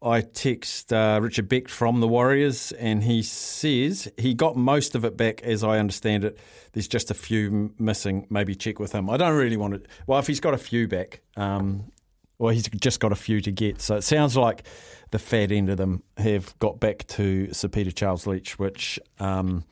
I 0.00 0.20
text 0.20 0.92
uh, 0.92 1.18
Richard 1.20 1.48
Beck 1.48 1.66
from 1.66 2.00
the 2.00 2.06
Warriors, 2.06 2.70
and 2.72 3.02
he 3.02 3.22
says 3.22 4.08
he 4.16 4.32
got 4.32 4.56
most 4.56 4.94
of 4.94 5.04
it 5.04 5.16
back, 5.16 5.42
as 5.42 5.64
I 5.64 5.78
understand 5.78 6.24
it. 6.24 6.38
There's 6.72 6.86
just 6.86 7.10
a 7.10 7.14
few 7.14 7.74
missing. 7.78 8.26
Maybe 8.30 8.54
check 8.54 8.78
with 8.78 8.92
him. 8.92 9.10
I 9.10 9.16
don't 9.16 9.36
really 9.36 9.56
want 9.56 9.74
to. 9.74 9.82
Well, 10.06 10.20
if 10.20 10.28
he's 10.28 10.38
got 10.38 10.54
a 10.54 10.58
few 10.58 10.86
back, 10.86 11.22
um, 11.36 11.90
well, 12.38 12.54
he's 12.54 12.68
just 12.68 13.00
got 13.00 13.12
a 13.12 13.16
few 13.16 13.40
to 13.40 13.50
get. 13.50 13.80
So 13.80 13.96
it 13.96 14.02
sounds 14.02 14.36
like 14.36 14.64
the 15.10 15.18
fat 15.18 15.50
end 15.50 15.68
of 15.70 15.76
them 15.76 16.02
have 16.16 16.56
got 16.58 16.78
back 16.78 17.06
to 17.08 17.52
Sir 17.52 17.68
Peter 17.68 17.90
Charles 17.90 18.26
Leitch, 18.26 18.58
which 18.58 18.98
um, 19.18 19.64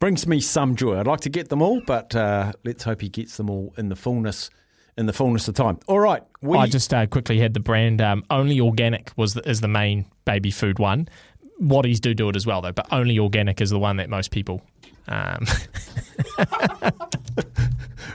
brings 0.00 0.26
me 0.26 0.40
some 0.40 0.74
joy. 0.76 0.98
I'd 0.98 1.06
like 1.06 1.20
to 1.20 1.30
get 1.30 1.48
them 1.48 1.62
all, 1.62 1.80
but 1.86 2.14
uh, 2.14 2.52
let's 2.64 2.84
hope 2.84 3.00
he 3.00 3.08
gets 3.08 3.36
them 3.36 3.50
all 3.50 3.72
in 3.76 3.88
the 3.88 3.96
fullness 3.96 4.50
in 4.98 5.04
the 5.04 5.12
fullness 5.12 5.46
of 5.46 5.54
time. 5.54 5.78
All 5.88 6.00
right, 6.00 6.22
we 6.40 6.56
I 6.56 6.66
just 6.66 6.92
uh, 6.94 7.06
quickly 7.06 7.38
had 7.38 7.52
the 7.52 7.60
brand 7.60 8.00
um, 8.00 8.24
only 8.30 8.60
organic 8.60 9.12
was 9.16 9.34
the, 9.34 9.48
is 9.48 9.60
the 9.60 9.68
main 9.68 10.06
baby 10.24 10.50
food 10.50 10.78
one. 10.78 11.08
Watties 11.60 12.00
do 12.00 12.14
do 12.14 12.28
it 12.30 12.36
as 12.36 12.46
well 12.46 12.62
though, 12.62 12.72
but 12.72 12.86
only 12.90 13.18
organic 13.18 13.60
is 13.60 13.70
the 13.70 13.78
one 13.78 13.98
that 13.98 14.08
most 14.08 14.30
people. 14.30 14.62
Um, 15.08 15.46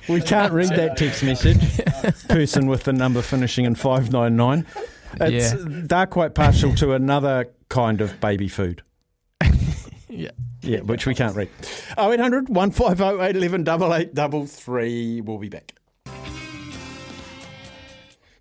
we 0.09 0.21
can't 0.21 0.53
read 0.53 0.69
that 0.69 0.97
text 0.97 1.23
message. 1.23 1.59
Person 2.27 2.67
with 2.67 2.83
the 2.83 2.93
number 2.93 3.21
finishing 3.21 3.65
in 3.65 3.75
five 3.75 4.11
nine 4.11 4.35
nine. 4.35 4.65
It's 5.19 5.53
Yeah. 5.53 5.59
they're 5.65 6.05
quite 6.07 6.33
partial 6.35 6.73
to 6.75 6.93
another 6.93 7.49
kind 7.69 8.01
of 8.01 8.19
baby 8.21 8.47
food. 8.47 8.81
yeah. 10.09 10.31
Yeah, 10.61 10.79
which 10.81 11.05
we 11.07 11.15
can't 11.15 11.35
read. 11.35 11.49
0800 11.97 12.49
150 12.49 13.03
811 13.03 13.61
8833. 13.61 15.21
We'll 15.21 15.37
be 15.39 15.49
back. 15.49 15.73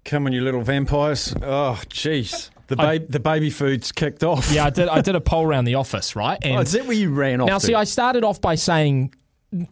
Come 0.05 0.27
on, 0.27 0.33
you 0.33 0.41
little 0.43 0.63
vampires. 0.63 1.35
Oh, 1.43 1.81
jeez. 1.89 2.51
The, 2.67 2.77
I- 2.81 2.99
ba- 2.99 3.07
the 3.09 3.21
baby 3.21 3.51
food's 3.51 3.93
kicked 3.93 4.23
off. 4.25 4.51
yeah, 4.53 4.67
I 4.67 4.71
did. 4.71 4.89
I 4.89 5.01
did 5.01 5.15
a 5.17 5.21
poll 5.21 5.45
around 5.45 5.65
the 5.65 5.75
office, 5.77 6.15
right? 6.17 6.39
And 6.43 6.57
Oh, 6.57 6.61
is 6.61 6.73
that 6.73 6.87
where 6.87 6.97
you 6.97 7.11
ran 7.13 7.41
off 7.41 7.49
now, 7.49 7.59
to? 7.59 7.67
see, 7.67 7.75
I 7.75 7.85
started 7.85 8.23
off 8.25 8.41
by 8.41 8.55
saying 8.55 9.15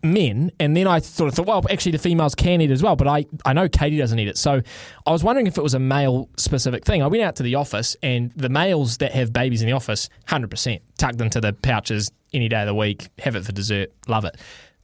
men, 0.03 0.51
and 0.59 0.77
then 0.77 0.87
I 0.87 0.99
sort 0.99 1.29
of 1.29 1.35
thought, 1.35 1.47
well, 1.47 1.65
actually, 1.71 1.93
the 1.93 1.99
females 1.99 2.35
can 2.35 2.61
eat 2.61 2.71
as 2.71 2.83
well. 2.83 2.97
But 2.97 3.09
I, 3.09 3.27
I 3.45 3.53
know 3.53 3.69
Katie 3.69 3.99
doesn't 3.99 4.19
eat 4.19 4.29
it, 4.29 4.39
so 4.39 4.61
I 5.07 5.11
was 5.11 5.23
wondering 5.23 5.47
if 5.47 5.57
it 5.57 5.63
was 5.63 5.75
a 5.75 5.79
male 5.79 6.29
specific 6.37 6.85
thing. 6.85 7.03
I 7.03 7.07
went 7.07 7.23
out 7.23 7.37
to 7.37 7.43
the 7.43 7.55
office, 7.55 7.97
and 8.03 8.33
the 8.33 8.49
males 8.49 8.99
that 8.99 9.13
have 9.13 9.33
babies 9.33 9.63
in 9.63 9.67
the 9.67 9.75
office, 9.75 10.09
hundred 10.27 10.51
percent 10.51 10.83
tucked 10.99 11.21
into 11.21 11.41
the 11.41 11.53
pouches 11.53 12.11
any 12.33 12.49
day 12.49 12.61
of 12.61 12.67
the 12.67 12.75
week, 12.75 13.09
have 13.21 13.37
it 13.37 13.45
for 13.45 13.53
dessert, 13.53 13.93
love 14.07 14.25
it. 14.25 14.37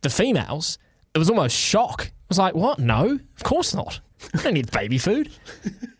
The 0.02 0.10
females, 0.10 0.78
it 1.14 1.18
was 1.18 1.28
almost 1.28 1.56
shock. 1.56 2.06
I 2.06 2.12
was 2.28 2.38
like, 2.38 2.54
what? 2.54 2.78
No, 2.78 3.18
of 3.36 3.42
course 3.42 3.74
not. 3.74 4.00
I 4.32 4.42
don't 4.42 4.54
need 4.54 4.70
baby 4.70 4.96
food. 4.96 5.30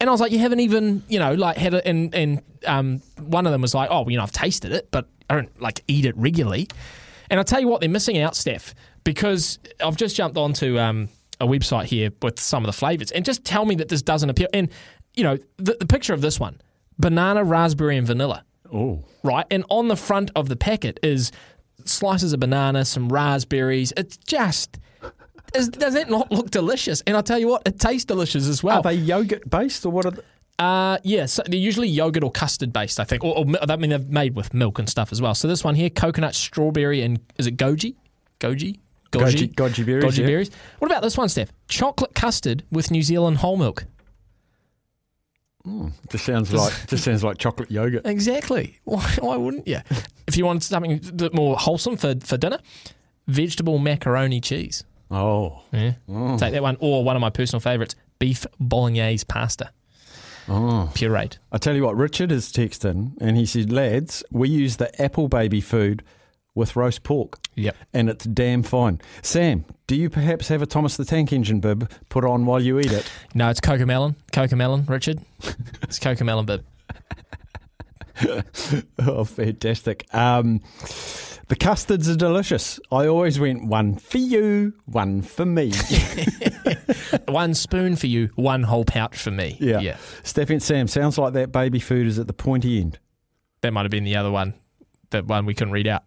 And 0.01 0.09
I 0.09 0.13
was 0.13 0.21
like, 0.21 0.33
you 0.33 0.39
haven't 0.39 0.61
even, 0.61 1.03
you 1.09 1.19
know, 1.19 1.35
like 1.35 1.59
had 1.59 1.75
it. 1.75 1.85
And, 1.85 2.15
and 2.15 2.43
um, 2.67 3.03
one 3.19 3.45
of 3.45 3.53
them 3.53 3.61
was 3.61 3.75
like, 3.75 3.91
oh, 3.91 4.03
well, 4.03 4.11
you 4.11 4.17
know, 4.17 4.23
I've 4.23 4.33
tasted 4.33 4.73
it, 4.73 4.91
but 4.91 5.07
I 5.29 5.35
don't 5.35 5.61
like 5.61 5.83
eat 5.89 6.07
it 6.07 6.17
regularly. 6.17 6.69
And 7.35 7.41
I'll 7.41 7.45
tell 7.45 7.59
you 7.59 7.67
what, 7.67 7.81
they're 7.81 7.91
missing 7.91 8.17
out, 8.19 8.37
Steph, 8.37 8.77
because 9.03 9.59
I've 9.85 9.97
just 9.97 10.15
jumped 10.15 10.39
onto 10.39 10.79
um, 10.79 11.09
a 11.41 11.47
website 11.49 11.87
here 11.87 12.11
with 12.23 12.39
some 12.39 12.63
of 12.63 12.69
the 12.69 12.73
flavors. 12.73 13.11
And 13.11 13.25
just 13.25 13.45
tell 13.45 13.65
me 13.65 13.75
that 13.75 13.89
this 13.89 14.03
doesn't 14.03 14.31
appeal. 14.31 14.47
And, 14.55 14.69
you 15.17 15.25
know, 15.25 15.39
the, 15.57 15.77
the 15.81 15.85
picture 15.85 16.15
of 16.15 16.21
this 16.21 16.39
one 16.39 16.61
banana, 16.97 17.43
raspberry, 17.43 17.97
and 17.97 18.07
vanilla. 18.07 18.45
Oh. 18.73 19.03
Right. 19.25 19.45
And 19.51 19.65
on 19.69 19.89
the 19.89 19.97
front 19.97 20.31
of 20.37 20.49
the 20.49 20.55
packet 20.55 21.01
is 21.03 21.33
slices 21.85 22.33
of 22.35 22.39
banana, 22.39 22.85
some 22.85 23.09
raspberries. 23.09 23.93
It's 23.97 24.17
just. 24.17 24.79
Is, 25.57 25.71
does 25.71 25.97
it 25.97 26.09
not 26.09 26.31
look 26.31 26.53
delicious? 26.53 27.03
And 27.05 27.17
I'll 27.17 27.25
tell 27.25 27.41
you 27.41 27.49
what, 27.49 27.63
it 27.67 27.81
tastes 27.81 28.05
delicious 28.05 28.47
as 28.47 28.63
well. 28.63 28.77
Are 28.77 28.83
they 28.85 28.95
yogurt 28.95 29.51
based 29.51 29.85
or 29.85 29.91
what 29.91 30.07
are 30.07 30.13
they? 30.13 30.23
Uh, 30.59 30.99
yeah, 31.03 31.27
so 31.27 31.43
they're 31.47 31.59
usually 31.59 31.89
yogurt 31.89 32.23
or 32.23 32.31
custard 32.31 32.73
based, 32.73 33.01
I 33.01 33.05
think. 33.05 33.25
Or, 33.25 33.39
or 33.39 33.45
I 33.69 33.77
mean, 33.77 33.91
they're 33.91 33.99
made 33.99 34.37
with 34.37 34.55
milk 34.55 34.79
and 34.79 34.89
stuff 34.89 35.11
as 35.11 35.21
well. 35.21 35.35
So 35.35 35.49
this 35.49 35.65
one 35.65 35.75
here, 35.75 35.91
coconut, 35.91 36.35
strawberry, 36.35 37.03
and 37.03 37.21
is 37.39 37.47
it 37.47 37.57
goji? 37.57 37.97
Goji? 38.41 38.79
Goji- 39.11 39.55
goji 39.55 39.87
berries, 39.87 40.05
Goji 40.05 40.19
yeah. 40.19 40.27
berries. 40.27 40.51
What 40.79 40.91
about 40.91 41.03
this 41.03 41.17
one, 41.17 41.29
Steph? 41.29 41.53
Chocolate 41.69 42.15
custard 42.15 42.65
with 42.71 42.91
New 42.91 43.03
Zealand 43.03 43.39
whole 43.39 43.57
milk. 43.57 43.85
Just 46.11 46.27
sounds 46.27 46.53
like 46.53 46.73
just 46.89 47.05
sounds 47.05 47.25
like 47.25 47.39
chocolate 47.39 47.71
yogurt. 47.71 48.05
Exactly. 48.05 48.81
Why, 48.85 49.03
why 49.21 49.37
wouldn't 49.37 49.67
you? 49.67 49.79
if 50.27 50.37
you 50.37 50.45
want 50.45 50.63
something 50.63 51.01
more 51.33 51.57
wholesome 51.57 51.97
for, 51.97 52.15
for 52.21 52.37
dinner, 52.37 52.59
vegetable 53.29 53.79
macaroni 53.79 54.43
cheese. 54.43 54.85
Oh. 55.11 55.63
Yeah. 55.73 55.95
Mm. 56.07 56.39
Take 56.39 56.53
that 56.53 56.63
one. 56.63 56.77
Or 56.81 57.03
one 57.03 57.17
of 57.17 57.21
my 57.21 57.31
personal 57.31 57.61
favourites, 57.61 57.95
beef 58.19 58.45
bolognese 58.61 59.25
pasta. 59.25 59.71
Oh. 60.49 60.91
Pureed. 60.95 61.39
I 61.53 61.59
tell 61.59 61.75
you 61.75 61.83
what, 61.83 61.97
Richard 61.97 62.31
is 62.31 62.53
texting 62.53 63.13
and 63.21 63.37
he 63.37 63.47
said, 63.47 63.73
lads, 63.73 64.23
we 64.31 64.49
use 64.49 64.77
the 64.77 65.03
apple 65.03 65.29
baby 65.29 65.61
food 65.61 66.03
with 66.55 66.77
roast 66.77 67.03
pork. 67.03 67.39
Yep. 67.57 67.77
And 67.93 68.09
it's 68.09 68.25
damn 68.25 68.63
fine. 68.63 69.01
Sam, 69.23 69.65
do 69.87 69.97
you 69.97 70.09
perhaps 70.09 70.49
have 70.49 70.63
a 70.63 70.67
Thomas 70.67 70.97
the 70.97 71.05
Tank 71.05 71.33
Engine 71.33 71.61
bib 71.61 71.91
put 72.09 72.25
on 72.25 72.47
while 72.47 72.61
you 72.61 72.79
eat 72.79 72.93
it? 72.93 73.11
No, 73.35 73.49
it's 73.49 73.61
CoComelon. 73.61 74.15
Coca 74.33 74.57
Melon, 74.57 74.85
Richard. 74.87 75.21
It's 75.83 75.99
CoComelon 75.99 76.47
bib. 76.47 76.65
oh, 78.99 79.25
fantastic. 79.25 80.07
Um, 80.15 80.61
the 81.49 81.57
custards 81.57 82.09
are 82.09 82.17
delicious. 82.17 82.81
I 82.91 83.07
always 83.07 83.39
went 83.39 83.67
one 83.67 83.97
for 83.97 84.19
you, 84.19 84.75
one 84.87 85.23
for 85.23 85.45
me. 85.45 85.73
one 87.29 87.55
spoon 87.55 87.97
for 87.97 88.07
you, 88.07 88.31
one 88.35 88.63
whole 88.63 88.85
pouch 88.85 89.17
for 89.17 89.31
me. 89.31 89.57
yeah. 89.61 89.81
Yeah. 89.81 89.97
Steph 90.23 90.51
and 90.51 90.63
Sam, 90.63 90.87
sounds 90.89 91.19
like 91.19 91.35
that 91.35 91.53
baby 91.53 91.79
food 91.81 92.07
is 92.07 92.19
at 92.19 92.27
the 92.27 92.33
pointy 92.33 92.81
end. 92.81 92.99
That 93.61 93.73
might 93.73 93.83
have 93.83 93.91
been 93.91 94.05
the 94.05 94.17
other 94.17 94.31
one, 94.31 94.55
that 95.11 95.27
one 95.27 95.47
we 95.47 95.55
couldn't 95.55 95.73
read 95.73 95.87
out. 95.87 96.05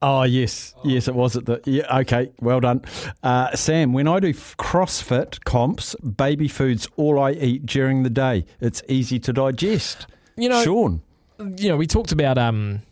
Oh 0.00 0.22
yes, 0.22 0.74
yes, 0.84 1.08
it 1.08 1.14
was 1.14 1.36
at 1.36 1.44
the. 1.46 1.60
Yeah, 1.64 1.98
okay, 1.98 2.30
well 2.40 2.60
done, 2.60 2.82
uh, 3.24 3.56
Sam. 3.56 3.92
When 3.92 4.06
I 4.06 4.20
do 4.20 4.32
CrossFit 4.32 5.42
comps, 5.44 5.96
baby 5.96 6.46
food's 6.46 6.86
all 6.96 7.18
I 7.18 7.32
eat 7.32 7.66
during 7.66 8.04
the 8.04 8.10
day. 8.10 8.44
It's 8.60 8.80
easy 8.88 9.18
to 9.18 9.32
digest. 9.32 10.06
You 10.36 10.50
know, 10.50 10.62
Sean. 10.62 11.02
You 11.56 11.70
know, 11.70 11.76
we 11.76 11.88
talked 11.88 12.12
about 12.12 12.38
um, 12.38 12.82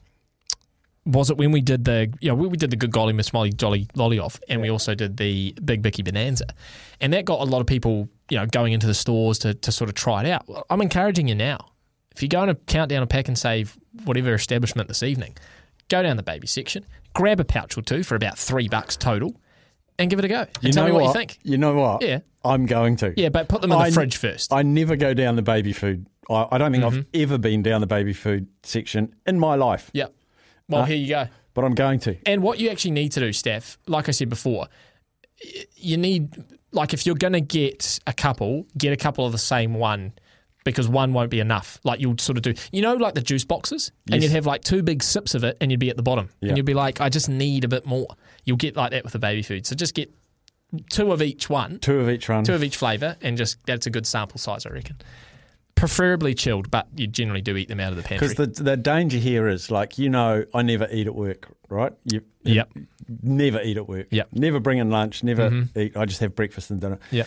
was 1.07 1.31
it 1.31 1.37
when 1.39 1.53
we 1.53 1.61
did 1.61 1.85
the 1.85 2.13
you 2.21 2.29
know 2.29 2.35
we, 2.35 2.47
we 2.49 2.57
did 2.57 2.71
the 2.71 2.77
good 2.77 2.91
golly 2.91 3.13
Miss 3.13 3.33
Molly 3.33 3.51
Jolly 3.53 3.89
Lolly 3.95 4.19
off, 4.19 4.39
and 4.49 4.61
we 4.61 4.71
also 4.71 4.95
did 4.95 5.17
the 5.17 5.55
Big 5.65 5.81
Bicky 5.83 6.03
Bonanza, 6.03 6.47
and 7.01 7.13
that 7.13 7.25
got 7.25 7.41
a 7.41 7.45
lot 7.45 7.61
of 7.61 7.67
people 7.67 8.09
you 8.29 8.37
know 8.39 8.47
going 8.47 8.73
into 8.73 8.87
the 8.87 8.95
stores 8.95 9.39
to 9.41 9.55
to 9.55 9.73
sort 9.73 9.89
of 9.89 9.95
try 9.95 10.25
it 10.25 10.31
out. 10.31 10.45
I'm 10.69 10.83
encouraging 10.83 11.29
you 11.29 11.35
now. 11.35 11.59
If 12.15 12.23
you're 12.23 12.29
going 12.29 12.49
to 12.49 12.55
count 12.55 12.89
down 12.91 13.03
a 13.03 13.07
pack 13.07 13.29
and 13.29 13.37
save 13.39 13.77
whatever 14.05 14.33
establishment 14.35 14.89
this 14.89 15.03
evening, 15.03 15.37
go 15.89 16.03
down 16.03 16.17
the 16.17 16.23
baby 16.23 16.47
section, 16.47 16.87
grab 17.15 17.41
a 17.41 17.45
pouch 17.45 17.77
or 17.77 17.83
two 17.83 18.03
for 18.03 18.15
about 18.15 18.39
three 18.39 18.69
bucks 18.69 18.97
total, 18.97 19.39
and 19.99 20.09
give 20.09 20.19
it 20.19 20.25
a 20.25 20.29
go. 20.29 20.41
And 20.41 20.49
You 20.63 20.73
tell 20.73 20.87
me 20.87 20.93
what, 20.93 21.03
what 21.03 21.09
you 21.09 21.13
think. 21.13 21.39
You 21.43 21.59
know 21.59 21.75
what? 21.75 22.03
Yeah. 22.03 22.21
I'm 22.43 22.65
going 22.65 22.97
to. 22.97 23.13
Yeah, 23.21 23.29
but 23.29 23.49
put 23.49 23.61
them 23.61 23.71
in 23.73 23.79
the 23.79 23.93
fridge 23.93 24.17
first. 24.17 24.51
I 24.53 24.63
never 24.63 24.97
go 24.97 25.13
down 25.15 25.37
the 25.37 25.43
baby 25.43 25.73
food. 25.75 26.07
I, 26.31 26.47
I 26.53 26.59
don't 26.59 26.73
think 26.73 26.85
I've 26.85 26.93
Mm-hmm. 26.95 27.23
ever 27.23 27.39
been 27.39 27.63
down 27.63 27.81
the 27.83 27.87
baby 27.87 28.13
food 28.15 28.47
section 28.63 29.15
in 29.27 29.39
my 29.39 29.55
life. 29.57 29.91
Yep. 29.93 30.15
Well, 30.69 30.83
Uh, 30.83 30.87
here 30.87 30.97
you 30.97 31.09
go. 31.09 31.29
But 31.55 31.65
I'm 31.65 31.75
going 31.75 32.01
to. 32.01 32.17
And 32.27 32.43
what 32.43 32.59
you 32.59 32.69
actually 32.71 32.91
need 32.91 33.13
to 33.13 33.21
do, 33.21 33.33
Steph, 33.33 33.79
like 33.87 34.09
I 34.09 34.13
said 34.13 34.29
before, 34.29 34.69
you 35.77 35.97
need 35.97 36.35
like 36.73 36.93
if 36.93 37.07
you're 37.07 37.15
going 37.15 37.33
to 37.33 37.41
get 37.41 37.99
a 38.07 38.13
couple, 38.13 38.67
get 38.77 38.93
a 38.93 38.97
couple 38.97 39.25
of 39.25 39.33
the 39.33 39.39
same 39.39 39.75
one 39.75 40.13
because 40.65 40.89
one 40.89 41.13
won't 41.13 41.31
be 41.31 41.41
enough. 41.41 41.79
Like 41.85 42.01
you'll 42.01 42.19
sort 42.19 42.37
of 42.37 42.43
do, 42.43 42.53
you 42.73 42.83
know, 42.83 42.95
like 42.95 43.15
the 43.15 43.21
juice 43.23 43.45
boxes, 43.45 43.93
and 44.11 44.23
you'd 44.23 44.33
have 44.33 44.47
like 44.47 44.63
two 44.65 44.83
big 44.83 45.03
sips 45.03 45.35
of 45.35 45.45
it, 45.45 45.57
and 45.61 45.71
you'd 45.71 45.81
be 45.81 45.89
at 45.91 45.97
the 45.97 46.03
bottom, 46.03 46.29
Yeah. 46.41 46.49
and 46.49 46.57
you'd 46.57 46.67
be 46.67 46.75
like, 46.75 47.01
I 47.01 47.09
just 47.09 47.29
need 47.29 47.65
a 47.65 47.69
bit 47.69 47.87
more. 47.87 48.09
You'll 48.45 48.57
get 48.57 48.77
like 48.77 48.91
that 48.91 49.05
with 49.05 49.13
the 49.13 49.19
baby 49.21 49.43
food. 49.43 49.65
So 49.67 49.77
just 49.77 49.95
get 49.95 50.13
two 50.91 51.13
of 51.13 51.23
each 51.23 51.49
one, 51.49 51.79
Two 51.79 52.01
of 52.01 52.11
each 52.11 52.29
one. 52.29 52.43
two 52.45 52.53
of 52.55 52.65
each 52.65 52.77
flavour, 52.77 53.17
and 53.23 53.37
just 53.39 53.59
that's 53.67 53.87
a 53.87 53.91
good 53.91 54.07
sample 54.07 54.39
size, 54.39 54.67
I 54.67 54.71
reckon. 54.71 54.97
Preferably 55.77 56.35
chilled, 56.35 56.71
but 56.71 56.89
you 56.97 57.07
generally 57.07 57.43
do 57.43 57.57
eat 57.57 57.69
them 57.69 57.79
out 57.81 57.91
of 57.93 57.97
the 57.97 58.03
pantry. 58.03 58.29
Because 58.29 58.57
the 58.57 58.63
the 58.65 58.77
danger 58.77 59.19
here 59.19 59.47
is 59.47 59.71
like 59.71 59.99
you 59.99 60.09
know 60.09 60.45
I 60.55 60.63
never 60.63 60.89
eat 60.91 61.07
at 61.07 61.15
work, 61.15 61.49
right? 61.69 61.93
You, 62.05 62.23
you 62.43 62.55
Yep. 62.55 62.71
Never 63.23 63.61
eat 63.63 63.77
at 63.77 63.87
work. 63.89 64.09
Yep. 64.11 64.29
Never 64.33 64.59
bring 64.59 64.79
in 64.79 64.91
lunch. 64.91 65.23
Never 65.23 65.51
Mhm. 65.51 65.77
eat. 65.77 65.97
I 65.97 66.05
just 66.07 66.21
have 66.21 66.35
breakfast 66.35 66.71
and 66.71 66.81
dinner. 66.81 66.99
Yeah. 67.13 67.25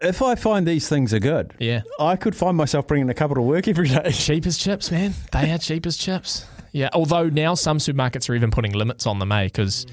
If 0.00 0.20
I 0.20 0.34
find 0.34 0.66
these 0.66 0.88
things 0.88 1.14
are 1.14 1.18
good, 1.18 1.54
Yeah. 1.58 1.80
I 1.98 2.16
could 2.16 2.36
find 2.36 2.56
myself 2.56 2.86
bringing 2.86 3.08
a 3.08 3.14
couple 3.14 3.36
to 3.36 3.42
work 3.42 3.68
every 3.68 3.88
day. 3.88 4.10
Cheap 4.12 4.44
as 4.46 4.58
chips, 4.58 4.90
man. 4.90 5.14
They 5.32 5.50
are 5.50 5.58
cheap 5.58 5.86
as 5.86 5.96
chips. 5.96 6.44
Yeah. 6.72 6.90
Although 6.92 7.30
now 7.30 7.54
some 7.54 7.78
supermarkets 7.78 8.28
are 8.28 8.34
even 8.34 8.50
putting 8.50 8.72
limits 8.72 9.06
on 9.06 9.18
them, 9.18 9.32
eh? 9.32 9.44
Because 9.44 9.86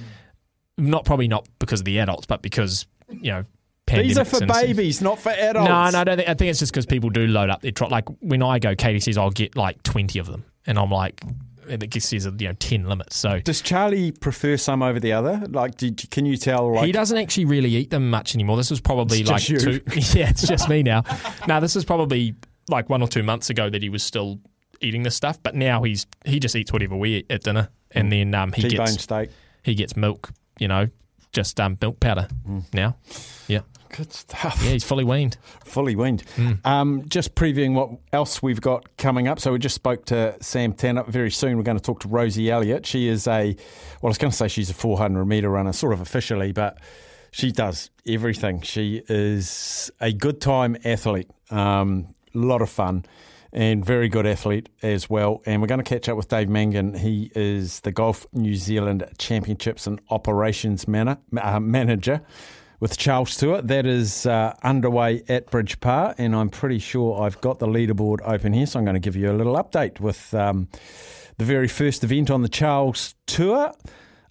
not 0.78 1.06
probably 1.06 1.28
not 1.30 1.48
because 1.60 1.80
of 1.80 1.86
the 1.86 1.98
adults, 2.00 2.26
but 2.28 2.42
because 2.42 2.86
you 3.10 3.32
know. 3.32 3.46
These 3.92 4.18
are 4.18 4.26
for 4.26 4.46
babies, 4.46 5.02
not 5.02 5.20
for 5.20 5.30
adults. 5.30 5.68
No, 5.70 5.90
no, 5.90 6.00
I 6.00 6.04
don't 6.04 6.18
think. 6.18 6.30
I 6.30 6.34
think 6.34 6.50
it's 6.50 6.60
just 6.60 6.72
because 6.72 6.86
people 6.86 7.10
do 7.10 7.28
load 7.28 7.50
up 7.50 7.62
their 7.62 7.72
trot. 7.72 7.92
Like 7.92 8.08
when 8.22 8.42
I 8.44 8.60
go, 8.60 8.76
Katie 8.76 9.00
says 9.00 9.18
I'll 9.18 9.30
get 9.32 9.56
like 9.56 9.82
twenty 9.84 10.20
of 10.20 10.28
them, 10.28 10.46
and 10.66 10.78
I'm 10.80 10.90
like, 10.92 11.22
it 11.68 11.94
says 12.02 12.26
you 12.26 12.48
know 12.48 12.54
ten 12.54 12.88
limits. 12.88 13.16
So 13.18 13.40
Does 13.40 13.62
Charlie 13.62 14.12
prefer 14.12 14.58
some 14.58 14.82
over 14.82 15.00
the 15.00 15.14
other? 15.14 15.42
Like, 15.50 15.76
do, 15.78 15.92
can 15.92 16.26
you 16.26 16.38
tell? 16.38 16.74
Like, 16.74 16.86
he 16.86 16.92
doesn't 16.92 17.18
actually 17.18 17.46
really 17.46 17.70
eat 17.70 17.90
them 17.90 18.10
much 18.10 18.36
anymore. 18.36 18.58
This 18.58 18.70
was 18.70 18.82
probably 18.82 19.24
like 19.24 19.44
two. 19.44 19.82
Yeah, 20.14 20.30
it's 20.30 20.48
just 20.48 20.70
me 20.70 20.84
now. 20.84 21.04
Now 21.48 21.60
this 21.60 21.76
is 21.76 21.86
probably 21.86 22.36
like 22.70 22.90
one 22.90 23.02
or 23.02 23.08
two 23.08 23.24
months 23.24 23.50
ago 23.50 23.70
that 23.70 23.82
he 23.82 23.90
was 23.90 24.04
still 24.04 24.40
eating 24.82 25.04
this 25.04 25.16
stuff, 25.16 25.42
but 25.44 25.56
now 25.56 25.84
he's 25.84 26.08
he 26.26 26.40
just 26.40 26.56
eats 26.56 26.72
whatever 26.74 26.96
we 26.96 27.16
eat 27.18 27.26
at 27.32 27.44
dinner, 27.44 27.70
and 27.92 28.12
then 28.12 28.34
um, 28.34 28.52
he 28.54 28.64
T-bone 28.64 28.86
gets 28.88 29.04
steak. 29.04 29.30
he 29.64 29.76
gets 29.76 29.96
milk. 29.96 30.32
You 30.60 30.68
know, 30.68 30.88
just 31.32 31.60
um, 31.60 31.78
milk 31.82 32.00
powder 32.00 32.28
now. 32.74 32.96
Yeah, 33.48 33.62
Good 33.96 34.14
stuff. 34.14 34.62
yeah, 34.64 34.72
he's 34.72 34.86
fully 34.86 35.04
weaned. 35.04 35.38
Fully 35.66 35.96
weaned. 35.98 36.24
Um, 36.64 37.04
just 37.10 37.36
previewing 37.36 37.74
what 37.74 37.90
else 38.14 38.42
we've 38.42 38.62
got 38.62 38.98
coming 38.98 39.28
up. 39.28 39.40
So 39.40 39.52
we 39.52 39.60
just 39.60 39.76
spoke 39.76 40.06
to 40.06 40.36
Sam 40.42 40.72
Tanner. 40.74 41.04
Very 41.04 41.30
soon 41.30 41.58
we're 41.58 41.64
going 41.64 41.78
to 41.78 41.84
talk 41.84 42.00
to 42.02 42.08
Rosie 42.08 42.50
Elliott. 42.50 42.86
She 42.86 43.10
is 43.10 43.28
a, 43.28 43.54
well, 44.02 44.04
I 44.04 44.08
was 44.08 44.18
going 44.18 44.32
to 44.32 44.38
say 44.38 44.48
she's 44.48 44.70
a 44.70 44.74
400 44.74 45.26
metre 45.26 45.50
runner, 45.50 45.74
sort 45.74 45.92
of 45.92 46.00
officially, 46.00 46.54
but 46.54 46.78
she 47.32 47.52
does 47.52 47.90
everything. 48.08 48.62
She 48.62 49.04
is 49.10 49.92
a 50.00 50.14
good 50.14 50.40
time 50.40 50.78
athlete, 50.86 51.30
um, 51.50 52.16
a 52.34 52.38
lot 52.38 52.62
of 52.62 52.70
fun. 52.70 53.06
And 53.54 53.84
very 53.84 54.08
good 54.08 54.26
athlete 54.26 54.70
as 54.82 55.10
well. 55.10 55.42
And 55.46 55.62
we're 55.62 55.68
going 55.68 55.84
to 55.84 55.84
catch 55.84 56.08
up 56.08 56.16
with 56.16 56.30
Dave 56.30 56.48
Mangan. 56.48 56.94
He 56.94 57.30
is 57.36 57.82
the 57.82 57.92
Golf 57.92 58.26
New 58.32 58.56
Zealand 58.56 59.04
Championships 59.18 59.86
and 59.86 60.00
Operations 60.10 60.88
mana, 60.88 61.20
uh, 61.38 61.60
Manager 61.60 62.22
with 62.82 62.98
Charles 62.98 63.38
Tour. 63.38 63.62
That 63.62 63.86
is 63.86 64.26
uh, 64.26 64.54
underway 64.64 65.24
at 65.30 65.50
Bridge 65.50 65.80
Pa, 65.80 66.14
and 66.18 66.36
I'm 66.36 66.50
pretty 66.50 66.80
sure 66.80 67.22
I've 67.22 67.40
got 67.40 67.60
the 67.60 67.68
leaderboard 67.68 68.20
open 68.26 68.52
here, 68.52 68.66
so 68.66 68.80
I'm 68.80 68.86
going 68.86 68.96
to 68.96 69.00
give 69.00 69.16
you 69.16 69.32
a 69.32 69.38
little 69.38 69.56
update 69.56 70.02
with 70.02 70.34
um, 70.34 70.68
the 71.38 71.46
very 71.46 71.70
first 71.70 72.04
event 72.04 72.30
on 72.30 72.42
the 72.42 72.50
Charles 72.50 73.16
Tour 73.28 73.72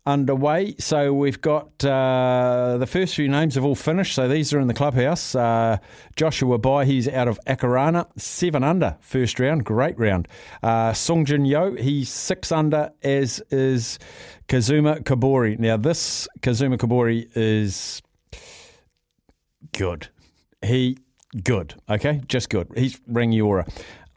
underway. 0.05 0.74
So 0.78 1.14
we've 1.14 1.40
got 1.40 1.84
uh, 1.84 2.76
the 2.78 2.86
first 2.86 3.14
few 3.14 3.28
names 3.28 3.55
have 3.55 3.64
all 3.64 3.76
finished, 3.76 4.16
so 4.16 4.26
these 4.26 4.53
are 4.53 4.59
in 4.59 4.66
the 4.66 4.74
clubhouse. 4.74 5.36
Uh, 5.36 5.78
Joshua 6.16 6.59
Bai, 6.59 6.86
he's 6.86 7.07
out 7.07 7.28
of 7.28 7.38
Akarana, 7.46 8.07
seven 8.16 8.64
under 8.64 8.96
first 9.01 9.38
round, 9.38 9.64
great 9.64 9.96
round. 9.96 10.26
Uh, 10.61 10.90
Songjin 10.90 11.48
Yo, 11.48 11.76
he's 11.76 12.09
six 12.09 12.51
under, 12.51 12.90
as 13.05 13.40
is 13.51 14.01
Kazuma 14.48 14.96
Kobori. 14.96 15.57
Now 15.57 15.76
this 15.76 16.26
Kazuma 16.42 16.78
Kobori 16.78 17.28
is 17.36 18.03
good. 19.72 20.08
He 20.62 20.98
good. 21.42 21.74
Okay, 21.88 22.20
just 22.26 22.50
good. 22.50 22.68
He's 22.76 22.98
Rangiora. 23.00 23.68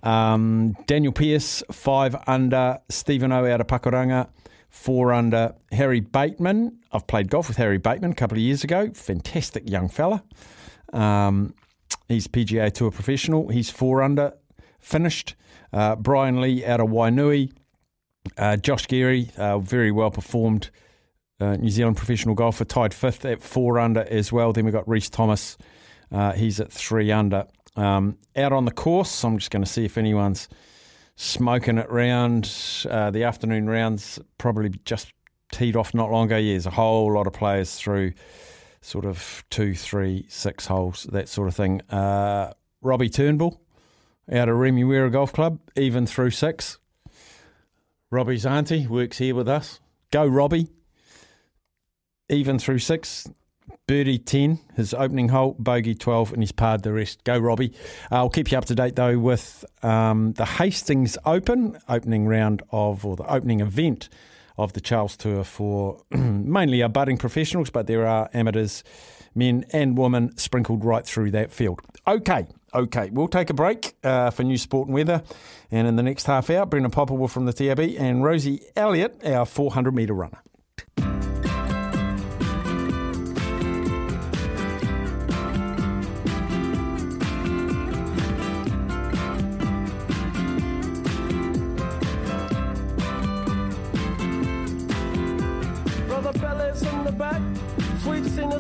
Um, 0.04 0.76
Daniel 0.86 1.14
Pierce 1.14 1.64
five 1.72 2.16
under. 2.28 2.80
Stephen 2.90 3.32
O 3.32 3.46
out 3.46 3.62
of 3.62 3.68
Pakuranga 3.68 4.30
four 4.74 5.14
under. 5.14 5.54
Harry 5.72 6.00
Bateman. 6.00 6.80
I've 6.92 7.08
played 7.08 7.30
golf 7.30 7.48
with 7.48 7.58
Harry 7.58 7.78
Bateman 7.78 8.12
a 8.12 8.16
couple 8.16 8.38
of 8.38 8.42
years 8.42 8.64
ago. 8.64 8.90
Fantastic 8.94 9.70
young 9.70 9.88
fella. 9.88 10.24
Um, 10.92 11.54
he's 12.08 12.28
PGA 12.28 12.72
Tour 12.72 12.92
professional. 12.92 13.50
He's 13.50 13.70
four 13.70 14.02
under. 14.02 14.34
Finished. 14.80 15.36
Uh, 15.72 15.96
Brian 15.96 16.42
Lee 16.42 16.66
out 16.66 16.80
of 16.80 16.88
Wainui. 16.90 17.52
Uh, 18.38 18.58
Josh 18.58 18.88
Geary, 18.88 19.30
uh, 19.38 19.60
very 19.60 19.92
well 19.92 20.10
performed 20.10 20.70
uh, 21.44 21.56
New 21.58 21.70
Zealand 21.70 21.98
professional 21.98 22.36
golfer, 22.36 22.66
tied 22.66 22.94
fifth 22.94 23.26
at 23.26 23.42
four 23.42 23.80
under 23.80 24.02
as 24.10 24.32
well. 24.32 24.54
Then 24.54 24.66
we've 24.66 24.74
got 24.74 24.88
Reese 24.88 25.10
Thomas. 25.10 25.58
Uh, 26.12 26.32
he's 26.32 26.60
at 26.60 26.72
three 26.72 27.12
under. 27.12 27.46
Um, 27.76 28.18
out 28.36 28.54
on 28.54 28.66
the 28.66 28.72
course, 28.72 29.24
I'm 29.24 29.38
just 29.38 29.52
going 29.52 29.64
to 29.64 29.70
see 29.70 29.86
if 29.86 29.98
anyone's 29.98 30.48
smoking 31.16 31.78
it 31.78 31.90
round. 31.90 32.52
Uh, 32.90 33.12
the 33.12 33.24
afternoon 33.24 33.70
rounds 33.70 34.20
probably 34.38 34.72
just 34.86 35.12
teed 35.52 35.76
off 35.76 35.94
not 35.94 36.12
long 36.12 36.28
ago. 36.28 36.38
Yeah, 36.38 36.54
there's 36.54 36.66
a 36.66 36.72
whole 36.72 37.14
lot 37.14 37.28
of 37.28 37.34
players 37.34 37.76
through 37.76 38.14
sort 38.82 39.06
of 39.06 39.44
two, 39.50 39.74
three, 39.74 40.26
six 40.30 40.68
holes, 40.68 41.08
that 41.12 41.30
sort 41.30 41.48
of 41.48 41.56
thing. 41.56 41.82
Uh, 41.90 42.54
Robbie 42.82 43.10
Turnbull 43.10 43.62
out 44.32 44.50
of 44.50 44.56
Remuera 44.56 45.12
Golf 45.12 45.34
Club, 45.34 45.60
even 45.76 46.06
through 46.06 46.32
six. 46.32 46.78
Robbie's 48.12 48.46
auntie 48.46 48.86
works 48.88 49.18
here 49.18 49.36
with 49.36 49.48
us. 49.48 49.80
Go, 50.12 50.26
Robbie. 50.28 50.68
Even 52.30 52.60
through 52.60 52.80
six. 52.80 53.28
Birdie 53.86 54.18
10, 54.18 54.60
his 54.76 54.94
opening 54.94 55.30
hole, 55.30 55.56
bogey 55.60 55.94
12, 55.94 56.34
and 56.34 56.42
he's 56.42 56.54
parred 56.54 56.84
the 56.84 56.94
rest. 56.94 57.24
Go, 57.26 57.38
Robbie. 57.38 57.74
Uh, 58.12 58.16
I'll 58.16 58.30
keep 58.30 58.52
you 58.52 58.58
up 58.58 58.66
to 58.66 58.76
date, 58.76 58.96
though, 58.96 59.20
with 59.20 59.66
um, 59.84 60.34
the 60.34 60.46
Hastings 60.46 61.18
Open, 61.26 61.78
opening 61.90 62.26
round 62.26 62.64
of, 62.72 63.06
or 63.06 63.18
the 63.18 63.30
opening 63.30 63.60
event 63.60 64.08
of 64.58 64.74
the 64.74 64.82
Charles 64.82 65.18
Tour 65.18 65.44
for 65.44 66.02
mainly 66.12 66.82
our 66.82 66.90
budding 66.90 67.18
professionals, 67.18 67.70
but 67.70 67.88
there 67.88 68.08
are 68.08 68.30
amateurs, 68.34 68.84
men 69.36 69.66
and 69.72 69.98
women, 69.98 70.38
sprinkled 70.38 70.86
right 70.86 71.06
through 71.06 71.32
that 71.32 71.52
field. 71.52 71.82
Okay, 72.08 72.48
okay. 72.74 73.10
We'll 73.12 73.28
take 73.28 73.50
a 73.50 73.54
break 73.54 73.96
uh, 74.04 74.30
for 74.30 74.44
new 74.44 74.58
sport 74.58 74.88
and 74.88 74.94
weather. 74.94 75.24
And 75.72 75.88
in 75.88 75.96
the 75.96 76.04
next 76.04 76.26
half 76.26 76.50
hour, 76.50 76.66
Brendan 76.66 76.92
Popple 76.92 77.28
from 77.28 77.46
the 77.46 77.54
TAB 77.54 77.80
and 77.80 78.24
Rosie 78.24 78.62
Elliott, 78.76 79.26
our 79.26 79.46
400 79.46 79.94
metre 79.94 80.14
runner. 80.14 80.42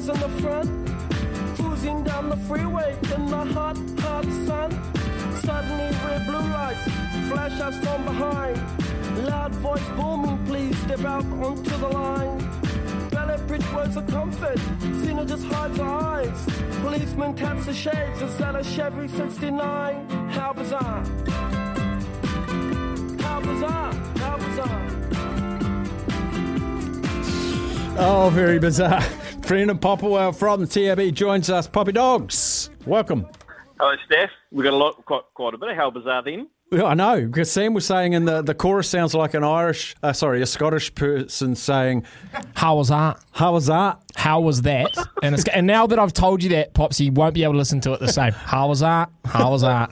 In 0.04 0.20
the 0.20 0.28
front, 0.42 0.70
cruising 1.56 2.04
down 2.04 2.28
the 2.28 2.36
freeway 2.36 2.94
in 3.16 3.26
the 3.26 3.46
hot, 3.54 3.78
hot 4.00 4.26
sun. 4.46 4.70
Suddenly 5.42 5.96
red 6.06 6.26
blue 6.26 6.42
lights 6.52 6.84
flash 7.30 7.62
us 7.62 7.78
from 7.80 8.04
behind. 8.04 8.60
Loud 9.26 9.56
voice 9.56 9.88
booming, 9.96 10.46
please 10.46 10.78
step 10.80 11.06
out 11.06 11.24
onto 11.24 11.78
the 11.78 11.88
line. 11.88 12.38
Ballet 13.12 13.38
bridge 13.48 13.66
comfort, 14.10 14.60
Zina 15.06 15.26
just 15.26 15.46
hides 15.46 15.78
her 15.78 15.86
eyes. 15.86 16.46
Policeman 16.82 17.34
taps 17.34 17.66
the 17.66 17.74
shades 17.74 18.22
inside 18.22 18.56
a 18.56 18.64
Chevy 18.66 19.08
69. 19.08 20.10
How 20.32 20.52
bizarre! 20.52 21.06
How 23.22 23.40
bizarre! 23.40 23.94
How 24.18 24.38
bizarre! 24.38 24.90
Oh, 27.98 28.30
very 28.34 28.60
bizarre. 28.60 29.02
Brendan 29.46 29.78
Popplewell 29.78 30.36
from 30.36 30.66
the 30.66 30.68
TAB 30.68 31.14
joins 31.14 31.50
us. 31.50 31.68
Poppy 31.68 31.92
Dogs, 31.92 32.70
welcome. 32.86 33.28
Hello, 33.80 33.94
Steph. 34.06 34.30
We've 34.52 34.64
got 34.64 34.74
a 34.74 34.78
lot, 34.78 35.06
quite, 35.06 35.22
quite 35.34 35.54
a 35.54 35.58
bit 35.58 35.70
of 35.70 35.76
how 35.76 35.92
bizarre 35.92 36.24
then. 36.24 36.48
Yeah, 36.72 36.86
I 36.86 36.94
know 36.94 37.26
because 37.26 37.52
Sam 37.52 37.74
was 37.74 37.86
saying 37.86 38.14
in 38.14 38.26
the, 38.26 38.42
the 38.42 38.56
chorus 38.56 38.90
sounds 38.90 39.14
like 39.14 39.34
an 39.36 39.44
Irish, 39.44 39.96
uh, 40.02 40.12
sorry, 40.14 40.42
a 40.42 40.46
Scottish 40.46 40.96
person 40.96 41.56
saying, 41.56 42.04
"How 42.56 42.78
was 42.78 42.88
that? 42.88 43.24
How 43.32 43.52
was 43.54 43.68
that? 43.68 44.02
How 44.16 44.40
was 44.40 44.64
that?" 44.64 44.90
And 45.22 45.36
it's, 45.36 45.48
and 45.50 45.68
now 45.68 45.86
that 45.86 46.00
I've 46.00 46.14
told 46.14 46.42
you 46.42 46.50
that, 46.50 46.74
Pops, 46.74 47.00
you 47.00 47.12
won't 47.12 47.36
be 47.36 47.44
able 47.44 47.54
to 47.54 47.60
listen 47.60 47.80
to 47.82 47.94
it 47.94 48.00
the 48.00 48.12
same. 48.12 48.32
How 48.32 48.70
was 48.70 48.80
that? 48.80 49.12
How 49.26 49.52
was 49.52 49.62
that? 49.62 49.92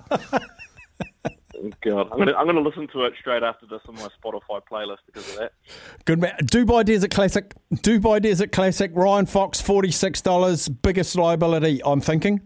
God, 1.81 2.09
I'm 2.11 2.17
going 2.17 2.27
to 2.27 2.37
I'm 2.37 2.47
to 2.47 2.61
listen 2.61 2.87
to 2.89 3.03
it 3.03 3.13
straight 3.19 3.43
after 3.43 3.65
this 3.65 3.81
on 3.87 3.95
my 3.95 4.07
Spotify 4.23 4.61
playlist 4.69 4.97
because 5.05 5.29
of 5.31 5.39
that. 5.39 5.53
Good 6.05 6.19
man. 6.19 6.33
Dubai 6.43 6.83
Desert 6.85 7.11
Classic. 7.11 7.53
Dubai 7.75 8.21
Desert 8.21 8.51
Classic. 8.51 8.91
Ryan 8.93 9.25
Fox, 9.25 9.61
forty 9.61 9.91
six 9.91 10.21
dollars. 10.21 10.67
Biggest 10.67 11.15
liability. 11.15 11.81
I'm 11.85 12.01
thinking. 12.01 12.41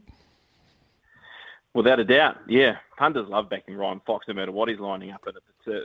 Without 1.73 1.99
a 1.99 2.05
doubt, 2.05 2.37
yeah. 2.47 2.77
Punters 2.97 3.27
love 3.27 3.49
backing 3.49 3.75
Ryan 3.75 4.01
Fox 4.05 4.25
no 4.27 4.33
matter 4.33 4.51
what 4.51 4.69
he's 4.69 4.79
lining 4.79 5.11
up, 5.11 5.21
if 5.27 5.35
it's 5.35 5.67
a 5.67 5.81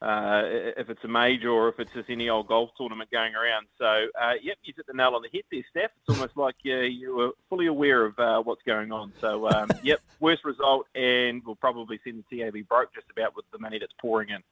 uh, 0.00 0.42
if 0.76 0.88
it's 0.90 1.02
a 1.02 1.08
major 1.08 1.50
or 1.50 1.68
if 1.68 1.80
it's 1.80 1.92
just 1.92 2.08
any 2.08 2.28
old 2.28 2.46
golf 2.46 2.70
tournament 2.76 3.10
going 3.10 3.34
around. 3.34 3.66
So, 3.78 4.06
uh, 4.20 4.34
yep, 4.40 4.56
you 4.62 4.72
hit 4.76 4.86
the 4.86 4.92
nail 4.92 5.14
on 5.14 5.22
the 5.22 5.28
head 5.32 5.42
there, 5.50 5.62
Steph. 5.70 5.90
It's 6.00 6.16
almost 6.16 6.36
like 6.36 6.54
uh, 6.66 6.80
you 6.80 7.16
were 7.16 7.30
fully 7.48 7.66
aware 7.66 8.04
of 8.04 8.18
uh, 8.18 8.40
what's 8.42 8.62
going 8.62 8.92
on. 8.92 9.12
So, 9.20 9.48
um, 9.50 9.70
yep, 9.82 10.00
worst 10.20 10.44
result, 10.44 10.86
and 10.94 11.42
we'll 11.44 11.56
probably 11.56 11.98
send 12.04 12.22
the 12.30 12.40
TAB 12.40 12.68
broke 12.68 12.94
just 12.94 13.06
about 13.10 13.34
with 13.34 13.44
the 13.52 13.58
money 13.58 13.78
that's 13.78 13.94
pouring 14.00 14.28
in. 14.30 14.42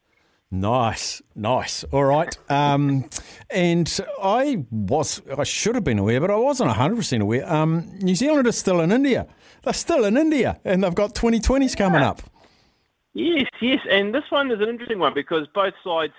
Nice, 0.51 1.23
nice. 1.35 1.85
All 1.85 2.05
right. 2.05 2.37
Um, 2.49 3.09
and 3.51 4.01
I 4.23 4.65
was, 4.71 5.21
I 5.37 5.43
should 5.43 5.75
have 5.75 5.83
been 5.83 5.99
aware, 5.99 6.21
but 6.21 6.31
I 6.31 6.37
wasn't 6.37 6.71
100% 6.71 7.21
aware. 7.21 7.53
Um, 7.53 7.99
New 7.99 8.15
Zealand 8.15 8.47
is 8.47 8.57
still 8.57 8.81
in 8.81 8.93
India. 8.93 9.27
They're 9.63 9.73
still 9.73 10.05
in 10.05 10.17
India, 10.17 10.61
and 10.65 10.85
they've 10.85 10.95
got 10.95 11.15
2020s 11.15 11.77
coming 11.77 12.03
up. 12.03 12.23
Yes, 13.17 13.49
yes, 13.63 13.79
and 13.91 14.15
this 14.15 14.25
one 14.29 14.51
is 14.51 14.61
an 14.61 14.69
interesting 14.69 14.99
one 14.99 15.15
because 15.15 15.47
both 15.55 15.73
sides 15.83 16.13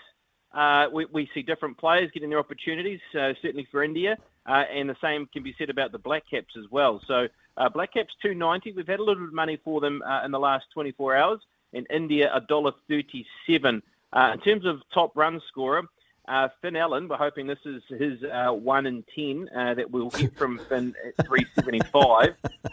uh, 0.51 0.87
we, 0.91 1.05
we 1.13 1.29
see 1.31 1.43
different 1.43 1.77
players 1.77 2.09
getting 2.11 2.31
their 2.31 2.39
opportunities. 2.39 2.99
Uh, 3.13 3.33
certainly 3.39 3.67
for 3.69 3.83
India, 3.83 4.17
uh, 4.47 4.63
and 4.73 4.89
the 4.89 4.95
same 4.99 5.27
can 5.27 5.43
be 5.43 5.53
said 5.59 5.69
about 5.69 5.91
the 5.91 5.99
Black 5.99 6.23
Caps 6.27 6.55
as 6.57 6.65
well. 6.71 6.99
So 7.07 7.27
uh, 7.55 7.69
Black 7.69 7.93
Caps 7.93 8.15
290. 8.23 8.71
We've 8.71 8.87
had 8.87 8.99
a 8.99 9.03
little 9.03 9.21
bit 9.21 9.27
of 9.27 9.33
money 9.35 9.61
for 9.63 9.79
them 9.79 10.01
uh, 10.01 10.25
in 10.25 10.31
the 10.31 10.39
last 10.39 10.65
24 10.73 11.15
hours. 11.15 11.39
In 11.73 11.85
India, 11.91 12.31
a 12.33 12.41
dollar 12.41 12.71
37. 12.87 13.83
Uh, 14.11 14.31
in 14.33 14.39
terms 14.39 14.65
of 14.65 14.81
top 14.91 15.15
run 15.15 15.39
scorer, 15.49 15.83
uh, 16.27 16.47
Finn 16.63 16.75
Allen, 16.75 17.07
we're 17.07 17.17
hoping 17.17 17.45
this 17.45 17.59
is 17.63 17.83
his 17.89 18.23
uh, 18.23 18.51
1 18.51 18.87
in 18.87 19.03
10 19.13 19.49
uh, 19.55 19.75
that 19.75 19.91
we'll 19.91 20.09
get 20.09 20.35
from 20.35 20.57
Finn 20.69 20.95
at 21.19 21.27
375. 21.27 22.29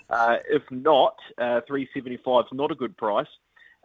uh, 0.09 0.37
if 0.49 0.63
not, 0.71 1.19
uh, 1.37 1.61
375 1.67 2.47
is 2.47 2.53
not 2.55 2.71
a 2.71 2.75
good 2.75 2.97
price. 2.97 3.27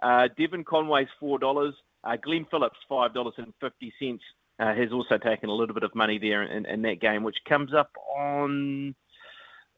Uh, 0.02 0.28
Devon 0.38 0.64
Conway's 0.64 1.08
$4. 1.22 1.74
Uh, 2.04 2.16
Glenn 2.22 2.46
Phillips, 2.50 2.78
$5.50, 2.90 4.20
uh, 4.60 4.74
has 4.74 4.92
also 4.92 5.18
taken 5.18 5.50
a 5.50 5.54
little 5.54 5.74
bit 5.74 5.84
of 5.84 5.94
money 5.96 6.18
there 6.18 6.44
in, 6.44 6.66
in 6.66 6.82
that 6.84 7.00
game, 7.02 7.24
which 7.24 7.38
comes 7.48 7.74
up 7.74 7.92
on. 8.18 8.96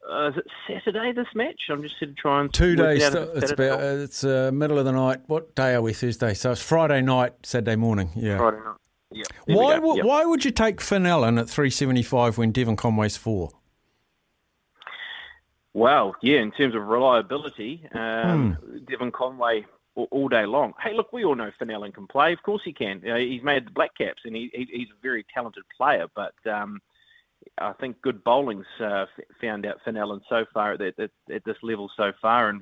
Uh, 0.09 0.29
is 0.29 0.37
it 0.37 0.45
Saturday? 0.67 1.11
This 1.13 1.27
match? 1.35 1.61
I'm 1.69 1.81
just 1.83 1.99
going 1.99 2.15
to 2.15 2.21
try 2.21 2.41
and 2.41 2.51
Two 2.53 2.75
days. 2.75 3.03
It's 3.03 3.51
about. 3.51 3.81
It's 3.81 4.23
uh, 4.23 4.49
middle 4.53 4.79
of 4.79 4.85
the 4.85 4.91
night. 4.91 5.21
What 5.27 5.55
day 5.55 5.73
are 5.75 5.81
we? 5.81 5.93
Thursday. 5.93 6.33
So 6.33 6.51
it's 6.51 6.61
Friday 6.61 7.01
night, 7.01 7.33
Saturday 7.43 7.75
morning. 7.75 8.09
Yeah. 8.15 8.37
Friday 8.37 8.57
night. 8.57 8.75
Yeah. 9.11 9.23
there 9.45 9.57
Why? 9.57 9.77
would 9.77 9.97
Yep. 9.97 10.05
Why 10.05 10.25
would 10.25 10.43
you 10.45 10.51
take 10.51 10.81
Finn 10.81 11.05
Allen 11.05 11.37
at 11.37 11.49
375 11.49 12.37
when 12.39 12.51
Devon 12.51 12.75
Conway's 12.77 13.17
four? 13.17 13.49
Well, 15.73 16.15
yeah, 16.21 16.39
in 16.41 16.51
terms 16.51 16.75
of 16.75 16.81
reliability, 16.87 17.87
um, 17.93 18.53
Hmm. 18.53 18.77
Devon 18.85 19.11
Conway 19.11 19.65
all, 19.95 20.29
day 20.29 20.45
long. 20.45 20.73
Hey, 20.81 20.93
look, 20.93 21.11
we 21.11 21.25
all 21.25 21.35
know 21.35 21.51
Finn 21.59 21.69
Allen 21.69 21.91
can 21.91 22.07
play. 22.07 22.33
Of 22.33 22.41
course 22.43 22.61
he 22.63 22.73
can. 22.73 23.01
Uh, 23.07 23.15
he's 23.15 23.43
made 23.43 23.65
the 23.67 23.71
Black 23.71 23.95
Caps, 23.97 24.21
and 24.25 24.35
he, 24.35 24.49
he, 24.53 24.67
he's 24.71 24.89
a 24.89 25.01
very 25.01 25.25
talented 25.33 25.63
player. 25.75 26.07
But 26.15 26.33
um, 26.49 26.81
I 27.57 27.73
think 27.73 28.01
good 28.01 28.23
bowling's 28.23 28.65
uh, 28.79 29.05
found 29.41 29.65
out 29.65 29.79
Finn 29.83 29.97
Allen 29.97 30.21
so 30.29 30.45
far 30.53 30.73
at, 30.73 30.81
at, 30.81 31.11
at 31.33 31.43
this 31.43 31.57
level 31.61 31.89
so 31.97 32.11
far. 32.21 32.49
And 32.49 32.61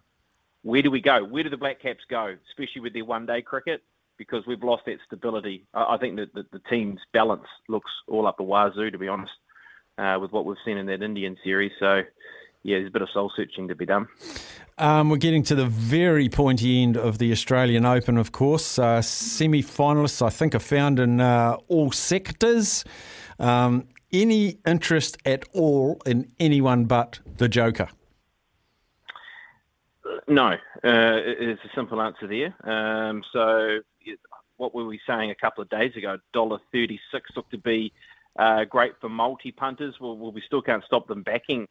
where 0.63 0.81
do 0.81 0.91
we 0.91 1.01
go? 1.01 1.23
Where 1.23 1.43
do 1.43 1.49
the 1.49 1.57
Black 1.57 1.81
Caps 1.81 2.03
go, 2.09 2.35
especially 2.49 2.81
with 2.81 2.93
their 2.93 3.05
one-day 3.05 3.43
cricket? 3.43 3.83
Because 4.17 4.45
we've 4.45 4.63
lost 4.63 4.85
that 4.85 4.97
stability. 5.05 5.65
I, 5.73 5.95
I 5.95 5.97
think 5.97 6.15
that 6.17 6.33
the, 6.33 6.45
the 6.51 6.61
team's 6.69 6.99
balance 7.13 7.47
looks 7.67 7.91
all 8.07 8.27
up 8.27 8.37
the 8.37 8.43
wazoo, 8.43 8.91
to 8.91 8.97
be 8.97 9.07
honest, 9.07 9.31
uh, 9.97 10.17
with 10.19 10.31
what 10.31 10.45
we've 10.45 10.57
seen 10.65 10.77
in 10.77 10.87
that 10.87 11.03
Indian 11.03 11.37
series. 11.43 11.71
So, 11.79 12.03
yeah, 12.63 12.77
there's 12.77 12.87
a 12.87 12.91
bit 12.91 13.01
of 13.01 13.09
soul 13.13 13.31
searching 13.35 13.67
to 13.67 13.75
be 13.75 13.85
done. 13.85 14.07
Um, 14.77 15.09
we're 15.09 15.17
getting 15.17 15.43
to 15.43 15.55
the 15.55 15.65
very 15.65 16.29
pointy 16.29 16.81
end 16.81 16.97
of 16.97 17.17
the 17.17 17.31
Australian 17.31 17.85
Open, 17.85 18.17
of 18.17 18.31
course. 18.31 18.79
Uh, 18.79 19.01
Semi 19.01 19.61
finalists, 19.61 20.25
I 20.25 20.29
think, 20.29 20.55
are 20.55 20.59
found 20.59 20.99
in 20.99 21.19
uh, 21.21 21.57
all 21.67 21.91
sectors. 21.91 22.85
Um, 23.39 23.87
any 24.11 24.57
interest 24.65 25.17
at 25.25 25.45
all 25.53 26.01
in 26.05 26.31
anyone 26.39 26.85
but 26.85 27.19
the 27.37 27.47
Joker? 27.47 27.89
No, 30.27 30.47
uh, 30.47 30.57
it's 30.83 31.61
a 31.63 31.75
simple 31.75 32.01
answer 32.01 32.27
there. 32.27 32.55
Um, 32.69 33.23
so, 33.31 33.79
what 34.57 34.75
were 34.75 34.85
we 34.85 34.99
saying 35.07 35.31
a 35.31 35.35
couple 35.35 35.61
of 35.61 35.69
days 35.69 35.95
ago? 35.95 36.17
Dollar 36.33 36.59
thirty-six 36.71 37.31
looked 37.35 37.51
to 37.51 37.57
be 37.57 37.91
uh, 38.37 38.65
great 38.65 38.93
for 39.01 39.09
multi 39.09 39.51
punters. 39.51 39.95
Well, 39.99 40.17
well, 40.17 40.31
we 40.31 40.41
still 40.45 40.61
can't 40.61 40.83
stop 40.85 41.07
them 41.07 41.23
backing 41.23 41.67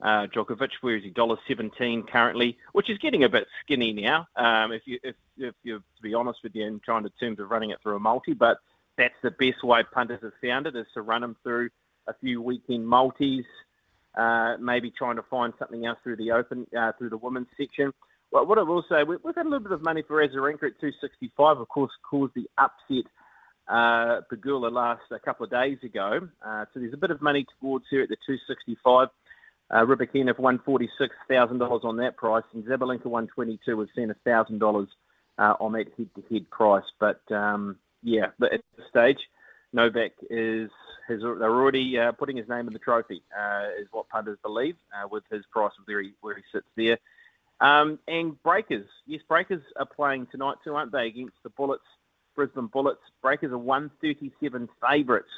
uh, 0.00 0.26
Djokovic. 0.34 0.70
Where 0.80 0.96
is 0.96 1.04
he? 1.04 1.10
Dollar 1.10 1.36
seventeen 1.48 2.02
currently, 2.04 2.58
which 2.72 2.90
is 2.90 2.98
getting 2.98 3.24
a 3.24 3.28
bit 3.28 3.46
skinny 3.62 3.92
now. 3.92 4.26
Um, 4.36 4.72
if 4.72 4.82
you, 4.86 4.98
if, 5.02 5.14
if 5.38 5.54
you, 5.62 5.78
to 5.78 6.02
be 6.02 6.14
honest 6.14 6.40
with 6.42 6.54
you, 6.54 6.66
in 6.66 6.80
trying 6.80 7.04
to 7.04 7.10
terms 7.20 7.40
of 7.40 7.50
running 7.50 7.70
it 7.70 7.78
through 7.82 7.96
a 7.96 8.00
multi, 8.00 8.34
but 8.34 8.58
that's 8.96 9.14
the 9.22 9.30
best 9.30 9.62
way 9.62 9.82
punters 9.92 10.20
have 10.22 10.32
found 10.42 10.66
it 10.66 10.76
is 10.76 10.86
to 10.94 11.02
run 11.02 11.20
them 11.20 11.36
through 11.42 11.70
a 12.06 12.14
few 12.14 12.40
weekend 12.42 12.86
multis. 12.86 13.44
Uh, 14.16 14.56
maybe 14.58 14.90
trying 14.90 15.16
to 15.16 15.22
find 15.22 15.52
something 15.58 15.84
else 15.84 15.98
through 16.02 16.16
the 16.16 16.32
open, 16.32 16.66
uh, 16.78 16.90
through 16.96 17.10
the 17.10 17.18
women's 17.18 17.48
section. 17.58 17.92
Well, 18.32 18.46
what 18.46 18.58
I 18.58 18.62
will 18.62 18.82
say, 18.88 19.02
we, 19.02 19.16
we've 19.22 19.34
had 19.34 19.44
a 19.44 19.48
little 19.48 19.62
bit 19.62 19.72
of 19.72 19.82
money 19.82 20.02
for 20.02 20.26
Azarenka 20.26 20.64
at 20.64 20.80
265. 20.80 21.58
Of 21.58 21.68
course, 21.68 21.92
caused 22.08 22.32
the 22.34 22.48
upset 22.56 23.04
uh, 23.68 24.22
Pegula 24.32 24.72
last 24.72 25.02
a 25.10 25.18
couple 25.18 25.44
of 25.44 25.50
days 25.50 25.78
ago. 25.82 26.28
Uh, 26.44 26.64
so 26.72 26.80
there's 26.80 26.94
a 26.94 26.98
bit 26.98 27.10
of 27.10 27.20
money 27.20 27.44
towards 27.60 27.84
her 27.90 28.02
at 28.02 28.08
the 28.08 28.16
265. 28.26 29.08
Uh, 29.70 29.84
Rybakina 29.84 30.36
for 30.36 30.42
$146,000 30.42 31.84
on 31.84 31.96
that 31.96 32.16
price, 32.16 32.44
and 32.54 32.64
Sabalenka 32.64 33.06
122 33.06 33.76
We've 33.76 33.88
seen 33.96 34.14
$1,000 34.26 34.86
uh, 35.38 35.54
on 35.58 35.72
that 35.72 35.88
head-to-head 35.96 36.50
price. 36.50 36.84
But 37.00 37.20
um, 37.32 37.76
yeah, 38.02 38.26
but 38.38 38.52
at 38.52 38.60
this 38.76 38.86
stage, 38.88 39.18
Novak 39.72 40.12
is 40.30 40.70
has 41.08 41.20
they're 41.20 41.44
already 41.44 41.98
uh, 41.98 42.12
putting 42.12 42.36
his 42.36 42.48
name 42.48 42.66
in 42.66 42.72
the 42.72 42.78
trophy, 42.78 43.22
uh, 43.36 43.66
is 43.80 43.86
what 43.90 44.08
punters 44.08 44.38
believe, 44.42 44.76
uh, 44.94 45.06
with 45.08 45.24
his 45.30 45.44
price 45.52 45.72
where 45.84 46.02
he, 46.02 46.12
where 46.20 46.36
he 46.36 46.42
sits 46.52 46.66
there. 46.76 46.98
Um, 47.60 47.98
and 48.06 48.40
Breakers, 48.42 48.86
yes, 49.06 49.22
Breakers 49.28 49.62
are 49.76 49.86
playing 49.86 50.26
tonight 50.30 50.56
too, 50.64 50.74
aren't 50.74 50.92
they, 50.92 51.06
against 51.06 51.36
the 51.42 51.50
Bullets, 51.50 51.84
Brisbane 52.34 52.66
Bullets. 52.66 53.00
Breakers 53.22 53.52
are 53.52 53.58
137 53.58 54.68
favourites 54.86 55.28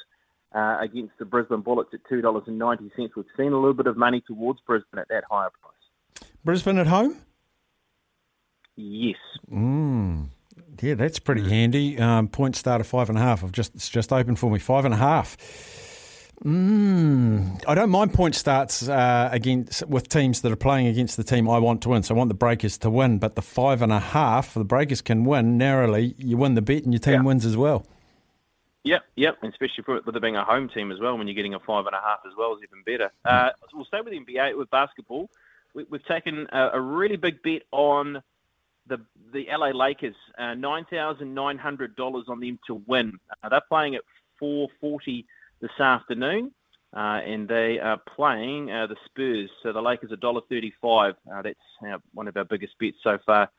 uh, 0.53 0.77
against 0.81 1.13
the 1.19 1.25
Brisbane 1.25 1.61
Bullets 1.61 1.91
at 1.93 1.99
$2.90. 2.11 2.89
We've 3.15 3.25
seen 3.37 3.51
a 3.51 3.55
little 3.55 3.73
bit 3.73 3.87
of 3.87 3.97
money 3.97 4.21
towards 4.25 4.59
Brisbane 4.61 4.99
at 4.99 5.07
that 5.09 5.23
higher 5.29 5.49
price. 5.61 6.27
Brisbane 6.43 6.77
at 6.77 6.87
home? 6.87 7.17
Yes. 8.75 9.17
Mm. 9.51 10.29
Yeah, 10.81 10.93
that's 10.95 11.19
pretty 11.19 11.47
handy. 11.49 11.99
Um, 11.99 12.29
point 12.29 12.55
start 12.55 12.79
of 12.79 12.87
five 12.87 13.09
and 13.09 13.17
a 13.17 13.21
half. 13.21 13.43
I've 13.43 13.51
just 13.51 13.75
it's 13.75 13.89
just 13.89 14.13
opened 14.13 14.39
for 14.39 14.49
me 14.49 14.59
five 14.59 14.85
and 14.85 14.93
a 14.93 14.97
half. 14.97 15.35
Mm. 16.45 17.61
I 17.67 17.75
don't 17.75 17.89
mind 17.89 18.13
point 18.13 18.33
starts 18.35 18.87
uh, 18.87 19.27
against 19.31 19.85
with 19.87 20.07
teams 20.07 20.39
that 20.41 20.51
are 20.51 20.57
playing 20.57 20.87
against 20.87 21.17
the 21.17 21.23
team 21.23 21.49
I 21.49 21.59
want 21.59 21.81
to 21.81 21.89
win. 21.89 22.03
So 22.03 22.15
I 22.15 22.17
want 22.17 22.29
the 22.29 22.35
Breakers 22.35 22.77
to 22.79 22.89
win, 22.89 23.19
but 23.19 23.35
the 23.35 23.41
five 23.41 23.81
and 23.81 23.91
a 23.91 23.99
half, 23.99 24.53
the 24.53 24.63
Breakers 24.63 25.01
can 25.01 25.25
win 25.25 25.57
narrowly. 25.57 26.15
You 26.17 26.37
win 26.37 26.55
the 26.55 26.61
bet, 26.61 26.83
and 26.83 26.93
your 26.93 27.01
team 27.01 27.25
wins 27.25 27.45
as 27.45 27.57
well. 27.57 27.85
Yep, 28.85 29.03
yep, 29.15 29.37
and 29.41 29.51
especially 29.51 29.83
for, 29.83 29.99
with 30.05 30.15
it 30.15 30.21
being 30.21 30.37
a 30.37 30.43
home 30.43 30.69
team 30.69 30.91
as 30.91 30.99
well, 30.99 31.17
when 31.17 31.27
you're 31.27 31.35
getting 31.35 31.53
a 31.53 31.59
five 31.59 31.85
and 31.85 31.95
a 31.95 31.99
half 31.99 32.19
as 32.25 32.33
well 32.37 32.55
is 32.55 32.61
even 32.63 32.83
better. 32.85 33.11
Uh, 33.25 33.49
we'll 33.73 33.85
stay 33.85 33.99
with 34.01 34.13
the 34.13 34.19
NBA 34.19 34.57
with 34.57 34.69
basketball. 34.69 35.29
We, 35.73 35.85
we've 35.89 36.05
taken 36.05 36.47
a, 36.51 36.69
a 36.73 36.81
really 36.81 37.17
big 37.17 37.41
bet 37.43 37.63
on 37.71 38.23
the 38.87 38.99
the 39.33 39.47
LA 39.55 39.67
Lakers, 39.67 40.15
uh, 40.37 40.55
nine 40.55 40.85
thousand 40.89 41.33
nine 41.33 41.57
hundred 41.57 41.95
dollars 41.95 42.25
on 42.29 42.39
them 42.39 42.57
to 42.67 42.81
win. 42.87 43.19
Uh, 43.43 43.49
they're 43.49 43.61
playing 43.67 43.95
at 43.95 44.01
four 44.39 44.69
forty 44.79 45.25
this 45.61 45.77
afternoon, 45.79 46.51
uh, 46.95 47.19
and 47.25 47.47
they 47.49 47.79
are 47.79 47.97
playing 48.15 48.71
uh, 48.71 48.87
the 48.87 48.95
Spurs. 49.05 49.49
So 49.61 49.73
the 49.73 49.81
Lakers 49.81 50.13
are 50.13 50.17
dollar 50.17 50.41
thirty 50.49 50.73
five. 50.81 51.15
Uh, 51.31 51.41
that's 51.41 51.99
one 52.13 52.29
of 52.29 52.37
our 52.37 52.45
biggest 52.45 52.79
bets 52.79 52.97
so 53.03 53.19
far 53.25 53.49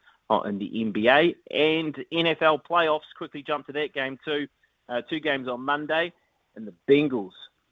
in 0.46 0.58
the 0.58 0.70
NBA 0.70 1.34
and 1.50 1.94
NFL 2.10 2.62
playoffs. 2.68 3.00
Quickly 3.18 3.42
jump 3.42 3.66
to 3.66 3.72
that 3.74 3.92
game 3.92 4.18
too. 4.24 4.48
Uh, 4.90 5.00
two 5.08 5.20
games 5.20 5.48
on 5.48 5.60
Monday, 5.60 6.12
and 6.56 6.66
the 6.66 6.74
Bengals. 6.88 7.30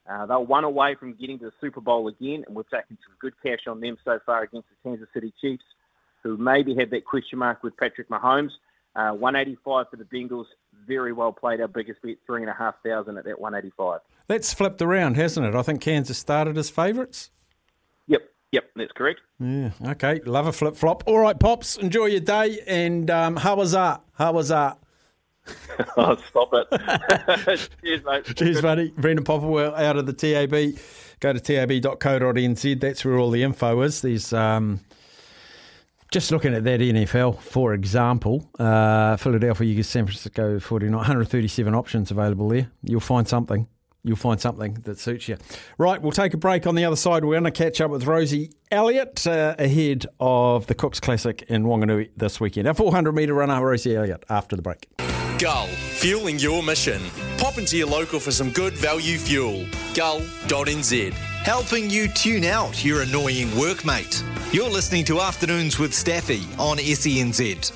Uh, 0.09 0.25
they're 0.25 0.39
one 0.39 0.63
away 0.63 0.95
from 0.95 1.13
getting 1.13 1.37
to 1.39 1.45
the 1.45 1.51
Super 1.61 1.81
Bowl 1.81 2.07
again, 2.07 2.43
and 2.47 2.55
we've 2.55 2.69
taken 2.69 2.97
some 3.05 3.15
good 3.19 3.33
cash 3.43 3.67
on 3.67 3.79
them 3.79 3.97
so 4.03 4.19
far 4.25 4.43
against 4.43 4.67
the 4.69 4.89
Kansas 4.89 5.07
City 5.13 5.33
Chiefs, 5.39 5.63
who 6.23 6.37
maybe 6.37 6.73
had 6.73 6.89
that 6.91 7.05
question 7.05 7.37
mark 7.37 7.61
with 7.61 7.75
Patrick 7.77 8.09
Mahomes. 8.09 8.51
Uh, 8.95 9.11
185 9.11 9.85
for 9.91 9.97
the 9.97 10.03
Bengals, 10.05 10.45
very 10.87 11.13
well 11.13 11.31
played. 11.31 11.61
Our 11.61 11.67
biggest 11.67 12.01
bet, 12.01 12.15
three 12.25 12.41
and 12.41 12.49
a 12.49 12.53
half 12.53 12.75
thousand 12.83 13.17
at 13.17 13.25
that 13.25 13.39
185. 13.39 13.99
That's 14.27 14.53
flipped 14.53 14.81
around, 14.81 15.15
hasn't 15.15 15.45
it? 15.45 15.55
I 15.55 15.61
think 15.61 15.81
Kansas 15.81 16.17
started 16.17 16.57
as 16.57 16.69
favourites. 16.69 17.29
Yep, 18.07 18.21
yep, 18.51 18.63
that's 18.75 18.91
correct. 18.93 19.19
Yeah, 19.39 19.71
okay. 19.85 20.21
Love 20.25 20.47
a 20.47 20.51
flip 20.51 20.75
flop. 20.75 21.03
All 21.05 21.19
right, 21.19 21.39
Pops, 21.39 21.77
enjoy 21.77 22.05
your 22.05 22.19
day. 22.19 22.59
And 22.65 23.11
um, 23.11 23.35
how 23.35 23.55
was 23.55 23.73
that? 23.73 24.01
How 24.13 24.31
was 24.31 24.49
that? 24.49 24.79
oh, 25.97 26.15
stop 26.29 26.49
it. 26.53 27.69
Cheers, 27.83 28.03
mate. 28.03 28.35
Cheers, 28.35 28.61
buddy. 28.61 28.91
Brendan 28.97 29.25
Popplewell 29.25 29.77
out 29.77 29.97
of 29.97 30.05
the 30.05 30.13
TAB. 30.13 30.79
Go 31.19 31.33
to 31.33 31.39
tab.co.nz. 31.39 32.79
That's 32.79 33.05
where 33.05 33.17
all 33.17 33.31
the 33.31 33.43
info 33.43 33.81
is. 33.81 34.01
There's 34.01 34.31
um, 34.33 34.79
just 36.11 36.31
looking 36.31 36.53
at 36.53 36.63
that 36.63 36.79
NFL, 36.79 37.39
for 37.39 37.73
example, 37.73 38.49
uh, 38.57 39.15
Philadelphia, 39.17 39.67
you 39.67 39.75
get 39.75 39.85
San 39.85 40.05
Francisco 40.05 40.59
49, 40.59 40.95
137 40.95 41.75
options 41.75 42.11
available 42.11 42.49
there. 42.49 42.71
You'll 42.83 42.99
find 42.99 43.27
something. 43.27 43.67
You'll 44.03 44.15
find 44.15 44.39
something 44.39 44.75
that 44.85 44.97
suits 44.97 45.27
you. 45.27 45.37
Right, 45.77 46.01
we'll 46.01 46.13
take 46.13 46.33
a 46.33 46.37
break 46.37 46.65
on 46.65 46.75
the 46.75 46.85
other 46.85 46.95
side. 46.95 47.25
We're 47.25 47.33
going 47.33 47.43
to 47.43 47.51
catch 47.51 47.81
up 47.81 47.91
with 47.91 48.07
Rosie 48.07 48.53
Elliott 48.71 49.27
uh, 49.27 49.55
ahead 49.59 50.05
of 50.19 50.67
the 50.67 50.73
Cooks 50.73 51.01
Classic 51.01 51.43
in 51.43 51.65
Wanganui 51.65 52.11
this 52.15 52.39
weekend. 52.39 52.67
Our 52.67 52.73
400 52.73 53.11
metre 53.11 53.33
runner, 53.33 53.63
Rosie 53.63 53.95
Elliott, 53.95 54.23
after 54.29 54.55
the 54.55 54.61
break. 54.61 54.87
Gull, 55.39 55.67
fueling 55.67 56.37
your 56.37 56.61
mission. 56.61 57.01
Pop 57.37 57.57
into 57.57 57.77
your 57.77 57.87
local 57.87 58.19
for 58.19 58.29
some 58.29 58.51
good 58.51 58.73
value 58.73 59.17
fuel. 59.17 59.65
Gull.nz. 59.95 61.13
Helping 61.13 61.89
you 61.89 62.09
tune 62.09 62.43
out 62.43 62.83
your 62.83 63.03
annoying 63.03 63.47
workmate. 63.51 64.21
You're 64.53 64.69
listening 64.69 65.05
to 65.05 65.21
Afternoons 65.21 65.79
with 65.79 65.93
Staffy 65.93 66.41
on 66.59 66.75
SENZ. 66.75 67.71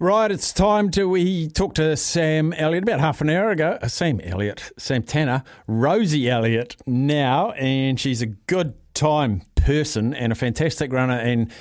Right, 0.00 0.30
it's 0.30 0.54
time 0.54 0.90
to 0.92 1.06
we 1.06 1.48
talked 1.48 1.76
to 1.76 1.94
Sam 1.94 2.54
Elliott 2.54 2.84
about 2.84 3.00
half 3.00 3.20
an 3.20 3.28
hour 3.28 3.50
ago. 3.50 3.78
Uh, 3.82 3.88
Sam 3.88 4.20
Elliott, 4.20 4.72
Sam 4.78 5.02
Tanner, 5.02 5.44
Rosie 5.66 6.30
Elliott 6.30 6.76
now, 6.86 7.50
and 7.52 8.00
she's 8.00 8.22
a 8.22 8.26
good 8.26 8.72
time 8.94 9.42
person 9.54 10.14
and 10.14 10.32
a 10.32 10.34
fantastic 10.34 10.94
runner. 10.94 11.18
And 11.18 11.52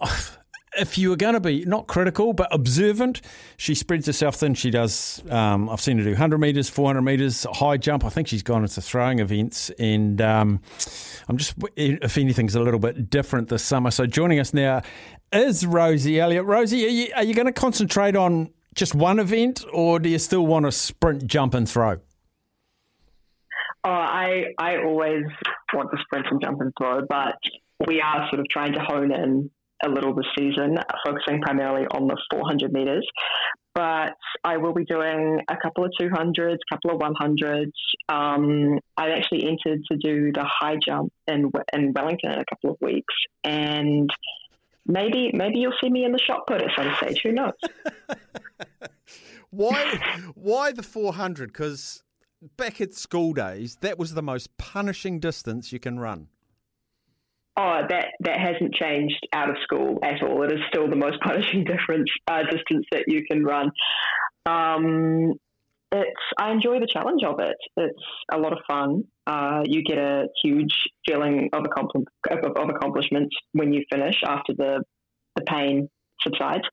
uh, 0.00 0.18
if 0.78 0.96
you 0.96 1.10
were 1.10 1.16
going 1.16 1.34
to 1.34 1.40
be 1.40 1.64
not 1.64 1.86
critical 1.86 2.32
but 2.32 2.48
observant, 2.52 3.20
she 3.56 3.74
spreads 3.74 4.06
herself 4.06 4.36
thin. 4.36 4.54
She 4.54 4.70
does. 4.70 5.22
Um, 5.30 5.68
I've 5.68 5.80
seen 5.80 5.98
her 5.98 6.04
do 6.04 6.10
100 6.10 6.38
meters, 6.38 6.68
400 6.68 7.02
meters, 7.02 7.46
high 7.52 7.76
jump. 7.76 8.04
I 8.04 8.08
think 8.08 8.28
she's 8.28 8.42
gone 8.42 8.62
into 8.62 8.80
throwing 8.80 9.18
events, 9.18 9.70
and 9.78 10.20
um, 10.20 10.60
I'm 11.28 11.36
just 11.36 11.54
if 11.76 12.18
anything's 12.18 12.54
a 12.54 12.60
little 12.60 12.80
bit 12.80 13.10
different 13.10 13.48
this 13.48 13.62
summer. 13.62 13.90
So 13.90 14.06
joining 14.06 14.38
us 14.38 14.54
now 14.54 14.82
is 15.32 15.66
Rosie 15.66 16.20
Elliott. 16.20 16.44
Rosie, 16.44 16.86
are 16.86 16.88
you, 16.88 17.12
are 17.16 17.24
you 17.24 17.34
going 17.34 17.46
to 17.46 17.52
concentrate 17.52 18.16
on 18.16 18.50
just 18.74 18.94
one 18.94 19.18
event, 19.18 19.64
or 19.72 19.98
do 19.98 20.08
you 20.08 20.18
still 20.18 20.46
want 20.46 20.64
to 20.64 20.72
sprint, 20.72 21.26
jump, 21.26 21.54
and 21.54 21.68
throw? 21.68 21.98
Oh, 23.84 23.90
I 23.90 24.54
I 24.58 24.76
always 24.76 25.24
want 25.74 25.90
to 25.90 25.98
sprint 26.02 26.26
and 26.30 26.40
jump 26.40 26.60
and 26.60 26.72
throw, 26.78 27.02
but 27.08 27.36
we 27.86 28.00
are 28.00 28.28
sort 28.30 28.40
of 28.40 28.48
trying 28.48 28.72
to 28.74 28.80
hone 28.80 29.12
in 29.12 29.50
a 29.84 29.88
little 29.88 30.14
this 30.14 30.26
season, 30.38 30.78
focusing 31.04 31.40
primarily 31.40 31.86
on 31.86 32.06
the 32.06 32.16
400 32.30 32.72
meters. 32.72 33.06
But 33.74 34.12
I 34.44 34.58
will 34.58 34.74
be 34.74 34.84
doing 34.84 35.40
a 35.50 35.56
couple 35.56 35.84
of 35.84 35.92
200s, 35.98 36.54
a 36.54 36.74
couple 36.74 36.90
of 36.90 37.00
100s. 37.00 37.72
Um, 38.08 38.78
I 38.96 39.10
actually 39.10 39.44
entered 39.44 39.80
to 39.90 39.96
do 39.96 40.30
the 40.32 40.44
high 40.44 40.76
jump 40.84 41.12
in 41.26 41.50
in 41.72 41.92
Wellington 41.94 42.32
in 42.32 42.38
a 42.38 42.44
couple 42.44 42.70
of 42.70 42.76
weeks, 42.82 43.14
and 43.44 44.10
maybe 44.86 45.30
maybe 45.32 45.58
you'll 45.58 45.72
see 45.82 45.88
me 45.88 46.04
in 46.04 46.12
the 46.12 46.18
shot 46.18 46.46
put 46.46 46.60
at 46.60 46.70
some 46.76 46.92
stage. 47.00 47.20
Who 47.22 47.32
knows? 47.32 47.52
Why? 49.50 50.20
Why 50.34 50.72
the 50.72 50.82
400? 50.82 51.52
Because 51.52 52.02
back 52.56 52.80
at 52.80 52.94
school 52.94 53.32
days, 53.32 53.76
that 53.80 53.98
was 53.98 54.14
the 54.14 54.22
most 54.22 54.56
punishing 54.58 55.20
distance 55.20 55.72
you 55.72 55.78
can 55.78 55.98
run. 55.98 56.28
Oh, 57.54 57.80
that 57.86 58.06
that 58.20 58.40
hasn't 58.40 58.74
changed 58.74 59.28
out 59.32 59.50
of 59.50 59.56
school 59.62 59.98
at 60.02 60.22
all. 60.22 60.42
It 60.42 60.52
is 60.52 60.60
still 60.68 60.88
the 60.88 60.96
most 60.96 61.20
punishing 61.22 61.64
difference 61.64 62.10
uh, 62.26 62.42
distance 62.44 62.86
that 62.92 63.04
you 63.08 63.24
can 63.30 63.44
run. 63.44 63.70
Um, 64.46 65.34
it's 65.92 66.20
I 66.38 66.50
enjoy 66.50 66.80
the 66.80 66.88
challenge 66.90 67.22
of 67.24 67.38
it. 67.40 67.56
It's 67.76 68.02
a 68.32 68.38
lot 68.38 68.52
of 68.52 68.60
fun. 68.66 69.04
Uh, 69.26 69.62
you 69.64 69.84
get 69.84 69.98
a 69.98 70.28
huge 70.42 70.74
feeling 71.06 71.50
of, 71.52 71.64
accompli- 71.64 72.06
of, 72.30 72.38
of 72.56 72.68
accomplishment 72.70 73.28
when 73.52 73.72
you 73.72 73.84
finish 73.90 74.16
after 74.26 74.54
the 74.54 74.82
the 75.36 75.42
pain 75.42 75.88
subsides. 76.22 76.64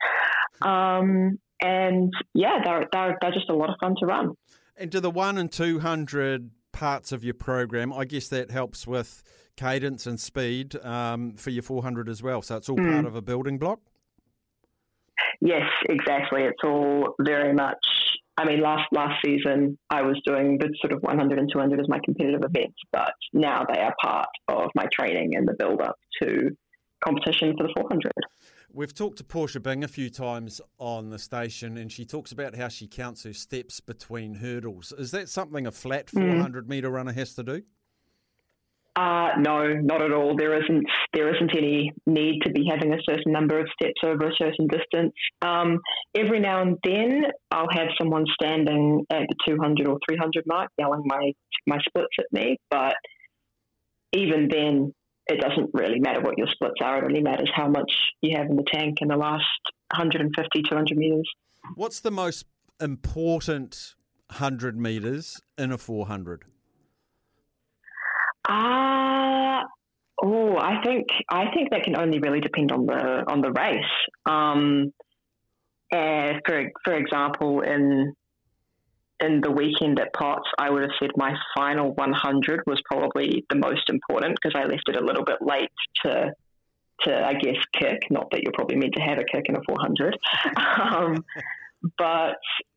Um, 0.61 1.39
and 1.61 2.13
yeah, 2.33 2.59
they're, 2.63 2.87
they're 2.91 3.17
they're 3.21 3.31
just 3.31 3.49
a 3.49 3.55
lot 3.55 3.69
of 3.69 3.75
fun 3.81 3.95
to 3.99 4.05
run. 4.05 4.31
And 4.77 4.91
to 4.93 5.01
the 5.01 5.11
one 5.11 5.37
and 5.37 5.51
200 5.51 6.51
parts 6.71 7.11
of 7.11 7.23
your 7.23 7.33
program, 7.33 7.91
I 7.91 8.05
guess 8.05 8.29
that 8.29 8.49
helps 8.49 8.87
with 8.87 9.23
cadence 9.59 10.07
and 10.07 10.19
speed 10.19 10.75
um, 10.85 11.33
for 11.33 11.49
your 11.49 11.63
400 11.63 12.07
as 12.09 12.23
well. 12.23 12.41
So 12.41 12.55
it's 12.57 12.69
all 12.69 12.77
Mm. 12.77 12.93
part 12.93 13.05
of 13.05 13.15
a 13.15 13.21
building 13.21 13.57
block. 13.57 13.79
Yes, 15.41 15.67
exactly. 15.89 16.43
It's 16.43 16.63
all 16.63 17.15
very 17.21 17.53
much. 17.53 17.77
I 18.37 18.45
mean, 18.45 18.61
last 18.61 18.87
last 18.93 19.15
season 19.23 19.77
I 19.89 20.01
was 20.01 20.17
doing 20.25 20.57
the 20.59 20.69
sort 20.81 20.93
of 20.93 21.01
100 21.03 21.39
and 21.39 21.49
200 21.51 21.79
as 21.79 21.89
my 21.89 21.99
competitive 22.05 22.41
events, 22.43 22.77
but 22.93 23.11
now 23.33 23.65
they 23.71 23.79
are 23.81 23.93
part 24.01 24.27
of 24.47 24.69
my 24.75 24.85
training 24.93 25.35
and 25.35 25.45
the 25.47 25.53
build 25.59 25.81
up 25.81 25.97
to 26.23 26.51
competition 27.05 27.53
for 27.57 27.67
the 27.67 27.73
400. 27.75 28.11
We've 28.71 28.93
talked 28.93 29.17
to 29.17 29.23
Portia 29.23 29.59
Bing 29.59 29.83
a 29.83 29.87
few 29.89 30.09
times 30.09 30.61
on 30.77 31.09
the 31.09 31.19
station, 31.19 31.75
and 31.77 31.91
she 31.91 32.05
talks 32.05 32.31
about 32.31 32.55
how 32.55 32.67
she 32.69 32.87
counts 32.87 33.23
her 33.23 33.33
steps 33.33 33.79
between 33.81 34.35
hurdles. 34.35 34.93
Is 34.97 35.11
that 35.11 35.27
something 35.27 35.67
a 35.67 35.71
flat 35.71 36.07
Mm. 36.07 36.31
400 36.35 36.69
metre 36.69 36.89
runner 36.89 37.13
has 37.13 37.33
to 37.35 37.43
do? 37.43 37.63
Uh, 38.95 39.29
no, 39.37 39.73
not 39.73 40.01
at 40.01 40.11
all. 40.11 40.35
There 40.35 40.61
isn't 40.61 40.83
there 41.13 41.33
isn't 41.33 41.55
any 41.55 41.93
need 42.05 42.41
to 42.43 42.51
be 42.51 42.65
having 42.69 42.93
a 42.93 42.97
certain 43.07 43.31
number 43.31 43.59
of 43.59 43.67
steps 43.73 44.01
over 44.03 44.27
a 44.27 44.35
certain 44.35 44.67
distance. 44.67 45.13
Um, 45.41 45.79
every 46.15 46.39
now 46.39 46.61
and 46.61 46.77
then, 46.83 47.25
I'll 47.51 47.69
have 47.71 47.87
someone 47.97 48.25
standing 48.33 49.05
at 49.09 49.21
the 49.29 49.35
200 49.47 49.87
or 49.87 49.99
300 50.09 50.43
mark 50.47 50.69
yelling 50.77 51.03
my 51.05 51.31
my 51.67 51.77
splits 51.87 52.15
at 52.19 52.25
me, 52.31 52.57
but 52.69 52.95
even 54.11 54.47
then, 54.49 54.93
it 55.27 55.39
doesn't 55.39 55.69
really 55.73 55.99
matter 55.99 56.21
what 56.21 56.37
your 56.37 56.47
splits 56.47 56.81
are. 56.81 56.97
It 56.97 57.05
only 57.05 57.21
matters 57.21 57.51
how 57.55 57.67
much 57.67 57.91
you 58.21 58.35
have 58.35 58.47
in 58.47 58.55
the 58.55 58.65
tank 58.71 58.97
in 59.01 59.07
the 59.07 59.17
last 59.17 59.45
150, 59.91 60.63
200 60.67 60.97
meters. 60.97 61.29
What's 61.75 61.99
the 61.99 62.11
most 62.11 62.47
important 62.81 63.95
100 64.29 64.77
metres 64.77 65.39
in 65.57 65.71
a 65.71 65.77
400? 65.77 66.45
Ah, 68.51 69.63
oh, 70.23 70.57
I 70.57 70.81
think 70.83 71.05
I 71.29 71.51
think 71.53 71.69
that 71.69 71.83
can 71.83 71.95
only 71.95 72.19
really 72.19 72.41
depend 72.41 72.71
on 72.71 72.87
the 72.87 73.23
on 73.27 73.41
the 73.41 73.51
race. 73.51 73.85
Um, 74.25 74.91
uh, 75.93 76.33
for 76.45 76.71
for 76.83 76.93
example, 76.95 77.61
in 77.61 78.13
in 79.19 79.41
the 79.41 79.51
weekend 79.51 79.99
at 79.99 80.13
Potts, 80.13 80.49
I 80.57 80.69
would 80.69 80.81
have 80.81 80.91
said 80.99 81.11
my 81.15 81.35
final 81.55 81.93
100 81.93 82.61
was 82.65 82.81
probably 82.85 83.45
the 83.49 83.55
most 83.55 83.89
important 83.89 84.37
because 84.41 84.59
I 84.59 84.65
left 84.65 84.87
it 84.87 84.95
a 84.95 85.05
little 85.05 85.23
bit 85.23 85.37
late 85.41 85.69
to 86.03 86.33
to 87.01 87.27
I 87.27 87.33
guess 87.33 87.57
kick. 87.79 87.99
Not 88.09 88.31
that 88.31 88.41
you're 88.41 88.53
probably 88.53 88.77
meant 88.77 88.95
to 88.95 89.01
have 89.03 89.19
a 89.19 89.23
kick 89.23 89.45
in 89.47 89.55
a 89.55 89.61
400. 89.67 90.17
um, 90.81 91.23
but 91.97 92.35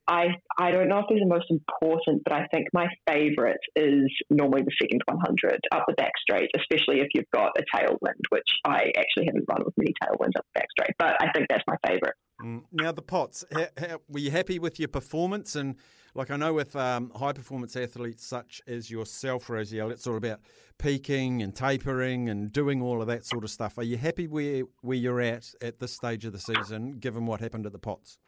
I 0.08 0.28
I 0.58 0.70
don't 0.70 0.88
know 0.88 0.98
if 0.98 1.06
these 1.08 1.22
are 1.22 1.26
most 1.26 1.50
important, 1.50 2.22
but 2.24 2.32
I 2.32 2.46
think 2.52 2.66
my 2.72 2.88
favourite 3.06 3.60
is 3.76 4.10
normally 4.30 4.62
the 4.62 4.72
second 4.80 5.00
100 5.06 5.60
up 5.72 5.84
the 5.86 5.94
back 5.94 6.12
straight, 6.20 6.50
especially 6.56 7.00
if 7.00 7.08
you've 7.14 7.30
got 7.32 7.52
a 7.56 7.62
tailwind, 7.74 8.22
which 8.30 8.48
I 8.64 8.92
actually 8.96 9.26
haven't 9.26 9.44
run 9.48 9.62
with 9.64 9.74
many 9.76 9.92
tailwinds 10.02 10.36
up 10.36 10.44
the 10.54 10.60
back 10.60 10.66
straight, 10.72 10.94
but 10.98 11.16
I 11.20 11.30
think 11.32 11.46
that's 11.48 11.64
my 11.66 11.76
favourite. 11.86 12.14
Mm. 12.42 12.62
Now 12.72 12.90
the 12.90 13.02
Potts, 13.02 13.44
ha, 13.52 13.66
ha, 13.78 13.96
were 14.08 14.18
you 14.18 14.30
happy 14.30 14.58
with 14.58 14.80
your 14.80 14.88
performance? 14.88 15.54
And 15.54 15.76
like 16.14 16.30
I 16.30 16.36
know 16.36 16.52
with 16.54 16.74
um, 16.74 17.12
high 17.14 17.32
performance 17.32 17.76
athletes 17.76 18.26
such 18.26 18.60
as 18.66 18.90
yourself, 18.90 19.46
Rosiel, 19.46 19.92
it's 19.92 20.06
all 20.06 20.16
about 20.16 20.40
peaking 20.78 21.42
and 21.42 21.54
tapering 21.54 22.28
and 22.28 22.52
doing 22.52 22.82
all 22.82 23.00
of 23.00 23.06
that 23.06 23.24
sort 23.24 23.44
of 23.44 23.50
stuff. 23.50 23.78
Are 23.78 23.84
you 23.84 23.96
happy 23.96 24.26
where 24.26 24.64
where 24.80 24.98
you're 24.98 25.20
at 25.20 25.54
at 25.60 25.78
this 25.78 25.94
stage 25.94 26.24
of 26.24 26.32
the 26.32 26.40
season, 26.40 26.98
given 26.98 27.26
what 27.26 27.40
happened 27.40 27.66
at 27.66 27.72
the 27.72 27.78
Potts? 27.78 28.18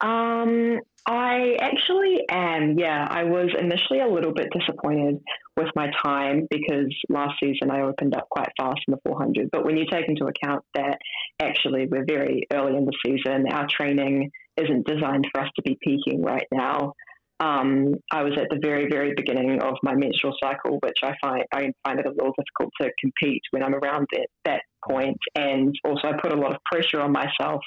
Um, 0.00 0.80
I 1.06 1.56
actually 1.60 2.24
am. 2.30 2.78
Yeah, 2.78 3.06
I 3.08 3.24
was 3.24 3.50
initially 3.58 4.00
a 4.00 4.08
little 4.08 4.32
bit 4.32 4.48
disappointed 4.52 5.20
with 5.56 5.68
my 5.74 5.90
time 6.02 6.46
because 6.50 6.94
last 7.08 7.34
season 7.42 7.70
I 7.70 7.82
opened 7.82 8.14
up 8.14 8.28
quite 8.30 8.48
fast 8.58 8.80
in 8.86 8.92
the 8.92 9.00
400. 9.06 9.50
But 9.50 9.64
when 9.64 9.76
you 9.76 9.86
take 9.90 10.08
into 10.08 10.26
account 10.26 10.64
that 10.74 10.98
actually 11.40 11.86
we're 11.86 12.04
very 12.06 12.46
early 12.52 12.76
in 12.76 12.84
the 12.84 12.96
season, 13.04 13.46
our 13.50 13.66
training 13.68 14.30
isn't 14.56 14.86
designed 14.86 15.26
for 15.32 15.40
us 15.42 15.48
to 15.56 15.62
be 15.62 15.78
peaking 15.82 16.22
right 16.22 16.46
now. 16.52 16.94
Um, 17.40 17.94
I 18.12 18.22
was 18.22 18.34
at 18.36 18.48
the 18.50 18.58
very, 18.60 18.86
very 18.90 19.14
beginning 19.16 19.62
of 19.62 19.76
my 19.82 19.94
menstrual 19.94 20.34
cycle, 20.42 20.78
which 20.82 20.98
I 21.02 21.14
find 21.22 21.42
I 21.52 21.72
find 21.82 21.98
it 21.98 22.04
a 22.04 22.10
little 22.10 22.34
difficult 22.36 22.70
to 22.82 22.90
compete 23.00 23.40
when 23.50 23.62
I'm 23.62 23.74
around 23.74 24.06
that, 24.12 24.26
that 24.44 24.62
point. 24.86 25.16
And 25.34 25.74
also, 25.82 26.08
I 26.08 26.20
put 26.20 26.34
a 26.34 26.36
lot 26.36 26.54
of 26.54 26.60
pressure 26.70 27.00
on 27.00 27.12
myself 27.12 27.62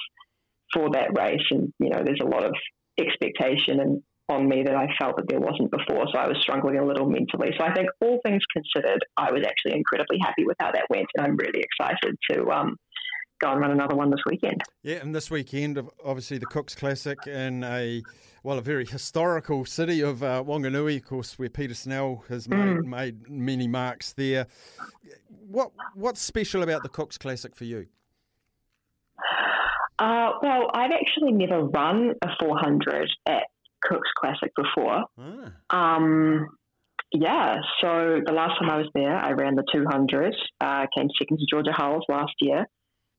for 0.73 0.89
that 0.91 1.17
race, 1.17 1.45
and 1.51 1.73
you 1.79 1.89
know, 1.89 2.01
there's 2.03 2.21
a 2.21 2.27
lot 2.27 2.43
of 2.43 2.53
expectation 2.99 3.79
and 3.79 4.01
on 4.29 4.47
me 4.47 4.63
that 4.63 4.73
I 4.75 4.87
felt 4.97 5.17
that 5.17 5.27
there 5.27 5.39
wasn't 5.39 5.69
before. 5.69 6.05
So 6.13 6.17
I 6.17 6.27
was 6.27 6.37
struggling 6.41 6.77
a 6.79 6.85
little 6.85 7.09
mentally. 7.09 7.51
So 7.57 7.65
I 7.65 7.73
think 7.73 7.89
all 7.99 8.19
things 8.25 8.41
considered, 8.53 9.03
I 9.17 9.31
was 9.33 9.43
actually 9.45 9.75
incredibly 9.75 10.17
happy 10.21 10.45
with 10.45 10.55
how 10.61 10.71
that 10.71 10.85
went, 10.89 11.07
and 11.15 11.27
I'm 11.27 11.35
really 11.35 11.59
excited 11.61 12.15
to 12.31 12.49
um, 12.49 12.77
go 13.39 13.51
and 13.51 13.59
run 13.59 13.71
another 13.71 13.95
one 13.97 14.09
this 14.09 14.21
weekend. 14.25 14.61
Yeah, 14.81 14.97
and 14.97 15.13
this 15.13 15.29
weekend, 15.29 15.77
obviously 16.05 16.37
the 16.37 16.45
Cooks 16.45 16.73
Classic 16.73 17.17
in 17.27 17.65
a 17.65 18.01
well, 18.43 18.57
a 18.57 18.61
very 18.61 18.85
historical 18.85 19.65
city 19.65 20.01
of 20.01 20.21
uh, 20.23 20.43
Wanganui, 20.45 20.97
of 20.97 21.05
course, 21.05 21.37
where 21.39 21.49
Peter 21.49 21.73
Snell 21.73 22.23
has 22.29 22.47
made, 22.47 22.57
Mm. 22.57 22.85
made 22.85 23.29
many 23.29 23.67
marks 23.67 24.13
there. 24.13 24.47
What 25.49 25.71
what's 25.95 26.21
special 26.21 26.63
about 26.63 26.83
the 26.83 26.89
Cooks 26.89 27.17
Classic 27.17 27.53
for 27.55 27.65
you? 27.65 27.87
Uh, 29.99 30.31
well, 30.41 30.69
I've 30.73 30.91
actually 30.91 31.31
never 31.31 31.63
run 31.63 32.13
a 32.21 32.27
400 32.39 33.09
at 33.27 33.43
Cook's 33.83 34.09
Classic 34.17 34.51
before. 34.55 35.03
Um, 35.69 36.47
yeah, 37.11 37.57
so 37.79 38.21
the 38.25 38.33
last 38.33 38.59
time 38.59 38.71
I 38.71 38.77
was 38.77 38.89
there, 38.95 39.15
I 39.15 39.31
ran 39.31 39.55
the 39.55 39.63
200, 39.71 40.35
uh, 40.61 40.87
came 40.97 41.09
second 41.17 41.37
to 41.37 41.45
Georgia 41.49 41.71
Hulls 41.71 42.03
last 42.09 42.33
year. 42.41 42.65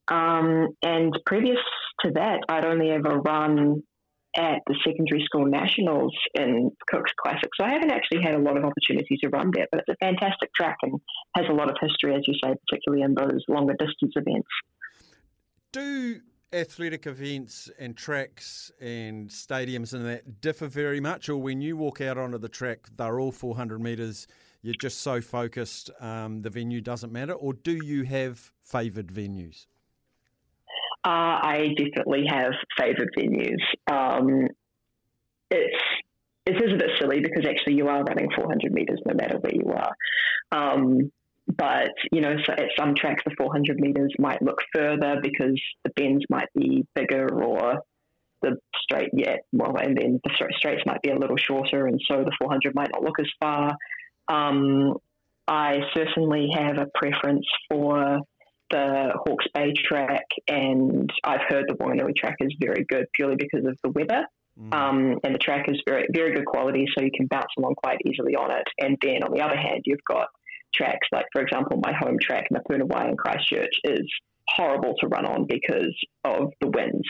Um, 0.09 0.68
and 0.82 1.16
previous 1.24 1.59
to 2.01 2.10
that, 2.12 2.40
I'd 2.48 2.66
only 2.66 2.90
ever 2.90 3.20
run 3.20 3.82
at 4.36 4.62
the 4.66 4.74
secondary 4.84 5.22
school 5.24 5.46
nationals 5.46 6.12
in 6.34 6.72
Cook's 6.88 7.12
Classic. 7.22 7.48
So 7.56 7.64
I 7.64 7.72
haven't 7.72 7.92
actually 7.92 8.22
had 8.22 8.34
a 8.34 8.38
lot 8.38 8.56
of 8.56 8.64
opportunity 8.64 9.16
to 9.22 9.28
run 9.28 9.52
there, 9.55 9.68
but 9.70 9.84
it's 9.86 9.88
a 9.88 10.05
fantastic 10.05 10.52
track 10.55 10.76
and 10.82 11.01
has 11.36 11.46
a 11.48 11.52
lot 11.52 11.70
of 11.70 11.76
history, 11.80 12.14
as 12.16 12.26
you 12.26 12.34
say, 12.42 12.55
particularly 12.68 13.05
in 13.05 13.14
those 13.14 13.44
longer 13.48 13.74
distance 13.78 14.12
events. 14.16 14.48
Do 15.72 16.20
athletic 16.55 17.06
events 17.06 17.70
and 17.78 17.97
tracks 17.97 18.70
and 18.81 19.28
stadiums 19.28 19.93
and 19.93 20.06
that 20.06 20.40
differ 20.40 20.66
very 20.66 21.01
much, 21.01 21.28
or 21.28 21.36
when 21.36 21.60
you 21.60 21.76
walk 21.76 22.01
out 22.01 22.16
onto 22.16 22.39
the 22.39 22.48
track, 22.48 22.89
they're 22.97 23.18
all 23.18 23.32
400 23.32 23.81
metres, 23.81 24.26
you're 24.62 24.74
just 24.74 25.01
so 25.01 25.20
focused, 25.20 25.90
um, 26.01 26.43
the 26.43 26.51
venue 26.51 26.81
doesn't 26.81 27.12
matter, 27.12 27.32
or 27.32 27.52
do 27.52 27.78
you 27.85 28.05
have 28.05 28.52
favoured 28.62 29.09
venues? 29.09 29.66
Uh, 31.05 31.36
I 31.43 31.74
definitely 31.76 32.24
have 32.28 32.52
favoured 32.78 33.10
venues. 33.18 33.60
Um, 33.90 34.48
it's 35.51 35.76
it 36.47 36.56
is 36.56 36.72
a 36.74 36.76
bit 36.76 36.90
silly 37.01 37.20
because 37.20 37.47
actually 37.47 37.74
you 37.74 37.89
are 37.89 38.02
running 38.02 38.28
400 38.36 38.72
metres 38.72 39.01
no 39.06 39.14
matter 39.14 39.39
where 39.39 39.55
you 39.55 39.72
are. 39.72 39.94
Um, 40.52 41.10
but 41.47 41.93
you 42.12 42.21
know, 42.21 42.37
so 42.45 42.53
at 42.53 42.71
some 42.79 42.95
tracks 42.95 43.23
the 43.25 43.35
400 43.37 43.79
metres 43.79 44.12
might 44.19 44.43
look 44.43 44.59
further 44.75 45.16
because 45.23 45.61
the 45.85 45.91
bends 45.91 46.25
might 46.31 46.49
be 46.55 46.87
bigger 46.95 47.29
or 47.33 47.83
the 48.43 48.59
straight, 48.83 49.11
yeah, 49.15 49.37
well, 49.53 49.77
and 49.77 49.97
then 49.97 50.21
the 50.23 50.31
stra- 50.35 50.53
straights 50.57 50.83
might 50.87 51.03
be 51.03 51.11
a 51.11 51.19
little 51.19 51.37
shorter, 51.37 51.87
and 51.87 52.01
so 52.11 52.25
the 52.25 52.33
400 52.39 52.75
might 52.75 52.91
not 52.93 53.03
look 53.03 53.19
as 53.19 53.29
far. 53.41 53.75
Um, 54.29 54.95
I 55.49 55.81
certainly 55.95 56.51
have 56.55 56.79
a 56.79 56.87
preference 56.95 57.47
for 57.71 58.21
the 58.71 59.12
Hawke's 59.15 59.47
Bay 59.55 59.73
track, 59.73 60.25
and 60.49 61.11
I've 61.23 61.43
heard 61.49 61.65
the 61.69 61.75
Wanganui 61.75 62.15
track 62.16 62.37
is 62.41 62.55
very 62.61 62.85
good 62.89 63.07
purely 63.15 63.37
because 63.37 63.66
of 63.66 63.79
the 63.83 63.91
weather. 63.91 64.27
Um, 64.73 65.19
and 65.25 65.35
the 65.35 65.39
track 65.39 65.69
is 65.69 65.81
very, 65.87 66.07
very 66.12 66.33
good 66.33 66.47
quality, 66.47 66.87
so 66.97 67.03
you 67.03 67.11
can 67.15 67.27
bounce 67.27 67.51
along 67.59 67.75
quite 67.75 67.99
easily 68.07 68.37
on 68.37 68.53
it. 68.53 68.66
And 68.79 68.97
then 69.03 69.25
on 69.25 69.35
the 69.35 69.41
other 69.41 69.57
hand, 69.57 69.83
you've 69.85 70.05
got 70.09 70.29
tracks 70.74 71.09
like, 71.12 71.26
for 71.32 71.42
example, 71.42 71.80
my 71.82 71.92
home 71.92 72.18
track, 72.20 72.48
Ngā 72.52 72.60
Puna 72.68 72.86
Wai 72.86 73.09
in 73.09 73.16
Christchurch, 73.16 73.74
is 73.84 74.06
horrible 74.48 74.94
to 75.01 75.09
run 75.09 75.26
on 75.26 75.46
because 75.46 75.96
of 76.24 76.52
the 76.60 76.68
winds. 76.68 77.09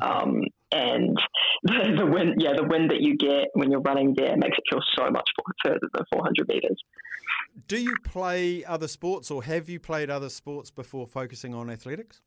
Um, 0.00 0.42
and 0.72 1.16
the, 1.62 1.94
the 1.98 2.06
wind, 2.06 2.34
yeah, 2.38 2.52
the 2.56 2.64
wind 2.64 2.90
that 2.90 3.00
you 3.00 3.16
get 3.16 3.48
when 3.54 3.70
you're 3.70 3.80
running 3.80 4.14
there 4.16 4.36
makes 4.36 4.56
it 4.58 4.64
feel 4.70 4.82
so 4.96 5.10
much 5.10 5.28
further 5.64 5.88
than 5.92 6.04
400 6.12 6.48
meters. 6.48 6.82
Do 7.68 7.78
you 7.78 7.94
play 8.04 8.64
other 8.64 8.88
sports, 8.88 9.30
or 9.30 9.42
have 9.44 9.68
you 9.68 9.78
played 9.78 10.08
other 10.10 10.30
sports 10.30 10.70
before 10.70 11.06
focusing 11.06 11.54
on 11.54 11.68
athletics? 11.68 12.22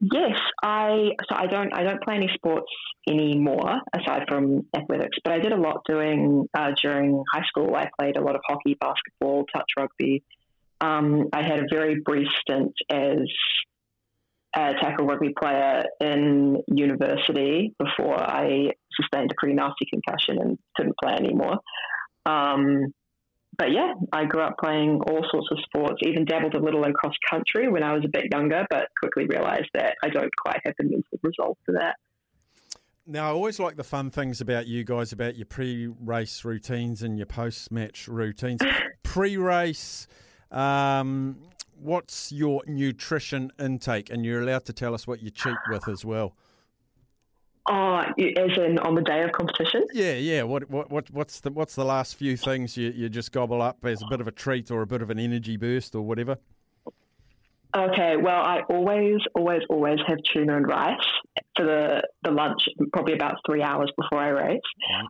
Yes, 0.00 0.38
I 0.62 1.10
so 1.28 1.34
I 1.36 1.46
don't 1.46 1.74
I 1.74 1.82
don't 1.82 2.02
play 2.02 2.16
any 2.16 2.30
sports 2.34 2.70
anymore 3.08 3.80
aside 3.94 4.24
from 4.28 4.66
athletics, 4.76 5.18
but 5.24 5.32
I 5.32 5.38
did 5.38 5.52
a 5.52 5.56
lot 5.56 5.82
doing 5.88 6.46
uh, 6.56 6.72
during 6.82 7.22
high 7.32 7.44
school. 7.48 7.74
I 7.74 7.88
played 7.98 8.16
a 8.16 8.20
lot 8.20 8.34
of 8.34 8.42
hockey, 8.46 8.76
basketball, 8.80 9.44
touch 9.54 9.66
rugby. 9.76 10.22
Um, 10.80 11.28
I 11.32 11.42
had 11.42 11.60
a 11.60 11.66
very 11.70 12.00
brief 12.04 12.28
stint 12.40 12.72
as 12.90 13.18
a 14.54 14.74
tackle 14.80 15.06
rugby 15.06 15.34
player 15.38 15.84
in 16.00 16.62
university 16.68 17.74
before 17.78 18.20
I 18.20 18.70
sustained 19.00 19.30
a 19.30 19.34
pretty 19.36 19.54
nasty 19.54 19.86
concussion 19.90 20.40
and 20.40 20.58
couldn't 20.76 20.94
play 21.02 21.14
anymore. 21.14 21.58
Um, 22.26 22.92
but 23.58 23.72
yeah, 23.72 23.92
I 24.12 24.24
grew 24.24 24.40
up 24.42 24.56
playing 24.58 25.00
all 25.08 25.24
sorts 25.30 25.48
of 25.50 25.58
sports, 25.64 26.00
even 26.02 26.24
dabbled 26.24 26.54
a 26.54 26.60
little 26.60 26.84
in 26.84 26.92
cross 26.92 27.14
country 27.28 27.68
when 27.68 27.82
I 27.82 27.92
was 27.92 28.04
a 28.04 28.08
bit 28.08 28.26
younger, 28.32 28.64
but 28.70 28.88
quickly 29.00 29.26
realised 29.26 29.68
that 29.74 29.96
I 30.02 30.08
don't 30.10 30.34
quite 30.36 30.60
have 30.64 30.74
the 30.78 30.84
mental 30.84 31.18
resolve 31.22 31.56
for 31.66 31.72
that. 31.72 31.96
Now, 33.04 33.28
I 33.28 33.30
always 33.30 33.58
like 33.58 33.76
the 33.76 33.84
fun 33.84 34.10
things 34.10 34.40
about 34.40 34.66
you 34.66 34.84
guys, 34.84 35.12
about 35.12 35.34
your 35.34 35.46
pre 35.46 35.86
race 35.86 36.44
routines 36.44 37.02
and 37.02 37.18
your 37.18 37.26
post 37.26 37.72
match 37.72 38.06
routines. 38.06 38.60
pre 39.02 39.36
race, 39.36 40.06
um, 40.52 41.38
what's 41.74 42.30
your 42.30 42.62
nutrition 42.66 43.50
intake? 43.58 44.10
And 44.10 44.24
you're 44.24 44.42
allowed 44.42 44.66
to 44.66 44.72
tell 44.72 44.94
us 44.94 45.06
what 45.06 45.20
you 45.20 45.30
cheat 45.30 45.56
with 45.70 45.88
as 45.88 46.04
well. 46.04 46.36
Oh, 47.70 47.98
as 47.98 48.56
in 48.56 48.78
on 48.78 48.94
the 48.94 49.02
day 49.02 49.22
of 49.22 49.32
competition? 49.32 49.86
Yeah, 49.92 50.14
yeah. 50.14 50.42
What, 50.42 50.70
what, 50.70 50.90
what, 50.90 51.10
what's 51.10 51.40
the 51.40 51.50
what's 51.50 51.74
the 51.74 51.84
last 51.84 52.16
few 52.16 52.36
things 52.36 52.76
you, 52.76 52.90
you 52.90 53.08
just 53.08 53.30
gobble 53.30 53.60
up 53.60 53.84
as 53.84 54.00
a 54.00 54.06
bit 54.08 54.20
of 54.20 54.26
a 54.26 54.32
treat 54.32 54.70
or 54.70 54.82
a 54.82 54.86
bit 54.86 55.02
of 55.02 55.10
an 55.10 55.18
energy 55.18 55.56
burst 55.56 55.94
or 55.94 56.02
whatever? 56.02 56.38
Okay, 57.76 58.16
well, 58.16 58.40
I 58.40 58.60
always, 58.70 59.20
always, 59.34 59.60
always 59.68 59.98
have 60.06 60.16
tuna 60.32 60.56
and 60.56 60.66
rice 60.66 60.96
for 61.54 61.66
the, 61.66 62.02
the 62.22 62.30
lunch, 62.30 62.62
probably 62.94 63.12
about 63.12 63.34
three 63.46 63.62
hours 63.62 63.92
before 63.94 64.18
I 64.18 64.28
race. 64.28 64.60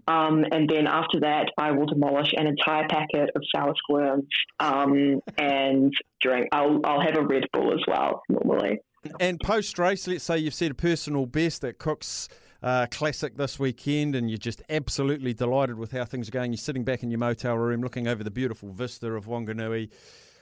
Um, 0.08 0.44
and 0.50 0.68
then 0.68 0.88
after 0.88 1.20
that, 1.20 1.50
I 1.56 1.70
will 1.70 1.86
demolish 1.86 2.32
an 2.36 2.48
entire 2.48 2.88
packet 2.88 3.30
of 3.36 3.42
sour 3.54 3.74
squirms 3.76 4.24
um, 4.58 5.20
and 5.38 5.92
drink. 6.20 6.48
I'll, 6.50 6.80
I'll 6.84 7.00
have 7.00 7.16
a 7.16 7.22
Red 7.22 7.44
Bull 7.52 7.72
as 7.72 7.80
well, 7.86 8.22
normally. 8.28 8.80
And 9.20 9.38
post 9.38 9.78
race, 9.78 10.08
let's 10.08 10.24
say 10.24 10.38
you've 10.38 10.52
set 10.52 10.72
a 10.72 10.74
personal 10.74 11.26
best 11.26 11.60
that 11.62 11.78
Cook's 11.78 12.28
uh, 12.62 12.86
Classic 12.90 13.36
this 13.36 13.58
weekend, 13.58 14.14
and 14.14 14.30
you're 14.30 14.38
just 14.38 14.62
absolutely 14.68 15.32
delighted 15.32 15.78
with 15.78 15.92
how 15.92 16.04
things 16.04 16.28
are 16.28 16.32
going. 16.32 16.52
You're 16.52 16.58
sitting 16.58 16.84
back 16.84 17.02
in 17.02 17.10
your 17.10 17.18
motel 17.18 17.56
room, 17.56 17.82
looking 17.82 18.08
over 18.08 18.24
the 18.24 18.30
beautiful 18.30 18.70
vista 18.70 19.12
of 19.12 19.26
Wanganui. 19.26 19.90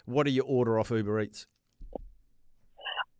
What 0.06 0.24
do 0.24 0.32
you 0.32 0.42
order 0.42 0.78
off 0.78 0.90
Uber 0.90 1.20
Eats? 1.20 1.46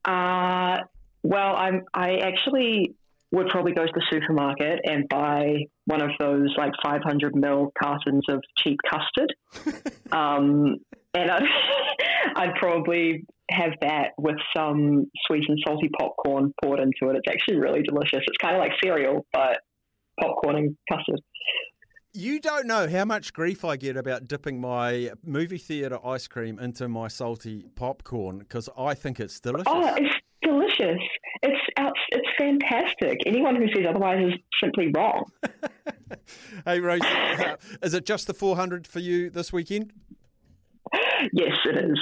Uh, 0.05 0.78
well, 1.23 1.56
I'm, 1.56 1.82
I 1.93 2.18
actually 2.18 2.94
would 3.32 3.48
probably 3.48 3.73
go 3.73 3.85
to 3.85 3.93
the 3.93 4.05
supermarket 4.10 4.81
and 4.85 5.09
buy 5.09 5.66
one 5.86 6.01
of 6.01 6.10
those 6.18 6.55
like 6.56 6.73
500 6.82 7.35
ml 7.35 7.70
cartons 7.81 8.24
of 8.28 8.43
cheap 8.56 8.78
custard. 8.89 9.35
um, 10.12 10.77
and 11.12 11.31
I'd, 11.31 11.43
I'd 12.36 12.55
probably 12.55 13.24
have 13.51 13.73
that 13.81 14.10
with 14.18 14.36
some 14.56 15.06
sweet 15.27 15.44
and 15.48 15.59
salty 15.66 15.89
popcorn 15.98 16.52
poured 16.62 16.81
into 16.81 17.10
it. 17.10 17.16
It's 17.16 17.28
actually 17.28 17.59
really 17.59 17.82
delicious. 17.82 18.20
It's 18.27 18.36
kind 18.40 18.56
of 18.56 18.60
like 18.60 18.73
cereal, 18.82 19.24
but 19.32 19.60
popcorn 20.20 20.56
and 20.56 20.77
custard. 20.90 21.20
You 22.12 22.40
don't 22.40 22.66
know 22.66 22.89
how 22.89 23.05
much 23.05 23.35
grief 23.35 23.62
I 23.64 23.77
get 23.77 23.97
about 23.97 24.27
dipping 24.27 24.59
my 24.59 25.12
movie 25.23 25.59
theatre 25.59 25.98
ice 26.05 26.27
cream 26.27 26.59
into 26.59 26.89
my 26.89 27.09
salty 27.09 27.66
popcorn 27.74 28.39
because 28.39 28.70
I 28.77 28.94
think 28.94 29.20
it's 29.20 29.39
delicious. 29.39 29.66
Oh, 29.66 29.94
it's 29.97 30.14
delicious. 30.43 31.02
It's 31.43 31.60
out, 31.77 31.93
it's 32.12 32.28
fantastic. 32.39 33.18
Anyone 33.27 33.56
who 33.56 33.66
says 33.74 33.85
otherwise 33.86 34.27
is 34.28 34.35
simply 34.62 34.90
wrong. 34.97 35.24
Hey, 36.64 36.81
Rose, 36.81 37.01
uh, 37.02 37.56
is 37.82 37.94
it 37.94 38.06
just 38.06 38.27
the 38.27 38.35
400 38.35 38.86
for 38.86 39.01
you 39.01 39.28
this 39.28 39.52
weekend? 39.52 39.93
Yes, 41.32 41.52
it 41.64 41.78
is. 41.78 41.98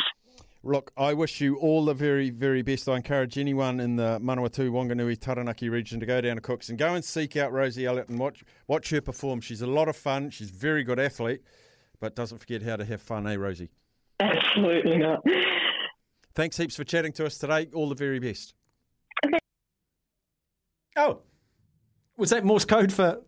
Look, 0.67 0.93
I 0.97 1.13
wish 1.13 1.43
you 1.43 1.57
all 1.57 1.85
the 1.85 1.93
very, 1.93 2.31
very 2.31 2.63
best. 2.63 2.89
I 2.89 2.97
encourage 2.97 3.37
anyone 3.37 3.81
in 3.81 3.97
the 3.97 4.19
Manawatu, 4.19 4.71
Wanganui, 4.71 5.21
Taranaki 5.21 5.69
region 5.69 6.01
to 6.01 6.07
go 6.07 6.23
down 6.23 6.37
to 6.37 6.41
Cooks 6.41 6.71
and 6.71 6.79
go 6.79 6.95
and 6.95 7.05
seek 7.05 7.37
out 7.37 7.53
Rosie 7.53 7.85
Elliott 7.85 8.09
and 8.09 8.19
watch, 8.19 8.43
watch 8.67 8.89
her 8.89 9.03
perform. 9.03 9.43
She's 9.43 9.61
a 9.61 9.67
lot 9.67 9.89
of 9.89 9.97
fun. 9.97 10.31
She's 10.31 10.49
a 10.49 10.55
very 10.55 10.83
good 10.83 10.99
athlete, 10.99 11.43
but 12.01 12.17
doesn't 12.17 12.39
forget 12.39 12.63
how 12.63 12.77
to 12.77 12.85
have 12.87 13.03
fun, 13.03 13.27
eh, 13.27 13.37
Rosie? 13.37 13.69
Absolutely 14.21 14.97
not. 14.97 15.23
Thanks 16.35 16.57
heaps 16.57 16.77
for 16.77 16.85
chatting 16.85 17.13
to 17.13 17.27
us 17.27 17.37
today. 17.37 17.69
All 17.75 17.91
the 17.91 17.95
very 17.95 18.19
best. 18.19 18.55
Okay. 19.27 19.39
Oh, 20.97 21.21
was 22.17 22.31
that 22.31 22.43
Morse 22.43 22.65
code 22.65 22.91
for 22.91 23.21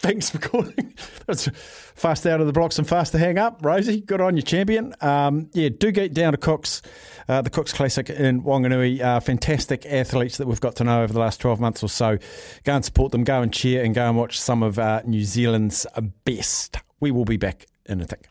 thanks 0.00 0.30
for 0.30 0.38
calling? 0.38 0.94
That's 1.26 1.48
fast 1.94 2.26
out 2.26 2.40
of 2.40 2.46
the 2.46 2.52
blocks 2.52 2.78
and 2.78 2.88
fast 2.88 3.12
to 3.12 3.18
hang 3.18 3.38
up. 3.38 3.60
Rosie, 3.62 4.00
good 4.00 4.20
on 4.20 4.36
you, 4.36 4.42
champion. 4.42 4.94
Um, 5.00 5.50
yeah, 5.52 5.68
do 5.68 5.90
get 5.90 6.14
down 6.14 6.32
to 6.32 6.38
Cooks, 6.38 6.82
uh, 7.28 7.42
the 7.42 7.50
Cooks 7.50 7.72
Classic 7.72 8.08
in 8.10 8.42
Wanganui. 8.42 9.00
Uh, 9.00 9.20
fantastic 9.20 9.86
athletes 9.86 10.38
that 10.38 10.46
we've 10.46 10.60
got 10.60 10.76
to 10.76 10.84
know 10.84 11.02
over 11.02 11.12
the 11.12 11.20
last 11.20 11.40
12 11.40 11.60
months 11.60 11.82
or 11.82 11.88
so. 11.88 12.18
Go 12.64 12.74
and 12.74 12.84
support 12.84 13.12
them, 13.12 13.24
go 13.24 13.42
and 13.42 13.52
cheer, 13.52 13.84
and 13.84 13.94
go 13.94 14.08
and 14.08 14.16
watch 14.16 14.40
some 14.40 14.62
of 14.62 14.78
uh, 14.78 15.02
New 15.04 15.24
Zealand's 15.24 15.86
best. 16.24 16.78
We 17.00 17.10
will 17.10 17.24
be 17.24 17.36
back 17.36 17.66
in 17.86 18.00
a 18.00 18.06
tick. 18.06 18.28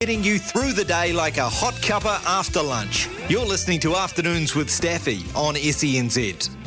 Getting 0.00 0.24
you 0.24 0.38
through 0.38 0.72
the 0.72 0.84
day 0.84 1.12
like 1.12 1.36
a 1.36 1.46
hot 1.46 1.74
cuppa 1.74 2.24
after 2.26 2.62
lunch. 2.62 3.06
You're 3.28 3.44
listening 3.44 3.80
to 3.80 3.96
Afternoons 3.96 4.54
with 4.54 4.70
Staffy 4.70 5.26
on 5.36 5.56
SENZ. 5.56 6.59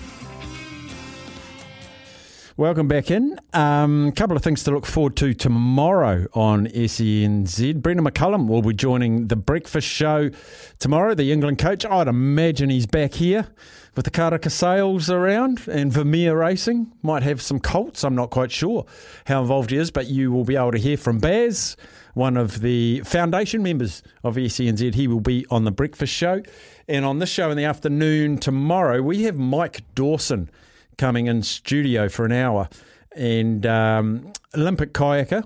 Welcome 2.55 2.87
back 2.87 3.09
in. 3.09 3.39
A 3.55 3.59
um, 3.59 4.11
couple 4.11 4.37
of 4.37 4.43
things 4.43 4.63
to 4.65 4.71
look 4.71 4.85
forward 4.85 5.15
to 5.15 5.33
tomorrow 5.33 6.27
on 6.35 6.67
SENZ. 6.67 7.81
Brendon 7.81 8.05
McCullum 8.05 8.47
will 8.47 8.61
be 8.61 8.75
joining 8.75 9.25
the 9.25 9.35
breakfast 9.35 9.87
show 9.87 10.29
tomorrow, 10.77 11.15
the 11.15 11.31
England 11.31 11.57
coach. 11.57 11.83
I'd 11.83 12.07
imagine 12.07 12.69
he's 12.69 12.85
back 12.85 13.15
here 13.15 13.47
with 13.95 14.05
the 14.05 14.11
Karaka 14.11 14.51
sales 14.51 15.09
around 15.09 15.67
and 15.67 15.91
Vermeer 15.91 16.37
Racing. 16.37 16.91
Might 17.01 17.23
have 17.23 17.41
some 17.41 17.59
Colts. 17.59 18.03
I'm 18.03 18.13
not 18.13 18.29
quite 18.29 18.51
sure 18.51 18.85
how 19.25 19.41
involved 19.41 19.71
he 19.71 19.77
is, 19.77 19.89
but 19.89 20.05
you 20.05 20.31
will 20.31 20.45
be 20.45 20.55
able 20.55 20.73
to 20.73 20.77
hear 20.77 20.95
from 20.97 21.17
Baz, 21.17 21.75
one 22.13 22.37
of 22.37 22.61
the 22.61 22.99
foundation 22.99 23.63
members 23.63 24.03
of 24.23 24.35
SENZ. 24.35 24.93
He 24.93 25.07
will 25.07 25.21
be 25.21 25.43
on 25.49 25.63
the 25.63 25.71
breakfast 25.71 26.13
show. 26.13 26.43
And 26.87 27.03
on 27.03 27.17
this 27.17 27.29
show 27.29 27.49
in 27.49 27.57
the 27.57 27.65
afternoon 27.65 28.37
tomorrow, 28.37 29.01
we 29.01 29.23
have 29.23 29.39
Mike 29.39 29.81
Dawson 29.95 30.51
coming 30.97 31.27
in 31.27 31.43
studio 31.43 32.09
for 32.09 32.25
an 32.25 32.31
hour 32.31 32.69
and 33.15 33.65
um, 33.65 34.33
Olympic 34.55 34.93
kayaker, 34.93 35.43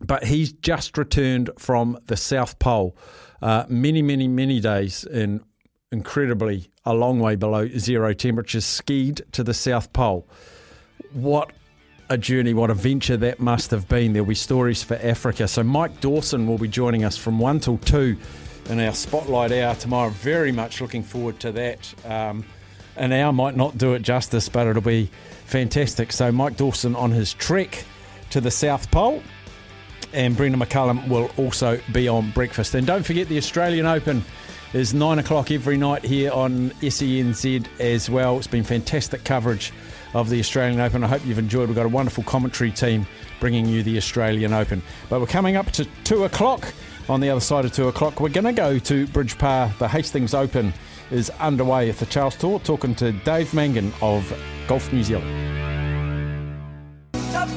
but 0.00 0.24
he's 0.24 0.52
just 0.52 0.98
returned 0.98 1.50
from 1.58 1.98
the 2.06 2.16
South 2.16 2.58
Pole. 2.58 2.96
Uh, 3.40 3.64
many, 3.68 4.02
many, 4.02 4.28
many 4.28 4.60
days 4.60 5.04
in 5.04 5.40
incredibly 5.90 6.70
a 6.84 6.94
long 6.94 7.20
way 7.20 7.36
below 7.36 7.68
zero 7.78 8.12
temperatures, 8.12 8.64
skied 8.64 9.22
to 9.32 9.42
the 9.42 9.54
South 9.54 9.92
Pole. 9.92 10.28
What 11.12 11.52
a 12.10 12.18
journey, 12.18 12.54
what 12.54 12.70
a 12.70 12.74
venture 12.74 13.16
that 13.18 13.40
must 13.40 13.70
have 13.70 13.88
been. 13.88 14.12
There'll 14.12 14.26
be 14.26 14.34
stories 14.34 14.82
for 14.82 14.96
Africa. 15.02 15.46
So 15.46 15.62
Mike 15.62 16.00
Dawson 16.00 16.46
will 16.46 16.58
be 16.58 16.68
joining 16.68 17.04
us 17.04 17.16
from 17.16 17.38
1 17.38 17.60
till 17.60 17.78
2 17.78 18.16
in 18.70 18.80
our 18.80 18.92
Spotlight 18.92 19.52
Hour 19.52 19.74
tomorrow. 19.74 20.10
Very 20.10 20.52
much 20.52 20.80
looking 20.80 21.02
forward 21.02 21.38
to 21.40 21.52
that. 21.52 21.94
Um, 22.06 22.44
an 22.98 23.12
hour 23.12 23.32
might 23.32 23.56
not 23.56 23.78
do 23.78 23.94
it 23.94 24.02
justice, 24.02 24.48
but 24.48 24.66
it'll 24.66 24.82
be 24.82 25.10
fantastic. 25.46 26.12
So 26.12 26.30
Mike 26.32 26.56
Dawson 26.56 26.94
on 26.94 27.10
his 27.10 27.34
trek 27.34 27.84
to 28.30 28.40
the 28.40 28.50
South 28.50 28.90
Pole, 28.90 29.22
and 30.12 30.36
Brendon 30.36 30.60
McCullum 30.60 31.08
will 31.08 31.30
also 31.36 31.80
be 31.92 32.08
on 32.08 32.30
breakfast. 32.30 32.74
And 32.74 32.86
don't 32.86 33.04
forget 33.04 33.28
the 33.28 33.38
Australian 33.38 33.86
Open 33.86 34.24
is 34.72 34.92
nine 34.92 35.18
o'clock 35.18 35.50
every 35.50 35.76
night 35.76 36.04
here 36.04 36.30
on 36.30 36.70
SENZ 36.82 37.66
as 37.80 38.10
well. 38.10 38.36
It's 38.38 38.46
been 38.46 38.64
fantastic 38.64 39.24
coverage 39.24 39.72
of 40.14 40.28
the 40.28 40.40
Australian 40.40 40.80
Open. 40.80 41.04
I 41.04 41.08
hope 41.08 41.24
you've 41.24 41.38
enjoyed. 41.38 41.68
We've 41.68 41.76
got 41.76 41.86
a 41.86 41.90
wonderful 41.90 42.24
commentary 42.24 42.70
team 42.70 43.06
bringing 43.40 43.66
you 43.66 43.82
the 43.82 43.96
Australian 43.96 44.52
Open. 44.52 44.82
But 45.08 45.20
we're 45.20 45.26
coming 45.26 45.56
up 45.56 45.70
to 45.72 45.84
two 46.04 46.24
o'clock. 46.24 46.72
On 47.08 47.20
the 47.20 47.30
other 47.30 47.40
side 47.40 47.64
of 47.64 47.72
two 47.72 47.88
o'clock, 47.88 48.20
we're 48.20 48.28
going 48.28 48.44
to 48.44 48.52
go 48.52 48.78
to 48.78 49.06
Bridge 49.06 49.38
Pa, 49.38 49.72
the 49.78 49.88
Hastings 49.88 50.34
Open 50.34 50.74
is 51.10 51.30
underway 51.40 51.88
at 51.88 51.96
the 51.96 52.06
Charles 52.06 52.36
Tour, 52.36 52.58
talking 52.60 52.94
to 52.96 53.12
Dave 53.12 53.52
Mangan 53.54 53.92
of 54.02 54.32
Golf 54.66 54.92
New 54.92 55.02
Zealand. 55.02 55.28
Top 57.32 57.48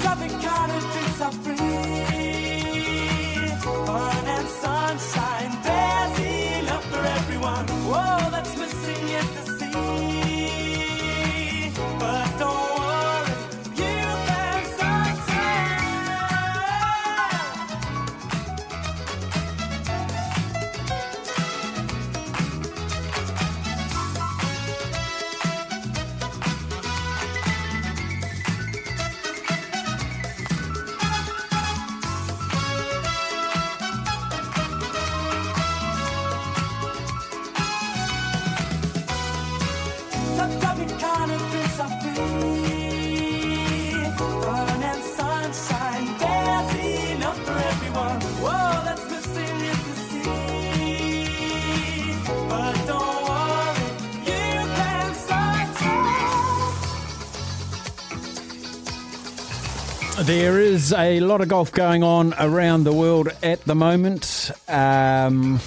There 60.23 60.60
is 60.60 60.93
a 60.93 61.19
lot 61.19 61.41
of 61.41 61.48
golf 61.48 61.72
going 61.72 62.03
on 62.03 62.35
around 62.39 62.84
the 62.84 62.93
world 62.93 63.30
at 63.41 63.60
the 63.65 63.73
moment. 63.73 64.52
Um, 64.68 65.57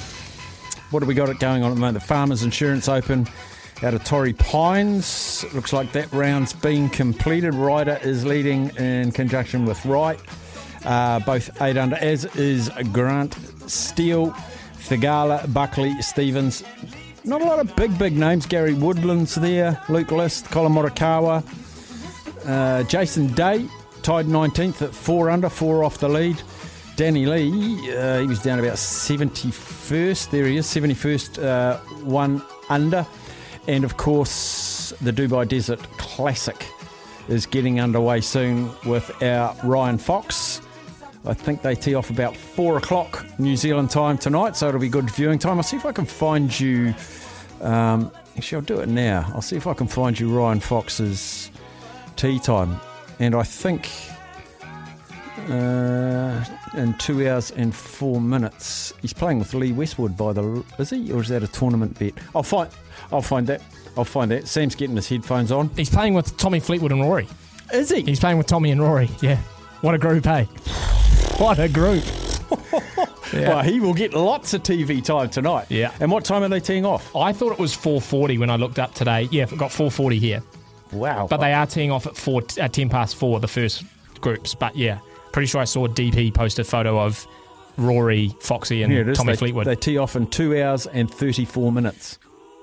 what 0.91 1.03
have 1.03 1.09
we 1.09 1.15
got 1.15 1.29
it 1.29 1.41
going 1.41 1.65
on 1.65 1.73
at 1.73 1.75
the 1.75 1.81
moment? 1.81 1.95
The 1.95 2.07
Farmers 2.07 2.45
Insurance 2.45 2.89
Open 2.89 3.27
out 3.83 3.95
of 3.95 4.05
Torrey 4.05 4.33
Pines. 4.33 5.45
Looks 5.55 5.73
like 5.73 5.91
that 5.93 6.13
round's 6.13 6.53
been 6.53 6.89
completed. 6.89 7.53
Ryder 7.53 7.99
is 8.05 8.25
leading 8.25 8.69
in 8.77 9.11
conjunction 9.11 9.65
with 9.65 9.85
Wright. 9.85 10.21
Uh, 10.85 11.19
both 11.19 11.61
eight 11.61 11.77
under, 11.77 11.97
as 11.97 12.25
is 12.37 12.71
Grant 12.93 13.35
Steele, 13.69 14.31
Theegala, 14.87 15.53
Buckley, 15.53 16.01
Stevens. 16.01 16.63
Not 17.25 17.43
a 17.43 17.45
lot 17.45 17.59
of 17.59 17.75
big, 17.75 17.99
big 17.99 18.17
names. 18.17 18.47
Gary 18.47 18.75
Woodland's 18.75 19.35
there, 19.35 19.83
Luke 19.89 20.13
List, 20.13 20.45
Collin 20.51 20.73
Morikawa, 20.73 21.43
uh, 22.47 22.85
Jason 22.85 23.33
Day 23.33 23.69
tied 24.05 24.27
19th 24.27 24.83
at 24.83 24.95
four 24.95 25.31
under, 25.31 25.49
four 25.49 25.83
off 25.83 25.97
the 25.97 26.09
lead. 26.09 26.41
Danny 26.95 27.25
Lee, 27.25 27.91
uh, 27.97 28.21
he 28.21 28.27
was 28.27 28.41
down 28.43 28.59
about 28.59 28.75
71st. 28.75 30.31
There 30.31 30.45
he 30.47 30.59
is, 30.59 30.67
71st, 30.67 31.43
uh, 31.43 31.79
one 32.05 32.43
under. 32.69 33.07
And 33.67 33.83
of 33.83 33.97
course, 33.97 34.93
the 35.01 35.11
Dubai 35.11 35.49
Desert 35.49 35.81
Classic 35.97 36.67
is 37.29 37.47
getting 37.47 37.81
underway 37.81 38.21
soon 38.21 38.71
with 38.85 39.11
our 39.23 39.57
Ryan 39.65 39.97
Fox. 39.97 40.61
I 41.25 41.33
think 41.33 41.63
they 41.63 41.75
tee 41.75 41.95
off 41.95 42.11
about 42.11 42.37
four 42.37 42.77
o'clock 42.77 43.25
New 43.39 43.57
Zealand 43.57 43.91
time 43.91 44.19
tonight, 44.19 44.55
so 44.55 44.69
it'll 44.69 44.81
be 44.81 44.91
good 44.91 45.11
viewing 45.11 45.39
time. 45.39 45.57
I'll 45.57 45.63
see 45.63 45.79
if 45.79 45.87
I 45.87 45.93
can 45.93 46.05
find 46.05 46.61
you. 46.61 46.95
Um, 47.63 48.13
actually, 48.37 48.57
I'll 48.57 48.65
do 48.67 48.81
it 48.81 48.89
now. 48.89 49.33
I'll 49.35 49.41
see 49.41 49.57
if 49.57 49.67
I 49.67 49.73
can 49.73 49.87
find 49.87 50.21
you 50.21 50.29
Ryan 50.29 50.61
Fox's 50.61 51.51
tea 52.17 52.39
time. 52.39 52.79
And 53.19 53.35
I 53.35 53.43
think 53.43 53.89
uh, 55.51 56.45
in 56.75 56.95
two 56.99 57.29
hours 57.29 57.51
and 57.53 57.75
four 57.75 58.21
minutes. 58.21 58.93
He's 59.03 59.13
playing 59.13 59.39
with 59.39 59.55
Lee 59.55 59.73
Westwood 59.73 60.17
by 60.17 60.33
the. 60.33 60.65
Is 60.79 60.91
he, 60.91 61.13
or 61.13 61.21
is 61.21 61.29
that 61.29 61.43
a 61.43 61.49
tournament 61.49 61.99
bet? 61.99 62.15
I'll 62.35 62.43
find. 62.43 62.71
I'll 63.13 63.23
find 63.23 63.47
that. 63.49 63.63
I'll 63.97 64.05
find 64.05 64.31
that. 64.31 64.49
Sam's 64.49 64.75
getting 64.75 64.97
his 64.97 65.09
headphones 65.09 65.53
on. 65.53 65.71
He's 65.77 65.91
playing 65.91 66.15
with 66.15 66.37
Tommy 66.37 66.61
Fleetwood 66.61 66.93
and 66.93 67.01
Rory. 67.01 67.29
Is 67.73 67.91
he? 67.91 68.03
He's 68.03 68.21
playing 68.21 68.39
with 68.39 68.47
Tommy 68.47 68.71
and 68.71 68.81
Rory. 68.81 69.09
Yeah. 69.21 69.39
What 69.81 69.95
a 69.95 69.99
group, 69.99 70.25
hey? 70.25 70.49
What 71.39 71.59
a 71.59 71.69
group. 71.69 72.05
Yeah. 73.33 73.49
Well, 73.49 73.63
he 73.65 73.81
will 73.81 73.95
get 73.95 74.15
lots 74.15 74.55
of 74.55 74.63
TV 74.63 75.03
time 75.03 75.29
tonight. 75.29 75.67
Yeah. 75.69 75.93
And 75.99 76.09
what 76.13 76.25
time 76.25 76.45
are 76.45 76.49
they 76.49 76.61
teeing 76.61 76.85
off? 76.85 77.17
I 77.17 77.33
thought 77.33 77.51
it 77.51 77.59
was 77.59 77.75
4:40 77.75 78.39
when 78.39 78.49
I 78.49 78.55
looked 78.55 78.79
up 78.79 78.95
today. 78.95 79.29
Yeah, 79.33 79.45
I've 79.51 79.59
got 79.59 79.73
4:40 79.73 80.21
here. 80.21 80.41
Wow. 80.93 81.27
But 81.29 81.39
they 81.39 81.53
are 81.53 81.67
teeing 81.67 81.91
off 81.91 82.07
at 82.07 82.17
four 82.17 82.43
at 82.59 82.73
10 82.73 82.89
past 82.89 83.17
four, 83.17 83.41
the 83.41 83.49
first 83.49 83.85
groups. 84.21 84.55
But 84.55 84.77
yeah, 84.77 84.99
pretty 85.33 85.47
sure 85.47 85.61
I 85.61 85.65
saw 85.65 85.87
DP 85.87 86.33
post 86.33 86.59
a 86.59 86.65
photo 86.65 86.99
of 86.99 87.27
Rory, 87.77 88.35
Foxy, 88.41 88.83
and 88.83 88.93
is. 88.93 89.19
Tommy 89.19 89.33
they, 89.33 89.37
Fleetwood. 89.37 89.67
They 89.67 89.77
tee 89.77 89.99
off 89.99 90.17
in 90.17 90.27
two 90.29 90.61
hours 90.61 90.87
and 90.87 91.11
34 91.11 91.73
minutes. 91.73 92.19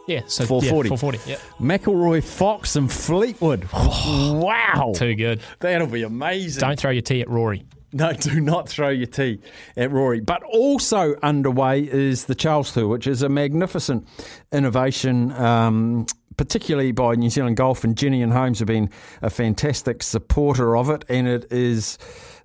yeah, 0.08 0.22
so 0.28 0.46
440. 0.46 0.90
Yeah, 0.90 0.96
4:40. 0.96 1.28
Yeah. 1.28 1.38
McIlroy, 1.60 2.24
Fox, 2.24 2.76
and 2.76 2.92
Fleetwood. 2.92 3.68
wow. 3.74 4.94
Too 4.96 5.16
good. 5.16 5.42
That'll 5.60 5.88
be 5.88 6.04
amazing. 6.04 6.62
Don't 6.62 6.80
throw 6.80 6.92
your 6.92 7.02
tea 7.02 7.22
at 7.22 7.30
Rory. 7.30 7.66
No, 7.94 8.14
do 8.20 8.40
not 8.40 8.70
throw 8.70 8.90
your 8.90 9.08
tea 9.08 9.40
at 9.76 9.92
Rory. 9.92 10.22
But 10.22 10.44
also 10.44 11.16
underway 11.22 11.82
is 11.82 12.26
the 12.26 12.36
Charles 12.36 12.74
Tour, 12.74 12.88
which 12.88 13.08
is 13.08 13.22
a 13.22 13.30
magnificent 13.30 14.08
innovation, 14.52 15.32
um, 15.34 16.06
particularly 16.38 16.92
by 16.92 17.16
New 17.16 17.30
Zealand 17.30 17.58
Golf. 17.58 17.84
And 17.84 17.98
Jennian 17.98 18.32
Homes 18.32 18.60
have 18.60 18.68
been 18.68 18.90
a 19.22 19.30
fantastic 19.30 20.04
supporter 20.04 20.76
of 20.76 20.90
it. 20.90 21.06
And 21.10 21.28
it 21.28 21.52
is 21.52 21.98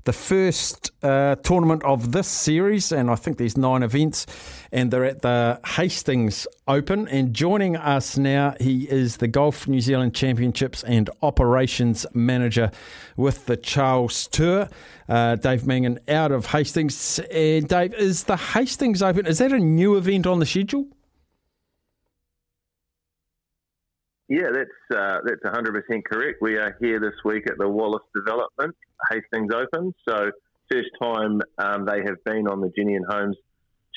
the 0.05 0.13
first 0.13 0.93
uh, 1.03 1.35
tournament 1.37 1.83
of 1.83 2.13
this 2.13 2.29
series. 2.29 2.93
And 2.93 3.11
I 3.11 3.17
think 3.17 3.39
there's 3.39 3.57
nine 3.57 3.83
events. 3.83 4.27
And 4.73 4.91
they're 4.91 5.05
at 5.05 5.23
the 5.23 5.61
Hastings 5.65 6.47
Open. 6.69 7.09
And 7.09 7.35
joining 7.35 7.77
us 7.77 8.17
now, 8.17 8.55
he 8.61 8.89
is 8.89 9.19
the 9.19 9.29
Golf 9.29 9.69
New 9.69 9.81
Zealand 9.81 10.15
Championships 10.15 10.83
and 10.85 11.11
Operations 11.23 12.07
Manager 12.15 12.71
with 13.17 13.47
the 13.47 13.57
Charles 13.57 14.27
Tour. 14.29 14.69
Uh, 15.09 15.37
Dave 15.37 15.67
Mangan 15.67 16.01
out 16.09 16.33
of 16.33 16.47
Hastings. 16.47 17.19
And 17.31 17.69
Dave, 17.69 17.95
is 17.95 18.25
the 18.25 18.37
Hastings 18.37 19.03
Open, 19.03 19.27
is 19.27 19.39
that 19.39 19.53
a 19.53 19.59
new 19.59 19.97
event 19.97 20.27
on 20.27 20.39
the 20.39 20.47
schedule? 20.47 20.87
Yeah, 24.29 24.49
that's 24.53 24.99
uh, 24.99 25.19
that's 25.25 25.43
100% 25.45 26.05
correct. 26.05 26.39
We 26.41 26.57
are 26.57 26.77
here 26.81 26.99
this 26.99 27.15
week 27.25 27.49
at 27.49 27.59
the 27.59 27.69
Wallace 27.69 28.03
Development 28.15 28.75
Hastings 29.11 29.53
Open. 29.55 29.95
So 30.09 30.31
first 30.71 30.89
time 31.01 31.41
um, 31.59 31.87
they 31.87 32.01
have 32.05 32.23
been 32.25 32.49
on 32.49 32.61
the 32.61 32.73
Jennian 32.77 33.05
Homes 33.09 33.37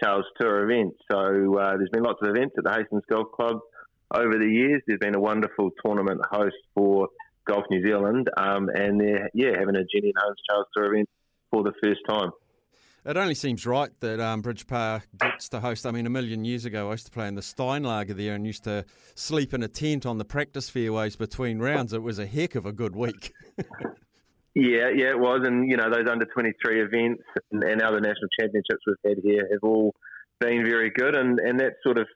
Charles 0.02 0.26
Tour 0.40 0.70
event. 0.70 0.94
So 1.12 1.58
uh, 1.58 1.78
there's 1.78 1.90
been 1.92 2.04
lots 2.04 2.20
of 2.22 2.30
events 2.30 2.56
at 2.60 2.64
the 2.64 2.72
Hastings 2.72 3.04
Golf 3.10 3.32
Club 3.32 3.60
over 4.14 4.38
the 4.38 4.48
years. 4.48 4.84
There's 4.86 5.00
been 5.00 5.16
a 5.16 5.20
wonderful 5.20 5.72
tournament 5.84 6.22
host 6.30 6.56
for 6.76 7.08
Golf 7.48 7.64
New 7.72 7.84
Zealand, 7.84 8.30
um, 8.38 8.70
and 8.70 9.02
they're 9.02 9.30
yeah 9.34 9.58
having 9.58 9.76
a 9.76 9.84
Jennian 9.84 10.14
Homes 10.16 10.38
Charles 10.48 10.68
Tour 10.76 10.94
event 10.94 11.10
for 11.52 11.64
the 11.64 11.74
first 11.84 12.02
time. 12.08 12.30
It 13.06 13.18
only 13.18 13.36
seems 13.36 13.66
right 13.66 13.92
that 14.02 14.20
um, 14.20 14.42
Bridge 14.42 14.68
Pa 14.68 15.02
gets 15.20 15.50
to 15.50 15.60
host. 15.60 15.86
I 15.86 15.92
mean, 15.92 16.06
a 16.06 16.10
million 16.10 16.44
years 16.44 16.66
ago, 16.66 16.90
I 16.90 16.92
used 16.92 17.06
to 17.06 17.12
play 17.12 17.28
in 17.28 17.36
the 17.36 17.42
Steinlager 17.42 18.16
there 18.16 18.36
and 18.36 18.46
used 18.46 18.66
to 18.66 18.86
sleep 19.16 19.54
in 19.54 19.64
a 19.64 19.68
tent 19.68 20.06
on 20.06 20.18
the 20.18 20.26
practice 20.26 20.70
fairways 20.70 21.16
between 21.16 21.60
rounds. 21.60 21.94
It 21.94 22.04
was 22.04 22.20
a 22.20 22.26
heck 22.26 22.56
of 22.56 22.66
a 22.66 22.72
good 22.72 22.96
week. 22.96 23.34
Yeah, 24.56 24.90
yeah, 24.94 25.12
it 25.12 25.20
was, 25.20 25.42
and 25.46 25.70
you 25.70 25.78
know 25.78 25.90
those 25.90 26.10
under 26.10 26.26
twenty 26.26 26.52
three 26.62 26.82
events 26.82 27.24
and, 27.52 27.64
and 27.64 27.82
other 27.82 28.02
national 28.02 28.28
championships 28.38 28.82
we've 28.86 28.96
had 29.06 29.24
here 29.24 29.48
have 29.52 29.64
all 29.64 29.94
been 30.40 30.66
very 30.66 30.90
good, 30.90 31.16
and 31.16 31.40
and 31.40 31.60
that 31.60 31.74
sort 31.84 32.00
of 32.00 32.08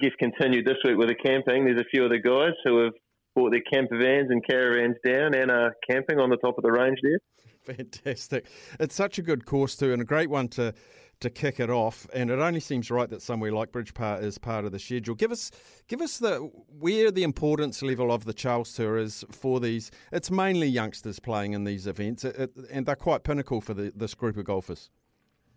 gift 0.00 0.18
continued 0.18 0.66
this 0.66 0.76
week 0.84 0.98
with 0.98 1.08
the 1.08 1.14
camping. 1.14 1.64
There's 1.64 1.80
a 1.80 1.88
few 1.90 2.04
of 2.04 2.10
the 2.10 2.18
guys 2.18 2.52
who 2.64 2.84
have 2.84 2.92
brought 3.34 3.52
their 3.52 3.62
camper 3.62 3.98
vans 3.98 4.30
and 4.30 4.44
caravans 4.46 4.96
down 5.06 5.34
and 5.34 5.50
are 5.50 5.74
camping 5.88 6.18
on 6.18 6.28
the 6.28 6.36
top 6.36 6.58
of 6.58 6.64
the 6.64 6.72
range 6.72 6.98
there. 7.02 7.18
Fantastic. 7.64 8.46
It's 8.78 8.94
such 8.94 9.18
a 9.18 9.22
good 9.22 9.46
course 9.46 9.76
too, 9.76 9.92
and 9.92 10.02
a 10.02 10.04
great 10.04 10.30
one 10.30 10.48
to 10.48 10.74
to 11.20 11.30
kick 11.30 11.60
it 11.60 11.70
off. 11.70 12.06
And 12.12 12.30
it 12.30 12.38
only 12.38 12.60
seems 12.60 12.90
right 12.90 13.08
that 13.08 13.22
somewhere 13.22 13.52
like 13.52 13.72
Bridge 13.72 13.94
Pa 13.94 14.16
is 14.16 14.36
part 14.36 14.64
of 14.64 14.72
the 14.72 14.78
schedule. 14.78 15.14
Give 15.14 15.32
us 15.32 15.50
give 15.88 16.00
us 16.00 16.18
the 16.18 16.50
where 16.78 17.10
the 17.10 17.22
importance 17.22 17.82
level 17.82 18.12
of 18.12 18.24
the 18.24 18.34
Charles 18.34 18.72
Tour 18.74 18.98
is 18.98 19.24
for 19.30 19.60
these. 19.60 19.90
It's 20.12 20.30
mainly 20.30 20.66
youngsters 20.66 21.18
playing 21.18 21.54
in 21.54 21.64
these 21.64 21.86
events, 21.86 22.24
it, 22.24 22.36
it, 22.36 22.52
and 22.70 22.86
they're 22.86 22.96
quite 22.96 23.24
pinnacle 23.24 23.60
for 23.60 23.74
the, 23.74 23.92
this 23.94 24.14
group 24.14 24.36
of 24.36 24.44
golfers. 24.44 24.90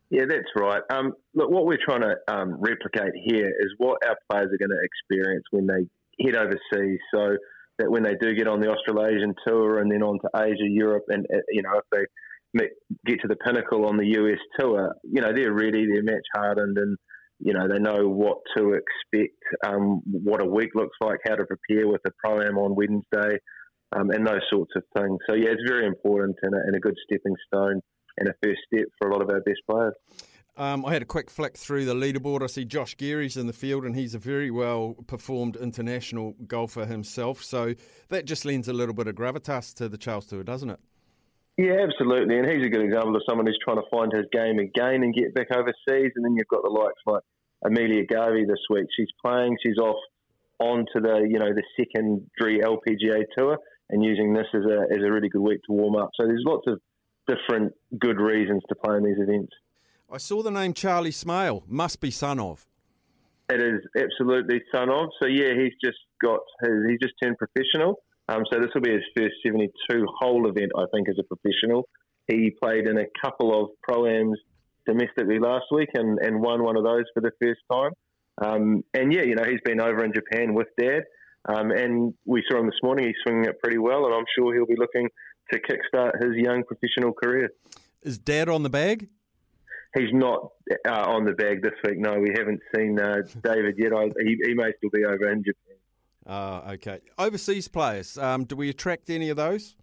Yeah, 0.10 0.24
that's 0.30 0.48
right. 0.56 0.82
Um, 0.90 1.14
look, 1.36 1.50
what 1.50 1.66
we're 1.66 1.84
trying 1.84 2.02
to 2.02 2.16
um, 2.30 2.56
replicate 2.62 3.12
here 3.26 3.50
is 3.60 3.74
what 3.78 3.98
our 4.08 4.16
players 4.30 4.48
are 4.54 4.58
going 4.58 4.70
to 4.70 4.82
experience 4.82 5.44
when 5.52 5.68
they 5.68 6.24
head 6.24 6.36
overseas. 6.36 7.00
So 7.14 7.36
that 7.78 7.92
when 7.92 8.04
they 8.04 8.16
do 8.20 8.34
get 8.34 8.48
on 8.48 8.60
the 8.60 8.70
Australasian 8.70 9.36
tour 9.46 9.80
and 9.80 9.92
then 9.92 10.04
on 10.04 10.20
to 10.20 10.30
Asia, 10.36 10.68
Europe, 10.68 11.06
and 11.10 11.26
uh, 11.34 11.40
you 11.50 11.62
know 11.62 11.78
if 11.78 11.86
they 11.92 12.06
get 13.06 13.22
to 13.22 13.28
the 13.28 13.36
pinnacle 13.36 13.86
on 13.86 13.98
the 13.98 14.08
US 14.20 14.40
tour, 14.60 14.96
you 15.04 15.22
know 15.22 15.32
they're 15.34 15.54
ready, 15.54 15.86
they're 15.86 16.04
match 16.04 16.26
hardened, 16.34 16.78
and 16.78 16.98
you 17.40 17.54
know 17.54 17.68
they 17.68 17.80
know 17.80 18.08
what 18.08 18.40
to 18.56 18.74
expect, 18.74 19.38
um, 19.66 20.02
what 20.06 20.42
a 20.42 20.46
week 20.46 20.70
looks 20.76 20.98
like, 21.02 21.20
how 21.28 21.36
to 21.36 21.46
prepare 21.46 21.88
with 21.88 22.02
the 22.04 22.12
pro 22.24 22.42
am 22.42 22.58
on 22.58 22.76
Wednesday, 22.76 23.38
um, 23.96 24.10
and 24.12 24.26
those 24.26 24.42
sorts 24.52 24.72
of 24.76 24.84
things. 24.96 25.18
So 25.30 25.36
yeah, 25.36 25.50
it's 25.50 25.70
very 25.70 25.86
important 25.86 26.38
and 26.42 26.54
a, 26.54 26.58
and 26.66 26.76
a 26.76 26.80
good 26.80 26.96
stepping 27.06 27.36
stone 27.48 27.82
and 28.18 28.30
a 28.30 28.34
first 28.44 28.60
step 28.72 28.88
for 28.98 29.10
a 29.10 29.14
lot 29.14 29.22
of 29.22 29.30
our 29.30 29.42
best 29.42 29.62
players. 29.70 29.94
Um, 30.58 30.86
I 30.86 30.94
had 30.94 31.04
a 31.04 31.06
quick 31.06 31.30
flick 31.30 31.56
through 31.56 31.86
the 31.86 31.94
leaderboard. 31.94 32.42
I 32.42 32.48
see 32.48 32.66
Josh 32.66 32.98
Geary's 32.98 33.38
in 33.38 33.46
the 33.46 33.54
field, 33.54 33.86
and 33.86 33.96
he's 33.96 34.16
a 34.16 34.20
very 34.20 34.50
well 34.50 34.96
performed 35.06 35.56
international 35.56 36.36
golfer 36.48 36.86
himself. 36.86 37.44
So 37.44 37.76
that 38.10 38.26
just 38.26 38.44
lends 38.44 38.68
a 38.68 38.74
little 38.74 38.96
bit 38.96 39.08
of 39.08 39.16
gravitas 39.16 39.76
to 39.76 39.88
the 39.88 39.98
Charles 39.98 40.26
Tour, 40.26 40.44
doesn't 40.44 40.72
it? 40.72 40.80
Yeah, 41.58 41.86
absolutely. 41.88 42.38
And 42.38 42.50
he's 42.50 42.66
a 42.66 42.70
good 42.70 42.84
example 42.84 43.16
of 43.16 43.22
someone 43.30 43.46
who's 43.46 43.60
trying 43.64 43.78
to 43.78 43.90
find 43.92 44.12
his 44.12 44.26
game 44.32 44.58
again 44.58 45.04
and 45.04 45.14
get 45.14 45.36
back 45.36 45.48
overseas. 45.52 46.12
And 46.16 46.26
then 46.26 46.36
you've 46.36 46.48
got 46.48 46.64
the 46.64 46.70
likes 46.70 47.02
like 47.06 47.24
Amelia 47.64 48.06
Garvey 48.06 48.46
this 48.46 48.62
week. 48.70 48.88
She's 48.96 49.10
playing. 49.24 49.58
She's 49.64 49.78
off 49.78 49.98
onto 50.60 51.00
the 51.02 51.28
you 51.30 51.38
know 51.38 51.54
the 51.54 51.64
secondary 51.78 52.62
LPGA 52.62 53.26
tour 53.38 53.60
and 53.92 54.04
using 54.04 54.34
this 54.34 54.48
as 54.56 54.64
a 54.66 54.82
as 54.92 55.04
a 55.06 55.12
really 55.12 55.30
good 55.30 55.42
week 55.42 55.62
to 55.68 55.74
warm 55.74 55.96
up. 55.96 56.10
So 56.20 56.26
there's 56.26 56.44
lots 56.46 56.66
of 56.68 56.80
different 57.28 57.74
good 58.00 58.20
reasons 58.20 58.64
to 58.70 58.76
play 58.76 58.98
in 58.98 59.04
these 59.04 59.20
events. 59.20 59.54
I 60.10 60.18
saw 60.18 60.42
the 60.42 60.52
name 60.52 60.74
Charlie 60.74 61.12
Smail. 61.12 61.64
Must 61.68 62.00
be 62.00 62.12
son 62.12 62.40
of. 62.40 62.66
It 63.50 63.60
is 63.60 63.82
absolutely 63.98 64.62
son 64.74 64.90
of. 64.90 65.10
So 65.22 65.28
yeah, 65.28 65.54
he's 65.54 65.74
just 65.84 65.98
got 66.24 66.40
his. 66.62 66.72
He's 66.90 67.00
just 67.02 67.16
turned 67.22 67.38
professional. 67.38 67.96
Um, 68.30 68.44
so 68.52 68.60
this 68.60 68.70
will 68.74 68.82
be 68.82 68.92
his 68.92 69.04
first 69.16 69.36
72 69.46 70.06
hole 70.20 70.50
event, 70.50 70.72
I 70.78 70.86
think, 70.94 71.10
as 71.10 71.16
a 71.20 71.24
professional. 71.24 71.88
He 72.28 72.52
played 72.62 72.88
in 72.88 72.98
a 72.98 73.06
couple 73.22 73.62
of 73.62 73.70
pro-ams 73.84 74.38
domestically 74.86 75.40
last 75.40 75.66
week 75.72 75.90
and, 75.94 76.20
and 76.20 76.42
won 76.42 76.64
one 76.64 76.76
of 76.76 76.84
those 76.84 77.06
for 77.14 77.22
the 77.22 77.32
first 77.42 77.62
time. 77.72 77.92
Um, 78.42 78.84
and 78.94 79.14
yeah, 79.14 79.24
you 79.24 79.36
know, 79.36 79.44
he's 79.44 79.62
been 79.64 79.80
over 79.80 80.04
in 80.04 80.14
Japan 80.14 80.54
with 80.54 80.68
dad. 80.78 81.04
Um, 81.48 81.72
and 81.72 82.14
we 82.26 82.44
saw 82.50 82.60
him 82.60 82.66
this 82.66 82.80
morning. 82.84 83.08
He's 83.08 83.16
swinging 83.24 83.46
it 83.46 83.60
pretty 83.62 83.78
well, 83.78 84.06
and 84.06 84.14
I'm 84.14 84.26
sure 84.38 84.54
he'll 84.54 84.66
be 84.66 84.76
looking 84.78 85.08
to 85.52 85.60
kickstart 85.60 86.22
his 86.22 86.36
young 86.36 86.64
professional 86.66 87.14
career. 87.14 87.50
Is 88.02 88.18
dad 88.18 88.50
on 88.50 88.64
the 88.64 88.70
bag? 88.70 89.08
He's 89.98 90.14
not 90.14 90.52
uh, 90.88 90.92
on 90.92 91.26
the 91.26 91.34
bag 91.34 91.64
this 91.64 91.74
week. 91.84 91.98
No, 91.98 92.20
we 92.20 92.32
haven't 92.38 92.62
seen 92.76 93.00
uh, 93.00 93.22
David 93.42 93.76
yet. 93.78 93.94
I, 93.94 94.10
he, 94.20 94.38
he 94.46 94.54
may 94.54 94.72
still 94.78 94.90
be 94.92 95.06
over 95.06 95.32
in 95.32 95.44
Japan. 95.44 95.78
Ah, 96.28 96.72
okay. 96.72 97.00
Overseas 97.18 97.68
players, 97.68 98.18
um, 98.18 98.44
do 98.44 98.56
we 98.56 98.70
attract 98.70 99.10
any 99.10 99.30
of 99.30 99.38
those? 99.38 99.76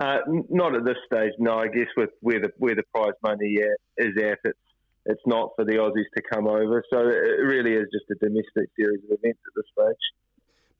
Uh, 0.00 0.18
not 0.48 0.74
at 0.74 0.84
this 0.84 0.96
stage. 1.06 1.32
No, 1.38 1.58
I 1.58 1.68
guess 1.68 1.88
with 1.96 2.10
where 2.20 2.40
the 2.40 2.50
where 2.58 2.74
the 2.74 2.84
prize 2.94 3.14
money 3.22 3.58
at, 3.58 4.04
is 4.04 4.16
at, 4.16 4.38
it's 4.44 4.58
it's 5.06 5.22
not 5.26 5.50
for 5.56 5.64
the 5.64 5.72
Aussies 5.72 6.04
to 6.16 6.22
come 6.32 6.46
over. 6.46 6.84
So 6.90 6.98
it 7.00 7.42
really 7.44 7.74
is 7.74 7.86
just 7.92 8.04
a 8.10 8.14
domestic 8.24 8.70
series 8.76 9.00
of 9.04 9.18
events 9.22 9.40
at 9.46 9.54
this 9.56 9.64
stage. 9.72 9.96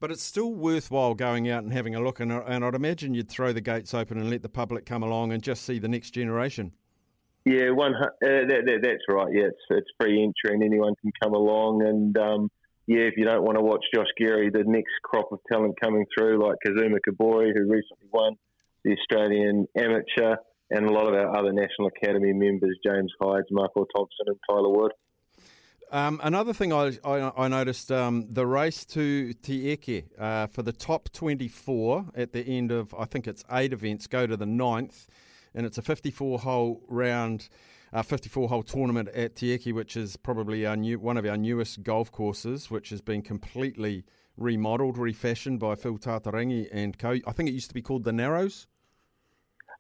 But 0.01 0.13
it's 0.13 0.23
still 0.23 0.55
worthwhile 0.55 1.15
going 1.15 1.49
out 1.51 1.65
and 1.65 1.73
having 1.73 1.95
a 1.95 2.01
look, 2.01 2.21
and, 2.21 2.31
and 2.31 2.65
I'd 2.65 2.75
imagine 2.75 3.15
you'd 3.15 3.29
throw 3.29 3.53
the 3.53 3.61
gates 3.61 3.93
open 3.93 4.19
and 4.19 4.31
let 4.31 4.43
the 4.43 4.49
public 4.49 4.87
come 4.87 5.03
along 5.03 5.33
and 5.33 5.43
just 5.43 5.65
see 5.65 5.79
the 5.79 5.89
next 5.89 6.11
generation. 6.11 6.73
Yeah, 7.49 7.71
one 7.71 7.95
uh, 7.95 8.11
that, 8.21 8.63
that, 8.67 8.81
that's 8.83 9.05
right. 9.09 9.33
Yeah, 9.33 9.45
it's 9.45 9.65
it's 9.71 9.89
free 9.99 10.23
entry 10.23 10.55
and 10.55 10.63
anyone 10.63 10.95
can 11.01 11.13
come 11.23 11.33
along. 11.33 11.83
And 11.83 12.19
um, 12.19 12.51
yeah, 12.87 13.05
if 13.05 13.15
you 13.17 13.25
don't 13.25 13.43
want 13.43 13.57
to 13.57 13.63
watch 13.63 13.85
Josh 13.95 14.09
Geary, 14.19 14.51
the 14.51 14.65
next 14.67 14.93
crop 15.03 15.33
of 15.33 15.39
talent 15.51 15.77
coming 15.81 16.05
through, 16.15 16.45
like 16.45 16.57
Kazuma 16.63 16.99
Kobori, 17.09 17.53
who 17.57 17.63
recently 17.63 18.09
won 18.13 18.35
the 18.85 18.95
Australian 18.99 19.67
Amateur, 19.79 20.37
and 20.71 20.85
a 20.85 20.93
lot 20.93 21.09
of 21.09 21.15
our 21.15 21.39
other 21.39 21.53
National 21.55 21.89
Academy 21.89 22.35
members, 22.35 22.77
James 22.87 23.13
Hydes, 23.19 23.47
Marco 23.51 23.87
Thompson, 23.97 24.27
and 24.27 24.37
Tyler 24.47 24.69
Wood. 24.69 24.93
Um, 25.91 26.21
another 26.23 26.53
thing 26.53 26.71
I, 26.71 26.99
I, 27.03 27.45
I 27.45 27.49
noticed 27.49 27.91
um, 27.91 28.27
the 28.31 28.47
race 28.47 28.85
to 28.87 29.33
Tieke 29.43 30.05
uh, 30.19 30.49
for 30.49 30.63
the 30.63 30.73
top 30.73 31.09
24 31.15 32.09
at 32.15 32.33
the 32.33 32.47
end 32.47 32.73
of, 32.73 32.95
I 32.95 33.07
think 33.07 33.27
it's 33.27 33.43
eight 33.51 33.73
events, 33.73 34.07
go 34.07 34.27
to 34.27 34.37
the 34.37 34.45
ninth. 34.45 35.09
And 35.55 35.67
it's 35.67 35.79
a 35.79 35.83
54 35.83 36.41
hole 36.41 36.83
round. 36.89 37.49
Uh, 37.91 38.03
54 38.03 38.51
hole 38.51 38.63
tournament 38.63 39.09
at 39.15 39.35
Tieke, 39.35 39.73
which 39.73 39.97
is 39.97 40.19
probably 40.19 40.67
our 40.67 40.77
new, 40.77 40.99
one 40.99 41.17
of 41.17 41.25
our 41.25 41.39
newest 41.39 41.83
golf 41.83 42.13
courses, 42.13 42.71
which 42.71 42.91
has 42.91 43.01
been 43.01 43.23
completely 43.23 44.05
remodelled, 44.37 44.99
refashioned 44.99 45.59
by 45.59 45.75
Phil 45.75 45.97
Tataurangi 45.99 46.69
and 46.71 46.99
co. 46.99 47.17
I 47.27 47.33
think 47.33 47.49
it 47.49 47.53
used 47.53 47.69
to 47.69 47.75
be 47.75 47.81
called 47.81 48.05
the 48.05 48.13
Narrows. 48.13 48.67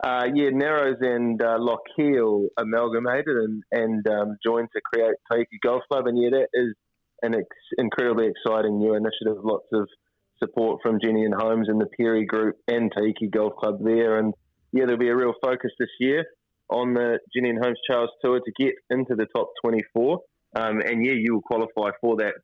Uh, 0.02 0.26
yeah, 0.32 0.50
Narrows 0.50 0.98
and 1.00 1.42
uh, 1.42 1.58
Lochiel 1.58 2.46
amalgamated 2.56 3.36
and, 3.36 3.62
and 3.72 4.08
um, 4.08 4.36
joined 4.44 4.68
to 4.74 4.80
create 4.80 5.14
Tieke 5.30 5.60
Golf 5.62 5.82
Club. 5.90 6.06
And 6.06 6.16
yeah, 6.16 6.30
that 6.30 6.48
is 6.54 6.74
an 7.22 7.34
ex- 7.34 7.46
incredibly 7.78 8.28
exciting 8.28 8.78
new 8.78 8.94
initiative. 8.94 9.42
Lots 9.42 9.66
of 9.72 9.88
support 10.38 10.80
from 10.82 11.00
Jennian 11.02 11.32
Homes 11.32 11.68
and 11.68 11.80
the 11.80 11.88
Perry 11.98 12.26
Group 12.26 12.56
and 12.68 12.92
Tieke 12.92 13.28
Golf 13.30 13.56
Club 13.56 13.82
there. 13.82 14.18
And 14.18 14.34
yeah, 14.72 14.84
there'll 14.84 14.98
be 14.98 15.08
a 15.08 15.16
real 15.16 15.34
focus 15.42 15.70
this 15.78 15.90
year 15.98 16.24
on 16.70 16.94
the 16.94 17.18
Jennian 17.34 17.58
Homes 17.62 17.78
Charles 17.88 18.10
Tour 18.22 18.40
to 18.40 18.52
get 18.58 18.74
into 18.90 19.14
the 19.14 19.26
top 19.34 19.50
24. 19.64 20.20
Um, 20.56 20.80
and 20.80 21.04
yeah, 21.04 21.12
you 21.12 21.34
will 21.34 21.42
qualify 21.42 21.90
for 22.00 22.16
that 22.16 22.34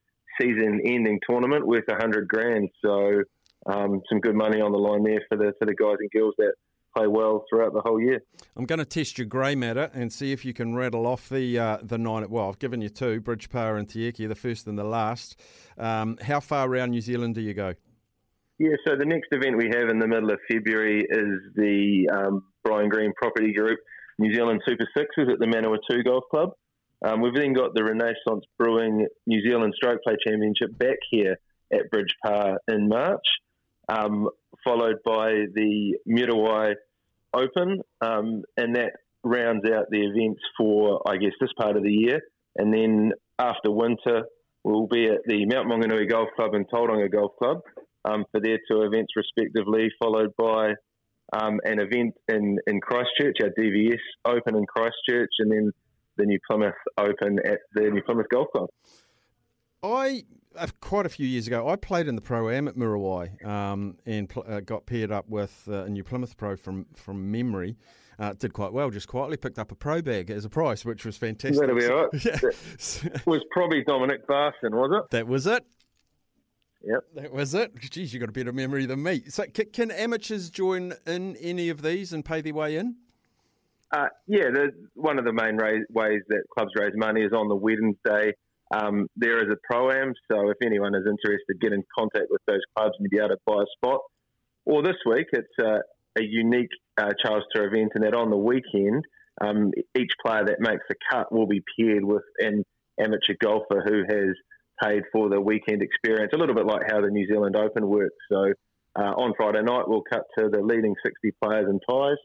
season-ending 0.41 1.21
tournament 1.29 1.67
worth 1.67 1.85
a 1.89 1.95
hundred 1.95 2.29
grand. 2.29 2.69
So 2.85 3.23
um, 3.67 4.03
some 4.09 4.21
good 4.21 4.35
money 4.35 4.61
on 4.61 4.73
the 4.73 4.79
line 4.79 5.05
there 5.05 5.21
for 5.29 5.37
the 5.39 5.53
for 5.59 5.67
the 5.67 5.75
guys 5.75 5.97
and 6.01 6.11
girls 6.11 6.35
that 6.39 6.55
play 6.97 7.07
well 7.07 7.45
throughout 7.49 7.73
the 7.73 7.81
whole 7.85 8.01
year. 8.01 8.21
I'm 8.57 8.67
going 8.67 8.79
to 8.79 8.85
test 8.85 9.19
your 9.19 9.27
grey 9.27 9.55
matter 9.55 9.91
and 9.95 10.13
see 10.13 10.33
if 10.33 10.45
you 10.45 10.53
can 10.53 10.75
rattle 10.75 11.07
off 11.07 11.29
the 11.29 11.59
uh, 11.59 11.79
the 11.83 11.99
nine. 11.99 12.29
Well, 12.29 12.49
I've 12.49 12.59
given 12.59 12.81
you 12.81 12.89
two, 12.89 13.21
Bridge 13.21 13.51
Pa 13.51 13.75
and 13.75 13.89
Tieke, 13.89 14.29
the 14.29 14.35
first 14.35 14.67
and 14.67 14.79
the 14.79 14.85
last. 14.85 15.41
Um, 15.79 16.19
how 16.23 16.41
far 16.41 16.69
around 16.69 16.91
New 16.91 17.01
Zealand 17.01 17.35
do 17.35 17.41
you 17.41 17.55
go? 17.55 17.75
Yeah, 18.59 18.77
so 18.87 18.95
the 18.97 19.05
next 19.05 19.29
event 19.33 19.57
we 19.57 19.71
have 19.75 19.89
in 19.89 19.99
the 19.99 20.07
middle 20.07 20.31
of 20.31 20.39
February 20.49 21.01
is 21.01 21.41
the 21.57 22.09
um, 22.13 22.45
Brian 22.63 22.89
Green 22.89 23.13
Property 23.21 23.53
Group 23.53 23.81
New 24.19 24.33
Zealand 24.33 24.61
Super 24.65 24.87
Sixes 24.97 25.29
at 25.33 25.41
the 25.41 25.47
Manawatu 25.47 26.05
Golf 26.05 26.25
Club. 26.31 26.51
Um, 27.05 27.21
we've 27.21 27.35
then 27.35 27.53
got 27.53 27.75
the 27.75 27.83
Renaissance 27.83 28.45
Brewing 28.57 29.09
New 29.27 29.43
Zealand 29.43 29.75
Stroke 29.77 30.03
Play 30.05 30.15
Championship 30.25 30.79
back 30.79 30.99
here 31.11 31.37
at 31.73 31.91
Bridge 31.91 32.15
Pa 32.25 32.55
in 32.69 32.89
March, 32.89 33.27
um, 33.89 34.29
followed 34.63 34.99
by 35.05 35.31
the 35.53 35.97
Muriwai 36.09 36.75
Open, 37.35 37.81
um, 38.01 38.45
and 38.57 38.77
that 38.77 38.93
rounds 39.25 39.69
out 39.69 39.87
the 39.91 40.01
events 40.01 40.43
for, 40.57 41.03
I 41.09 41.17
guess, 41.17 41.33
this 41.41 41.51
part 41.59 41.77
of 41.77 41.83
the 41.83 41.93
year. 41.93 42.21
And 42.57 42.73
then 42.73 43.13
after 43.37 43.73
winter, 43.73 44.27
we'll 44.63 44.87
be 44.87 45.07
at 45.07 45.25
the 45.27 45.45
Mount 45.47 45.67
Maunganui 45.67 46.09
Golf 46.09 46.29
Club 46.37 46.55
and 46.55 46.69
Tauranga 46.71 47.11
Golf 47.11 47.33
Club 47.37 47.63
um, 48.05 48.25
for 48.31 48.41
their 48.41 48.59
two 48.69 48.83
events 48.83 49.13
respectively, 49.17 49.89
followed 50.01 50.31
by 50.37 50.75
um, 51.33 51.61
an 51.65 51.81
event 51.81 52.15
in, 52.29 52.59
in 52.67 52.81
Christchurch, 52.81 53.37
our 53.43 53.51
DVS 53.59 53.99
Open 54.25 54.57
in 54.57 54.67
Christchurch, 54.67 55.31
and 55.39 55.51
then 55.51 55.73
the 56.17 56.27
New 56.27 56.39
Plymouth 56.49 56.75
Open 56.99 57.39
at 57.45 57.61
the 57.75 57.91
New 57.91 58.03
Plymouth 58.03 58.29
Golf 58.31 58.49
Club. 58.53 58.69
I 59.83 60.25
uh, 60.57 60.67
quite 60.81 61.07
a 61.07 61.09
few 61.09 61.27
years 61.27 61.47
ago, 61.47 61.69
I 61.69 61.77
played 61.77 62.09
in 62.09 62.15
the 62.15 62.23
pro 62.23 62.49
am 62.49 62.69
at 62.69 62.77
Muriwai 62.77 63.45
um, 63.45 63.97
and 64.07 64.29
pl- 64.29 64.45
uh, 64.49 64.61
got 64.61 64.87
paired 64.87 65.11
up 65.11 65.29
with 65.29 65.67
uh, 65.69 65.85
a 65.85 65.89
New 65.89 66.05
Plymouth 66.05 66.37
pro 66.37 66.57
from 66.57 66.87
from 66.95 67.31
memory. 67.31 67.77
Uh, 68.17 68.33
did 68.33 68.53
quite 68.53 68.73
well, 68.73 68.91
just 68.91 69.09
quietly 69.09 69.37
picked 69.37 69.59
up 69.59 69.73
a 69.73 69.75
pro 69.75 70.01
bag 70.01 70.31
as 70.31 70.45
a 70.45 70.49
prize, 70.49 70.85
which 70.85 71.05
was 71.05 71.17
fantastic. 71.17 71.59
That'll 71.59 71.77
be 71.77 71.87
all 71.87 72.05
right. 72.05 72.25
Yeah. 72.25 72.37
That 72.37 73.23
was 73.27 73.43
probably 73.51 73.83
Dominic 73.83 74.25
Barson, 74.29 74.71
was 74.71 75.03
it? 75.03 75.11
That 75.11 75.27
was 75.27 75.49
it. 75.49 75.65
Yep. 76.87 77.05
That 77.15 77.33
was 77.33 77.55
it. 77.55 77.75
Geez, 77.81 78.13
you've 78.13 78.21
got 78.21 78.29
a 78.29 78.33
better 78.33 78.53
memory 78.53 78.85
than 78.87 79.03
me. 79.03 79.23
So, 79.29 79.45
can, 79.47 79.67
can 79.67 79.91
amateurs 79.91 80.51
join 80.51 80.93
in 81.07 81.37
any 81.37 81.71
of 81.71 81.83
these 81.83 82.13
and 82.13 82.25
pay 82.25 82.43
their 82.43 82.55
way 82.55 82.77
in? 82.77 82.97
Uh, 83.91 84.09
yeah, 84.27 84.51
the, 84.53 84.71
one 84.95 85.19
of 85.19 85.25
the 85.25 85.33
main 85.33 85.57
ra- 85.57 85.85
ways 85.91 86.21
that 86.29 86.43
clubs 86.53 86.73
raise 86.77 86.93
money 86.95 87.23
is 87.23 87.33
on 87.33 87.49
the 87.49 87.55
Wednesday. 87.55 88.33
Um, 88.75 89.09
there 89.17 89.39
is 89.39 89.53
a 89.53 89.57
pro 89.71 89.91
am, 89.91 90.13
so 90.31 90.51
if 90.51 90.57
anyone 90.63 90.95
is 90.95 91.07
interested, 91.09 91.61
get 91.61 91.73
in 91.73 91.83
contact 91.97 92.27
with 92.29 92.41
those 92.47 92.61
clubs 92.77 92.95
and 92.99 93.09
be 93.09 93.19
able 93.19 93.29
to 93.29 93.39
buy 93.47 93.63
a 93.63 93.67
spot. 93.77 94.01
Or 94.67 94.83
this 94.83 94.97
week, 95.07 95.27
it's 95.33 95.47
uh, 95.63 95.79
a 96.19 96.23
unique 96.23 96.71
uh, 96.99 97.11
Charles 97.25 97.45
Tour 97.55 97.67
event, 97.67 97.93
and 97.95 98.05
that 98.05 98.15
on 98.15 98.31
the 98.31 98.37
weekend, 98.37 99.05
um, 99.41 99.71
each 99.97 100.13
player 100.25 100.45
that 100.45 100.61
makes 100.61 100.83
the 100.89 100.97
cut 101.11 101.33
will 101.33 101.47
be 101.47 101.63
paired 101.79 102.05
with 102.05 102.23
an 102.39 102.65
amateur 102.99 103.35
golfer 103.41 103.83
who 103.87 104.03
has 104.09 104.35
paid 104.83 105.03
for 105.13 105.29
the 105.29 105.41
weekend 105.41 105.83
experience, 105.83 106.33
a 106.35 106.39
little 106.39 106.55
bit 106.55 106.67
like 106.67 106.83
how 106.91 107.01
the 107.01 107.09
New 107.09 107.27
Zealand 107.27 107.57
Open 107.57 107.87
works. 107.87 108.17
So 108.31 108.53
uh, 108.97 109.13
on 109.17 109.33
Friday 109.37 109.63
night, 109.63 109.85
we'll 109.87 110.03
cut 110.11 110.25
to 110.39 110.49
the 110.49 110.61
leading 110.61 110.95
60 111.05 111.33
players 111.43 111.67
and 111.69 111.81
ties. 111.89 112.17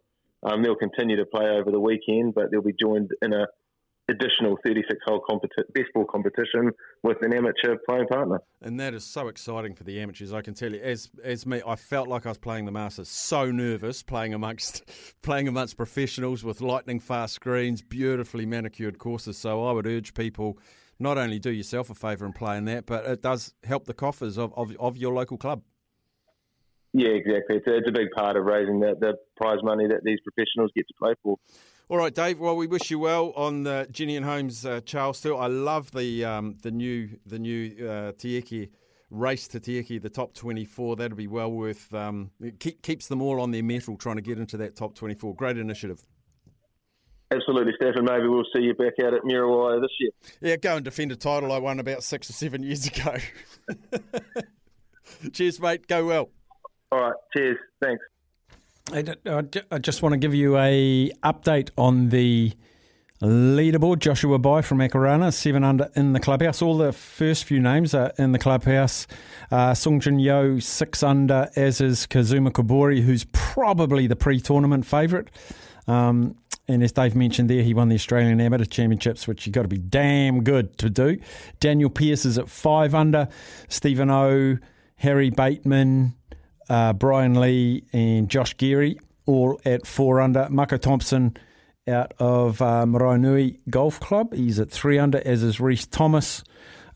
Um, 0.43 0.63
they'll 0.63 0.75
continue 0.75 1.17
to 1.17 1.25
play 1.25 1.45
over 1.49 1.71
the 1.71 1.79
weekend, 1.79 2.33
but 2.33 2.45
they'll 2.51 2.61
be 2.61 2.75
joined 2.79 3.09
in 3.21 3.33
a 3.33 3.45
additional 4.09 4.57
36 4.65 4.99
hole 5.05 5.21
competi- 5.29 5.71
best 5.73 5.87
ball 5.93 6.05
competition 6.05 6.71
with 7.03 7.17
an 7.21 7.33
amateur 7.33 7.75
playing 7.87 8.07
partner. 8.07 8.39
And 8.61 8.79
that 8.79 8.93
is 8.93 9.03
so 9.03 9.27
exciting 9.27 9.75
for 9.75 9.83
the 9.83 9.99
amateurs. 9.99 10.33
I 10.33 10.41
can 10.41 10.53
tell 10.53 10.73
you, 10.73 10.81
as 10.81 11.09
as 11.23 11.45
me, 11.45 11.61
I 11.65 11.75
felt 11.75 12.07
like 12.07 12.25
I 12.25 12.29
was 12.29 12.37
playing 12.37 12.65
the 12.65 12.71
Masters. 12.71 13.09
So 13.09 13.51
nervous 13.51 14.03
playing 14.03 14.33
amongst 14.33 14.83
playing 15.21 15.47
amongst 15.47 15.77
professionals 15.77 16.43
with 16.43 16.61
lightning 16.61 16.99
fast 16.99 17.35
screens, 17.35 17.81
beautifully 17.81 18.45
manicured 18.45 18.97
courses. 18.97 19.37
So 19.37 19.65
I 19.65 19.71
would 19.71 19.87
urge 19.87 20.13
people 20.13 20.57
not 20.99 21.17
only 21.17 21.39
do 21.39 21.51
yourself 21.51 21.89
a 21.89 21.95
favour 21.95 22.25
and 22.25 22.35
play 22.35 22.57
in 22.57 22.65
that, 22.65 22.85
but 22.85 23.05
it 23.05 23.21
does 23.21 23.53
help 23.63 23.85
the 23.85 23.93
coffers 23.93 24.37
of, 24.37 24.53
of, 24.55 24.75
of 24.79 24.97
your 24.97 25.13
local 25.13 25.37
club. 25.37 25.63
Yeah, 26.91 27.09
exactly. 27.09 27.57
It's 27.57 27.67
a, 27.67 27.77
it's 27.77 27.87
a 27.87 27.91
big 27.91 28.09
part 28.15 28.35
of 28.35 28.45
raising 28.45 28.79
the, 28.79 28.95
the 28.99 29.13
prize 29.37 29.59
money 29.63 29.87
that 29.87 30.03
these 30.03 30.19
professionals 30.21 30.71
get 30.75 30.87
to 30.87 30.93
play 30.99 31.13
for. 31.21 31.37
All 31.87 31.97
right, 31.97 32.13
Dave. 32.13 32.39
Well, 32.39 32.55
we 32.55 32.67
wish 32.67 32.91
you 32.91 32.99
well 32.99 33.31
on 33.35 33.63
the 33.63 33.87
Jennian 33.91 34.23
Homes 34.23 34.65
uh, 34.65 34.81
Charles 34.81 35.21
Tour. 35.21 35.37
I 35.39 35.47
love 35.47 35.91
the 35.91 36.25
um, 36.25 36.57
the 36.61 36.69
new 36.69 37.09
the 37.25 37.39
new 37.39 37.75
uh, 37.79 38.11
Tieke 38.11 38.69
race 39.09 39.47
to 39.47 39.59
Tieke, 39.59 39.99
the 39.99 40.09
top 40.09 40.33
twenty 40.35 40.65
four. 40.65 40.95
That'll 40.95 41.17
be 41.17 41.27
well 41.27 41.51
worth. 41.51 41.91
Um, 41.93 42.29
it 42.41 42.59
keep, 42.59 42.83
keeps 42.83 43.07
them 43.07 43.23
all 43.23 43.41
on 43.41 43.49
their 43.49 43.63
mettle 43.63 43.97
trying 43.97 44.17
to 44.17 44.21
get 44.21 44.37
into 44.37 44.57
that 44.57 44.75
top 44.75 44.93
twenty 44.93 45.15
four. 45.15 45.33
Great 45.35 45.57
initiative. 45.57 46.01
Absolutely, 47.31 47.73
Stefan. 47.75 48.05
Maybe 48.05 48.27
we'll 48.27 48.43
see 48.55 48.63
you 48.63 48.73
back 48.73 48.93
out 49.03 49.13
at 49.13 49.21
Muriwai 49.21 49.81
this 49.81 49.91
year. 49.99 50.11
Yeah, 50.41 50.55
go 50.55 50.75
and 50.75 50.85
defend 50.85 51.11
a 51.11 51.15
title 51.15 51.51
I 51.51 51.59
won 51.59 51.79
about 51.79 52.03
six 52.03 52.29
or 52.29 52.33
seven 52.33 52.63
years 52.63 52.87
ago. 52.87 53.17
Cheers, 55.33 55.59
mate. 55.59 55.87
Go 55.87 56.05
well. 56.05 56.29
All 56.91 57.01
right. 57.01 57.13
Cheers. 57.35 57.57
Thanks. 57.81 58.03
I 58.91 59.77
just 59.77 60.01
want 60.01 60.13
to 60.13 60.17
give 60.17 60.33
you 60.33 60.57
a 60.57 61.11
update 61.23 61.69
on 61.77 62.09
the 62.09 62.53
leaderboard. 63.21 63.99
Joshua 63.99 64.39
Bai 64.39 64.63
from 64.63 64.79
Akarana, 64.79 65.31
seven 65.31 65.63
under 65.63 65.89
in 65.95 66.13
the 66.13 66.19
clubhouse. 66.19 66.63
All 66.63 66.77
the 66.77 66.91
first 66.91 67.43
few 67.43 67.59
names 67.59 67.93
are 67.93 68.11
in 68.17 68.31
the 68.31 68.39
clubhouse. 68.39 69.05
Uh, 69.51 69.75
Sung 69.75 69.99
Jin 69.99 70.17
Yo, 70.17 70.57
six 70.57 71.03
under, 71.03 71.49
as 71.55 71.81
is 71.81 72.07
Kazuma 72.07 72.49
Kobori, 72.49 73.01
who's 73.03 73.25
probably 73.31 74.07
the 74.07 74.15
pre-tournament 74.15 74.87
favourite. 74.87 75.27
Um, 75.87 76.35
and 76.69 76.83
as 76.83 76.91
Dave 76.91 77.15
mentioned 77.15 77.49
there, 77.49 77.63
he 77.63 77.73
won 77.73 77.89
the 77.89 77.95
Australian 77.95 78.39
Amateur 78.39 78.63
Championships, 78.63 79.27
which 79.27 79.45
you've 79.45 79.53
got 79.53 79.63
to 79.63 79.67
be 79.67 79.79
damn 79.79 80.43
good 80.43 80.77
to 80.77 80.89
do. 80.89 81.17
Daniel 81.59 81.89
Pierce 81.89 82.25
is 82.25 82.37
at 82.37 82.47
five 82.47 82.93
under. 82.93 83.27
Stephen 83.67 84.11
O, 84.11 84.57
Harry 84.97 85.31
Bateman, 85.31 86.13
uh, 86.69 86.93
Brian 86.93 87.33
Lee, 87.33 87.83
and 87.91 88.29
Josh 88.29 88.55
Geary 88.55 88.99
all 89.25 89.59
at 89.65 89.87
four 89.87 90.21
under. 90.21 90.47
Mako 90.49 90.77
Thompson 90.77 91.35
out 91.87 92.13
of 92.19 92.61
uh, 92.61 92.85
Golf 93.69 93.99
Club. 93.99 94.33
He's 94.33 94.59
at 94.59 94.69
three 94.69 94.99
under, 94.99 95.21
as 95.25 95.41
is 95.41 95.59
Reese 95.59 95.87
Thomas. 95.87 96.43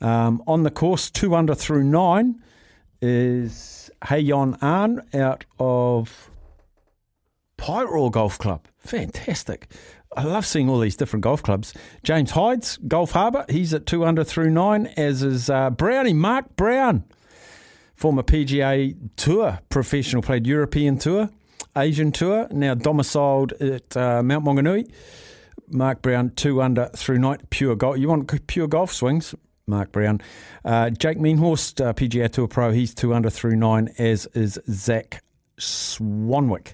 Um, 0.01 0.43
on 0.45 0.63
the 0.63 0.71
course, 0.71 1.09
two 1.09 1.33
under 1.33 1.55
through 1.55 1.83
nine 1.83 2.43
is 3.01 3.89
Hayon 4.03 4.57
An 4.61 5.01
out 5.19 5.45
of 5.59 6.29
Pyro 7.57 8.09
Golf 8.09 8.37
Club. 8.37 8.67
Fantastic. 8.79 9.67
I 10.15 10.23
love 10.23 10.45
seeing 10.45 10.69
all 10.69 10.79
these 10.79 10.95
different 10.95 11.23
golf 11.23 11.41
clubs. 11.41 11.73
James 12.03 12.31
Hydes, 12.31 12.77
Golf 12.87 13.11
Harbour, 13.11 13.45
he's 13.49 13.73
at 13.73 13.85
two 13.85 14.05
under 14.05 14.23
through 14.23 14.49
nine, 14.49 14.87
as 14.97 15.23
is 15.23 15.49
uh, 15.49 15.69
Brownie, 15.71 16.13
Mark 16.13 16.55
Brown, 16.55 17.03
former 17.95 18.23
PGA 18.23 18.95
Tour 19.15 19.59
professional, 19.69 20.21
played 20.21 20.45
European 20.45 20.97
Tour, 20.97 21.29
Asian 21.75 22.11
Tour, 22.11 22.47
now 22.51 22.75
domiciled 22.75 23.53
at 23.53 23.95
uh, 23.97 24.21
Mount 24.21 24.45
Maunganui. 24.45 24.91
Mark 25.69 26.01
Brown, 26.01 26.29
two 26.35 26.61
under 26.61 26.89
through 26.95 27.17
nine, 27.17 27.39
pure 27.49 27.75
golf. 27.75 27.97
You 27.97 28.09
want 28.09 28.47
pure 28.47 28.67
golf 28.67 28.93
swings? 28.93 29.33
Mark 29.65 29.91
Brown. 29.91 30.19
Uh, 30.65 30.89
Jake 30.89 31.17
Meanhorst, 31.17 31.83
uh, 31.83 31.93
PGA 31.93 32.29
Tour 32.29 32.47
Pro, 32.47 32.71
he's 32.71 32.93
two 32.93 33.13
under 33.13 33.29
through 33.29 33.55
nine, 33.55 33.89
as 33.97 34.27
is 34.33 34.59
Zach 34.69 35.23
Swanwick 35.57 36.73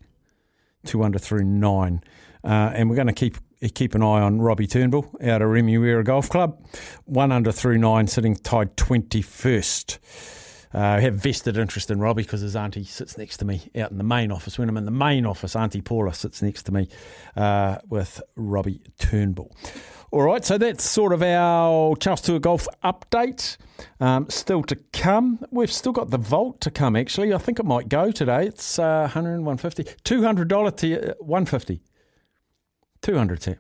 two 0.85 1.03
under 1.03 1.19
through 1.19 1.43
nine. 1.43 2.01
Uh, 2.43 2.71
and 2.73 2.89
we're 2.89 2.95
going 2.95 3.07
to 3.07 3.13
keep 3.13 3.37
keep 3.73 3.93
an 3.95 4.01
eye 4.01 4.21
on 4.21 4.41
Robbie 4.41 4.67
Turnbull 4.67 5.09
out 5.21 5.41
of 5.41 5.49
Remuera 5.49 6.03
Golf 6.05 6.29
Club, 6.29 6.65
one 7.05 7.31
under 7.31 7.51
through 7.51 7.77
nine, 7.77 8.07
sitting 8.07 8.35
tied 8.35 8.77
twenty 8.77 9.21
first. 9.21 9.99
Uh, 10.71 10.99
have 10.99 11.15
vested 11.15 11.57
interest 11.57 11.89
in 11.89 11.99
Robbie 11.99 12.21
because 12.21 12.41
his 12.41 12.55
auntie 12.55 12.83
sits 12.83 13.17
next 13.17 13.37
to 13.37 13.45
me 13.45 13.71
out 13.75 13.89
in 13.89 13.97
the 13.97 14.03
main 14.03 14.31
office. 14.31 14.59
When 14.59 14.69
I'm 14.69 14.77
in 14.77 14.85
the 14.85 14.91
main 14.91 15.25
office, 15.25 15.55
Auntie 15.55 15.81
Paula 15.81 16.13
sits 16.13 16.43
next 16.43 16.63
to 16.63 16.71
me 16.71 16.87
uh, 17.35 17.79
with 17.89 18.21
Robbie 18.35 18.83
Turnbull. 18.99 19.51
All 20.11 20.23
right, 20.23 20.43
so 20.43 20.57
that's 20.57 20.83
sort 20.83 21.13
of 21.13 21.21
our 21.21 21.95
Charles 21.97 22.21
Tour 22.21 22.39
Golf 22.39 22.67
update. 22.83 23.57
Um, 23.99 24.27
still 24.29 24.63
to 24.63 24.75
come. 24.91 25.45
We've 25.51 25.71
still 25.71 25.91
got 25.91 26.09
the 26.09 26.17
Vault 26.17 26.59
to 26.61 26.71
come, 26.71 26.95
actually. 26.95 27.31
I 27.31 27.37
think 27.37 27.59
it 27.59 27.65
might 27.65 27.89
go 27.89 28.11
today. 28.11 28.47
It's 28.47 28.79
uh, 28.79 29.01
100 29.13 29.41
150 29.41 29.83
$200 29.83 30.77
to 30.77 31.11
uh, 31.11 31.13
150 31.19 31.81
200 33.03 33.43
Sam. 33.43 33.55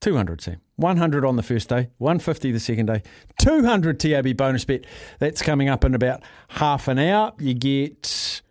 200 0.00 0.40
Sam. 0.40 0.60
100 0.76 1.24
on 1.24 1.36
the 1.36 1.42
first 1.42 1.68
day, 1.68 1.90
150 1.98 2.52
the 2.52 2.60
second 2.60 2.86
day, 2.86 3.02
200 3.38 3.98
TAB 3.98 4.36
bonus 4.36 4.64
bet. 4.64 4.84
That's 5.18 5.42
coming 5.42 5.68
up 5.68 5.84
in 5.84 5.94
about 5.94 6.22
half 6.48 6.88
an 6.88 6.98
hour. 6.98 7.32
You 7.38 7.54
get 7.54 8.42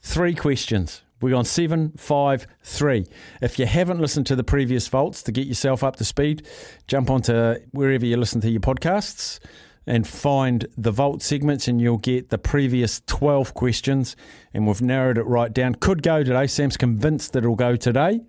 three 0.00 0.34
questions. 0.34 1.03
We're 1.24 1.36
on 1.36 1.46
seven, 1.46 1.92
five, 1.96 2.46
three. 2.64 3.06
If 3.40 3.58
you 3.58 3.64
haven't 3.64 3.98
listened 3.98 4.26
to 4.26 4.36
the 4.36 4.44
previous 4.44 4.86
vaults 4.88 5.22
to 5.22 5.32
get 5.32 5.46
yourself 5.46 5.82
up 5.82 5.96
to 5.96 6.04
speed, 6.04 6.46
jump 6.86 7.08
onto 7.08 7.54
wherever 7.70 8.04
you 8.04 8.18
listen 8.18 8.42
to 8.42 8.50
your 8.50 8.60
podcasts 8.60 9.38
and 9.86 10.06
find 10.06 10.66
the 10.76 10.90
vault 10.90 11.22
segments, 11.22 11.66
and 11.66 11.80
you'll 11.80 11.96
get 11.96 12.28
the 12.28 12.36
previous 12.36 13.00
12 13.06 13.54
questions. 13.54 14.16
And 14.52 14.66
we've 14.66 14.82
narrowed 14.82 15.16
it 15.16 15.22
right 15.22 15.50
down. 15.50 15.76
Could 15.76 16.02
go 16.02 16.22
today. 16.22 16.46
Sam's 16.46 16.76
convinced 16.76 17.32
that 17.32 17.38
it'll 17.38 17.56
go 17.56 17.74
today. 17.74 18.20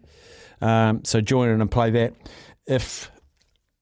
Um, 0.62 1.04
so 1.04 1.20
join 1.20 1.50
in 1.50 1.60
and 1.60 1.70
play 1.70 1.90
that 1.92 2.14
if 2.66 3.12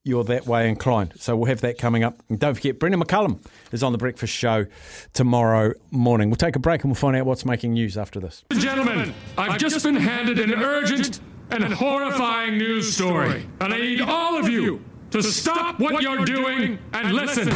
you're 0.04 0.24
that 0.26 0.46
way 0.46 0.68
inclined. 0.68 1.14
So 1.18 1.36
we'll 1.36 1.48
have 1.50 1.62
that 1.62 1.78
coming 1.78 2.04
up. 2.04 2.22
And 2.30 2.40
don't 2.40 2.56
forget, 2.56 2.80
Brendon 2.80 3.02
McCullum 3.02 3.44
is 3.72 3.84
on 3.84 3.92
the 3.92 3.98
breakfast 3.98 4.34
show 4.34 4.66
tomorrow 5.14 5.74
morning. 5.92 6.30
We'll 6.30 6.36
take 6.36 6.56
a 6.56 6.60
break 6.60 6.84
and 6.84 6.92
we'll 6.92 6.96
find 6.96 7.16
out 7.16 7.26
what's 7.26 7.46
making 7.46 7.74
news 7.74 7.98
after 7.98 8.20
this. 8.20 8.44
Gentlemen, 8.52 9.14
I've 9.38 9.58
just 9.58 9.84
been 9.84 9.96
handed 9.96 10.40
an 10.40 10.54
urgent 10.54 11.22
and 11.52 11.64
horrifying 11.74 12.58
news 12.58 12.94
story, 12.94 13.48
and 13.62 13.74
I 13.74 13.78
need 13.78 14.02
all 14.02 14.38
of 14.38 14.50
you 14.50 14.84
to 15.12 15.22
stop 15.22 15.80
what 15.80 16.02
you're 16.02 16.26
doing 16.26 16.80
and 16.94 17.14
listen. 17.14 17.50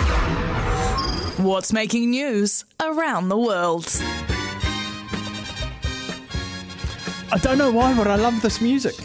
What's 1.43 1.73
making 1.73 2.11
news 2.11 2.63
around 2.79 3.29
the 3.29 3.37
world? 3.37 3.87
I 7.29 7.37
don't 7.41 7.57
know 7.57 7.71
why, 7.71 7.95
but 7.95 8.07
I 8.07 8.15
love 8.15 8.41
this 8.41 8.61
music. 8.61 8.95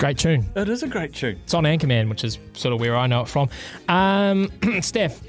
Great 0.00 0.16
tune. 0.16 0.46
It 0.56 0.68
is 0.70 0.82
a 0.82 0.88
great 0.88 1.12
tune. 1.12 1.38
It's 1.44 1.52
on 1.52 1.64
Anchorman, 1.64 2.08
which 2.08 2.24
is 2.24 2.38
sort 2.54 2.72
of 2.72 2.80
where 2.80 2.96
I 2.96 3.06
know 3.06 3.20
it 3.20 3.28
from. 3.28 3.50
Um, 3.86 4.50
Steph, 4.80 5.20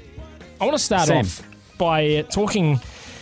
I 0.60 0.64
want 0.64 0.76
to 0.78 0.82
start 0.82 1.08
Sam. 1.08 1.18
off 1.26 1.42
by 1.76 2.16
uh, 2.16 2.22
talking 2.22 2.80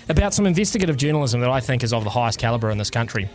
about 0.09 0.33
some 0.33 0.47
investigative 0.47 0.97
journalism 0.97 1.41
that 1.41 1.51
I 1.51 1.59
think 1.59 1.83
is 1.83 1.93
of 1.93 2.05
the 2.05 2.11
highest 2.11 2.39
caliber 2.39 2.71
in 2.71 2.79
this 2.79 2.89
country. 2.89 3.29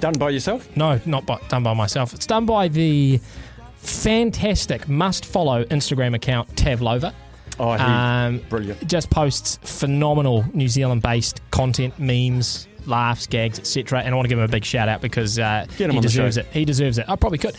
Done 0.00 0.12
by 0.18 0.28
yourself? 0.30 0.68
No, 0.76 1.00
not 1.06 1.24
by, 1.24 1.38
done 1.48 1.62
by 1.62 1.72
myself. 1.72 2.12
It's 2.12 2.26
done 2.26 2.44
by 2.44 2.68
the 2.68 3.18
fantastic, 3.76 4.86
must 4.88 5.24
follow 5.24 5.64
Instagram 5.64 6.14
account 6.14 6.54
Tavlova. 6.56 7.14
Oh, 7.58 7.72
he- 7.72 7.78
um, 7.78 8.42
brilliant. 8.50 8.86
Just 8.86 9.08
posts 9.08 9.58
phenomenal 9.62 10.44
New 10.52 10.68
Zealand 10.68 11.00
based 11.00 11.40
content, 11.50 11.98
memes, 11.98 12.68
laughs, 12.86 13.26
gags, 13.26 13.58
etc. 13.58 14.00
And 14.00 14.12
I 14.12 14.14
want 14.14 14.26
to 14.26 14.28
give 14.28 14.38
him 14.38 14.44
a 14.44 14.48
big 14.48 14.64
shout 14.64 14.88
out 14.88 15.00
because 15.00 15.38
uh, 15.38 15.66
he 15.76 16.00
deserves 16.00 16.36
it. 16.36 16.46
He 16.46 16.64
deserves 16.64 16.98
it. 16.98 17.08
I 17.08 17.16
probably 17.16 17.38
could. 17.38 17.56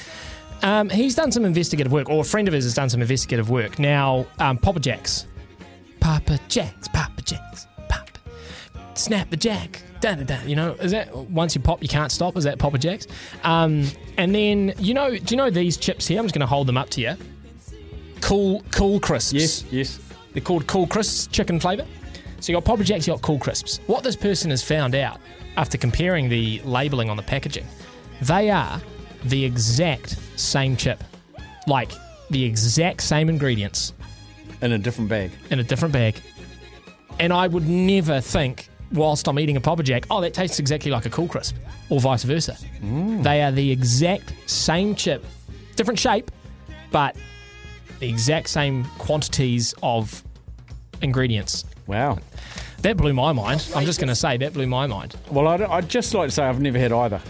Um, 0.64 0.90
he's 0.90 1.16
done 1.16 1.32
some 1.32 1.46
investigative 1.46 1.92
work, 1.92 2.10
or 2.10 2.22
a 2.22 2.24
friend 2.24 2.48
of 2.48 2.54
his 2.54 2.64
has 2.64 2.74
done 2.74 2.90
some 2.90 3.02
investigative 3.02 3.50
work. 3.50 3.80
Now, 3.80 4.26
um, 4.40 4.58
Papa 4.58 4.80
Jacks. 4.80 5.28
Papa 6.00 6.40
Jacks, 6.48 6.88
Papa 6.88 7.22
Jacks, 7.22 7.68
Papa. 7.90 8.20
Snap 8.96 9.30
the 9.30 9.38
jack. 9.38 9.82
Da, 10.00 10.16
da, 10.16 10.24
da. 10.24 10.42
You 10.44 10.56
know, 10.56 10.74
is 10.74 10.92
that 10.92 11.16
once 11.16 11.56
you 11.56 11.62
pop, 11.62 11.82
you 11.82 11.90
can't 11.90 12.12
stop? 12.12 12.38
Is 12.38 12.44
that 12.44 12.60
Papa 12.60 12.78
Jacks? 12.78 13.08
Um, 13.44 13.86
and 14.18 14.34
then, 14.34 14.74
you 14.80 14.94
know, 14.94 15.10
do 15.10 15.26
you 15.30 15.38
know 15.38 15.50
these 15.50 15.76
chips 15.78 16.08
here? 16.08 16.20
I'm 16.20 16.26
just 16.26 16.36
going 16.36 16.42
to 16.42 16.48
hold 16.48 16.68
them 16.68 16.78
up 16.78 16.90
to 16.92 17.02
you. 17.02 17.16
Cool, 18.22 18.64
cool 18.72 19.00
crisps. 19.00 19.34
Yes, 19.34 19.64
yes. 19.72 20.00
They're 20.34 20.44
called 20.44 20.68
Cool 20.68 20.86
Crisps, 20.86 21.28
chicken 21.28 21.60
flavour. 21.60 21.86
So 22.40 22.52
you 22.52 22.58
got 22.58 22.66
Papa 22.66 22.84
Jacks, 22.84 23.08
you 23.08 23.14
got 23.14 23.22
Cool 23.22 23.40
Crisps. 23.40 23.80
What 23.88 24.04
this 24.04 24.16
person 24.16 24.52
has 24.52 24.64
found 24.64 24.96
out 24.96 25.20
after 25.58 25.78
comparing 25.78 26.30
the 26.30 26.62
labelling 26.64 27.10
on 27.10 27.18
the 27.18 27.24
packaging, 27.24 27.66
they 28.22 28.50
are 28.50 28.80
the 29.26 29.44
exact 29.44 30.18
same 30.36 30.78
chip, 30.78 31.04
like 31.66 31.92
the 32.30 32.44
exact 32.44 33.02
same 33.02 33.30
ingredients 33.30 33.94
in 34.62 34.74
a 34.74 34.78
different 34.78 35.10
bag. 35.10 35.32
In 35.50 35.60
a 35.60 35.64
different 35.64 35.94
bag. 35.94 36.22
And 37.20 37.34
I 37.34 37.48
would 37.48 37.68
never 37.68 38.22
think, 38.22 38.70
whilst 38.94 39.28
I'm 39.28 39.40
eating 39.40 39.58
a 39.58 39.62
Papa 39.62 39.84
Jack, 39.84 40.06
oh, 40.12 40.22
that 40.22 40.34
tastes 40.34 40.60
exactly 40.60 40.92
like 40.92 41.06
a 41.06 41.10
Cool 41.10 41.28
Crisp, 41.28 41.56
or 41.90 42.00
vice 42.00 42.24
versa. 42.24 42.56
Mm. 42.82 43.24
They 43.24 43.42
are 43.42 43.52
the 43.52 43.72
exact 43.72 44.34
same 44.46 44.94
chip, 44.94 45.26
different 45.76 46.00
shape, 46.00 46.30
but 46.92 47.16
the 48.00 48.08
exact 48.08 48.50
same 48.50 48.84
quantities 49.00 49.74
of 49.82 50.24
ingredients. 51.02 51.66
Wow. 51.88 52.20
That 52.82 52.98
blew 52.98 53.14
my 53.14 53.32
mind. 53.32 53.68
I'm 53.76 53.86
just 53.86 54.00
going 54.00 54.10
to 54.10 54.16
say 54.16 54.38
that 54.38 54.54
blew 54.54 54.68
my 54.68 54.86
mind. 54.88 55.16
Well, 55.32 55.48
I'd, 55.48 55.62
I'd 55.62 55.90
just 55.90 56.14
like 56.14 56.28
to 56.30 56.32
say 56.32 56.44
I've 56.44 56.60
never 56.60 56.78
had 56.78 56.92
either. 56.92 57.22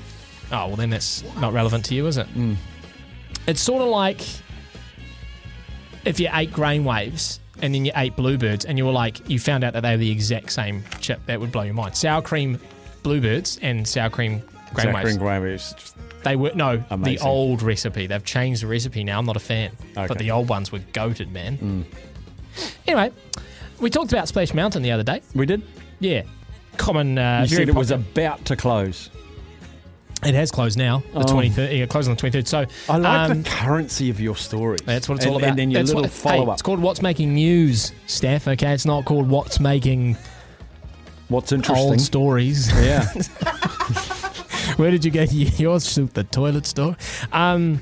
Oh, 0.52 0.68
well, 0.68 0.76
then 0.76 0.90
that's 0.90 1.24
not 1.40 1.54
relevant 1.54 1.86
to 1.86 1.96
you, 1.96 2.06
is 2.08 2.18
it? 2.18 2.28
Mm. 2.34 2.56
It's 3.48 3.62
sort 3.62 3.82
of 3.82 3.88
like 3.90 4.22
if 6.06 6.20
you 6.20 6.30
ate 6.34 6.52
grain 6.52 6.84
waves 6.84 7.40
and 7.62 7.74
then 7.74 7.86
you 7.86 7.92
ate 7.96 8.16
bluebirds 8.16 8.66
and 8.66 8.78
you 8.78 8.86
were 8.86 8.92
like, 8.92 9.30
you 9.30 9.40
found 9.40 9.64
out 9.64 9.74
that 9.74 9.82
they 9.82 9.92
were 9.92 9.98
the 9.98 10.12
exact 10.12 10.52
same 10.52 10.84
chip. 11.00 11.26
That 11.26 11.40
would 11.40 11.52
blow 11.52 11.64
your 11.64 11.74
mind. 11.74 11.96
Sour 11.96 12.22
cream 12.22 12.60
bluebirds 13.04 13.60
and 13.62 13.88
sour 13.88 14.10
cream 14.10 14.42
grain 14.74 14.86
Sour 14.86 14.94
waves. 14.94 15.06
cream 15.06 15.18
grain 15.18 15.42
waves, 15.42 15.94
They 16.24 16.36
were, 16.36 16.52
no, 16.56 16.78
the 16.78 17.20
old 17.20 17.62
recipe. 17.62 18.08
They've 18.08 18.24
changed 18.24 18.64
the 18.64 18.68
recipe 18.68 19.04
now. 19.04 19.20
I'm 19.20 19.26
not 19.26 19.38
a 19.38 19.42
fan. 19.42 19.72
But 19.96 20.18
the 20.18 20.32
old 20.32 20.50
ones 20.50 20.72
were 20.72 20.80
goated, 20.80 21.32
man. 21.32 21.58
Mm. 21.58 21.86
Anyway, 22.88 23.12
we 23.80 23.90
talked 23.90 24.12
about 24.12 24.28
Splash 24.28 24.54
Mountain 24.54 24.82
the 24.84 24.92
other 24.92 25.04
day. 25.04 25.22
We 25.36 25.46
did? 25.46 25.62
Yeah. 26.00 26.24
Common. 26.78 27.18
Uh, 27.18 27.46
you 27.48 27.56
said 27.56 27.70
it 27.70 27.76
was 27.76 27.92
about 27.92 28.46
to 28.46 28.56
close. 28.56 29.10
It 30.26 30.34
has 30.34 30.52
closed 30.52 30.80
now, 30.80 31.04
the 31.14 31.20
Oh. 31.20 31.24
23rd. 31.24 31.78
Yeah, 31.78 31.86
closed 31.86 32.10
on 32.10 32.16
the 32.16 32.22
23rd. 32.22 32.48
So 32.48 32.66
I 32.90 32.98
like 32.98 33.30
um, 33.30 33.44
the 33.44 33.50
currency 33.50 34.10
of 34.10 34.20
your 34.20 34.36
stories. 34.36 34.82
That's 34.84 35.08
what 35.08 35.16
it's 35.16 35.26
and, 35.26 35.32
all 35.34 35.38
about. 35.38 35.50
And 35.52 35.60
then 35.60 35.72
your 35.72 35.84
That's 35.84 35.94
little 35.94 36.10
follow 36.10 36.46
hey, 36.46 36.50
up. 36.50 36.54
It's 36.54 36.64
called 36.64 36.80
What's 36.80 37.04
Making 37.04 37.36
News, 37.36 37.92
Steph. 38.08 38.48
Okay, 38.48 38.74
it's 38.74 38.86
not 38.86 39.06
called 39.06 39.30
What's 39.30 39.60
Making 39.60 40.18
What's 41.30 41.52
interesting. 41.52 41.88
Old 41.88 42.02
Stories. 42.02 42.72
Yeah. 42.82 43.06
Where 44.78 44.90
did 44.90 45.06
you 45.06 45.12
get 45.12 45.32
yours? 45.60 45.94
The 45.96 46.24
toilet 46.24 46.66
store. 46.66 46.98
Um, 47.32 47.80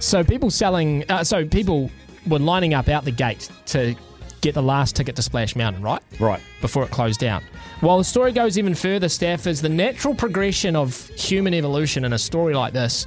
so 0.00 0.24
people 0.24 0.50
selling. 0.50 1.04
Uh, 1.08 1.22
so 1.22 1.44
people 1.44 1.90
were 2.26 2.38
lining 2.40 2.74
up 2.74 2.88
out 2.88 3.04
the 3.04 3.12
gate 3.12 3.48
to 3.66 3.94
get 4.40 4.54
the 4.54 4.62
last 4.62 4.96
ticket 4.96 5.16
to 5.16 5.22
Splash 5.22 5.54
Mountain, 5.56 5.82
right? 5.82 6.02
Right. 6.18 6.40
Before 6.60 6.82
it 6.84 6.90
closed 6.90 7.20
down. 7.20 7.42
While 7.80 7.98
the 7.98 8.04
story 8.04 8.32
goes 8.32 8.58
even 8.58 8.74
further, 8.74 9.08
Steph, 9.08 9.46
is 9.46 9.60
the 9.62 9.68
natural 9.68 10.14
progression 10.14 10.76
of 10.76 11.08
human 11.10 11.54
evolution 11.54 12.04
in 12.04 12.12
a 12.12 12.18
story 12.18 12.54
like 12.54 12.72
this 12.72 13.06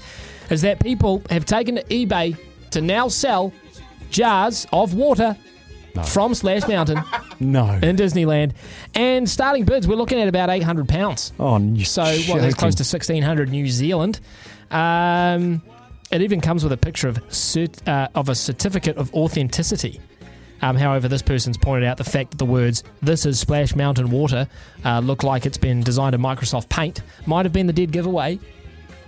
is 0.49 0.61
that 0.61 0.79
people 0.79 1.21
have 1.29 1.45
taken 1.45 1.75
to 1.75 1.83
eBay 1.85 2.37
to 2.71 2.81
now 2.81 3.07
sell 3.07 3.53
jars 4.09 4.67
of 4.73 4.93
water 4.93 5.35
from 6.07 6.33
Splash 6.33 6.67
Mountain 6.67 6.99
No. 7.39 7.67
in 7.83 7.95
Disneyland. 7.95 8.53
And 8.95 9.29
starting 9.29 9.63
bids, 9.63 9.87
we're 9.87 9.95
looking 9.95 10.19
at 10.19 10.27
about 10.27 10.49
£800. 10.49 11.31
Oh, 11.39 11.83
So, 11.83 12.01
well, 12.33 12.41
that's 12.41 12.55
close 12.55 12.75
to 12.75 12.83
1600 12.83 13.49
New 13.49 13.67
Zealand. 13.67 14.19
Um, 14.71 15.61
it 16.11 16.21
even 16.21 16.41
comes 16.41 16.63
with 16.63 16.73
a 16.73 16.77
picture 16.77 17.07
of 17.07 17.17
cert, 17.29 17.87
uh, 17.87 18.07
of 18.15 18.29
a 18.29 18.35
certificate 18.35 18.97
of 18.97 19.13
authenticity. 19.13 19.99
Um, 20.63 20.77
however, 20.77 21.09
this 21.09 21.21
person's 21.21 21.57
pointed 21.57 21.85
out 21.85 21.97
the 21.97 22.05
fact 22.05 22.31
that 22.31 22.37
the 22.37 22.45
words 22.45 22.83
"This 23.01 23.25
is 23.25 23.39
Splash 23.39 23.75
Mountain 23.75 24.09
water" 24.09 24.47
uh, 24.85 24.99
look 24.99 25.21
like 25.21 25.45
it's 25.45 25.57
been 25.57 25.81
designed 25.81 26.15
in 26.15 26.21
Microsoft 26.21 26.69
Paint. 26.69 27.01
Might 27.25 27.45
have 27.45 27.51
been 27.51 27.67
the 27.67 27.73
dead 27.73 27.91
giveaway 27.91 28.39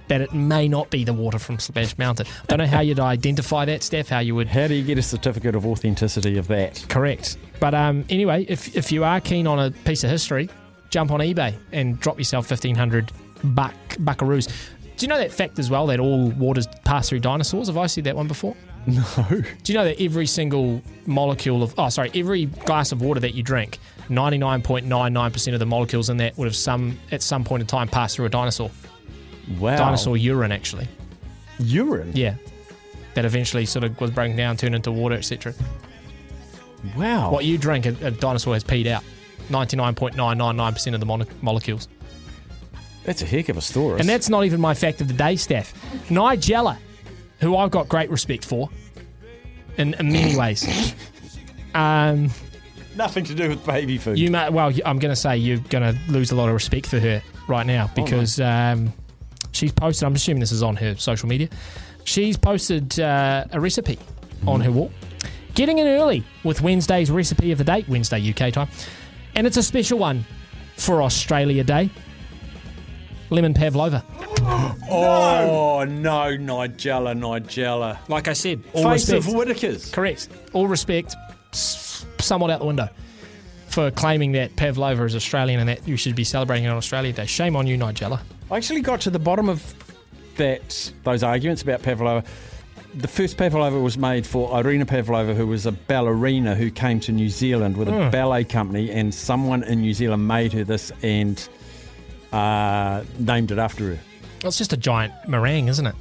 that 0.08 0.22
it 0.22 0.34
may 0.34 0.68
not 0.68 0.92
be 0.92 1.04
the 1.04 1.14
water 1.14 1.40
from 1.40 1.58
Splash 1.58 1.98
Mountain. 1.98 2.28
I 2.44 2.46
don't 2.48 2.60
know 2.60 2.68
how 2.68 2.82
you'd 2.82 3.00
identify 3.00 3.66
that, 3.66 3.84
Steph. 3.84 4.10
How 4.10 4.20
you 4.20 4.36
would? 4.36 4.48
How 4.48 4.68
do 4.68 4.76
you 4.76 4.84
get 4.84 4.98
a 4.98 5.02
certificate 5.02 5.56
of 5.56 5.66
authenticity 5.66 6.38
of 6.38 6.48
that? 6.50 6.86
Correct. 6.90 7.38
But 7.60 7.74
um, 7.74 8.04
anyway, 8.10 8.46
if 8.50 8.76
if 8.76 8.92
you 8.92 9.06
are 9.06 9.22
keen 9.22 9.48
on 9.48 9.58
a 9.58 9.72
piece 9.72 10.04
of 10.04 10.10
history, 10.10 10.50
jump 10.90 11.12
on 11.12 11.22
eBay 11.22 11.56
and 11.72 11.98
drop 12.02 12.18
yourself 12.18 12.48
fifteen 12.48 12.76
hundred 12.76 13.12
buck 13.44 13.74
buckaroos. 13.92 14.52
Do 14.98 15.06
you 15.06 15.08
know 15.10 15.18
that 15.18 15.32
fact 15.32 15.58
as 15.60 15.70
well 15.70 15.88
that 15.88 16.00
all 16.00 16.30
waters 16.32 16.68
pass 16.84 17.10
through 17.10 17.20
dinosaurs? 17.20 17.68
Have 17.68 17.78
I 17.78 17.88
seen 17.88 18.04
that 18.06 18.16
one 18.16 18.28
before? 18.28 18.56
No. 18.88 19.04
Do 19.30 19.74
you 19.74 19.74
know 19.74 19.86
that 19.86 20.00
every 20.00 20.28
single 20.28 20.82
molecule 21.08 21.64
of 21.64 21.74
oh 21.78 21.90
sorry, 21.90 22.12
every 22.14 22.46
glass 22.46 22.92
of 22.92 23.02
water 23.02 23.20
that 23.20 23.34
you 23.34 23.42
drink, 23.42 23.80
ninety 24.10 24.38
nine 24.38 24.62
point 24.62 24.86
nine 24.86 25.12
nine 25.12 25.32
percent 25.32 25.54
of 25.56 25.60
the 25.60 25.66
molecules 25.66 26.10
in 26.10 26.18
that 26.18 26.38
would 26.38 26.46
have 26.46 26.56
some 26.56 26.98
at 27.12 27.24
some 27.24 27.44
point 27.44 27.62
in 27.62 27.68
time 27.68 27.88
passed 27.88 28.16
through 28.16 28.26
a 28.26 28.30
dinosaur. 28.30 28.70
Wow. 29.60 29.78
Dinosaur 29.78 30.18
urine 30.18 30.52
actually. 30.52 30.88
Urine? 31.60 32.12
Yeah. 32.14 32.36
That 33.16 33.26
eventually 33.26 33.66
sort 33.66 33.86
of 33.86 34.00
was 34.00 34.12
broken 34.12 34.36
down, 34.36 34.58
turned 34.58 34.76
into 34.76 34.92
water, 34.92 35.16
etc. 35.16 35.54
Wow. 36.96 37.32
What 37.32 37.46
you 37.46 37.58
drink, 37.58 37.86
a, 37.86 37.96
a 38.06 38.12
dinosaur 38.12 38.54
has 38.54 38.64
peed 38.64 38.88
out. 38.88 39.04
99.999% 39.50 40.94
of 40.94 41.00
the 41.00 41.06
mon- 41.06 41.28
molecules. 41.42 41.88
That's 43.04 43.22
a 43.22 43.26
heck 43.26 43.50
of 43.50 43.58
a 43.58 43.62
story. 43.62 44.00
And 44.00 44.10
that's 44.10 44.30
not 44.30 44.46
even 44.46 44.60
my 44.60 44.74
fact 44.74 45.00
of 45.02 45.08
the 45.08 45.14
day, 45.14 45.36
Steph. 45.36 45.74
Nigella, 46.10 46.78
who 47.40 47.56
I've 47.56 47.72
got 47.72 47.90
great 47.90 48.10
respect 48.10 48.46
for 48.46 48.70
in, 49.78 49.94
in 49.96 50.12
many 50.12 50.38
ways. 50.40 50.94
Um, 51.74 52.30
Nothing 52.96 53.26
to 53.26 53.36
do 53.36 53.50
with 53.50 53.66
baby 53.66 53.98
food. 53.98 54.18
you 54.18 54.32
may, 54.32 54.50
well, 54.50 54.72
I'm 54.86 55.00
going 55.00 55.12
to 55.12 55.18
say 55.18 55.36
you're 55.38 55.58
going 55.58 55.84
to 55.94 56.00
lose 56.12 56.32
a 56.32 56.36
lot 56.36 56.48
of 56.48 56.54
respect 56.54 56.88
for 56.88 57.00
her 57.00 57.22
right 57.50 57.66
now 57.66 57.90
because 57.94 58.40
um, 58.40 58.94
she's 59.52 59.72
posted. 59.74 60.06
I'm 60.06 60.16
assuming 60.16 60.40
this 60.40 60.54
is 60.54 60.64
on 60.64 60.78
her 60.78 60.96
social 60.96 61.28
media. 61.28 61.50
She's 62.06 62.38
posted 62.38 63.00
uh, 63.00 63.46
a 63.52 63.60
recipe 63.60 64.00
on 64.48 64.62
her 64.62 64.72
wall, 64.72 64.92
getting 65.56 65.80
in 65.80 65.88
early 65.88 66.24
with 66.44 66.62
Wednesday's 66.62 67.12
recipe 67.12 67.52
of 67.52 67.58
the 67.58 67.64
day, 67.66 67.84
Wednesday 67.90 68.30
UK 68.30 68.54
time, 68.54 68.70
and 69.36 69.46
it's 69.46 69.58
a 69.58 69.64
special 69.64 70.00
one 70.00 70.24
for 70.78 71.02
Australia 71.02 71.64
Day. 71.64 71.90
Lemon 73.30 73.54
pavlova. 73.54 74.04
Oh 74.90 75.84
no, 75.88 76.38
Nigella, 76.38 77.18
Nigella. 77.18 77.98
Like 78.08 78.28
I 78.28 78.34
said, 78.34 78.64
all 78.74 78.84
Face 78.84 79.10
respect. 79.10 79.28
of 79.28 79.34
Whittaker's. 79.34 79.92
Correct. 79.92 80.30
All 80.54 80.68
respect, 80.68 81.16
s- 81.52 82.06
somewhat 82.20 82.52
out 82.52 82.60
the 82.60 82.66
window 82.66 82.88
for 83.68 83.90
claiming 83.92 84.32
that 84.34 84.56
pavlova 84.56 85.04
is 85.06 85.16
Australian 85.16 85.60
and 85.60 85.68
that 85.70 85.88
you 85.88 85.98
should 85.98 86.16
be 86.16 86.24
celebrating 86.24 86.66
it 86.66 86.70
on 86.70 86.78
Australia 86.78 87.12
Day. 87.12 87.26
Shame 87.26 87.56
on 87.56 87.68
you, 87.68 87.78
Nigella. 87.78 88.20
I 88.52 88.58
actually 88.58 88.82
got 88.82 89.02
to 89.02 89.10
the 89.10 89.20
bottom 89.20 89.50
of 89.50 89.74
that 90.38 90.92
those 91.04 91.24
arguments 91.24 91.62
about 91.64 91.82
pavlova. 91.82 92.24
The 92.94 93.08
first 93.08 93.38
pavlova 93.38 93.80
was 93.80 93.98
made 93.98 94.26
for 94.26 94.58
Irina 94.58 94.86
Pavlova, 94.86 95.34
who 95.34 95.48
was 95.48 95.66
a 95.66 95.72
ballerina 95.74 96.56
who 96.56 96.72
came 96.72 97.00
to 97.02 97.12
New 97.12 97.30
Zealand 97.30 97.76
with 97.76 97.90
a 97.90 97.92
Mm. 97.92 98.12
ballet 98.12 98.44
company, 98.46 98.90
and 98.92 99.14
someone 99.14 99.64
in 99.64 99.82
New 99.82 99.94
Zealand 99.94 100.26
made 100.28 100.54
her 100.54 100.64
this 100.64 100.92
and 101.02 101.46
uh, 102.36 103.04
named 103.20 103.52
it 103.52 103.58
after 103.58 103.84
her. 103.96 104.00
Well, 104.44 104.50
it's 104.50 104.58
just 104.58 104.74
a 104.74 104.78
giant 104.78 105.14
meringue, 105.28 105.68
isn't 105.70 105.86
it? 105.86 105.96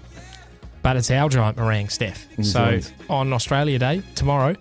But 0.82 0.96
it's 0.96 1.10
our 1.10 1.28
giant 1.28 1.56
meringue, 1.56 1.88
Steph. 1.88 2.26
So 2.42 2.80
on 3.08 3.32
Australia 3.32 3.78
Day 3.78 4.02
tomorrow, 4.14 4.54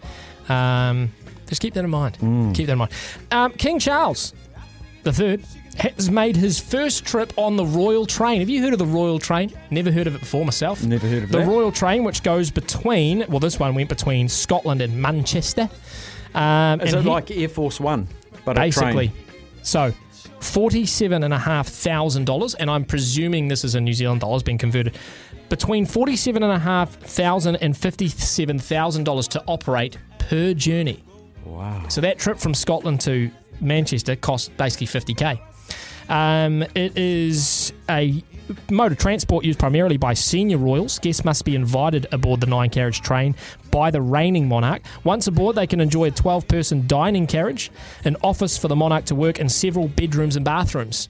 um, 0.47 1.11
just 1.47 1.61
keep 1.61 1.73
that 1.73 1.83
in 1.83 1.89
mind. 1.89 2.17
Mm. 2.19 2.55
Keep 2.55 2.67
that 2.67 2.73
in 2.73 2.77
mind. 2.79 2.91
Um, 3.31 3.51
King 3.53 3.79
Charles 3.79 4.33
the 5.03 5.11
third 5.11 5.43
has 5.79 6.09
made 6.09 6.35
his 6.37 6.59
first 6.59 7.03
trip 7.03 7.33
on 7.35 7.57
the 7.57 7.65
Royal 7.65 8.05
Train. 8.05 8.39
Have 8.39 8.49
you 8.49 8.61
heard 8.61 8.73
of 8.73 8.79
the 8.79 8.85
Royal 8.85 9.19
Train? 9.19 9.51
Never 9.69 9.91
heard 9.91 10.07
of 10.07 10.15
it 10.15 10.19
before 10.21 10.45
myself. 10.45 10.83
Never 10.83 11.07
heard 11.07 11.23
of 11.23 11.31
the 11.31 11.39
that. 11.39 11.47
Royal 11.47 11.71
Train, 11.71 12.03
which 12.05 12.23
goes 12.23 12.51
between. 12.51 13.25
Well, 13.27 13.39
this 13.39 13.59
one 13.59 13.75
went 13.75 13.89
between 13.89 14.29
Scotland 14.29 14.81
and 14.81 15.01
Manchester. 15.01 15.69
Um, 16.35 16.79
Is 16.81 16.93
and 16.93 17.01
it 17.01 17.03
he- 17.03 17.09
like 17.09 17.31
Air 17.31 17.49
Force 17.49 17.79
One? 17.79 18.07
But 18.45 18.57
a 18.57 18.61
basically. 18.61 19.09
train? 19.09 19.19
So, 19.63 19.93
forty-seven 20.43 21.23
and 21.23 21.33
a 21.33 21.39
half 21.39 21.67
thousand 21.67 22.25
dollars, 22.25 22.55
and 22.55 22.69
I'm 22.69 22.85
presuming 22.85 23.47
this 23.47 23.63
is 23.63 23.75
in 23.75 23.83
New 23.83 23.93
Zealand 23.93 24.21
dollars 24.21 24.43
being 24.43 24.57
converted 24.57 24.97
between 25.49 25.85
forty-seven 25.85 26.43
and 26.43 26.51
a 26.51 26.59
half 26.59 26.95
thousand 26.95 27.57
and 27.57 27.75
fifty-seven 27.75 28.59
thousand 28.59 29.03
dollars 29.03 29.27
to 29.29 29.43
operate 29.47 29.97
per 30.19 30.53
journey. 30.53 31.03
Wow! 31.45 31.85
So 31.89 32.01
that 32.01 32.19
trip 32.19 32.37
from 32.37 32.53
Scotland 32.53 33.01
to 33.01 33.29
Manchester 33.61 34.15
cost 34.15 34.55
basically 34.57 34.87
fifty 34.87 35.13
k. 35.13 35.41
Um, 36.13 36.61
it 36.75 36.95
is 36.95 37.73
a 37.89 38.23
mode 38.69 38.91
of 38.91 38.99
transport 38.99 39.43
used 39.43 39.57
primarily 39.57 39.97
by 39.97 40.13
senior 40.13 40.59
royals. 40.59 40.99
Guests 40.99 41.25
must 41.25 41.43
be 41.43 41.55
invited 41.55 42.05
aboard 42.11 42.39
the 42.39 42.45
nine 42.45 42.69
carriage 42.69 43.01
train 43.01 43.35
by 43.71 43.89
the 43.89 43.99
reigning 43.99 44.47
monarch. 44.47 44.83
Once 45.03 45.25
aboard, 45.25 45.55
they 45.55 45.65
can 45.65 45.81
enjoy 45.81 46.05
a 46.05 46.11
12 46.11 46.47
person 46.47 46.85
dining 46.85 47.25
carriage, 47.25 47.71
an 48.05 48.15
office 48.23 48.59
for 48.59 48.67
the 48.67 48.75
monarch 48.75 49.05
to 49.05 49.15
work, 49.15 49.39
and 49.39 49.51
several 49.51 49.87
bedrooms 49.87 50.35
and 50.35 50.45
bathrooms. 50.45 51.09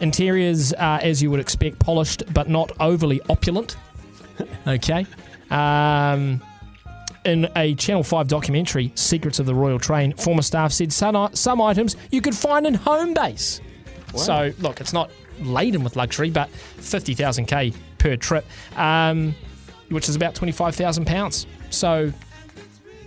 Interiors 0.00 0.72
are, 0.72 0.98
as 0.98 1.22
you 1.22 1.30
would 1.30 1.38
expect, 1.38 1.78
polished 1.78 2.24
but 2.34 2.48
not 2.48 2.72
overly 2.80 3.20
opulent. 3.30 3.76
Okay. 4.66 5.06
Um, 5.48 6.42
in 7.24 7.48
a 7.54 7.76
Channel 7.76 8.02
5 8.02 8.26
documentary, 8.26 8.90
Secrets 8.96 9.38
of 9.38 9.46
the 9.46 9.54
Royal 9.54 9.78
Train, 9.78 10.12
former 10.14 10.42
staff 10.42 10.72
said 10.72 10.92
some, 10.92 11.30
some 11.36 11.62
items 11.62 11.94
you 12.10 12.20
could 12.20 12.34
find 12.34 12.66
in 12.66 12.74
Homebase. 12.74 13.60
So, 14.18 14.52
look, 14.60 14.80
it's 14.80 14.92
not 14.92 15.10
laden 15.40 15.82
with 15.82 15.96
luxury, 15.96 16.30
but 16.30 16.50
50,000k 16.78 17.74
per 17.98 18.16
trip, 18.16 18.44
um, 18.76 19.34
which 19.88 20.08
is 20.08 20.16
about 20.16 20.34
25,000 20.34 21.04
pounds. 21.06 21.46
So, 21.70 22.12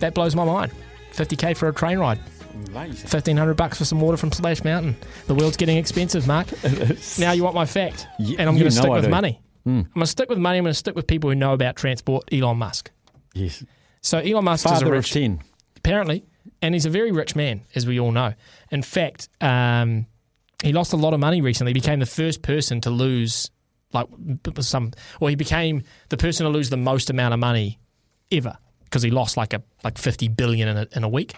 that 0.00 0.14
blows 0.14 0.34
my 0.34 0.44
mind. 0.44 0.72
50k 1.12 1.56
for 1.56 1.68
a 1.68 1.74
train 1.74 1.98
ride. 1.98 2.20
Amazing. 2.68 3.02
1500 3.04 3.54
bucks 3.54 3.78
for 3.78 3.84
some 3.84 4.00
water 4.00 4.16
from 4.16 4.32
Splash 4.32 4.64
Mountain. 4.64 4.96
The 5.26 5.34
world's 5.34 5.56
getting 5.56 5.76
expensive, 5.76 6.26
Mark. 6.26 6.48
now 7.18 7.32
you 7.32 7.42
want 7.44 7.54
my 7.54 7.66
fact. 7.66 8.06
And 8.18 8.40
I'm 8.40 8.54
going 8.54 8.64
to 8.64 8.70
stick 8.70 8.90
I 8.90 8.94
with 8.94 9.04
do. 9.04 9.10
money. 9.10 9.40
Hmm. 9.64 9.70
I'm 9.70 9.82
going 9.94 10.00
to 10.00 10.06
stick 10.06 10.28
with 10.28 10.38
money. 10.38 10.58
I'm 10.58 10.64
going 10.64 10.72
to 10.72 10.78
stick 10.78 10.94
with 10.96 11.06
people 11.06 11.30
who 11.30 11.36
know 11.36 11.52
about 11.52 11.76
transport. 11.76 12.28
Elon 12.32 12.56
Musk. 12.58 12.90
Yes. 13.34 13.64
So 14.00 14.18
Elon 14.18 14.44
Musk 14.44 14.66
is 14.66 14.72
a 14.72 14.74
Father 14.74 14.86
of 14.86 14.92
rich, 14.92 15.12
ten. 15.12 15.40
apparently, 15.76 16.24
and 16.62 16.74
he's 16.74 16.86
a 16.86 16.90
very 16.90 17.12
rich 17.12 17.36
man, 17.36 17.62
as 17.74 17.86
we 17.86 17.98
all 18.00 18.12
know. 18.12 18.34
In 18.70 18.82
fact, 18.82 19.28
um, 19.40 20.06
he 20.62 20.72
lost 20.72 20.92
a 20.92 20.96
lot 20.96 21.14
of 21.14 21.20
money 21.20 21.40
recently. 21.40 21.70
He 21.70 21.74
became 21.74 22.00
the 22.00 22.06
first 22.06 22.42
person 22.42 22.80
to 22.82 22.90
lose, 22.90 23.50
like 23.92 24.08
some, 24.60 24.92
or 25.20 25.30
he 25.30 25.36
became 25.36 25.82
the 26.08 26.16
person 26.16 26.44
to 26.44 26.50
lose 26.50 26.70
the 26.70 26.76
most 26.76 27.10
amount 27.10 27.34
of 27.34 27.40
money 27.40 27.78
ever 28.32 28.58
because 28.84 29.02
he 29.02 29.10
lost 29.10 29.36
like 29.36 29.52
a 29.52 29.62
like 29.84 29.98
fifty 29.98 30.28
billion 30.28 30.68
in 30.68 30.76
a, 30.76 30.88
in 30.92 31.04
a 31.04 31.08
week. 31.08 31.34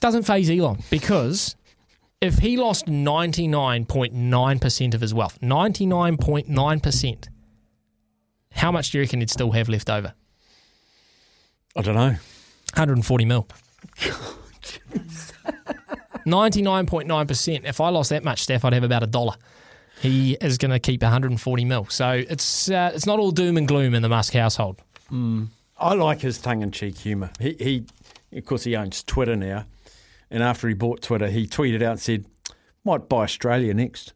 Doesn't 0.00 0.22
faze 0.22 0.48
Elon 0.48 0.78
because 0.90 1.56
if 2.20 2.38
he 2.38 2.56
lost 2.56 2.86
ninety 2.86 3.48
nine 3.48 3.84
point 3.84 4.12
nine 4.12 4.58
percent 4.58 4.94
of 4.94 5.00
his 5.00 5.12
wealth, 5.12 5.38
ninety 5.42 5.86
nine 5.86 6.16
point 6.16 6.48
nine 6.48 6.78
percent, 6.78 7.28
how 8.52 8.70
much 8.70 8.90
do 8.90 8.98
you 8.98 9.02
reckon 9.02 9.20
he'd 9.20 9.30
still 9.30 9.50
have 9.52 9.68
left 9.68 9.90
over? 9.90 10.14
I 11.76 11.82
don't 11.82 11.94
know. 11.94 12.16
140 12.74 13.24
mil. 13.24 13.48
99.9%. 16.28 17.64
If 17.64 17.80
I 17.80 17.88
lost 17.88 18.10
that 18.10 18.24
much, 18.24 18.42
Steph, 18.42 18.64
I'd 18.64 18.72
have 18.72 18.84
about 18.84 19.02
a 19.02 19.06
dollar. 19.06 19.34
He 20.00 20.36
is 20.40 20.58
going 20.58 20.70
to 20.70 20.78
keep 20.78 21.02
140 21.02 21.64
mil. 21.64 21.86
So 21.86 22.10
it's 22.28 22.70
uh, 22.70 22.92
it's 22.94 23.06
not 23.06 23.18
all 23.18 23.32
doom 23.32 23.56
and 23.56 23.66
gloom 23.66 23.94
in 23.94 24.02
the 24.02 24.08
Musk 24.08 24.32
household. 24.34 24.80
Mm. 25.10 25.48
I 25.76 25.94
like 25.94 26.20
his 26.20 26.38
tongue-in-cheek 26.38 26.98
humour. 26.98 27.30
He, 27.38 27.84
he, 28.32 28.36
of 28.36 28.44
course, 28.44 28.64
he 28.64 28.74
owns 28.76 29.02
Twitter 29.04 29.36
now, 29.36 29.64
and 30.30 30.42
after 30.42 30.68
he 30.68 30.74
bought 30.74 31.02
Twitter, 31.02 31.28
he 31.28 31.46
tweeted 31.46 31.82
out 31.82 31.92
and 31.92 32.00
said, 32.00 32.26
"Might 32.84 33.08
buy 33.08 33.22
Australia 33.22 33.74
next." 33.74 34.12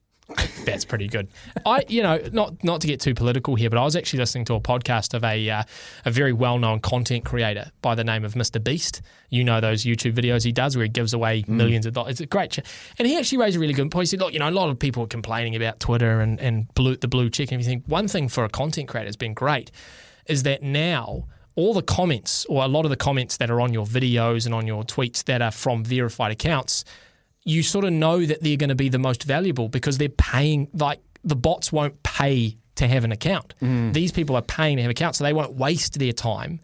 That's 0.64 0.84
pretty 0.84 1.08
good. 1.08 1.28
I, 1.66 1.84
you 1.88 2.02
know, 2.02 2.20
not 2.32 2.62
not 2.62 2.80
to 2.82 2.86
get 2.86 3.00
too 3.00 3.14
political 3.14 3.54
here, 3.54 3.68
but 3.70 3.78
I 3.78 3.84
was 3.84 3.96
actually 3.96 4.20
listening 4.20 4.44
to 4.46 4.54
a 4.54 4.60
podcast 4.60 5.14
of 5.14 5.24
a 5.24 5.50
uh, 5.50 5.62
a 6.04 6.10
very 6.10 6.32
well 6.32 6.58
known 6.58 6.80
content 6.80 7.24
creator 7.24 7.70
by 7.82 7.94
the 7.94 8.04
name 8.04 8.24
of 8.24 8.34
Mr. 8.34 8.62
Beast. 8.62 9.02
You 9.30 9.44
know 9.44 9.60
those 9.60 9.84
YouTube 9.84 10.14
videos 10.14 10.44
he 10.44 10.52
does 10.52 10.76
where 10.76 10.84
he 10.84 10.88
gives 10.88 11.12
away 11.12 11.44
millions 11.48 11.86
of 11.86 11.94
dollars. 11.94 12.12
It's 12.12 12.20
a 12.20 12.26
great, 12.26 12.50
ch- 12.52 12.60
and 12.98 13.08
he 13.08 13.18
actually 13.18 13.38
raised 13.38 13.56
a 13.56 13.60
really 13.60 13.74
good 13.74 13.90
point. 13.90 14.02
He 14.02 14.06
said, 14.06 14.20
"Look, 14.20 14.32
you 14.32 14.38
know, 14.38 14.48
a 14.48 14.50
lot 14.50 14.68
of 14.70 14.78
people 14.78 15.04
are 15.04 15.08
complaining 15.08 15.56
about 15.56 15.80
Twitter 15.80 16.20
and 16.20 16.40
and 16.40 16.72
blue, 16.74 16.96
the 16.96 17.08
blue 17.08 17.30
check 17.30 17.48
and 17.50 17.60
everything. 17.60 17.82
One 17.86 18.08
thing 18.08 18.28
for 18.28 18.44
a 18.44 18.48
content 18.48 18.88
creator 18.88 19.08
has 19.08 19.16
been 19.16 19.34
great 19.34 19.70
is 20.26 20.42
that 20.44 20.62
now." 20.62 21.26
All 21.54 21.74
the 21.74 21.82
comments, 21.82 22.46
or 22.46 22.64
a 22.64 22.66
lot 22.66 22.86
of 22.86 22.90
the 22.90 22.96
comments 22.96 23.36
that 23.36 23.50
are 23.50 23.60
on 23.60 23.74
your 23.74 23.84
videos 23.84 24.46
and 24.46 24.54
on 24.54 24.66
your 24.66 24.84
tweets 24.84 25.22
that 25.24 25.42
are 25.42 25.50
from 25.50 25.84
verified 25.84 26.32
accounts, 26.32 26.82
you 27.44 27.62
sort 27.62 27.84
of 27.84 27.92
know 27.92 28.24
that 28.24 28.42
they're 28.42 28.56
going 28.56 28.68
to 28.68 28.74
be 28.74 28.88
the 28.88 28.98
most 28.98 29.24
valuable 29.24 29.68
because 29.68 29.98
they're 29.98 30.08
paying 30.08 30.68
like 30.72 31.00
the 31.24 31.36
bots 31.36 31.72
won't 31.72 32.02
pay 32.02 32.56
to 32.76 32.88
have 32.88 33.04
an 33.04 33.12
account. 33.12 33.54
Mm. 33.60 33.92
These 33.92 34.12
people 34.12 34.36
are 34.36 34.42
paying 34.42 34.76
to 34.76 34.82
have 34.82 34.90
accounts, 34.90 35.18
so 35.18 35.24
they 35.24 35.32
won't 35.32 35.54
waste 35.54 35.98
their 35.98 36.12
time 36.12 36.60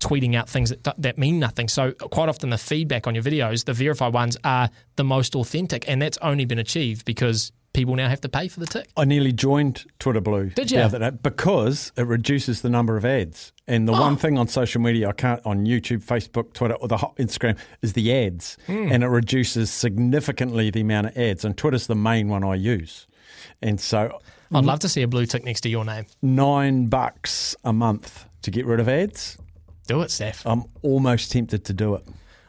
tweeting 0.00 0.36
out 0.36 0.48
things 0.48 0.70
that 0.70 0.94
that 0.98 1.18
mean 1.18 1.38
nothing. 1.38 1.68
So 1.68 1.92
quite 1.92 2.28
often 2.28 2.50
the 2.50 2.58
feedback 2.58 3.06
on 3.06 3.14
your 3.14 3.24
videos, 3.24 3.64
the 3.64 3.72
verified 3.72 4.12
ones 4.12 4.36
are 4.44 4.70
the 4.96 5.04
most 5.04 5.34
authentic, 5.34 5.88
and 5.88 6.00
that's 6.00 6.18
only 6.18 6.44
been 6.44 6.58
achieved 6.58 7.04
because 7.04 7.52
people 7.72 7.94
now 7.96 8.08
have 8.08 8.20
to 8.22 8.28
pay 8.28 8.48
for 8.48 8.60
the 8.60 8.66
tick. 8.66 8.88
I 8.96 9.04
nearly 9.04 9.32
joined 9.32 9.84
Twitter 9.98 10.20
Blue. 10.20 10.50
Did 10.50 10.70
you? 10.70 10.78
because 11.22 11.92
it 11.96 12.06
reduces 12.06 12.62
the 12.62 12.70
number 12.70 12.96
of 12.96 13.04
ads. 13.04 13.52
And 13.68 13.86
the 13.86 13.92
Oh. 13.92 14.00
one 14.00 14.16
thing 14.16 14.38
on 14.38 14.48
social 14.48 14.80
media 14.80 15.10
I 15.10 15.12
can't 15.12 15.40
on 15.44 15.66
YouTube, 15.66 16.02
Facebook, 16.02 16.54
Twitter, 16.54 16.74
or 16.74 16.88
the 16.88 16.96
ho- 16.96 17.14
Instagram 17.18 17.56
is 17.82 17.92
the 17.92 18.12
ads, 18.12 18.56
Mm. 18.66 18.90
and 18.92 19.04
it 19.04 19.08
reduces 19.08 19.70
significantly 19.70 20.70
the 20.70 20.80
amount 20.80 21.08
of 21.08 21.16
ads. 21.18 21.44
And 21.44 21.56
Twitter's 21.56 21.86
the 21.86 21.94
main 21.94 22.28
one 22.28 22.42
I 22.42 22.54
use, 22.54 23.06
and 23.62 23.78
so 23.80 24.18
I'd 24.54 24.64
love 24.64 24.78
to 24.80 24.88
see 24.88 25.02
a 25.02 25.06
blue 25.08 25.26
tick 25.26 25.44
next 25.44 25.60
to 25.62 25.68
your 25.68 25.84
name. 25.84 26.06
nine 26.22 26.86
bucks 26.86 27.54
a 27.62 27.72
month 27.72 28.24
to 28.42 28.50
get 28.50 28.64
rid 28.64 28.80
of 28.80 28.88
ads. 28.88 29.36
Do 29.86 30.00
it, 30.02 30.10
Steph. 30.10 30.42
I'm 30.46 30.64
almost 30.82 31.30
tempted 31.32 31.64
to 31.66 31.72
do 31.74 31.94
it. 31.94 32.02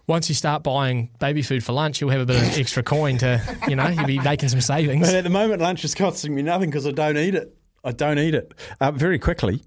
Once 0.07 0.27
you 0.29 0.35
start 0.35 0.63
buying 0.63 1.09
baby 1.19 1.41
food 1.41 1.63
for 1.63 1.73
lunch, 1.73 2.01
you'll 2.01 2.09
have 2.09 2.21
a 2.21 2.25
bit 2.25 2.41
of 2.41 2.57
extra 2.57 2.81
coin 2.81 3.17
to, 3.17 3.41
you 3.67 3.75
know, 3.75 3.87
you'll 3.89 4.05
be 4.07 4.19
making 4.19 4.49
some 4.49 4.61
savings. 4.61 5.05
But 5.07 5.15
at 5.15 5.23
the 5.25 5.29
moment, 5.29 5.61
lunch 5.61 5.83
is 5.85 5.93
costing 5.93 6.33
me 6.33 6.41
nothing 6.41 6.69
because 6.69 6.87
I 6.87 6.91
don't 6.91 7.17
eat 7.17 7.35
it. 7.35 7.55
I 7.83 7.91
don't 7.91 8.17
eat 8.19 8.33
it. 8.35 8.53
Uh, 8.81 8.91
very 8.91 9.19
quickly, 9.19 9.61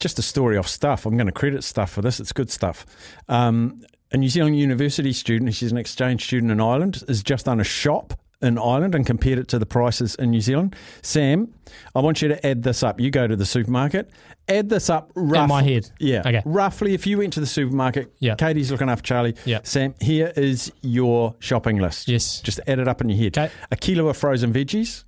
just 0.00 0.18
a 0.18 0.22
story 0.22 0.56
off 0.56 0.68
stuff. 0.68 1.06
I'm 1.06 1.16
going 1.16 1.26
to 1.26 1.32
credit 1.32 1.64
stuff 1.64 1.90
for 1.90 2.02
this. 2.02 2.20
It's 2.20 2.32
good 2.32 2.50
stuff. 2.50 2.84
Um, 3.28 3.80
a 4.12 4.16
New 4.16 4.28
Zealand 4.28 4.58
university 4.58 5.12
student, 5.12 5.54
she's 5.54 5.72
an 5.72 5.78
exchange 5.78 6.24
student 6.24 6.52
in 6.52 6.60
Ireland, 6.60 7.02
has 7.08 7.22
just 7.22 7.46
done 7.46 7.60
a 7.60 7.64
shop 7.64 8.14
in 8.42 8.58
Ireland 8.58 8.94
and 8.94 9.06
compared 9.06 9.38
it 9.38 9.48
to 9.48 9.58
the 9.58 9.64
prices 9.66 10.14
in 10.16 10.30
New 10.30 10.40
Zealand. 10.40 10.76
Sam, 11.02 11.54
I 11.94 12.00
want 12.00 12.20
you 12.20 12.28
to 12.28 12.46
add 12.46 12.62
this 12.62 12.82
up. 12.82 13.00
You 13.00 13.10
go 13.10 13.26
to 13.26 13.34
the 13.36 13.46
supermarket, 13.46 14.10
add 14.48 14.68
this 14.68 14.90
up 14.90 15.10
rough, 15.14 15.48
my 15.48 15.62
head. 15.62 15.90
Yeah. 15.98 16.20
Okay. 16.20 16.42
Roughly, 16.44 16.92
if 16.92 17.06
you 17.06 17.18
went 17.18 17.32
to 17.32 17.40
the 17.40 17.46
supermarket, 17.46 18.14
Yeah. 18.18 18.34
Katie's 18.34 18.70
looking 18.70 18.90
after 18.90 19.02
Charlie. 19.02 19.34
Yeah. 19.46 19.60
Sam, 19.62 19.94
here 20.00 20.32
is 20.36 20.70
your 20.82 21.34
shopping 21.38 21.78
list. 21.78 22.06
Yes. 22.08 22.40
Just 22.42 22.60
add 22.66 22.78
it 22.78 22.86
up 22.86 23.00
in 23.00 23.08
your 23.08 23.18
head. 23.18 23.38
Okay. 23.38 23.52
A 23.70 23.76
kilo 23.76 24.08
of 24.08 24.16
frozen 24.18 24.52
veggies. 24.52 25.04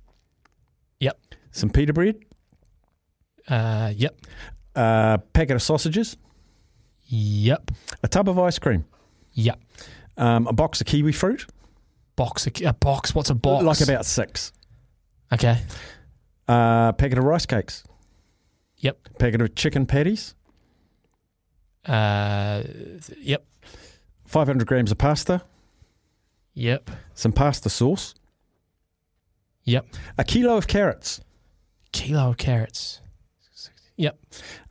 Yep. 0.99 1.19
Some 1.51 1.69
pita 1.69 1.93
bread. 1.93 2.15
Uh, 3.47 3.93
yep. 3.95 4.19
A 4.77 5.19
packet 5.33 5.55
of 5.55 5.61
sausages. 5.63 6.17
Yep. 7.05 7.71
A 8.03 8.07
tub 8.07 8.29
of 8.29 8.37
ice 8.37 8.59
cream. 8.59 8.85
Yep. 9.33 9.59
Um, 10.17 10.45
a 10.45 10.53
box 10.53 10.81
of 10.81 10.87
kiwi 10.87 11.13
fruit. 11.13 11.47
Box 12.15 12.45
of, 12.45 12.53
a 12.63 12.73
box. 12.73 13.15
What's 13.15 13.31
a 13.31 13.35
box? 13.35 13.65
Like 13.65 13.81
about 13.81 14.05
six. 14.05 14.51
Okay. 15.33 15.59
A 16.47 16.93
packet 16.95 17.17
of 17.17 17.23
rice 17.23 17.45
cakes. 17.45 17.83
Yep. 18.77 19.17
Packet 19.17 19.41
of 19.41 19.55
chicken 19.55 19.87
patties. 19.87 20.35
Uh, 21.85 22.63
yep. 23.19 23.45
500 24.25 24.67
grams 24.67 24.91
of 24.91 24.99
pasta. 24.99 25.41
Yep. 26.53 26.91
Some 27.15 27.31
pasta 27.31 27.69
sauce. 27.69 28.13
Yep. 29.63 29.87
A 30.17 30.23
kilo 30.23 30.55
of 30.57 30.67
carrots. 30.67 31.21
Kilo 31.91 32.29
of 32.29 32.37
carrots. 32.37 33.01
Yep. 33.97 34.17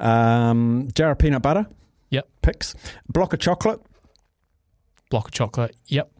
Um, 0.00 0.88
jar 0.94 1.10
of 1.12 1.18
peanut 1.18 1.42
butter. 1.42 1.66
Yep. 2.10 2.28
Picks. 2.42 2.74
Block 3.08 3.32
of 3.32 3.40
chocolate. 3.40 3.80
Block 5.10 5.28
of 5.28 5.32
chocolate. 5.32 5.76
Yep. 5.86 6.10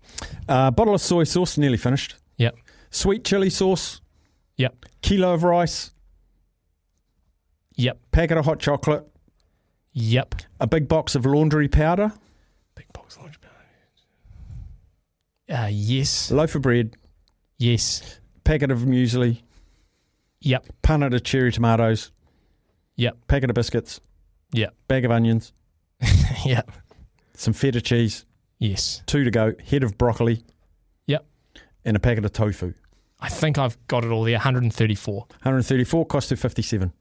A 0.48 0.70
bottle 0.72 0.94
of 0.94 1.00
soy 1.00 1.24
sauce, 1.24 1.56
nearly 1.56 1.76
finished. 1.76 2.16
Yep. 2.36 2.56
Sweet 2.90 3.24
chili 3.24 3.50
sauce. 3.50 4.00
Yep. 4.56 4.86
Kilo 5.02 5.34
of 5.34 5.42
rice. 5.44 5.92
Yep. 7.76 7.98
Packet 8.10 8.38
of 8.38 8.44
hot 8.44 8.58
chocolate. 8.58 9.06
Yep. 9.92 10.34
A 10.60 10.66
big 10.66 10.88
box 10.88 11.14
of 11.14 11.24
laundry 11.26 11.68
powder. 11.68 12.12
big 12.74 12.92
box 12.92 13.16
of 13.16 13.22
laundry 13.22 13.38
powder. 15.48 15.62
Uh, 15.62 15.68
yes. 15.70 16.30
Loaf 16.30 16.54
of 16.54 16.62
bread. 16.62 16.96
Yes. 17.58 18.20
Packet 18.44 18.70
of 18.70 18.80
muesli. 18.80 19.42
Yep. 20.40 20.66
Punnet 20.82 21.14
of 21.14 21.22
cherry 21.22 21.52
tomatoes. 21.52 22.10
Yep. 22.96 23.16
Packet 23.28 23.50
of 23.50 23.54
biscuits. 23.54 24.00
Yep. 24.52 24.74
Bag 24.88 25.04
of 25.04 25.10
onions. 25.10 25.52
Yep. 26.44 26.70
Some 27.34 27.52
feta 27.54 27.80
cheese. 27.80 28.24
Yes. 28.58 29.02
Two 29.06 29.24
to 29.24 29.30
go. 29.30 29.52
Head 29.68 29.82
of 29.82 29.98
broccoli. 29.98 30.44
Yep. 31.06 31.26
And 31.84 31.96
a 31.96 32.00
packet 32.00 32.24
of 32.24 32.32
tofu. 32.32 32.72
I 33.20 33.28
think 33.28 33.58
I've 33.58 33.76
got 33.88 34.04
it 34.04 34.10
all 34.10 34.22
there. 34.22 34.34
134 34.36 35.14
134 35.42 36.06
cost 36.06 36.30
of 36.32 36.38
57 36.38 36.92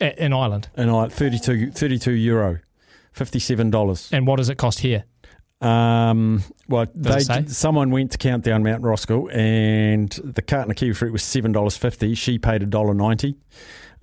A- 0.00 0.24
in 0.24 0.32
Ireland. 0.32 0.68
and 0.76 0.90
I 0.90 1.08
32 1.08 1.70
32 1.70 2.10
euro 2.12 2.58
57 3.12 3.70
dollars 3.70 4.08
And 4.12 4.26
what 4.26 4.36
does 4.36 4.48
it 4.48 4.56
cost 4.58 4.80
here? 4.80 5.04
um 5.60 6.42
well 6.68 6.86
they 6.94 7.16
it 7.18 7.20
say? 7.26 7.44
someone 7.46 7.90
went 7.90 8.10
to 8.12 8.18
Countdown 8.18 8.62
Mount 8.62 8.82
Roskill 8.82 9.30
and 9.34 10.08
the 10.24 10.40
carton 10.42 10.70
of 10.70 10.76
kiwi 10.78 10.94
fruit 10.94 11.12
was 11.12 11.22
$7.50 11.22 12.16
she 12.16 12.38
paid 12.38 12.62
$1.90 12.62 13.34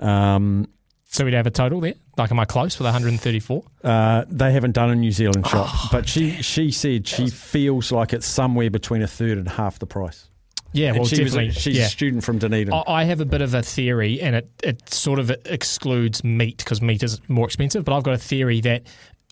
um 0.06 0.68
So 1.10 1.24
we'd 1.26 1.34
have 1.34 1.48
a 1.48 1.52
total 1.52 1.80
there. 1.80 1.94
Like, 2.18 2.32
am 2.32 2.40
I 2.40 2.46
close 2.46 2.78
with 2.78 2.86
134? 2.86 3.64
uh, 3.84 4.26
they 4.30 4.52
haven't 4.52 4.74
done 4.74 4.90
a 4.90 4.96
New 4.96 5.12
Zealand 5.12 5.48
shop, 5.48 5.70
but 5.92 6.08
she 6.08 6.32
she 6.42 6.70
said 6.72 7.08
she 7.08 7.30
feels 7.30 7.92
like 7.92 8.14
it's 8.14 8.28
somewhere 8.28 8.70
between 8.70 9.02
a 9.02 9.08
third 9.08 9.38
and 9.38 9.48
half 9.48 9.80
the 9.80 9.86
price. 9.88 10.28
Yeah, 10.74 10.90
And 10.90 10.98
well, 11.00 11.06
she 11.08 11.24
was 11.24 11.34
a- 11.34 11.38
definitely. 11.38 11.60
she's 11.62 11.78
yeah. 11.78 11.86
a 11.86 11.90
student 11.90 12.24
from 12.24 12.40
Dunedin. 12.40 12.74
I 12.74 12.84
I 12.88 13.04
have 13.06 13.22
a 13.22 13.26
bit 13.26 13.42
of 13.42 13.54
a 13.54 13.64
theory, 13.64 14.20
and 14.22 14.36
it, 14.36 14.50
it 14.64 14.94
sort 14.94 15.18
of 15.20 15.32
excludes 15.46 16.24
meat 16.24 16.58
because 16.58 16.82
meat 16.82 17.02
is 17.04 17.22
more 17.30 17.46
expensive. 17.46 17.86
But 17.86 17.96
I've 17.96 18.04
got 18.04 18.14
a 18.14 18.18
theory 18.20 18.60
that 18.62 18.84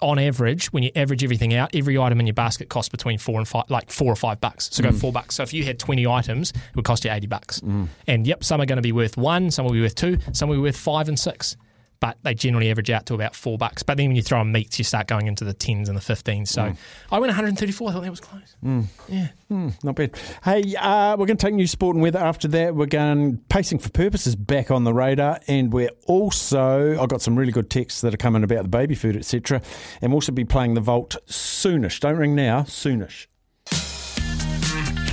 on 0.02 0.18
average, 0.18 0.72
when 0.74 0.82
you 0.84 0.92
average 0.96 1.24
everything 1.24 1.54
out, 1.54 1.74
every 1.76 1.98
item 1.98 2.20
in 2.20 2.26
your 2.28 2.34
basket 2.34 2.70
costs 2.70 2.90
between 2.90 3.18
four 3.18 3.38
and 3.40 3.48
five, 3.48 3.66
like 3.70 3.90
four 3.92 4.12
or 4.12 4.16
five 4.16 4.40
bucks. 4.42 4.70
So 4.72 4.82
go 4.84 4.90
Mm. 4.90 5.00
four 5.00 5.12
bucks. 5.14 5.36
So 5.36 5.44
if 5.44 5.54
you 5.54 5.64
had 5.64 5.80
20 5.80 6.06
items, 6.08 6.52
it 6.52 6.58
would 6.76 6.84
cost 6.84 7.06
you 7.06 7.12
80 7.12 7.28
bucks. 7.28 7.60
Mm. 7.62 7.88
And 8.08 8.28
yep, 8.28 8.44
some 8.44 8.60
are 8.62 8.66
going 8.66 8.76
to 8.78 8.82
be 8.82 8.92
worth 8.92 9.16
one, 9.18 9.52
some 9.52 9.66
will 9.66 9.72
be 9.72 9.82
worth 9.82 9.96
two, 9.96 10.18
some 10.34 10.50
will 10.50 10.58
be 10.58 10.62
worth 10.62 10.76
five 10.78 11.08
and 11.08 11.18
six. 11.18 11.56
But 12.00 12.18
they 12.24 12.34
generally 12.34 12.70
average 12.70 12.90
out 12.90 13.06
to 13.08 13.14
about 13.14 13.36
four 13.36 13.58
bucks. 13.58 13.84
But 13.84 13.98
then 13.98 14.08
when 14.08 14.16
you 14.16 14.22
throw 14.22 14.42
in 14.42 14.52
meats, 14.52 14.78
you 14.78 14.84
start 14.84 15.08
going 15.08 15.28
into 15.28 15.44
the 15.44 15.54
tens 15.54 15.90
and 15.90 15.98
the 15.98 16.02
15s. 16.02 16.48
So 16.50 16.64
Mm. 16.64 16.78
I 17.12 17.20
went 17.20 17.30
134. 17.30 17.90
I 17.90 17.94
thought 17.94 18.04
that 18.04 18.10
was 18.12 18.20
close. 18.20 18.56
Mm. 18.64 18.86
Yeah. 19.08 19.28
Mm, 19.52 19.84
not 19.84 19.96
bad. 19.96 20.18
Hey, 20.44 20.76
uh, 20.76 21.16
we're 21.18 21.26
going 21.28 21.38
to 21.38 21.46
take 21.46 21.54
news, 21.54 21.72
sport, 21.72 21.96
and 21.96 22.02
weather. 22.04 22.20
After 22.20 22.48
that, 22.50 22.76
we're 22.76 22.86
going 22.88 23.38
pacing 23.50 23.80
for 23.80 23.90
purposes 23.90 24.36
back 24.36 24.72
on 24.72 24.84
the 24.84 24.94
radar, 24.94 25.40
and 25.48 25.72
we're 25.72 25.92
also 26.08 27.00
I've 27.02 27.10
got 27.10 27.22
some 27.22 27.36
really 27.36 27.52
good 27.52 27.70
texts 27.70 28.02
that 28.02 28.14
are 28.14 28.18
coming 28.18 28.44
about 28.44 28.64
the 28.64 28.70
baby 28.70 28.96
food, 28.96 29.16
etc. 29.16 29.62
And 30.02 30.12
we'll 30.12 30.18
also 30.18 30.32
be 30.32 30.46
playing 30.46 30.74
the 30.74 30.82
vault 30.82 31.16
soonish. 31.28 32.00
Don't 32.00 32.18
ring 32.18 32.36
now, 32.36 32.62
soonish. 32.62 33.28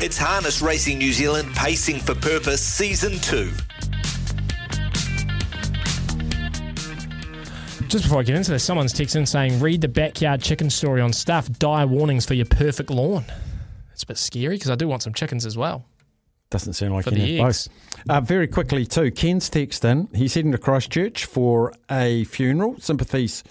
It's 0.05 0.19
Harness 0.19 0.61
Racing 0.63 0.99
New 0.99 1.13
Zealand 1.13 1.55
Pacing 1.55 2.01
for 2.01 2.15
Purpose 2.17 2.61
Season 2.61 3.19
2. 3.21 3.53
Just 7.93 8.05
before 8.05 8.21
I 8.21 8.23
get 8.23 8.37
into 8.37 8.51
this, 8.51 8.65
someone's 8.65 8.95
texting 8.95 9.29
saying, 9.29 9.61
read 9.61 9.83
the 9.83 9.89
backyard 9.89 10.41
chicken 10.41 10.71
story 10.71 11.03
on 11.03 11.13
stuff, 11.13 11.53
dire 11.59 11.87
warnings 11.87 12.25
for 12.25 12.33
your 12.33 12.47
perfect 12.47 12.89
lawn. 12.89 13.23
It's 13.93 14.03
a 14.03 14.07
bit 14.07 14.17
scary 14.17 14.55
because 14.55 14.71
I 14.71 14.77
do 14.77 14.89
want 14.89 15.03
some 15.03 15.13
chickens 15.13 15.45
as 15.45 15.59
well. 15.59 15.85
Doesn't 16.49 16.73
sound 16.73 16.95
like 16.95 17.05
For 17.05 17.11
you 17.11 17.37
the 17.37 17.39
both. 17.43 17.69
Uh, 18.09 18.23
very 18.23 18.49
quickly, 18.49 18.87
too, 18.87 19.11
Ken's 19.11 19.51
text 19.51 19.85
in. 19.85 20.09
He's 20.15 20.33
heading 20.33 20.53
to 20.53 20.59
Christchurch 20.59 21.27
for 21.27 21.75
a 21.91 22.25
funeral. 22.25 22.77
Sympathies, 22.79 23.45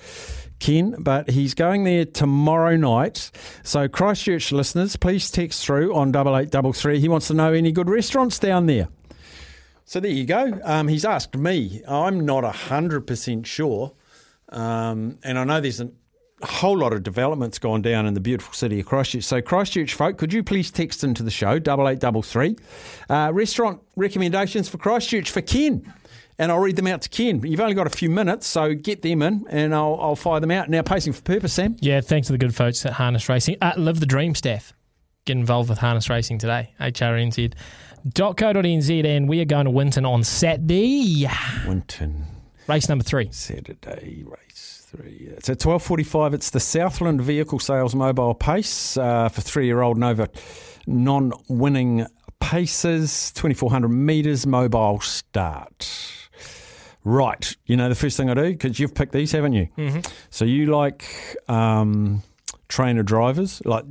Ken, 0.57 0.95
but 0.97 1.29
he's 1.29 1.53
going 1.53 1.83
there 1.83 2.05
tomorrow 2.05 2.75
night. 2.75 3.29
So, 3.61 3.87
Christchurch 3.87 4.51
listeners, 4.51 4.95
please 4.95 5.29
text 5.29 5.63
through 5.63 5.93
on 5.93 6.11
double 6.11 6.35
eight 6.35 6.49
double 6.49 6.73
three. 6.73 6.99
He 6.99 7.07
wants 7.07 7.27
to 7.27 7.35
know 7.35 7.53
any 7.53 7.71
good 7.71 7.91
restaurants 7.91 8.39
down 8.39 8.65
there. 8.65 8.87
So 9.85 9.99
there 9.99 10.09
you 10.09 10.25
go. 10.25 10.57
Um, 10.63 10.87
he's 10.87 11.03
asked 11.03 11.35
me. 11.35 11.81
I'm 11.85 12.25
not 12.25 12.43
hundred 12.55 13.01
percent 13.01 13.45
sure, 13.45 13.91
um, 14.51 15.17
and 15.23 15.39
I 15.39 15.43
know 15.43 15.61
there's 15.61 15.81
a 15.81 15.89
whole 16.43 16.77
lot 16.77 16.93
of 16.93 17.03
developments 17.03 17.59
gone 17.59 17.81
down 17.81 18.05
in 18.05 18.13
the 18.13 18.19
beautiful 18.19 18.53
city 18.53 18.79
of 18.79 18.85
Christchurch. 18.85 19.23
So 19.23 19.41
Christchurch 19.41 19.93
folk, 19.93 20.17
could 20.17 20.33
you 20.33 20.43
please 20.43 20.71
text 20.71 21.03
into 21.03 21.23
the 21.23 21.31
show 21.31 21.59
double 21.59 21.87
eight 21.87 21.99
double 21.99 22.23
three 22.23 22.57
uh, 23.09 23.31
restaurant 23.33 23.81
recommendations 23.95 24.67
for 24.67 24.77
Christchurch 24.77 25.29
for 25.29 25.41
Ken, 25.41 25.93
and 26.39 26.51
I'll 26.51 26.59
read 26.59 26.75
them 26.75 26.87
out 26.87 27.03
to 27.03 27.09
Ken. 27.09 27.45
You've 27.45 27.59
only 27.59 27.75
got 27.75 27.87
a 27.87 27.91
few 27.91 28.09
minutes, 28.09 28.47
so 28.47 28.73
get 28.73 29.03
them 29.03 29.21
in, 29.21 29.45
and 29.49 29.75
I'll, 29.75 29.97
I'll 30.01 30.15
fire 30.15 30.39
them 30.39 30.51
out. 30.51 30.69
Now, 30.69 30.81
pacing 30.81 31.13
for 31.13 31.21
purpose, 31.21 31.53
Sam. 31.53 31.75
Yeah, 31.79 32.01
thanks 32.01 32.27
to 32.27 32.33
the 32.33 32.39
good 32.39 32.55
folks 32.55 32.85
at 32.85 32.93
Harness 32.93 33.29
Racing. 33.29 33.57
Uh, 33.61 33.73
Live 33.77 33.99
the 33.99 34.05
Dream 34.07 34.33
staff. 34.33 34.73
Get 35.25 35.37
involved 35.37 35.69
with 35.69 35.77
Harness 35.77 36.09
Racing 36.09 36.39
today. 36.39 36.73
hrnz.co.nz 36.79 37.55
and 39.05 39.29
we 39.29 39.39
are 39.39 39.45
going 39.45 39.65
to 39.65 39.71
Winton 39.71 40.03
on 40.03 40.23
Saturday. 40.23 41.27
Winton. 41.67 42.25
Race 42.71 42.87
number 42.87 43.03
three. 43.03 43.27
Saturday 43.31 44.23
race 44.25 44.87
three. 44.89 45.27
It's 45.35 45.49
at 45.49 45.59
twelve 45.59 45.83
forty-five. 45.83 46.33
It's 46.33 46.51
the 46.51 46.61
Southland 46.61 47.19
Vehicle 47.19 47.59
Sales 47.59 47.93
Mobile 47.93 48.33
Pace 48.33 48.95
uh, 48.95 49.27
for 49.27 49.41
three-year-old 49.41 49.97
Nova 49.97 50.29
non-winning 50.87 52.05
paces. 52.39 53.33
Twenty-four 53.33 53.69
hundred 53.71 53.89
meters 53.89 54.47
mobile 54.47 55.01
start. 55.01 55.85
Right, 57.03 57.53
you 57.65 57.75
know 57.75 57.89
the 57.89 57.95
first 57.95 58.15
thing 58.15 58.29
I 58.29 58.35
do 58.35 58.51
because 58.53 58.79
you've 58.79 58.95
picked 58.95 59.11
these, 59.11 59.33
haven't 59.33 59.51
you? 59.51 59.67
Mhm. 59.77 60.09
So 60.29 60.45
you 60.45 60.67
like 60.67 61.03
um, 61.49 62.23
trainer 62.69 63.03
drivers, 63.03 63.61
like 63.65 63.83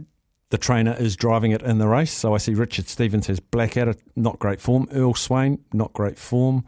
the 0.48 0.56
trainer 0.58 0.96
is 0.98 1.16
driving 1.16 1.50
it 1.50 1.60
in 1.60 1.76
the 1.76 1.86
race. 1.86 2.12
So 2.12 2.34
I 2.34 2.38
see 2.38 2.54
Richard 2.54 2.88
Stevens 2.88 3.26
has 3.26 3.40
Blackadder, 3.40 3.96
not 4.16 4.38
great 4.38 4.58
form. 4.62 4.88
Earl 4.90 5.12
Swain, 5.12 5.58
not 5.74 5.92
great 5.92 6.18
form. 6.18 6.64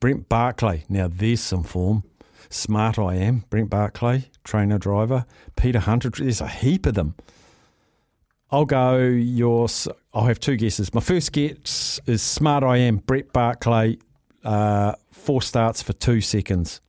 Brent 0.00 0.28
Barclay, 0.28 0.84
now 0.88 1.08
there's 1.08 1.40
some 1.40 1.62
form. 1.62 2.04
Smart 2.48 2.98
I 2.98 3.14
am. 3.16 3.44
Brent 3.50 3.70
Barclay, 3.70 4.30
trainer 4.42 4.78
driver. 4.78 5.26
Peter 5.56 5.78
Hunter, 5.78 6.10
there's 6.10 6.40
a 6.40 6.48
heap 6.48 6.86
of 6.86 6.94
them. 6.94 7.14
I'll 8.50 8.64
go 8.64 8.98
your. 8.98 9.68
I'll 10.12 10.24
have 10.24 10.40
two 10.40 10.56
guesses. 10.56 10.92
My 10.92 11.00
first 11.00 11.32
guess 11.32 12.00
is 12.06 12.22
Smart 12.22 12.64
I 12.64 12.78
am. 12.78 12.96
Brett 12.96 13.32
Barclay, 13.32 13.98
uh, 14.42 14.94
four 15.12 15.42
starts 15.42 15.82
for 15.82 15.92
two 15.92 16.20
seconds. 16.20 16.80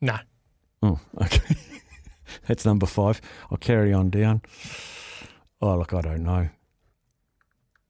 No. 0.00 0.16
Oh, 0.82 0.98
okay. 1.22 1.56
That's 2.48 2.64
number 2.64 2.86
five. 2.86 3.20
I'll 3.50 3.58
carry 3.58 3.92
on 3.92 4.10
down. 4.10 4.42
Oh, 5.60 5.76
look, 5.76 5.94
I 5.94 6.00
don't 6.00 6.24
know. 6.24 6.48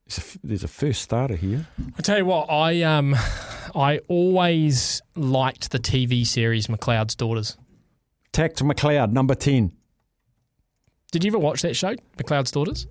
There's 0.07 0.17
a, 0.17 0.21
f- 0.21 0.37
there's 0.43 0.63
a 0.63 0.67
first 0.69 1.01
starter 1.01 1.35
here. 1.35 1.67
I 1.97 2.01
tell 2.01 2.17
you 2.17 2.25
what, 2.25 2.49
I 2.49 2.81
um, 2.83 3.15
I 3.75 3.99
always 4.07 5.01
liked 5.15 5.71
the 5.71 5.79
TV 5.79 6.25
series 6.25 6.67
McLeod's 6.67 7.15
Daughters. 7.15 7.57
Tact 8.31 8.63
McLeod, 8.63 9.11
number 9.11 9.35
10. 9.35 9.71
Did 11.11 11.23
you 11.23 11.31
ever 11.31 11.39
watch 11.39 11.61
that 11.63 11.75
show, 11.75 11.95
McLeod's 12.17 12.51
Daughters? 12.51 12.87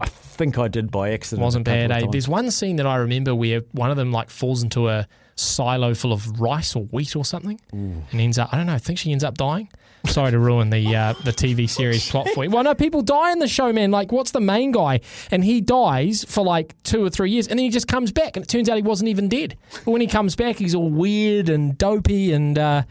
I 0.00 0.06
think 0.06 0.58
I 0.58 0.68
did 0.68 0.90
by 0.90 1.10
accident. 1.10 1.42
Wasn't 1.44 1.64
bad, 1.64 1.90
eh? 1.90 2.06
There's 2.10 2.28
one 2.28 2.50
scene 2.50 2.76
that 2.76 2.86
I 2.86 2.96
remember 2.96 3.34
where 3.34 3.60
one 3.72 3.90
of 3.90 3.96
them 3.96 4.10
like 4.12 4.30
falls 4.30 4.62
into 4.62 4.88
a 4.88 5.06
silo 5.36 5.94
full 5.94 6.12
of 6.12 6.40
rice 6.40 6.74
or 6.76 6.84
wheat 6.84 7.14
or 7.16 7.24
something, 7.24 7.60
and 7.72 8.04
ends 8.12 8.38
up. 8.38 8.52
I 8.52 8.56
don't 8.56 8.66
know. 8.66 8.74
I 8.74 8.78
think 8.78 8.98
she 8.98 9.12
ends 9.12 9.24
up 9.24 9.36
dying. 9.36 9.68
Sorry 10.06 10.30
to 10.32 10.38
ruin 10.38 10.70
the 10.70 10.94
uh, 10.94 11.12
the 11.24 11.32
TV 11.32 11.68
series 11.68 12.10
plot 12.10 12.28
for 12.30 12.44
you. 12.44 12.50
Well, 12.50 12.64
no, 12.64 12.74
people 12.74 13.02
die 13.02 13.32
in 13.32 13.38
the 13.38 13.48
show, 13.48 13.72
man. 13.72 13.90
Like, 13.90 14.12
what's 14.12 14.32
the 14.32 14.40
main 14.40 14.72
guy? 14.72 15.00
And 15.30 15.44
he 15.44 15.60
dies 15.60 16.24
for 16.28 16.44
like 16.44 16.80
two 16.82 17.04
or 17.04 17.10
three 17.10 17.30
years, 17.30 17.46
and 17.48 17.58
then 17.58 17.64
he 17.64 17.70
just 17.70 17.88
comes 17.88 18.12
back, 18.12 18.36
and 18.36 18.44
it 18.44 18.48
turns 18.48 18.68
out 18.68 18.76
he 18.76 18.82
wasn't 18.82 19.08
even 19.08 19.28
dead. 19.28 19.56
But 19.84 19.92
when 19.92 20.00
he 20.00 20.06
comes 20.06 20.34
back, 20.36 20.56
he's 20.56 20.74
all 20.74 20.90
weird 20.90 21.48
and 21.48 21.78
dopey, 21.78 22.32
and 22.32 22.58
uh, 22.58 22.82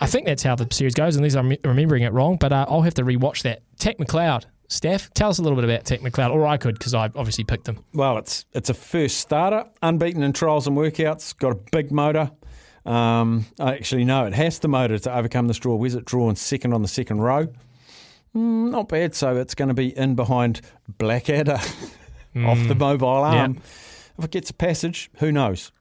I 0.00 0.06
think 0.06 0.26
that's 0.26 0.42
how 0.42 0.54
the 0.54 0.66
series 0.72 0.94
goes. 0.94 1.16
Unless 1.16 1.34
I'm 1.34 1.54
remembering 1.62 2.02
it 2.02 2.12
wrong, 2.12 2.36
but 2.36 2.52
uh, 2.52 2.66
I'll 2.68 2.82
have 2.82 2.94
to 2.94 3.04
rewatch 3.04 3.42
that. 3.42 3.62
Tech 3.78 3.98
McLeod, 3.98 4.44
Steph, 4.68 5.12
tell 5.14 5.28
us 5.28 5.38
a 5.38 5.42
little 5.42 5.56
bit 5.56 5.64
about 5.64 5.84
Tech 5.84 6.00
McLeod, 6.00 6.32
or 6.32 6.46
I 6.46 6.56
could 6.56 6.78
because 6.78 6.94
I 6.94 7.04
obviously 7.14 7.44
picked 7.44 7.68
him. 7.68 7.84
Well, 7.92 8.18
it's 8.18 8.46
it's 8.52 8.70
a 8.70 8.74
first 8.74 9.18
starter, 9.18 9.66
unbeaten 9.82 10.22
in 10.22 10.32
trials 10.32 10.66
and 10.66 10.76
workouts, 10.76 11.36
got 11.36 11.52
a 11.52 11.58
big 11.70 11.92
motor. 11.92 12.30
Um, 12.86 13.46
I 13.58 13.74
actually 13.74 14.04
know 14.04 14.26
it 14.26 14.32
has 14.34 14.60
the 14.60 14.68
motor 14.68 14.98
to 14.98 15.16
overcome 15.16 15.48
the 15.48 15.54
straw 15.54 15.74
wizard, 15.74 16.04
drawn 16.04 16.36
second 16.36 16.72
on 16.72 16.82
the 16.82 16.88
second 16.88 17.20
row. 17.20 17.46
Mm, 18.34 18.70
not 18.70 18.88
bad. 18.88 19.14
So 19.14 19.36
it's 19.36 19.54
going 19.54 19.68
to 19.68 19.74
be 19.74 19.96
in 19.96 20.14
behind 20.14 20.60
Blackadder 20.98 21.54
off 22.36 22.68
the 22.68 22.74
mobile 22.76 23.08
arm. 23.08 23.58
If 24.18 24.24
it 24.24 24.30
gets 24.30 24.50
a 24.50 24.54
passage, 24.54 25.10
who 25.18 25.32
knows? 25.32 25.72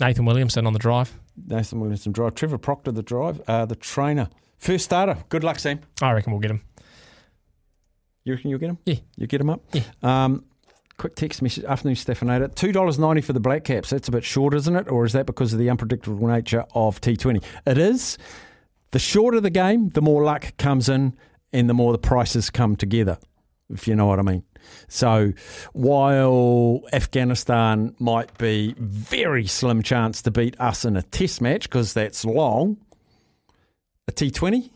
Nathan 0.00 0.24
Williamson 0.24 0.66
on 0.66 0.72
the 0.72 0.78
drive. 0.78 1.12
Nathan 1.46 1.80
Williamson 1.80 2.12
drive. 2.12 2.34
Trevor 2.34 2.58
Proctor 2.58 2.92
the 2.92 3.02
drive. 3.02 3.40
Uh, 3.46 3.66
the 3.66 3.76
trainer. 3.76 4.28
First 4.58 4.86
starter. 4.86 5.18
Good 5.28 5.44
luck, 5.44 5.58
Sam. 5.58 5.80
I 6.00 6.12
reckon 6.12 6.32
we'll 6.32 6.40
get 6.40 6.50
him. 6.50 6.62
You 8.24 8.34
reckon 8.34 8.50
you'll 8.50 8.58
get 8.58 8.70
him? 8.70 8.78
Yeah. 8.86 8.96
You 9.16 9.26
get 9.26 9.40
him 9.40 9.50
up? 9.50 9.62
Yeah. 9.72 9.82
Um, 10.02 10.44
quick 10.98 11.14
text 11.14 11.42
message. 11.42 11.64
Afternoon, 11.64 11.96
Stefanator. 11.96 12.54
$2.90 12.54 13.24
for 13.24 13.32
the 13.32 13.40
Black 13.40 13.64
Caps. 13.64 13.90
That's 13.90 14.08
a 14.08 14.12
bit 14.12 14.24
short, 14.24 14.54
isn't 14.54 14.76
it? 14.76 14.90
Or 14.90 15.04
is 15.04 15.12
that 15.12 15.26
because 15.26 15.52
of 15.52 15.58
the 15.58 15.70
unpredictable 15.70 16.26
nature 16.26 16.64
of 16.74 17.00
T20? 17.00 17.42
It 17.66 17.78
is. 17.78 18.18
The 18.92 18.98
shorter 18.98 19.40
the 19.40 19.50
game, 19.50 19.90
the 19.90 20.02
more 20.02 20.24
luck 20.24 20.56
comes 20.56 20.88
in 20.88 21.14
and 21.52 21.68
the 21.68 21.74
more 21.74 21.92
the 21.92 21.98
prices 21.98 22.50
come 22.50 22.76
together, 22.76 23.18
if 23.68 23.86
you 23.86 23.94
know 23.94 24.06
what 24.06 24.18
I 24.18 24.22
mean. 24.22 24.42
So 24.88 25.32
while 25.72 26.82
Afghanistan 26.92 27.94
might 27.98 28.36
be 28.38 28.74
very 28.78 29.46
slim 29.46 29.82
chance 29.82 30.22
to 30.22 30.30
beat 30.30 30.58
us 30.60 30.84
in 30.84 30.96
a 30.96 31.02
test 31.02 31.40
match 31.40 31.64
because 31.64 31.92
that's 31.92 32.24
long, 32.24 32.78
a 34.08 34.12
T20, 34.12 34.70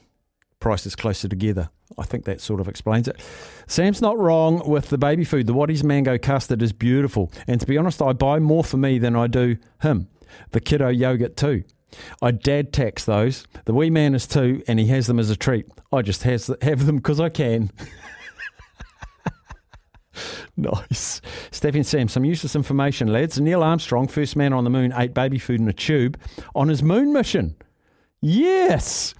prices 0.59 0.95
closer 0.95 1.29
together. 1.29 1.71
I 1.99 2.05
think 2.05 2.25
that 2.25 2.41
sort 2.41 2.61
of 2.61 2.69
explains 2.69 3.09
it. 3.09 3.21
Sam's 3.67 4.01
not 4.01 4.19
wrong 4.19 4.69
with 4.69 4.89
the 4.89 4.99
baby 4.99 5.25
food. 5.25 5.47
The 5.47 5.55
Wattie's 5.55 5.85
mango 5.85 6.19
custard 6.19 6.63
is 6.63 6.73
beautiful. 6.73 7.31
And 7.47 7.61
to 7.61 7.67
be 7.67 7.77
honest, 7.77 8.01
I 8.01 8.13
buy 8.13 8.39
more 8.39 8.65
for 8.65 8.77
me 8.77 8.99
than 8.99 9.17
I 9.17 9.27
do 9.27 9.57
him. 9.83 10.09
The 10.51 10.61
kiddo 10.61 10.89
yogurt 10.89 11.37
too. 11.37 11.65
I 12.23 12.31
dad 12.31 12.73
tax 12.73 13.05
those. 13.05 13.47
The 13.65 13.75
wee 13.75 13.91
man 13.91 14.15
is 14.15 14.27
two, 14.27 14.63
and 14.69 14.79
he 14.79 14.87
has 14.87 15.07
them 15.07 15.19
as 15.19 15.31
a 15.31 15.37
treat. 15.37 15.67
I 15.93 16.03
just 16.03 16.23
has, 16.23 16.51
have 16.63 16.87
them 16.87 16.97
because 16.97 17.21
I 17.21 17.29
can. 17.29 17.71
nice. 20.57 21.21
Steffi 21.51 21.77
and 21.77 21.87
Sam, 21.87 22.09
some 22.09 22.25
useless 22.25 22.55
information, 22.55 23.09
lads. 23.09 23.41
Neil 23.41 23.63
Armstrong, 23.63 24.07
first 24.07 24.37
man 24.37 24.53
on 24.53 24.65
the 24.65 24.71
moon, 24.71 24.93
ate 24.97 25.15
baby 25.15 25.39
food 25.39 25.61
in 25.61 25.69
a 25.69 25.73
tube 25.73 26.19
on 26.55 26.69
his 26.69 26.83
moon 26.83 27.13
mission. 27.13 27.57
Yes. 28.21 29.15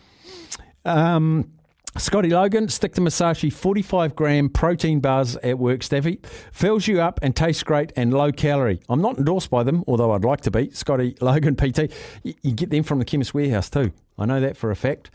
Um, 0.85 1.53
Scotty 2.01 2.31
Logan, 2.31 2.67
stick 2.71 2.95
to 2.95 3.03
Musashi 3.03 3.51
45 3.51 4.17
gram 4.17 4.49
protein 4.49 5.01
bars 5.01 5.37
at 5.37 5.59
work, 5.59 5.81
Steffi. 5.81 6.25
Fills 6.51 6.87
you 6.87 6.99
up 6.99 7.21
and 7.23 7.37
tastes 7.37 7.63
great 7.63 7.93
and 7.95 8.15
low 8.15 8.33
calorie. 8.33 8.81
I'm 8.89 9.03
not 9.03 9.19
endorsed 9.19 9.51
by 9.51 9.65
them, 9.65 9.85
although 9.87 10.13
I'd 10.13 10.25
like 10.25 10.41
to 10.43 10.51
be. 10.51 10.71
Scotty 10.71 11.15
Logan 11.21 11.57
PT. 11.57 11.93
You, 12.23 12.35
you 12.43 12.53
get 12.53 12.71
them 12.71 12.85
from 12.85 13.01
the 13.01 13.05
Chemist 13.05 13.35
Warehouse 13.35 13.69
too. 13.69 13.93
I 14.19 14.25
know 14.25 14.41
that 14.41 14.57
for 14.57 14.71
a 14.71 14.77
fact. 14.77 15.11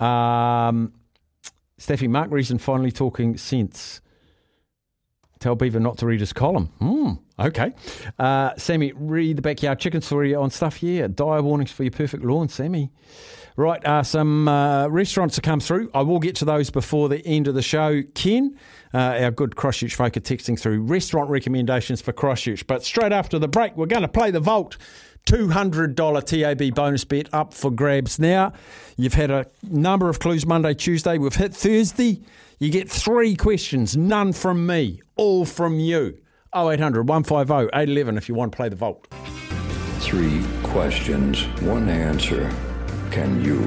Um, 0.00 0.92
Steffi, 1.78 2.08
Mark 2.08 2.32
Reason 2.32 2.58
finally 2.58 2.90
talking 2.90 3.36
sense. 3.36 4.00
Tell 5.38 5.54
Beaver 5.54 5.78
not 5.78 5.98
to 5.98 6.06
read 6.06 6.18
his 6.18 6.32
column. 6.32 6.66
Hmm, 6.80 7.12
okay. 7.38 7.72
Uh, 8.18 8.56
Sammy, 8.56 8.92
read 8.96 9.36
the 9.36 9.42
backyard 9.42 9.78
chicken 9.78 10.00
story 10.00 10.34
on 10.34 10.50
stuff. 10.50 10.82
Yeah, 10.82 11.06
dire 11.06 11.42
warnings 11.42 11.70
for 11.70 11.84
your 11.84 11.92
perfect 11.92 12.24
lawn, 12.24 12.48
Sammy. 12.48 12.90
Right, 13.56 13.84
uh, 13.86 14.02
some 14.02 14.48
uh, 14.48 14.88
restaurants 14.88 15.36
to 15.36 15.40
come 15.40 15.60
through. 15.60 15.88
I 15.94 16.02
will 16.02 16.18
get 16.18 16.34
to 16.36 16.44
those 16.44 16.70
before 16.70 17.08
the 17.08 17.24
end 17.24 17.46
of 17.46 17.54
the 17.54 17.62
show. 17.62 18.02
Ken, 18.14 18.58
uh, 18.92 18.98
our 18.98 19.30
good 19.30 19.54
Christchurch 19.54 19.94
folk, 19.94 20.16
are 20.16 20.20
texting 20.20 20.58
through 20.58 20.80
restaurant 20.80 21.30
recommendations 21.30 22.00
for 22.00 22.12
Christchurch. 22.12 22.66
But 22.66 22.82
straight 22.82 23.12
after 23.12 23.38
the 23.38 23.46
break, 23.46 23.76
we're 23.76 23.86
going 23.86 24.02
to 24.02 24.08
play 24.08 24.32
the 24.32 24.40
Vault. 24.40 24.76
$200 25.26 25.94
TAB 26.24 26.74
bonus 26.74 27.04
bet 27.04 27.32
up 27.32 27.54
for 27.54 27.70
grabs 27.70 28.18
now. 28.18 28.52
You've 28.96 29.14
had 29.14 29.30
a 29.30 29.46
number 29.62 30.08
of 30.08 30.18
clues 30.18 30.44
Monday, 30.44 30.74
Tuesday. 30.74 31.16
We've 31.16 31.34
hit 31.34 31.54
Thursday. 31.54 32.22
You 32.58 32.70
get 32.70 32.90
three 32.90 33.36
questions, 33.36 33.96
none 33.96 34.32
from 34.32 34.66
me, 34.66 35.00
all 35.14 35.44
from 35.44 35.78
you. 35.78 36.18
0800 36.56 37.08
150 37.08 37.68
811 37.72 38.16
if 38.16 38.28
you 38.28 38.34
want 38.34 38.52
to 38.52 38.56
play 38.56 38.68
the 38.68 38.76
Vault. 38.76 39.06
Three 40.00 40.44
questions, 40.62 41.44
one 41.62 41.88
answer. 41.88 42.52
Can 43.14 43.44
you 43.44 43.60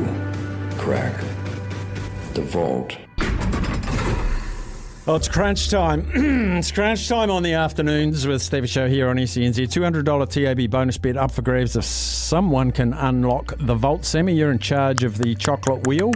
crack 0.78 1.18
the 2.34 2.42
vault? 2.42 2.98
Well, 5.06 5.16
it's 5.16 5.30
crunch 5.30 5.70
time. 5.70 6.06
it's 6.58 6.70
crunch 6.70 7.08
time 7.08 7.32
on 7.32 7.44
the 7.44 7.54
afternoons 7.54 8.28
with 8.28 8.42
Stevie 8.42 8.68
Show 8.68 8.90
here 8.90 9.08
on 9.08 9.16
SENZ. 9.16 9.56
$200 9.56 10.28
TAB 10.28 10.70
bonus 10.70 10.98
bet 10.98 11.16
up 11.16 11.32
for 11.32 11.44
grabs 11.44 11.78
if 11.78 11.86
someone 11.86 12.74
can 12.74 12.92
unlock 12.92 13.54
the 13.60 13.74
vault. 13.74 14.04
Sammy, 14.04 14.34
you're 14.34 14.52
in 14.52 14.60
charge 14.60 15.06
of 15.06 15.18
the 15.18 15.34
chocolate 15.36 15.88
wheel. 15.88 16.12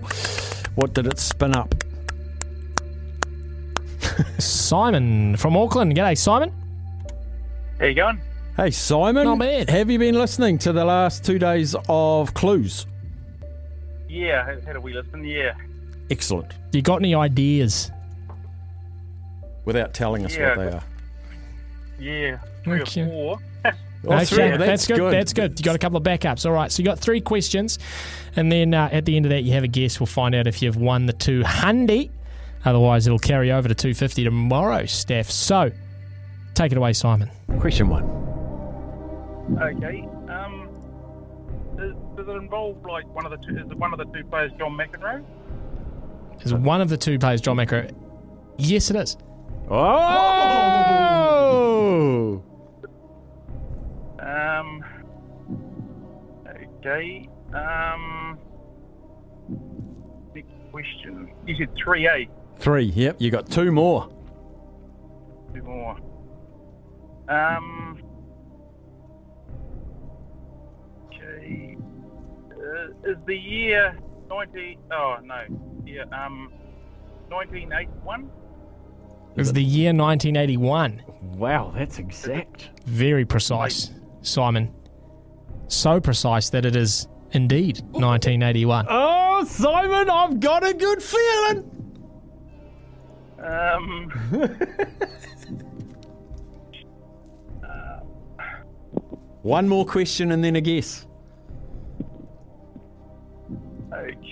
What 0.76 0.94
did 0.94 1.08
it 1.08 1.18
spin 1.18 1.56
up? 1.56 1.74
Simon 4.40 5.38
from 5.38 5.56
Auckland. 5.56 5.95
G'day, 5.95 6.18
Simon. 6.18 6.52
How 7.80 7.86
you 7.86 7.94
going? 7.94 8.20
Hey, 8.58 8.72
Simon. 8.72 9.24
Not 9.24 9.40
bad. 9.40 9.70
Have 9.70 9.90
you 9.90 9.99
been 9.99 10.16
listening 10.16 10.58
to 10.58 10.74
the 10.74 10.84
last 10.84 11.24
two 11.24 11.40
days 11.40 11.78
of 11.88 12.34
clues? 12.34 12.88
Yeah, 14.12 14.46
I 14.46 14.66
had 14.66 14.76
a 14.76 14.82
wee 14.82 14.94
listen. 14.94 15.24
Yeah. 15.24 15.54
Excellent. 16.10 16.54
You 16.74 16.82
got 16.82 16.98
any 16.98 17.16
ideas? 17.16 17.90
Without 19.64 19.94
telling 19.94 20.26
us 20.26 20.36
Yeah, 20.36 20.50
what 20.50 20.58
they 20.58 20.68
I 20.68 20.72
are. 20.72 20.84
Yeah, 22.00 22.38
three 22.64 22.82
Okay. 22.82 23.02
or 23.04 23.06
four. 23.08 23.40
That's, 24.04 24.30
three. 24.32 24.40
that's, 24.50 24.58
That's 24.66 24.88
good. 24.88 24.98
good. 24.98 25.14
That's 25.14 25.32
good. 25.34 25.60
You 25.60 25.64
got 25.64 25.76
a 25.76 25.80
couple 25.80 25.98
of 25.98 26.04
backups. 26.04 26.46
All 26.48 26.52
right. 26.52 26.72
So 26.72 26.82
you 26.82 26.86
got 26.86 27.00
three 27.00 27.22
questions, 27.22 27.78
and 28.36 28.52
then 28.52 28.74
uh, 28.74 28.90
at 28.92 29.06
the 29.06 29.16
end 29.16 29.28
of 29.28 29.30
that, 29.30 29.44
you 29.44 29.54
have 29.54 29.64
a 29.64 29.68
guess. 29.68 30.00
We'll 30.00 30.08
find 30.08 30.34
out 30.34 30.48
if 30.48 30.62
you've 30.64 30.76
won 30.78 31.06
the 31.06 31.14
two 31.14 31.44
handy. 31.44 32.10
Otherwise, 32.66 33.06
it'll 33.06 33.20
carry 33.20 33.52
over 33.52 33.68
to 33.70 33.76
two 33.76 33.94
fifty 33.94 34.24
tomorrow, 34.24 34.86
Steph. 34.88 35.30
So 35.30 35.72
take 36.56 36.72
it 36.72 36.78
away, 36.80 36.94
Simon. 36.94 37.30
Question 37.60 37.90
one. 37.90 38.04
Okay. 39.62 40.08
Does, 42.22 42.27
does 42.27 42.35
it 42.35 42.39
involve 42.39 42.85
like 42.85 43.07
one 43.15 43.26
of 43.26 43.31
the 43.31 43.38
two? 43.38 43.57
Is 43.57 43.65
one 43.73 43.93
of 43.93 43.98
the 43.98 44.06
two 44.06 44.23
players, 44.26 44.52
John 44.60 44.77
McEnroe? 44.77 45.26
Is 46.41 46.53
one 46.53 46.80
of 46.81 46.89
the 46.89 46.98
two 46.98 47.18
players 47.18 47.41
John 47.41 47.57
McEnroe? 47.57 47.95
Yes, 48.57 48.91
it 48.91 48.95
is. 48.95 49.18
Oh! 49.69 49.81
Um. 54.19 54.85
Okay. 56.80 57.27
Um. 57.56 58.38
Next 60.35 60.53
question. 60.72 61.34
You 61.48 61.56
said 61.57 61.69
three 61.84 62.07
A. 62.07 62.30
Three. 62.60 62.84
Yep, 62.84 63.15
you 63.19 63.31
got 63.31 63.49
two 63.49 63.72
more. 63.72 64.10
Two 65.56 65.64
more. 65.64 65.98
Um. 67.30 67.99
Is 73.03 73.18
the 73.26 73.35
year 73.35 73.98
ninety? 74.30 74.77
Oh 74.91 75.18
no. 75.23 75.43
Yeah. 75.85 76.03
Um. 76.11 76.52
Nineteen 77.30 77.72
eighty-one. 77.73 78.30
It 79.35 79.38
was 79.38 79.53
the 79.53 79.64
year 79.64 79.93
1981. 79.93 81.02
Wow, 81.38 81.72
that's 81.73 81.99
exact. 81.99 82.69
Very 82.85 83.23
precise, 83.23 83.91
Simon. 84.22 84.73
So 85.68 86.02
precise 86.02 86.49
that 86.49 86.65
it 86.65 86.76
is 86.76 87.07
indeed 87.31 87.80
1981. 87.91 88.88
Oh, 89.43 89.45
Simon, 89.45 90.10
I've 90.10 90.39
got 90.39 90.64
a 90.68 90.73
good 90.73 91.02
feeling. 91.02 91.64
Um. 93.39 94.11
One 99.41 99.68
more 99.68 99.85
question 99.85 100.31
and 100.31 100.43
then 100.43 100.56
a 100.57 100.61
guess. 100.61 101.07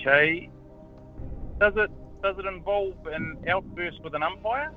Okay. 0.00 0.48
Does 1.58 1.74
it 1.76 1.90
does 2.22 2.36
it 2.38 2.46
involve 2.46 2.94
an 3.06 3.38
outburst 3.48 4.02
with 4.02 4.14
an 4.14 4.22
umpire? 4.22 4.72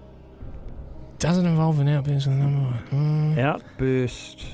Doesn't 1.19 1.45
involve 1.45 1.79
an 1.79 1.87
outburst 1.89 2.27
with 2.27 2.35
an 2.37 2.41
umpire. 2.41 2.83
Mm. 2.91 3.39
Outburst. 3.39 4.45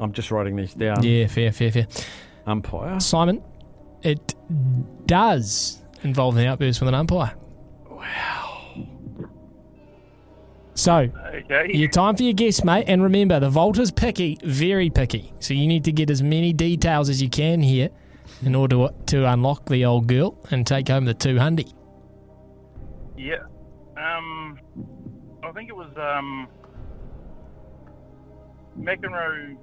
I'm 0.00 0.12
just 0.12 0.30
writing 0.30 0.56
these 0.56 0.74
down. 0.74 1.02
Yeah, 1.02 1.26
fair, 1.26 1.50
fair, 1.52 1.72
fair. 1.72 1.86
Umpire. 2.46 3.00
Simon, 3.00 3.42
it 4.02 4.34
does 5.06 5.82
involve 6.02 6.36
an 6.36 6.46
outburst 6.46 6.80
with 6.80 6.88
an 6.88 6.94
umpire. 6.94 7.34
Wow. 7.90 8.60
So, 10.74 11.08
Okay. 11.34 11.72
your 11.76 11.88
time 11.88 12.14
for 12.14 12.22
your 12.22 12.32
guess, 12.34 12.62
mate. 12.62 12.84
And 12.86 13.02
remember, 13.02 13.40
the 13.40 13.50
vault 13.50 13.78
is 13.80 13.90
picky, 13.90 14.38
very 14.44 14.90
picky. 14.90 15.32
So 15.40 15.54
you 15.54 15.66
need 15.66 15.82
to 15.84 15.92
get 15.92 16.08
as 16.10 16.22
many 16.22 16.52
details 16.52 17.08
as 17.08 17.20
you 17.20 17.28
can 17.28 17.60
here 17.60 17.90
in 18.42 18.54
order 18.54 18.88
to, 19.06 19.26
unlock 19.26 19.66
the 19.66 19.84
old 19.84 20.06
girl 20.06 20.38
and 20.50 20.66
take 20.66 20.88
home 20.88 21.04
the 21.04 21.14
two 21.14 21.34
200. 21.34 21.72
Yeah. 23.16 23.36
Um, 23.96 24.58
I 25.42 25.52
think 25.52 25.68
it 25.68 25.76
was 25.76 25.90
um, 25.96 26.48
McEnroe's 28.78 29.58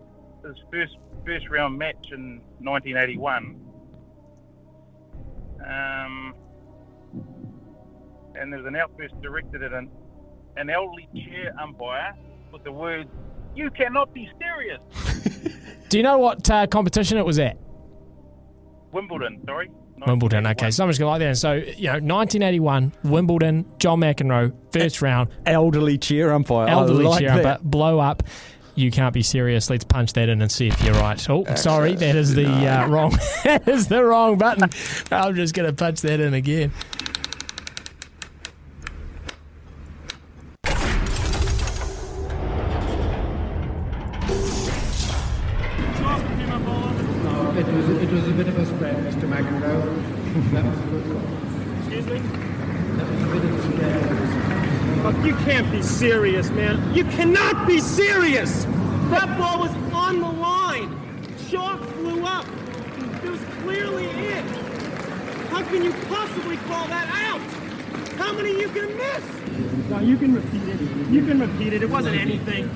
first 0.72 0.98
first 1.26 1.50
round 1.50 1.78
match 1.78 2.12
in 2.12 2.42
1981. 2.60 3.60
Um, 5.66 6.36
and 8.36 8.52
there's 8.54 8.66
an 8.66 8.76
outburst 8.76 9.20
directed 9.22 9.64
at 9.64 9.74
an, 9.74 9.90
an 10.58 10.70
elderly 10.70 11.08
chair 11.16 11.56
umpire 11.60 12.14
with 12.52 12.64
the 12.64 12.72
words, 12.72 13.10
"You 13.56 13.72
cannot 13.72 14.14
be 14.14 14.30
serious." 14.40 14.82
Do 15.90 15.98
you 15.98 16.04
know 16.04 16.18
what 16.18 16.50
uh, 16.50 16.68
competition 16.68 17.18
it 17.18 17.26
was 17.26 17.40
at? 17.40 17.58
Wimbledon, 18.96 19.42
sorry. 19.46 19.70
Wimbledon. 20.08 20.48
Okay, 20.48 20.72
someone's 20.72 20.98
going 20.98 21.08
to 21.08 21.12
like 21.12 21.20
that. 21.20 21.38
So, 21.38 21.54
you 21.54 21.88
know, 21.88 22.00
1981, 22.00 22.94
Wimbledon, 23.04 23.66
John 23.78 24.00
McEnroe, 24.00 24.54
first 24.72 25.02
round. 25.02 25.30
Elderly 25.46 25.98
cheer 25.98 26.32
umpire. 26.32 26.70
I 26.70 26.72
Elderly 26.72 27.04
like 27.04 27.20
chair 27.20 27.36
that. 27.36 27.46
umpire, 27.46 27.60
blow 27.62 28.00
up. 28.00 28.24
You 28.76 28.92
can't 28.92 29.14
be 29.14 29.22
serious. 29.22 29.70
Let's 29.70 29.84
punch 29.84 30.14
that 30.14 30.30
in 30.30 30.42
and 30.42 30.50
see 30.50 30.68
if 30.68 30.82
you're 30.82 30.94
right. 30.96 31.30
Oh, 31.30 31.44
sorry, 31.56 31.96
that 31.96 32.16
is 32.16 32.36
the 32.36 32.48
uh, 32.48 32.88
wrong. 32.88 33.12
that 33.44 33.68
is 33.68 33.88
the 33.90 34.02
wrong 34.04 34.38
button. 34.38 34.70
I'm 35.12 35.36
just 35.36 35.54
going 35.54 35.70
to 35.70 35.76
punch 35.76 36.00
that 36.02 36.22
in 36.22 36.34
again. 36.34 36.72
Man. 56.56 56.96
You 56.96 57.04
cannot 57.04 57.68
be 57.68 57.80
serious! 57.80 58.64
That 59.12 59.38
ball 59.38 59.60
was 59.60 59.72
on 59.94 60.20
the 60.20 60.32
line. 60.32 60.98
Chalk 61.50 61.84
flew 61.84 62.26
up. 62.26 62.46
It 63.24 63.30
was 63.30 63.42
clearly 63.62 64.10
in. 64.10 64.48
How 65.52 65.64
can 65.64 65.84
you 65.84 65.92
possibly 66.08 66.58
call 66.58 66.88
that 66.88 67.08
out? 67.30 67.42
How 68.18 68.34
many 68.34 68.60
you 68.60 68.70
can 68.70 68.96
miss? 68.98 69.90
No, 69.90 70.00
you 70.00 70.18
can 70.18 70.34
repeat 70.34 70.64
it. 70.64 70.82
You 71.10 71.26
can 71.26 71.40
repeat 71.40 71.74
it. 71.74 71.84
It 71.84 71.90
wasn't 71.90 72.18
anything. 72.18 72.70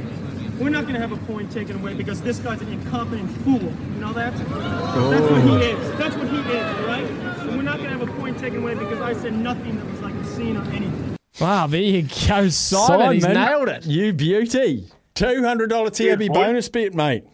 We're 0.59 0.69
not 0.69 0.83
going 0.83 0.95
to 0.95 0.99
have 0.99 1.13
a 1.13 1.17
point 1.25 1.51
taken 1.51 1.77
away 1.77 1.93
because 1.93 2.21
this 2.21 2.39
guy's 2.39 2.61
an 2.61 2.71
incompetent 2.71 3.31
fool. 3.43 3.61
You 3.61 3.99
know 4.01 4.13
that? 4.13 4.37
That's 4.37 5.31
what 5.31 5.41
he 5.41 5.55
is. 5.55 5.97
That's 5.97 6.15
what 6.17 6.27
he 6.27 6.37
is, 6.37 6.79
right? 6.85 7.09
We're 7.55 7.61
not 7.61 7.77
going 7.77 7.91
to 7.91 7.97
have 7.97 8.07
a 8.07 8.11
point 8.19 8.37
taken 8.37 8.61
away 8.61 8.75
because 8.75 8.99
I 8.99 9.13
said 9.13 9.33
nothing 9.33 9.77
that 9.77 9.85
was 9.89 10.01
like 10.01 10.13
obscene 10.15 10.57
or 10.57 10.63
anything. 10.71 11.08
Wow, 11.39 11.67
there 11.67 11.81
you 11.81 12.07
go, 12.27 12.49
Simon. 12.49 13.13
He's 13.13 13.25
nailed 13.25 13.69
it. 13.69 13.85
You 13.85 14.13
beauty. 14.13 14.87
$200 15.15 15.91
TAB 15.91 16.19
boy. 16.19 16.33
bonus 16.33 16.69
bet, 16.69 16.93
mate. 16.93 17.25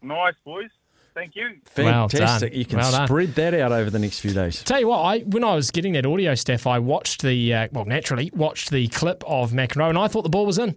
Nice, 0.00 0.34
boys. 0.44 0.70
Thank 1.14 1.36
you. 1.36 1.58
Well. 1.76 2.08
Fantastic. 2.08 2.54
You 2.54 2.64
can 2.64 2.78
Well 2.78 3.06
spread 3.06 3.34
that 3.34 3.54
out 3.54 3.72
over 3.72 3.90
the 3.90 3.98
next 3.98 4.20
few 4.20 4.32
days. 4.32 4.62
Tell 4.62 4.80
you 4.80 4.88
what, 4.88 5.00
I 5.00 5.18
when 5.20 5.44
I 5.44 5.54
was 5.54 5.70
getting 5.70 5.92
that 5.92 6.06
audio 6.06 6.34
stuff, 6.34 6.66
I 6.66 6.78
watched 6.78 7.22
the 7.22 7.54
uh, 7.54 7.68
well, 7.70 7.84
naturally 7.84 8.30
watched 8.34 8.70
the 8.70 8.88
clip 8.88 9.22
of 9.26 9.52
McEnroe, 9.52 9.90
and 9.90 9.98
I 9.98 10.08
thought 10.08 10.22
the 10.22 10.30
ball 10.30 10.46
was 10.46 10.58
in. 10.58 10.74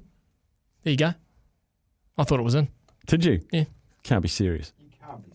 There 0.84 0.92
you 0.92 0.98
go. 0.98 1.14
I 2.18 2.24
thought 2.26 2.40
it 2.40 2.44
was 2.44 2.56
in. 2.56 2.68
Did 3.08 3.24
you? 3.24 3.42
Yeah. 3.52 3.64
Can't 4.04 4.22
be 4.22 4.28
serious. 4.28 4.74
You 4.78 4.88
can't 5.02 5.24
be 5.26 5.32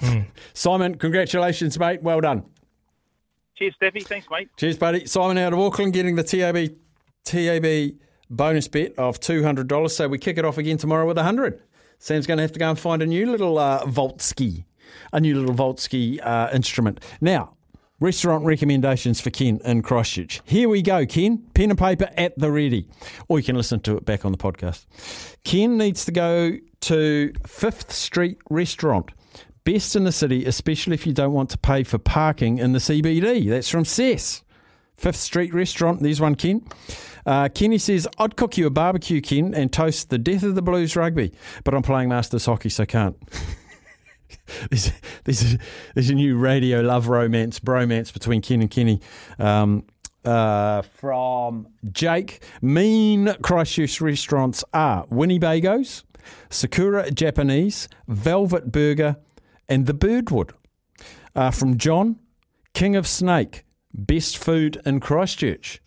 serious. 0.00 0.26
Mm. 0.26 0.30
Simon, 0.54 0.94
congratulations, 0.96 1.78
mate. 1.78 2.02
Well 2.02 2.20
done. 2.20 2.44
Cheers, 3.58 3.74
Steffi. 3.82 4.06
Thanks, 4.06 4.28
mate. 4.30 4.48
Cheers, 4.56 4.78
buddy. 4.78 5.04
Simon 5.06 5.36
out 5.36 5.52
of 5.52 5.58
Auckland 5.58 5.92
getting 5.92 6.14
the 6.14 6.22
TAB 6.22 6.76
TAB 7.24 7.98
bonus 8.30 8.68
bet 8.68 8.94
of 8.96 9.18
two 9.18 9.42
hundred 9.42 9.66
dollars. 9.66 9.96
So 9.96 10.06
we 10.06 10.18
kick 10.18 10.38
it 10.38 10.44
off 10.44 10.58
again 10.58 10.76
tomorrow 10.76 11.06
with 11.06 11.18
a 11.18 11.24
hundred. 11.24 11.60
Sam's 11.98 12.28
going 12.28 12.38
to 12.38 12.42
have 12.42 12.52
to 12.52 12.60
go 12.60 12.70
and 12.70 12.78
find 12.78 13.02
a 13.02 13.06
new 13.06 13.28
little 13.28 13.58
uh, 13.58 13.84
Voltsky, 13.84 14.64
a 15.12 15.20
new 15.20 15.34
little 15.40 15.54
Voltsky 15.56 16.20
uh, 16.24 16.48
instrument. 16.54 17.04
Now, 17.20 17.56
restaurant 17.98 18.44
recommendations 18.44 19.20
for 19.20 19.30
Ken 19.30 19.60
in 19.64 19.82
Christchurch. 19.82 20.40
Here 20.44 20.68
we 20.68 20.80
go, 20.80 21.04
Ken. 21.04 21.38
Pen 21.54 21.70
and 21.70 21.78
paper 21.78 22.08
at 22.16 22.38
the 22.38 22.52
ready, 22.52 22.88
or 23.26 23.40
you 23.40 23.44
can 23.44 23.56
listen 23.56 23.80
to 23.80 23.96
it 23.96 24.04
back 24.04 24.24
on 24.24 24.30
the 24.30 24.38
podcast. 24.38 24.86
Ken 25.42 25.76
needs 25.76 26.04
to 26.04 26.12
go 26.12 26.52
to 26.82 27.32
Fifth 27.44 27.90
Street 27.92 28.38
Restaurant. 28.48 29.10
Best 29.64 29.96
in 29.96 30.04
the 30.04 30.12
city, 30.12 30.44
especially 30.46 30.94
if 30.94 31.06
you 31.06 31.12
don't 31.12 31.32
want 31.32 31.50
to 31.50 31.58
pay 31.58 31.82
for 31.82 31.98
parking 31.98 32.58
in 32.58 32.72
the 32.72 32.78
CBD. 32.78 33.48
That's 33.48 33.68
from 33.68 33.84
Cess. 33.84 34.42
Fifth 34.98 35.16
Street 35.16 35.54
Restaurant. 35.54 36.02
There's 36.02 36.20
one, 36.20 36.34
Ken. 36.34 36.66
Uh, 37.24 37.48
Kenny 37.48 37.78
says, 37.78 38.08
I'd 38.18 38.36
cook 38.36 38.56
you 38.58 38.66
a 38.66 38.70
barbecue, 38.70 39.20
Ken, 39.20 39.54
and 39.54 39.72
toast 39.72 40.10
the 40.10 40.18
death 40.18 40.42
of 40.42 40.54
the 40.54 40.62
Blues 40.62 40.96
rugby, 40.96 41.32
but 41.62 41.74
I'm 41.74 41.82
playing 41.82 42.08
Masters 42.08 42.46
hockey, 42.46 42.68
so 42.68 42.84
can't. 42.84 43.16
there's, 44.70 44.92
there's, 45.24 45.54
a, 45.54 45.58
there's 45.94 46.10
a 46.10 46.14
new 46.14 46.36
radio 46.36 46.80
love 46.80 47.08
romance, 47.08 47.60
bromance 47.60 48.12
between 48.12 48.42
Ken 48.42 48.60
and 48.60 48.70
Kenny. 48.70 49.00
Um, 49.38 49.84
uh, 50.24 50.82
from 50.82 51.68
Jake, 51.92 52.42
mean 52.60 53.34
Christchurch 53.42 54.00
restaurants 54.00 54.64
are 54.74 55.06
Winnie 55.10 55.38
Bagoes, 55.38 56.02
Sakura 56.50 57.10
Japanese, 57.10 57.88
Velvet 58.08 58.72
Burger, 58.72 59.16
and 59.68 59.86
the 59.86 59.94
Birdwood. 59.94 60.52
Uh, 61.34 61.50
from 61.50 61.76
John, 61.76 62.16
King 62.74 62.96
of 62.96 63.06
Snake, 63.06 63.64
best 63.94 64.38
food 64.38 64.80
in 64.84 65.00
Christchurch. 65.00 65.80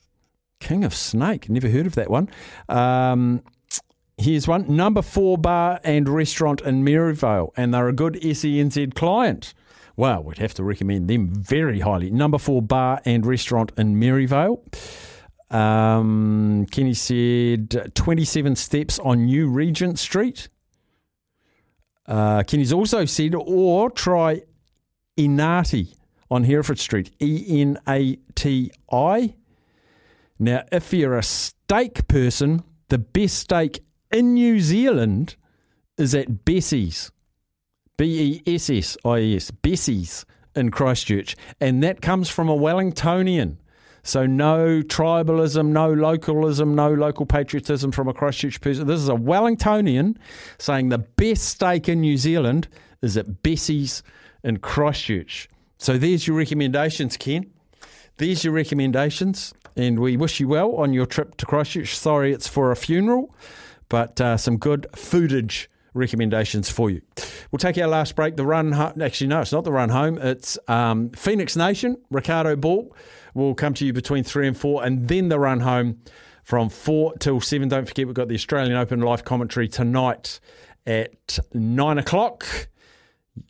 King 0.59 0.83
of 0.83 0.93
Snake, 0.93 1.49
never 1.49 1.69
heard 1.69 1.87
of 1.87 1.95
that 1.95 2.09
one. 2.09 2.29
Um, 2.69 3.41
here's 4.17 4.47
one 4.47 4.73
number 4.73 5.01
four 5.01 5.37
bar 5.37 5.79
and 5.83 6.07
restaurant 6.07 6.61
in 6.61 6.83
Merivale, 6.83 7.51
and 7.57 7.73
they're 7.73 7.87
a 7.87 7.93
good 7.93 8.13
SENZ 8.21 8.93
client. 8.93 9.53
Well, 9.97 10.23
we'd 10.23 10.37
have 10.37 10.53
to 10.55 10.63
recommend 10.63 11.09
them 11.09 11.33
very 11.33 11.79
highly. 11.81 12.11
Number 12.11 12.37
four 12.37 12.61
bar 12.61 13.01
and 13.05 13.25
restaurant 13.25 13.71
in 13.77 13.99
Merivale. 13.99 14.63
Um, 15.49 16.65
Kenny 16.71 16.93
said 16.93 17.91
27 17.93 18.55
steps 18.55 18.99
on 18.99 19.25
New 19.25 19.49
Regent 19.49 19.99
Street. 19.99 20.47
Uh, 22.11 22.43
Kenny's 22.43 22.73
also 22.73 23.05
said, 23.05 23.33
or 23.33 23.89
try 23.89 24.41
Enati 25.17 25.95
on 26.29 26.43
Hereford 26.43 26.77
Street. 26.77 27.09
E 27.21 27.61
N 27.61 27.79
A 27.87 28.17
T 28.35 28.69
I. 28.91 29.33
Now, 30.37 30.63
if 30.73 30.91
you're 30.91 31.17
a 31.17 31.23
steak 31.23 32.09
person, 32.09 32.63
the 32.89 32.97
best 32.97 33.37
steak 33.37 33.79
in 34.11 34.33
New 34.33 34.59
Zealand 34.59 35.37
is 35.97 36.13
at 36.13 36.43
Bessie's. 36.43 37.13
B 37.95 38.41
E 38.45 38.55
S 38.55 38.69
S 38.69 38.97
I 39.05 39.19
E 39.19 39.35
S. 39.37 39.49
Bessie's 39.49 40.25
in 40.53 40.69
Christchurch. 40.69 41.37
And 41.61 41.81
that 41.81 42.01
comes 42.01 42.27
from 42.27 42.49
a 42.49 42.57
Wellingtonian. 42.57 43.55
So 44.03 44.25
no 44.25 44.81
tribalism, 44.81 45.67
no 45.67 45.93
localism, 45.93 46.75
no 46.75 46.93
local 46.93 47.25
patriotism 47.25 47.91
from 47.91 48.07
a 48.07 48.13
Christchurch 48.13 48.59
person. 48.61 48.87
This 48.87 48.99
is 48.99 49.09
a 49.09 49.13
Wellingtonian 49.13 50.17
saying 50.57 50.89
the 50.89 50.97
best 50.97 51.43
steak 51.43 51.87
in 51.87 52.01
New 52.01 52.17
Zealand 52.17 52.67
is 53.01 53.15
at 53.17 53.43
Bessie's 53.43 54.01
in 54.43 54.57
Christchurch. 54.57 55.47
So 55.77 55.97
there's 55.97 56.27
your 56.27 56.37
recommendations, 56.37 57.17
Ken. 57.17 57.51
There's 58.17 58.43
your 58.43 58.53
recommendations, 58.53 59.53
and 59.75 59.99
we 59.99 60.17
wish 60.17 60.39
you 60.39 60.47
well 60.47 60.75
on 60.75 60.93
your 60.93 61.05
trip 61.05 61.37
to 61.37 61.45
Christchurch. 61.45 61.97
Sorry, 61.97 62.33
it's 62.33 62.47
for 62.47 62.71
a 62.71 62.75
funeral, 62.75 63.33
but 63.89 64.19
uh, 64.21 64.37
some 64.37 64.57
good 64.57 64.87
foodage 64.93 65.67
recommendations 65.93 66.69
for 66.69 66.89
you. 66.89 67.01
We'll 67.51 67.59
take 67.59 67.77
our 67.77 67.87
last 67.87 68.15
break. 68.15 68.35
The 68.35 68.45
run, 68.45 68.71
ho- 68.71 68.93
actually, 69.01 69.27
no, 69.27 69.41
it's 69.41 69.51
not 69.51 69.63
the 69.63 69.71
run 69.71 69.89
home. 69.89 70.17
It's 70.17 70.57
um, 70.67 71.09
Phoenix 71.11 71.55
Nation. 71.55 71.97
Ricardo 72.09 72.55
Ball 72.55 72.95
will 73.33 73.55
come 73.55 73.73
to 73.75 73.85
you 73.85 73.93
between 73.93 74.23
three 74.23 74.47
and 74.47 74.57
four, 74.57 74.83
and 74.83 75.07
then 75.07 75.29
the 75.29 75.39
run 75.39 75.61
home 75.61 75.99
from 76.43 76.69
four 76.69 77.13
till 77.17 77.39
seven. 77.41 77.69
Don't 77.69 77.87
forget, 77.87 78.05
we've 78.05 78.15
got 78.15 78.27
the 78.27 78.35
Australian 78.35 78.75
Open 78.75 79.01
live 79.01 79.23
commentary 79.23 79.67
tonight 79.67 80.39
at 80.85 81.39
nine 81.53 81.97
o'clock, 81.97 82.69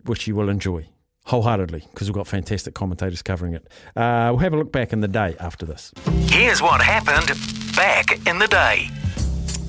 which 0.05 0.27
you 0.27 0.35
will 0.35 0.49
enjoy. 0.49 0.87
wholeheartedly 1.25 1.83
because 1.91 2.07
we've 2.07 2.15
got 2.15 2.27
fantastic 2.27 2.73
commentators 2.73 3.21
covering 3.21 3.53
it. 3.53 3.67
Uh, 3.95 4.29
we'll 4.31 4.39
have 4.39 4.53
a 4.53 4.57
look 4.57 4.71
back 4.71 4.91
in 4.91 5.01
the 5.01 5.07
day 5.07 5.35
after 5.39 5.65
this. 5.65 5.91
Here's 6.29 6.61
what 6.61 6.81
happened 6.81 7.27
back 7.75 8.27
in 8.27 8.39
the 8.39 8.47
day. 8.47 8.89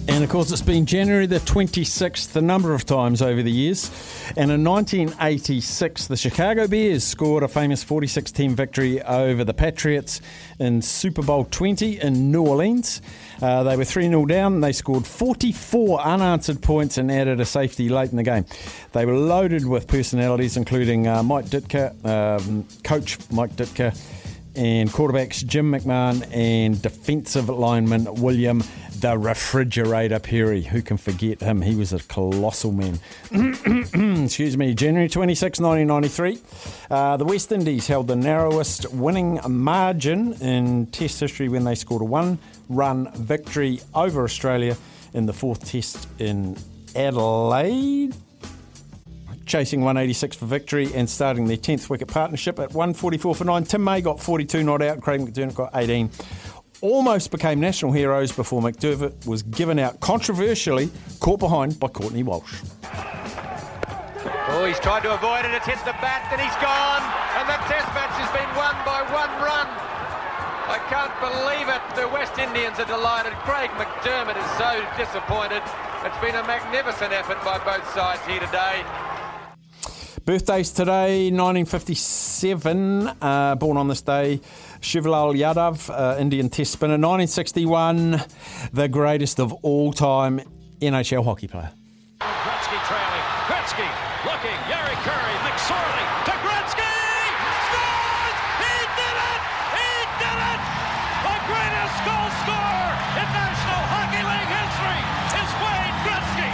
And 0.08 0.24
of 0.24 0.30
course, 0.30 0.50
it's 0.50 0.60
been 0.60 0.84
January 0.84 1.26
the 1.26 1.38
26th 1.38 2.34
a 2.34 2.40
number 2.40 2.74
of 2.74 2.84
times 2.84 3.22
over 3.22 3.40
the 3.40 3.52
years. 3.52 3.88
And 4.36 4.50
in 4.50 4.64
1986, 4.64 6.08
the 6.08 6.16
Chicago 6.16 6.66
Bears 6.66 7.04
scored 7.04 7.44
a 7.44 7.48
famous 7.48 7.84
46 7.84 8.32
10 8.32 8.56
victory 8.56 9.00
over 9.02 9.44
the 9.44 9.54
Patriots 9.54 10.20
in 10.58 10.82
Super 10.82 11.22
Bowl 11.22 11.44
20 11.44 12.00
in 12.00 12.32
New 12.32 12.42
Orleans. 12.44 13.00
Uh, 13.40 13.62
they 13.62 13.76
were 13.76 13.84
3 13.84 14.08
0 14.08 14.26
down. 14.26 14.60
They 14.60 14.72
scored 14.72 15.06
44 15.06 16.00
unanswered 16.00 16.60
points 16.62 16.98
and 16.98 17.10
added 17.10 17.40
a 17.40 17.44
safety 17.44 17.88
late 17.88 18.10
in 18.10 18.16
the 18.16 18.24
game. 18.24 18.44
They 18.92 19.06
were 19.06 19.16
loaded 19.16 19.66
with 19.66 19.86
personalities, 19.86 20.56
including 20.56 21.06
uh, 21.06 21.22
Mike 21.22 21.46
Ditka, 21.46 22.04
um, 22.04 22.66
coach 22.82 23.18
Mike 23.30 23.52
Ditka, 23.52 23.96
and 24.54 24.90
quarterbacks 24.90 25.44
Jim 25.46 25.72
McMahon 25.72 26.26
and 26.34 26.80
defensive 26.80 27.48
lineman 27.48 28.12
William 28.16 28.62
the 29.02 29.18
Refrigerator 29.18 30.20
Perry. 30.20 30.62
Who 30.62 30.80
can 30.80 30.96
forget 30.96 31.40
him? 31.40 31.60
He 31.60 31.74
was 31.74 31.92
a 31.92 31.98
colossal 31.98 32.70
man. 32.70 33.00
Excuse 34.24 34.56
me. 34.56 34.74
January 34.74 35.08
26, 35.08 35.58
1993. 35.58 36.40
Uh, 36.88 37.16
the 37.16 37.24
West 37.24 37.50
Indies 37.50 37.88
held 37.88 38.06
the 38.06 38.14
narrowest 38.14 38.88
winning 38.92 39.40
margin 39.48 40.34
in 40.34 40.86
Test 40.86 41.18
history 41.18 41.48
when 41.48 41.64
they 41.64 41.74
scored 41.74 42.02
a 42.02 42.04
one 42.04 42.38
run 42.68 43.10
victory 43.14 43.80
over 43.92 44.22
Australia 44.22 44.76
in 45.14 45.26
the 45.26 45.32
fourth 45.32 45.68
Test 45.68 46.08
in 46.20 46.56
Adelaide 46.94 48.14
chasing 49.44 49.80
186 49.80 50.36
for 50.36 50.46
victory 50.46 50.94
and 50.94 51.10
starting 51.10 51.46
their 51.46 51.56
10th 51.56 51.90
wicket 51.90 52.06
partnership 52.06 52.60
at 52.60 52.72
144 52.72 53.34
for 53.34 53.44
9. 53.44 53.64
Tim 53.64 53.82
May 53.82 54.00
got 54.00 54.20
42 54.20 54.62
not 54.62 54.80
out, 54.80 55.00
Craig 55.00 55.20
McDermott 55.20 55.54
got 55.56 55.70
18. 55.74 56.08
Almost 56.82 57.30
became 57.30 57.60
national 57.60 57.92
heroes 57.92 58.32
before 58.32 58.60
McDermott 58.60 59.24
was 59.24 59.44
given 59.44 59.78
out 59.78 60.00
controversially, 60.00 60.90
caught 61.20 61.38
behind 61.38 61.78
by 61.78 61.86
Courtney 61.86 62.24
Walsh. 62.24 62.60
Oh, 64.50 64.64
he's 64.66 64.80
tried 64.80 65.06
to 65.06 65.14
avoid 65.14 65.46
it. 65.46 65.54
It's 65.54 65.64
hit 65.64 65.78
the 65.86 65.94
bat, 66.02 66.26
then 66.26 66.42
he's 66.42 66.58
gone. 66.58 67.06
And 67.38 67.46
the 67.46 67.54
test 67.70 67.86
match 67.94 68.10
has 68.18 68.26
been 68.34 68.50
won 68.58 68.74
by 68.82 68.98
one 69.14 69.30
run. 69.38 69.70
I 70.66 70.82
can't 70.90 71.14
believe 71.22 71.70
it. 71.70 71.82
The 71.94 72.10
West 72.10 72.34
Indians 72.42 72.74
are 72.82 72.90
delighted. 72.90 73.30
Craig 73.46 73.70
McDermott 73.78 74.34
is 74.34 74.50
so 74.58 74.82
disappointed. 74.98 75.62
It's 76.02 76.18
been 76.18 76.34
a 76.34 76.42
magnificent 76.50 77.12
effort 77.12 77.38
by 77.46 77.62
both 77.62 77.86
sides 77.94 78.26
here 78.26 78.40
today. 78.40 78.82
Birthdays 80.24 80.70
today, 80.70 81.30
1957, 81.30 83.08
uh, 83.20 83.56
born 83.56 83.76
on 83.76 83.88
this 83.88 84.02
day, 84.02 84.40
Shivalal 84.82 85.34
Yadav, 85.38 85.88
uh, 85.90 86.18
Indian 86.18 86.50
Test 86.50 86.72
spinner. 86.72 86.98
1961, 86.98 88.20
the 88.72 88.88
greatest 88.88 89.38
of 89.38 89.52
all 89.62 89.92
time 89.92 90.40
NHL 90.80 91.24
hockey 91.24 91.46
player. 91.46 91.70
Gretzky 92.20 92.78
trailing. 92.90 93.24
Gretzky 93.46 93.86
looking. 94.26 94.58
Jari 94.66 94.96
Kurri. 95.06 95.36
McSorley 95.46 96.06
to 96.26 96.34
Gretzky. 96.42 96.92
Scores! 97.70 98.38
He 98.58 98.74
did 98.98 99.16
it! 99.30 99.40
He 99.78 99.90
did 100.18 100.38
it! 100.50 100.60
The 101.30 101.36
greatest 101.46 101.96
goal 102.02 102.28
scorer 102.42 102.90
in 103.22 103.26
National 103.38 103.82
Hockey 103.94 104.22
League 104.26 104.50
history 104.50 105.00
is 105.38 105.50
Wayne 105.62 105.98
Gretzky. 106.02 106.50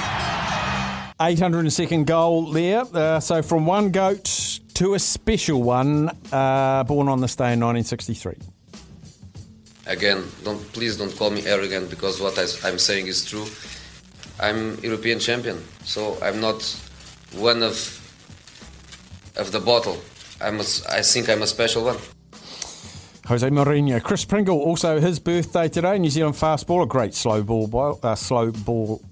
802nd 1.96 2.04
goal 2.06 2.52
there. 2.52 2.84
Uh, 2.92 3.20
so 3.20 3.40
from 3.40 3.64
one 3.64 3.90
goat 3.90 4.60
to 4.78 4.94
a 4.94 4.98
special 4.98 5.60
one, 5.60 6.08
uh, 6.30 6.84
born 6.84 7.08
on 7.08 7.20
this 7.20 7.34
day 7.34 7.52
in 7.52 7.58
1963. 7.58 8.34
Again, 9.88 10.22
don't 10.44 10.72
please 10.72 10.96
don't 10.96 11.14
call 11.16 11.30
me 11.30 11.44
arrogant 11.46 11.90
because 11.90 12.20
what 12.20 12.38
I, 12.38 12.46
I'm 12.62 12.78
saying 12.78 13.08
is 13.08 13.24
true. 13.24 13.46
I'm 14.38 14.78
European 14.78 15.18
champion, 15.18 15.64
so 15.82 16.16
I'm 16.22 16.40
not 16.40 16.62
one 17.32 17.64
of 17.64 17.74
of 19.36 19.50
the 19.50 19.58
bottle. 19.58 19.98
I'm 20.40 20.60
a, 20.60 20.64
I 20.88 21.02
think 21.02 21.28
I'm 21.28 21.42
a 21.42 21.48
special 21.48 21.82
one. 21.82 21.96
Jose 23.26 23.50
Mourinho. 23.50 24.00
Chris 24.00 24.24
Pringle, 24.24 24.60
also 24.60 25.00
his 25.00 25.18
birthday 25.18 25.68
today. 25.68 25.98
New 25.98 26.08
Zealand 26.08 26.36
fast 26.36 26.68
ball, 26.68 26.84
a 26.84 26.86
great 26.86 27.14
slow 27.14 27.42
ball, 27.42 27.98
uh, 28.02 28.14
slow 28.14 28.52
ball, 28.52 29.02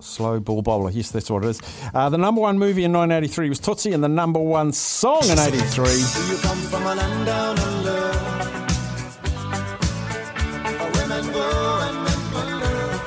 slow 0.00 0.40
ball 0.40 0.62
bowler. 0.62 0.90
Yes, 0.90 1.10
that's 1.10 1.30
what 1.30 1.44
it 1.44 1.48
is. 1.48 1.62
Uh, 1.94 2.08
the 2.08 2.18
number 2.18 2.40
one 2.40 2.58
movie 2.58 2.84
in 2.84 2.92
1983 2.92 3.48
was 3.48 3.58
Tootsie, 3.58 3.92
and 3.92 4.02
the 4.02 4.08
number 4.08 4.40
one 4.40 4.72
song 4.72 5.24
in 5.24 5.38
'83. 5.38 5.88
You 6.30 6.38
come 6.38 6.58
from 6.58 6.82
a 6.84 6.94
land 6.94 7.26
down 7.26 7.58
under. 7.58 8.12
Where 10.78 10.92
women 10.92 11.32
go 11.32 11.80
and 11.82 12.04
men 12.04 12.32
wonder. 12.34 12.98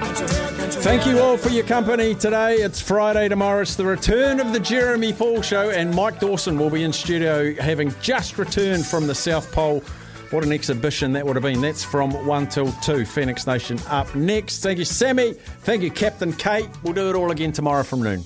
Can't 0.00 0.20
you 0.20 0.26
hear, 0.26 0.48
can't 0.48 0.74
you 0.74 0.80
Thank 0.82 1.06
you 1.06 1.18
all 1.20 1.36
for 1.36 1.48
your 1.48 1.64
company 1.64 2.14
today. 2.14 2.56
It's 2.56 2.80
Friday 2.80 3.28
tomorrow. 3.28 3.62
It's 3.62 3.76
the 3.76 3.86
return 3.86 4.40
of 4.40 4.52
the 4.52 4.60
Jeremy 4.60 5.12
Paul 5.12 5.40
Show, 5.42 5.70
and 5.70 5.94
Mike 5.94 6.20
Dawson 6.20 6.58
will 6.58 6.70
be 6.70 6.84
in 6.84 6.92
studio 6.92 7.54
having 7.54 7.94
just 8.02 8.38
returned 8.38 8.86
from 8.86 9.06
the 9.06 9.14
South 9.14 9.50
Pole. 9.52 9.82
What 10.34 10.42
an 10.42 10.50
exhibition 10.50 11.12
that 11.12 11.24
would 11.24 11.36
have 11.36 11.44
been. 11.44 11.60
That's 11.60 11.84
from 11.84 12.10
1 12.26 12.48
till 12.48 12.72
2. 12.72 13.04
Phoenix 13.04 13.46
Nation 13.46 13.78
up 13.86 14.12
next. 14.16 14.64
Thank 14.64 14.80
you, 14.80 14.84
Sammy. 14.84 15.34
Thank 15.34 15.84
you, 15.84 15.92
Captain 15.92 16.32
Kate. 16.32 16.68
We'll 16.82 16.92
do 16.92 17.08
it 17.08 17.14
all 17.14 17.30
again 17.30 17.52
tomorrow 17.52 17.84
from 17.84 18.02
noon. 18.02 18.24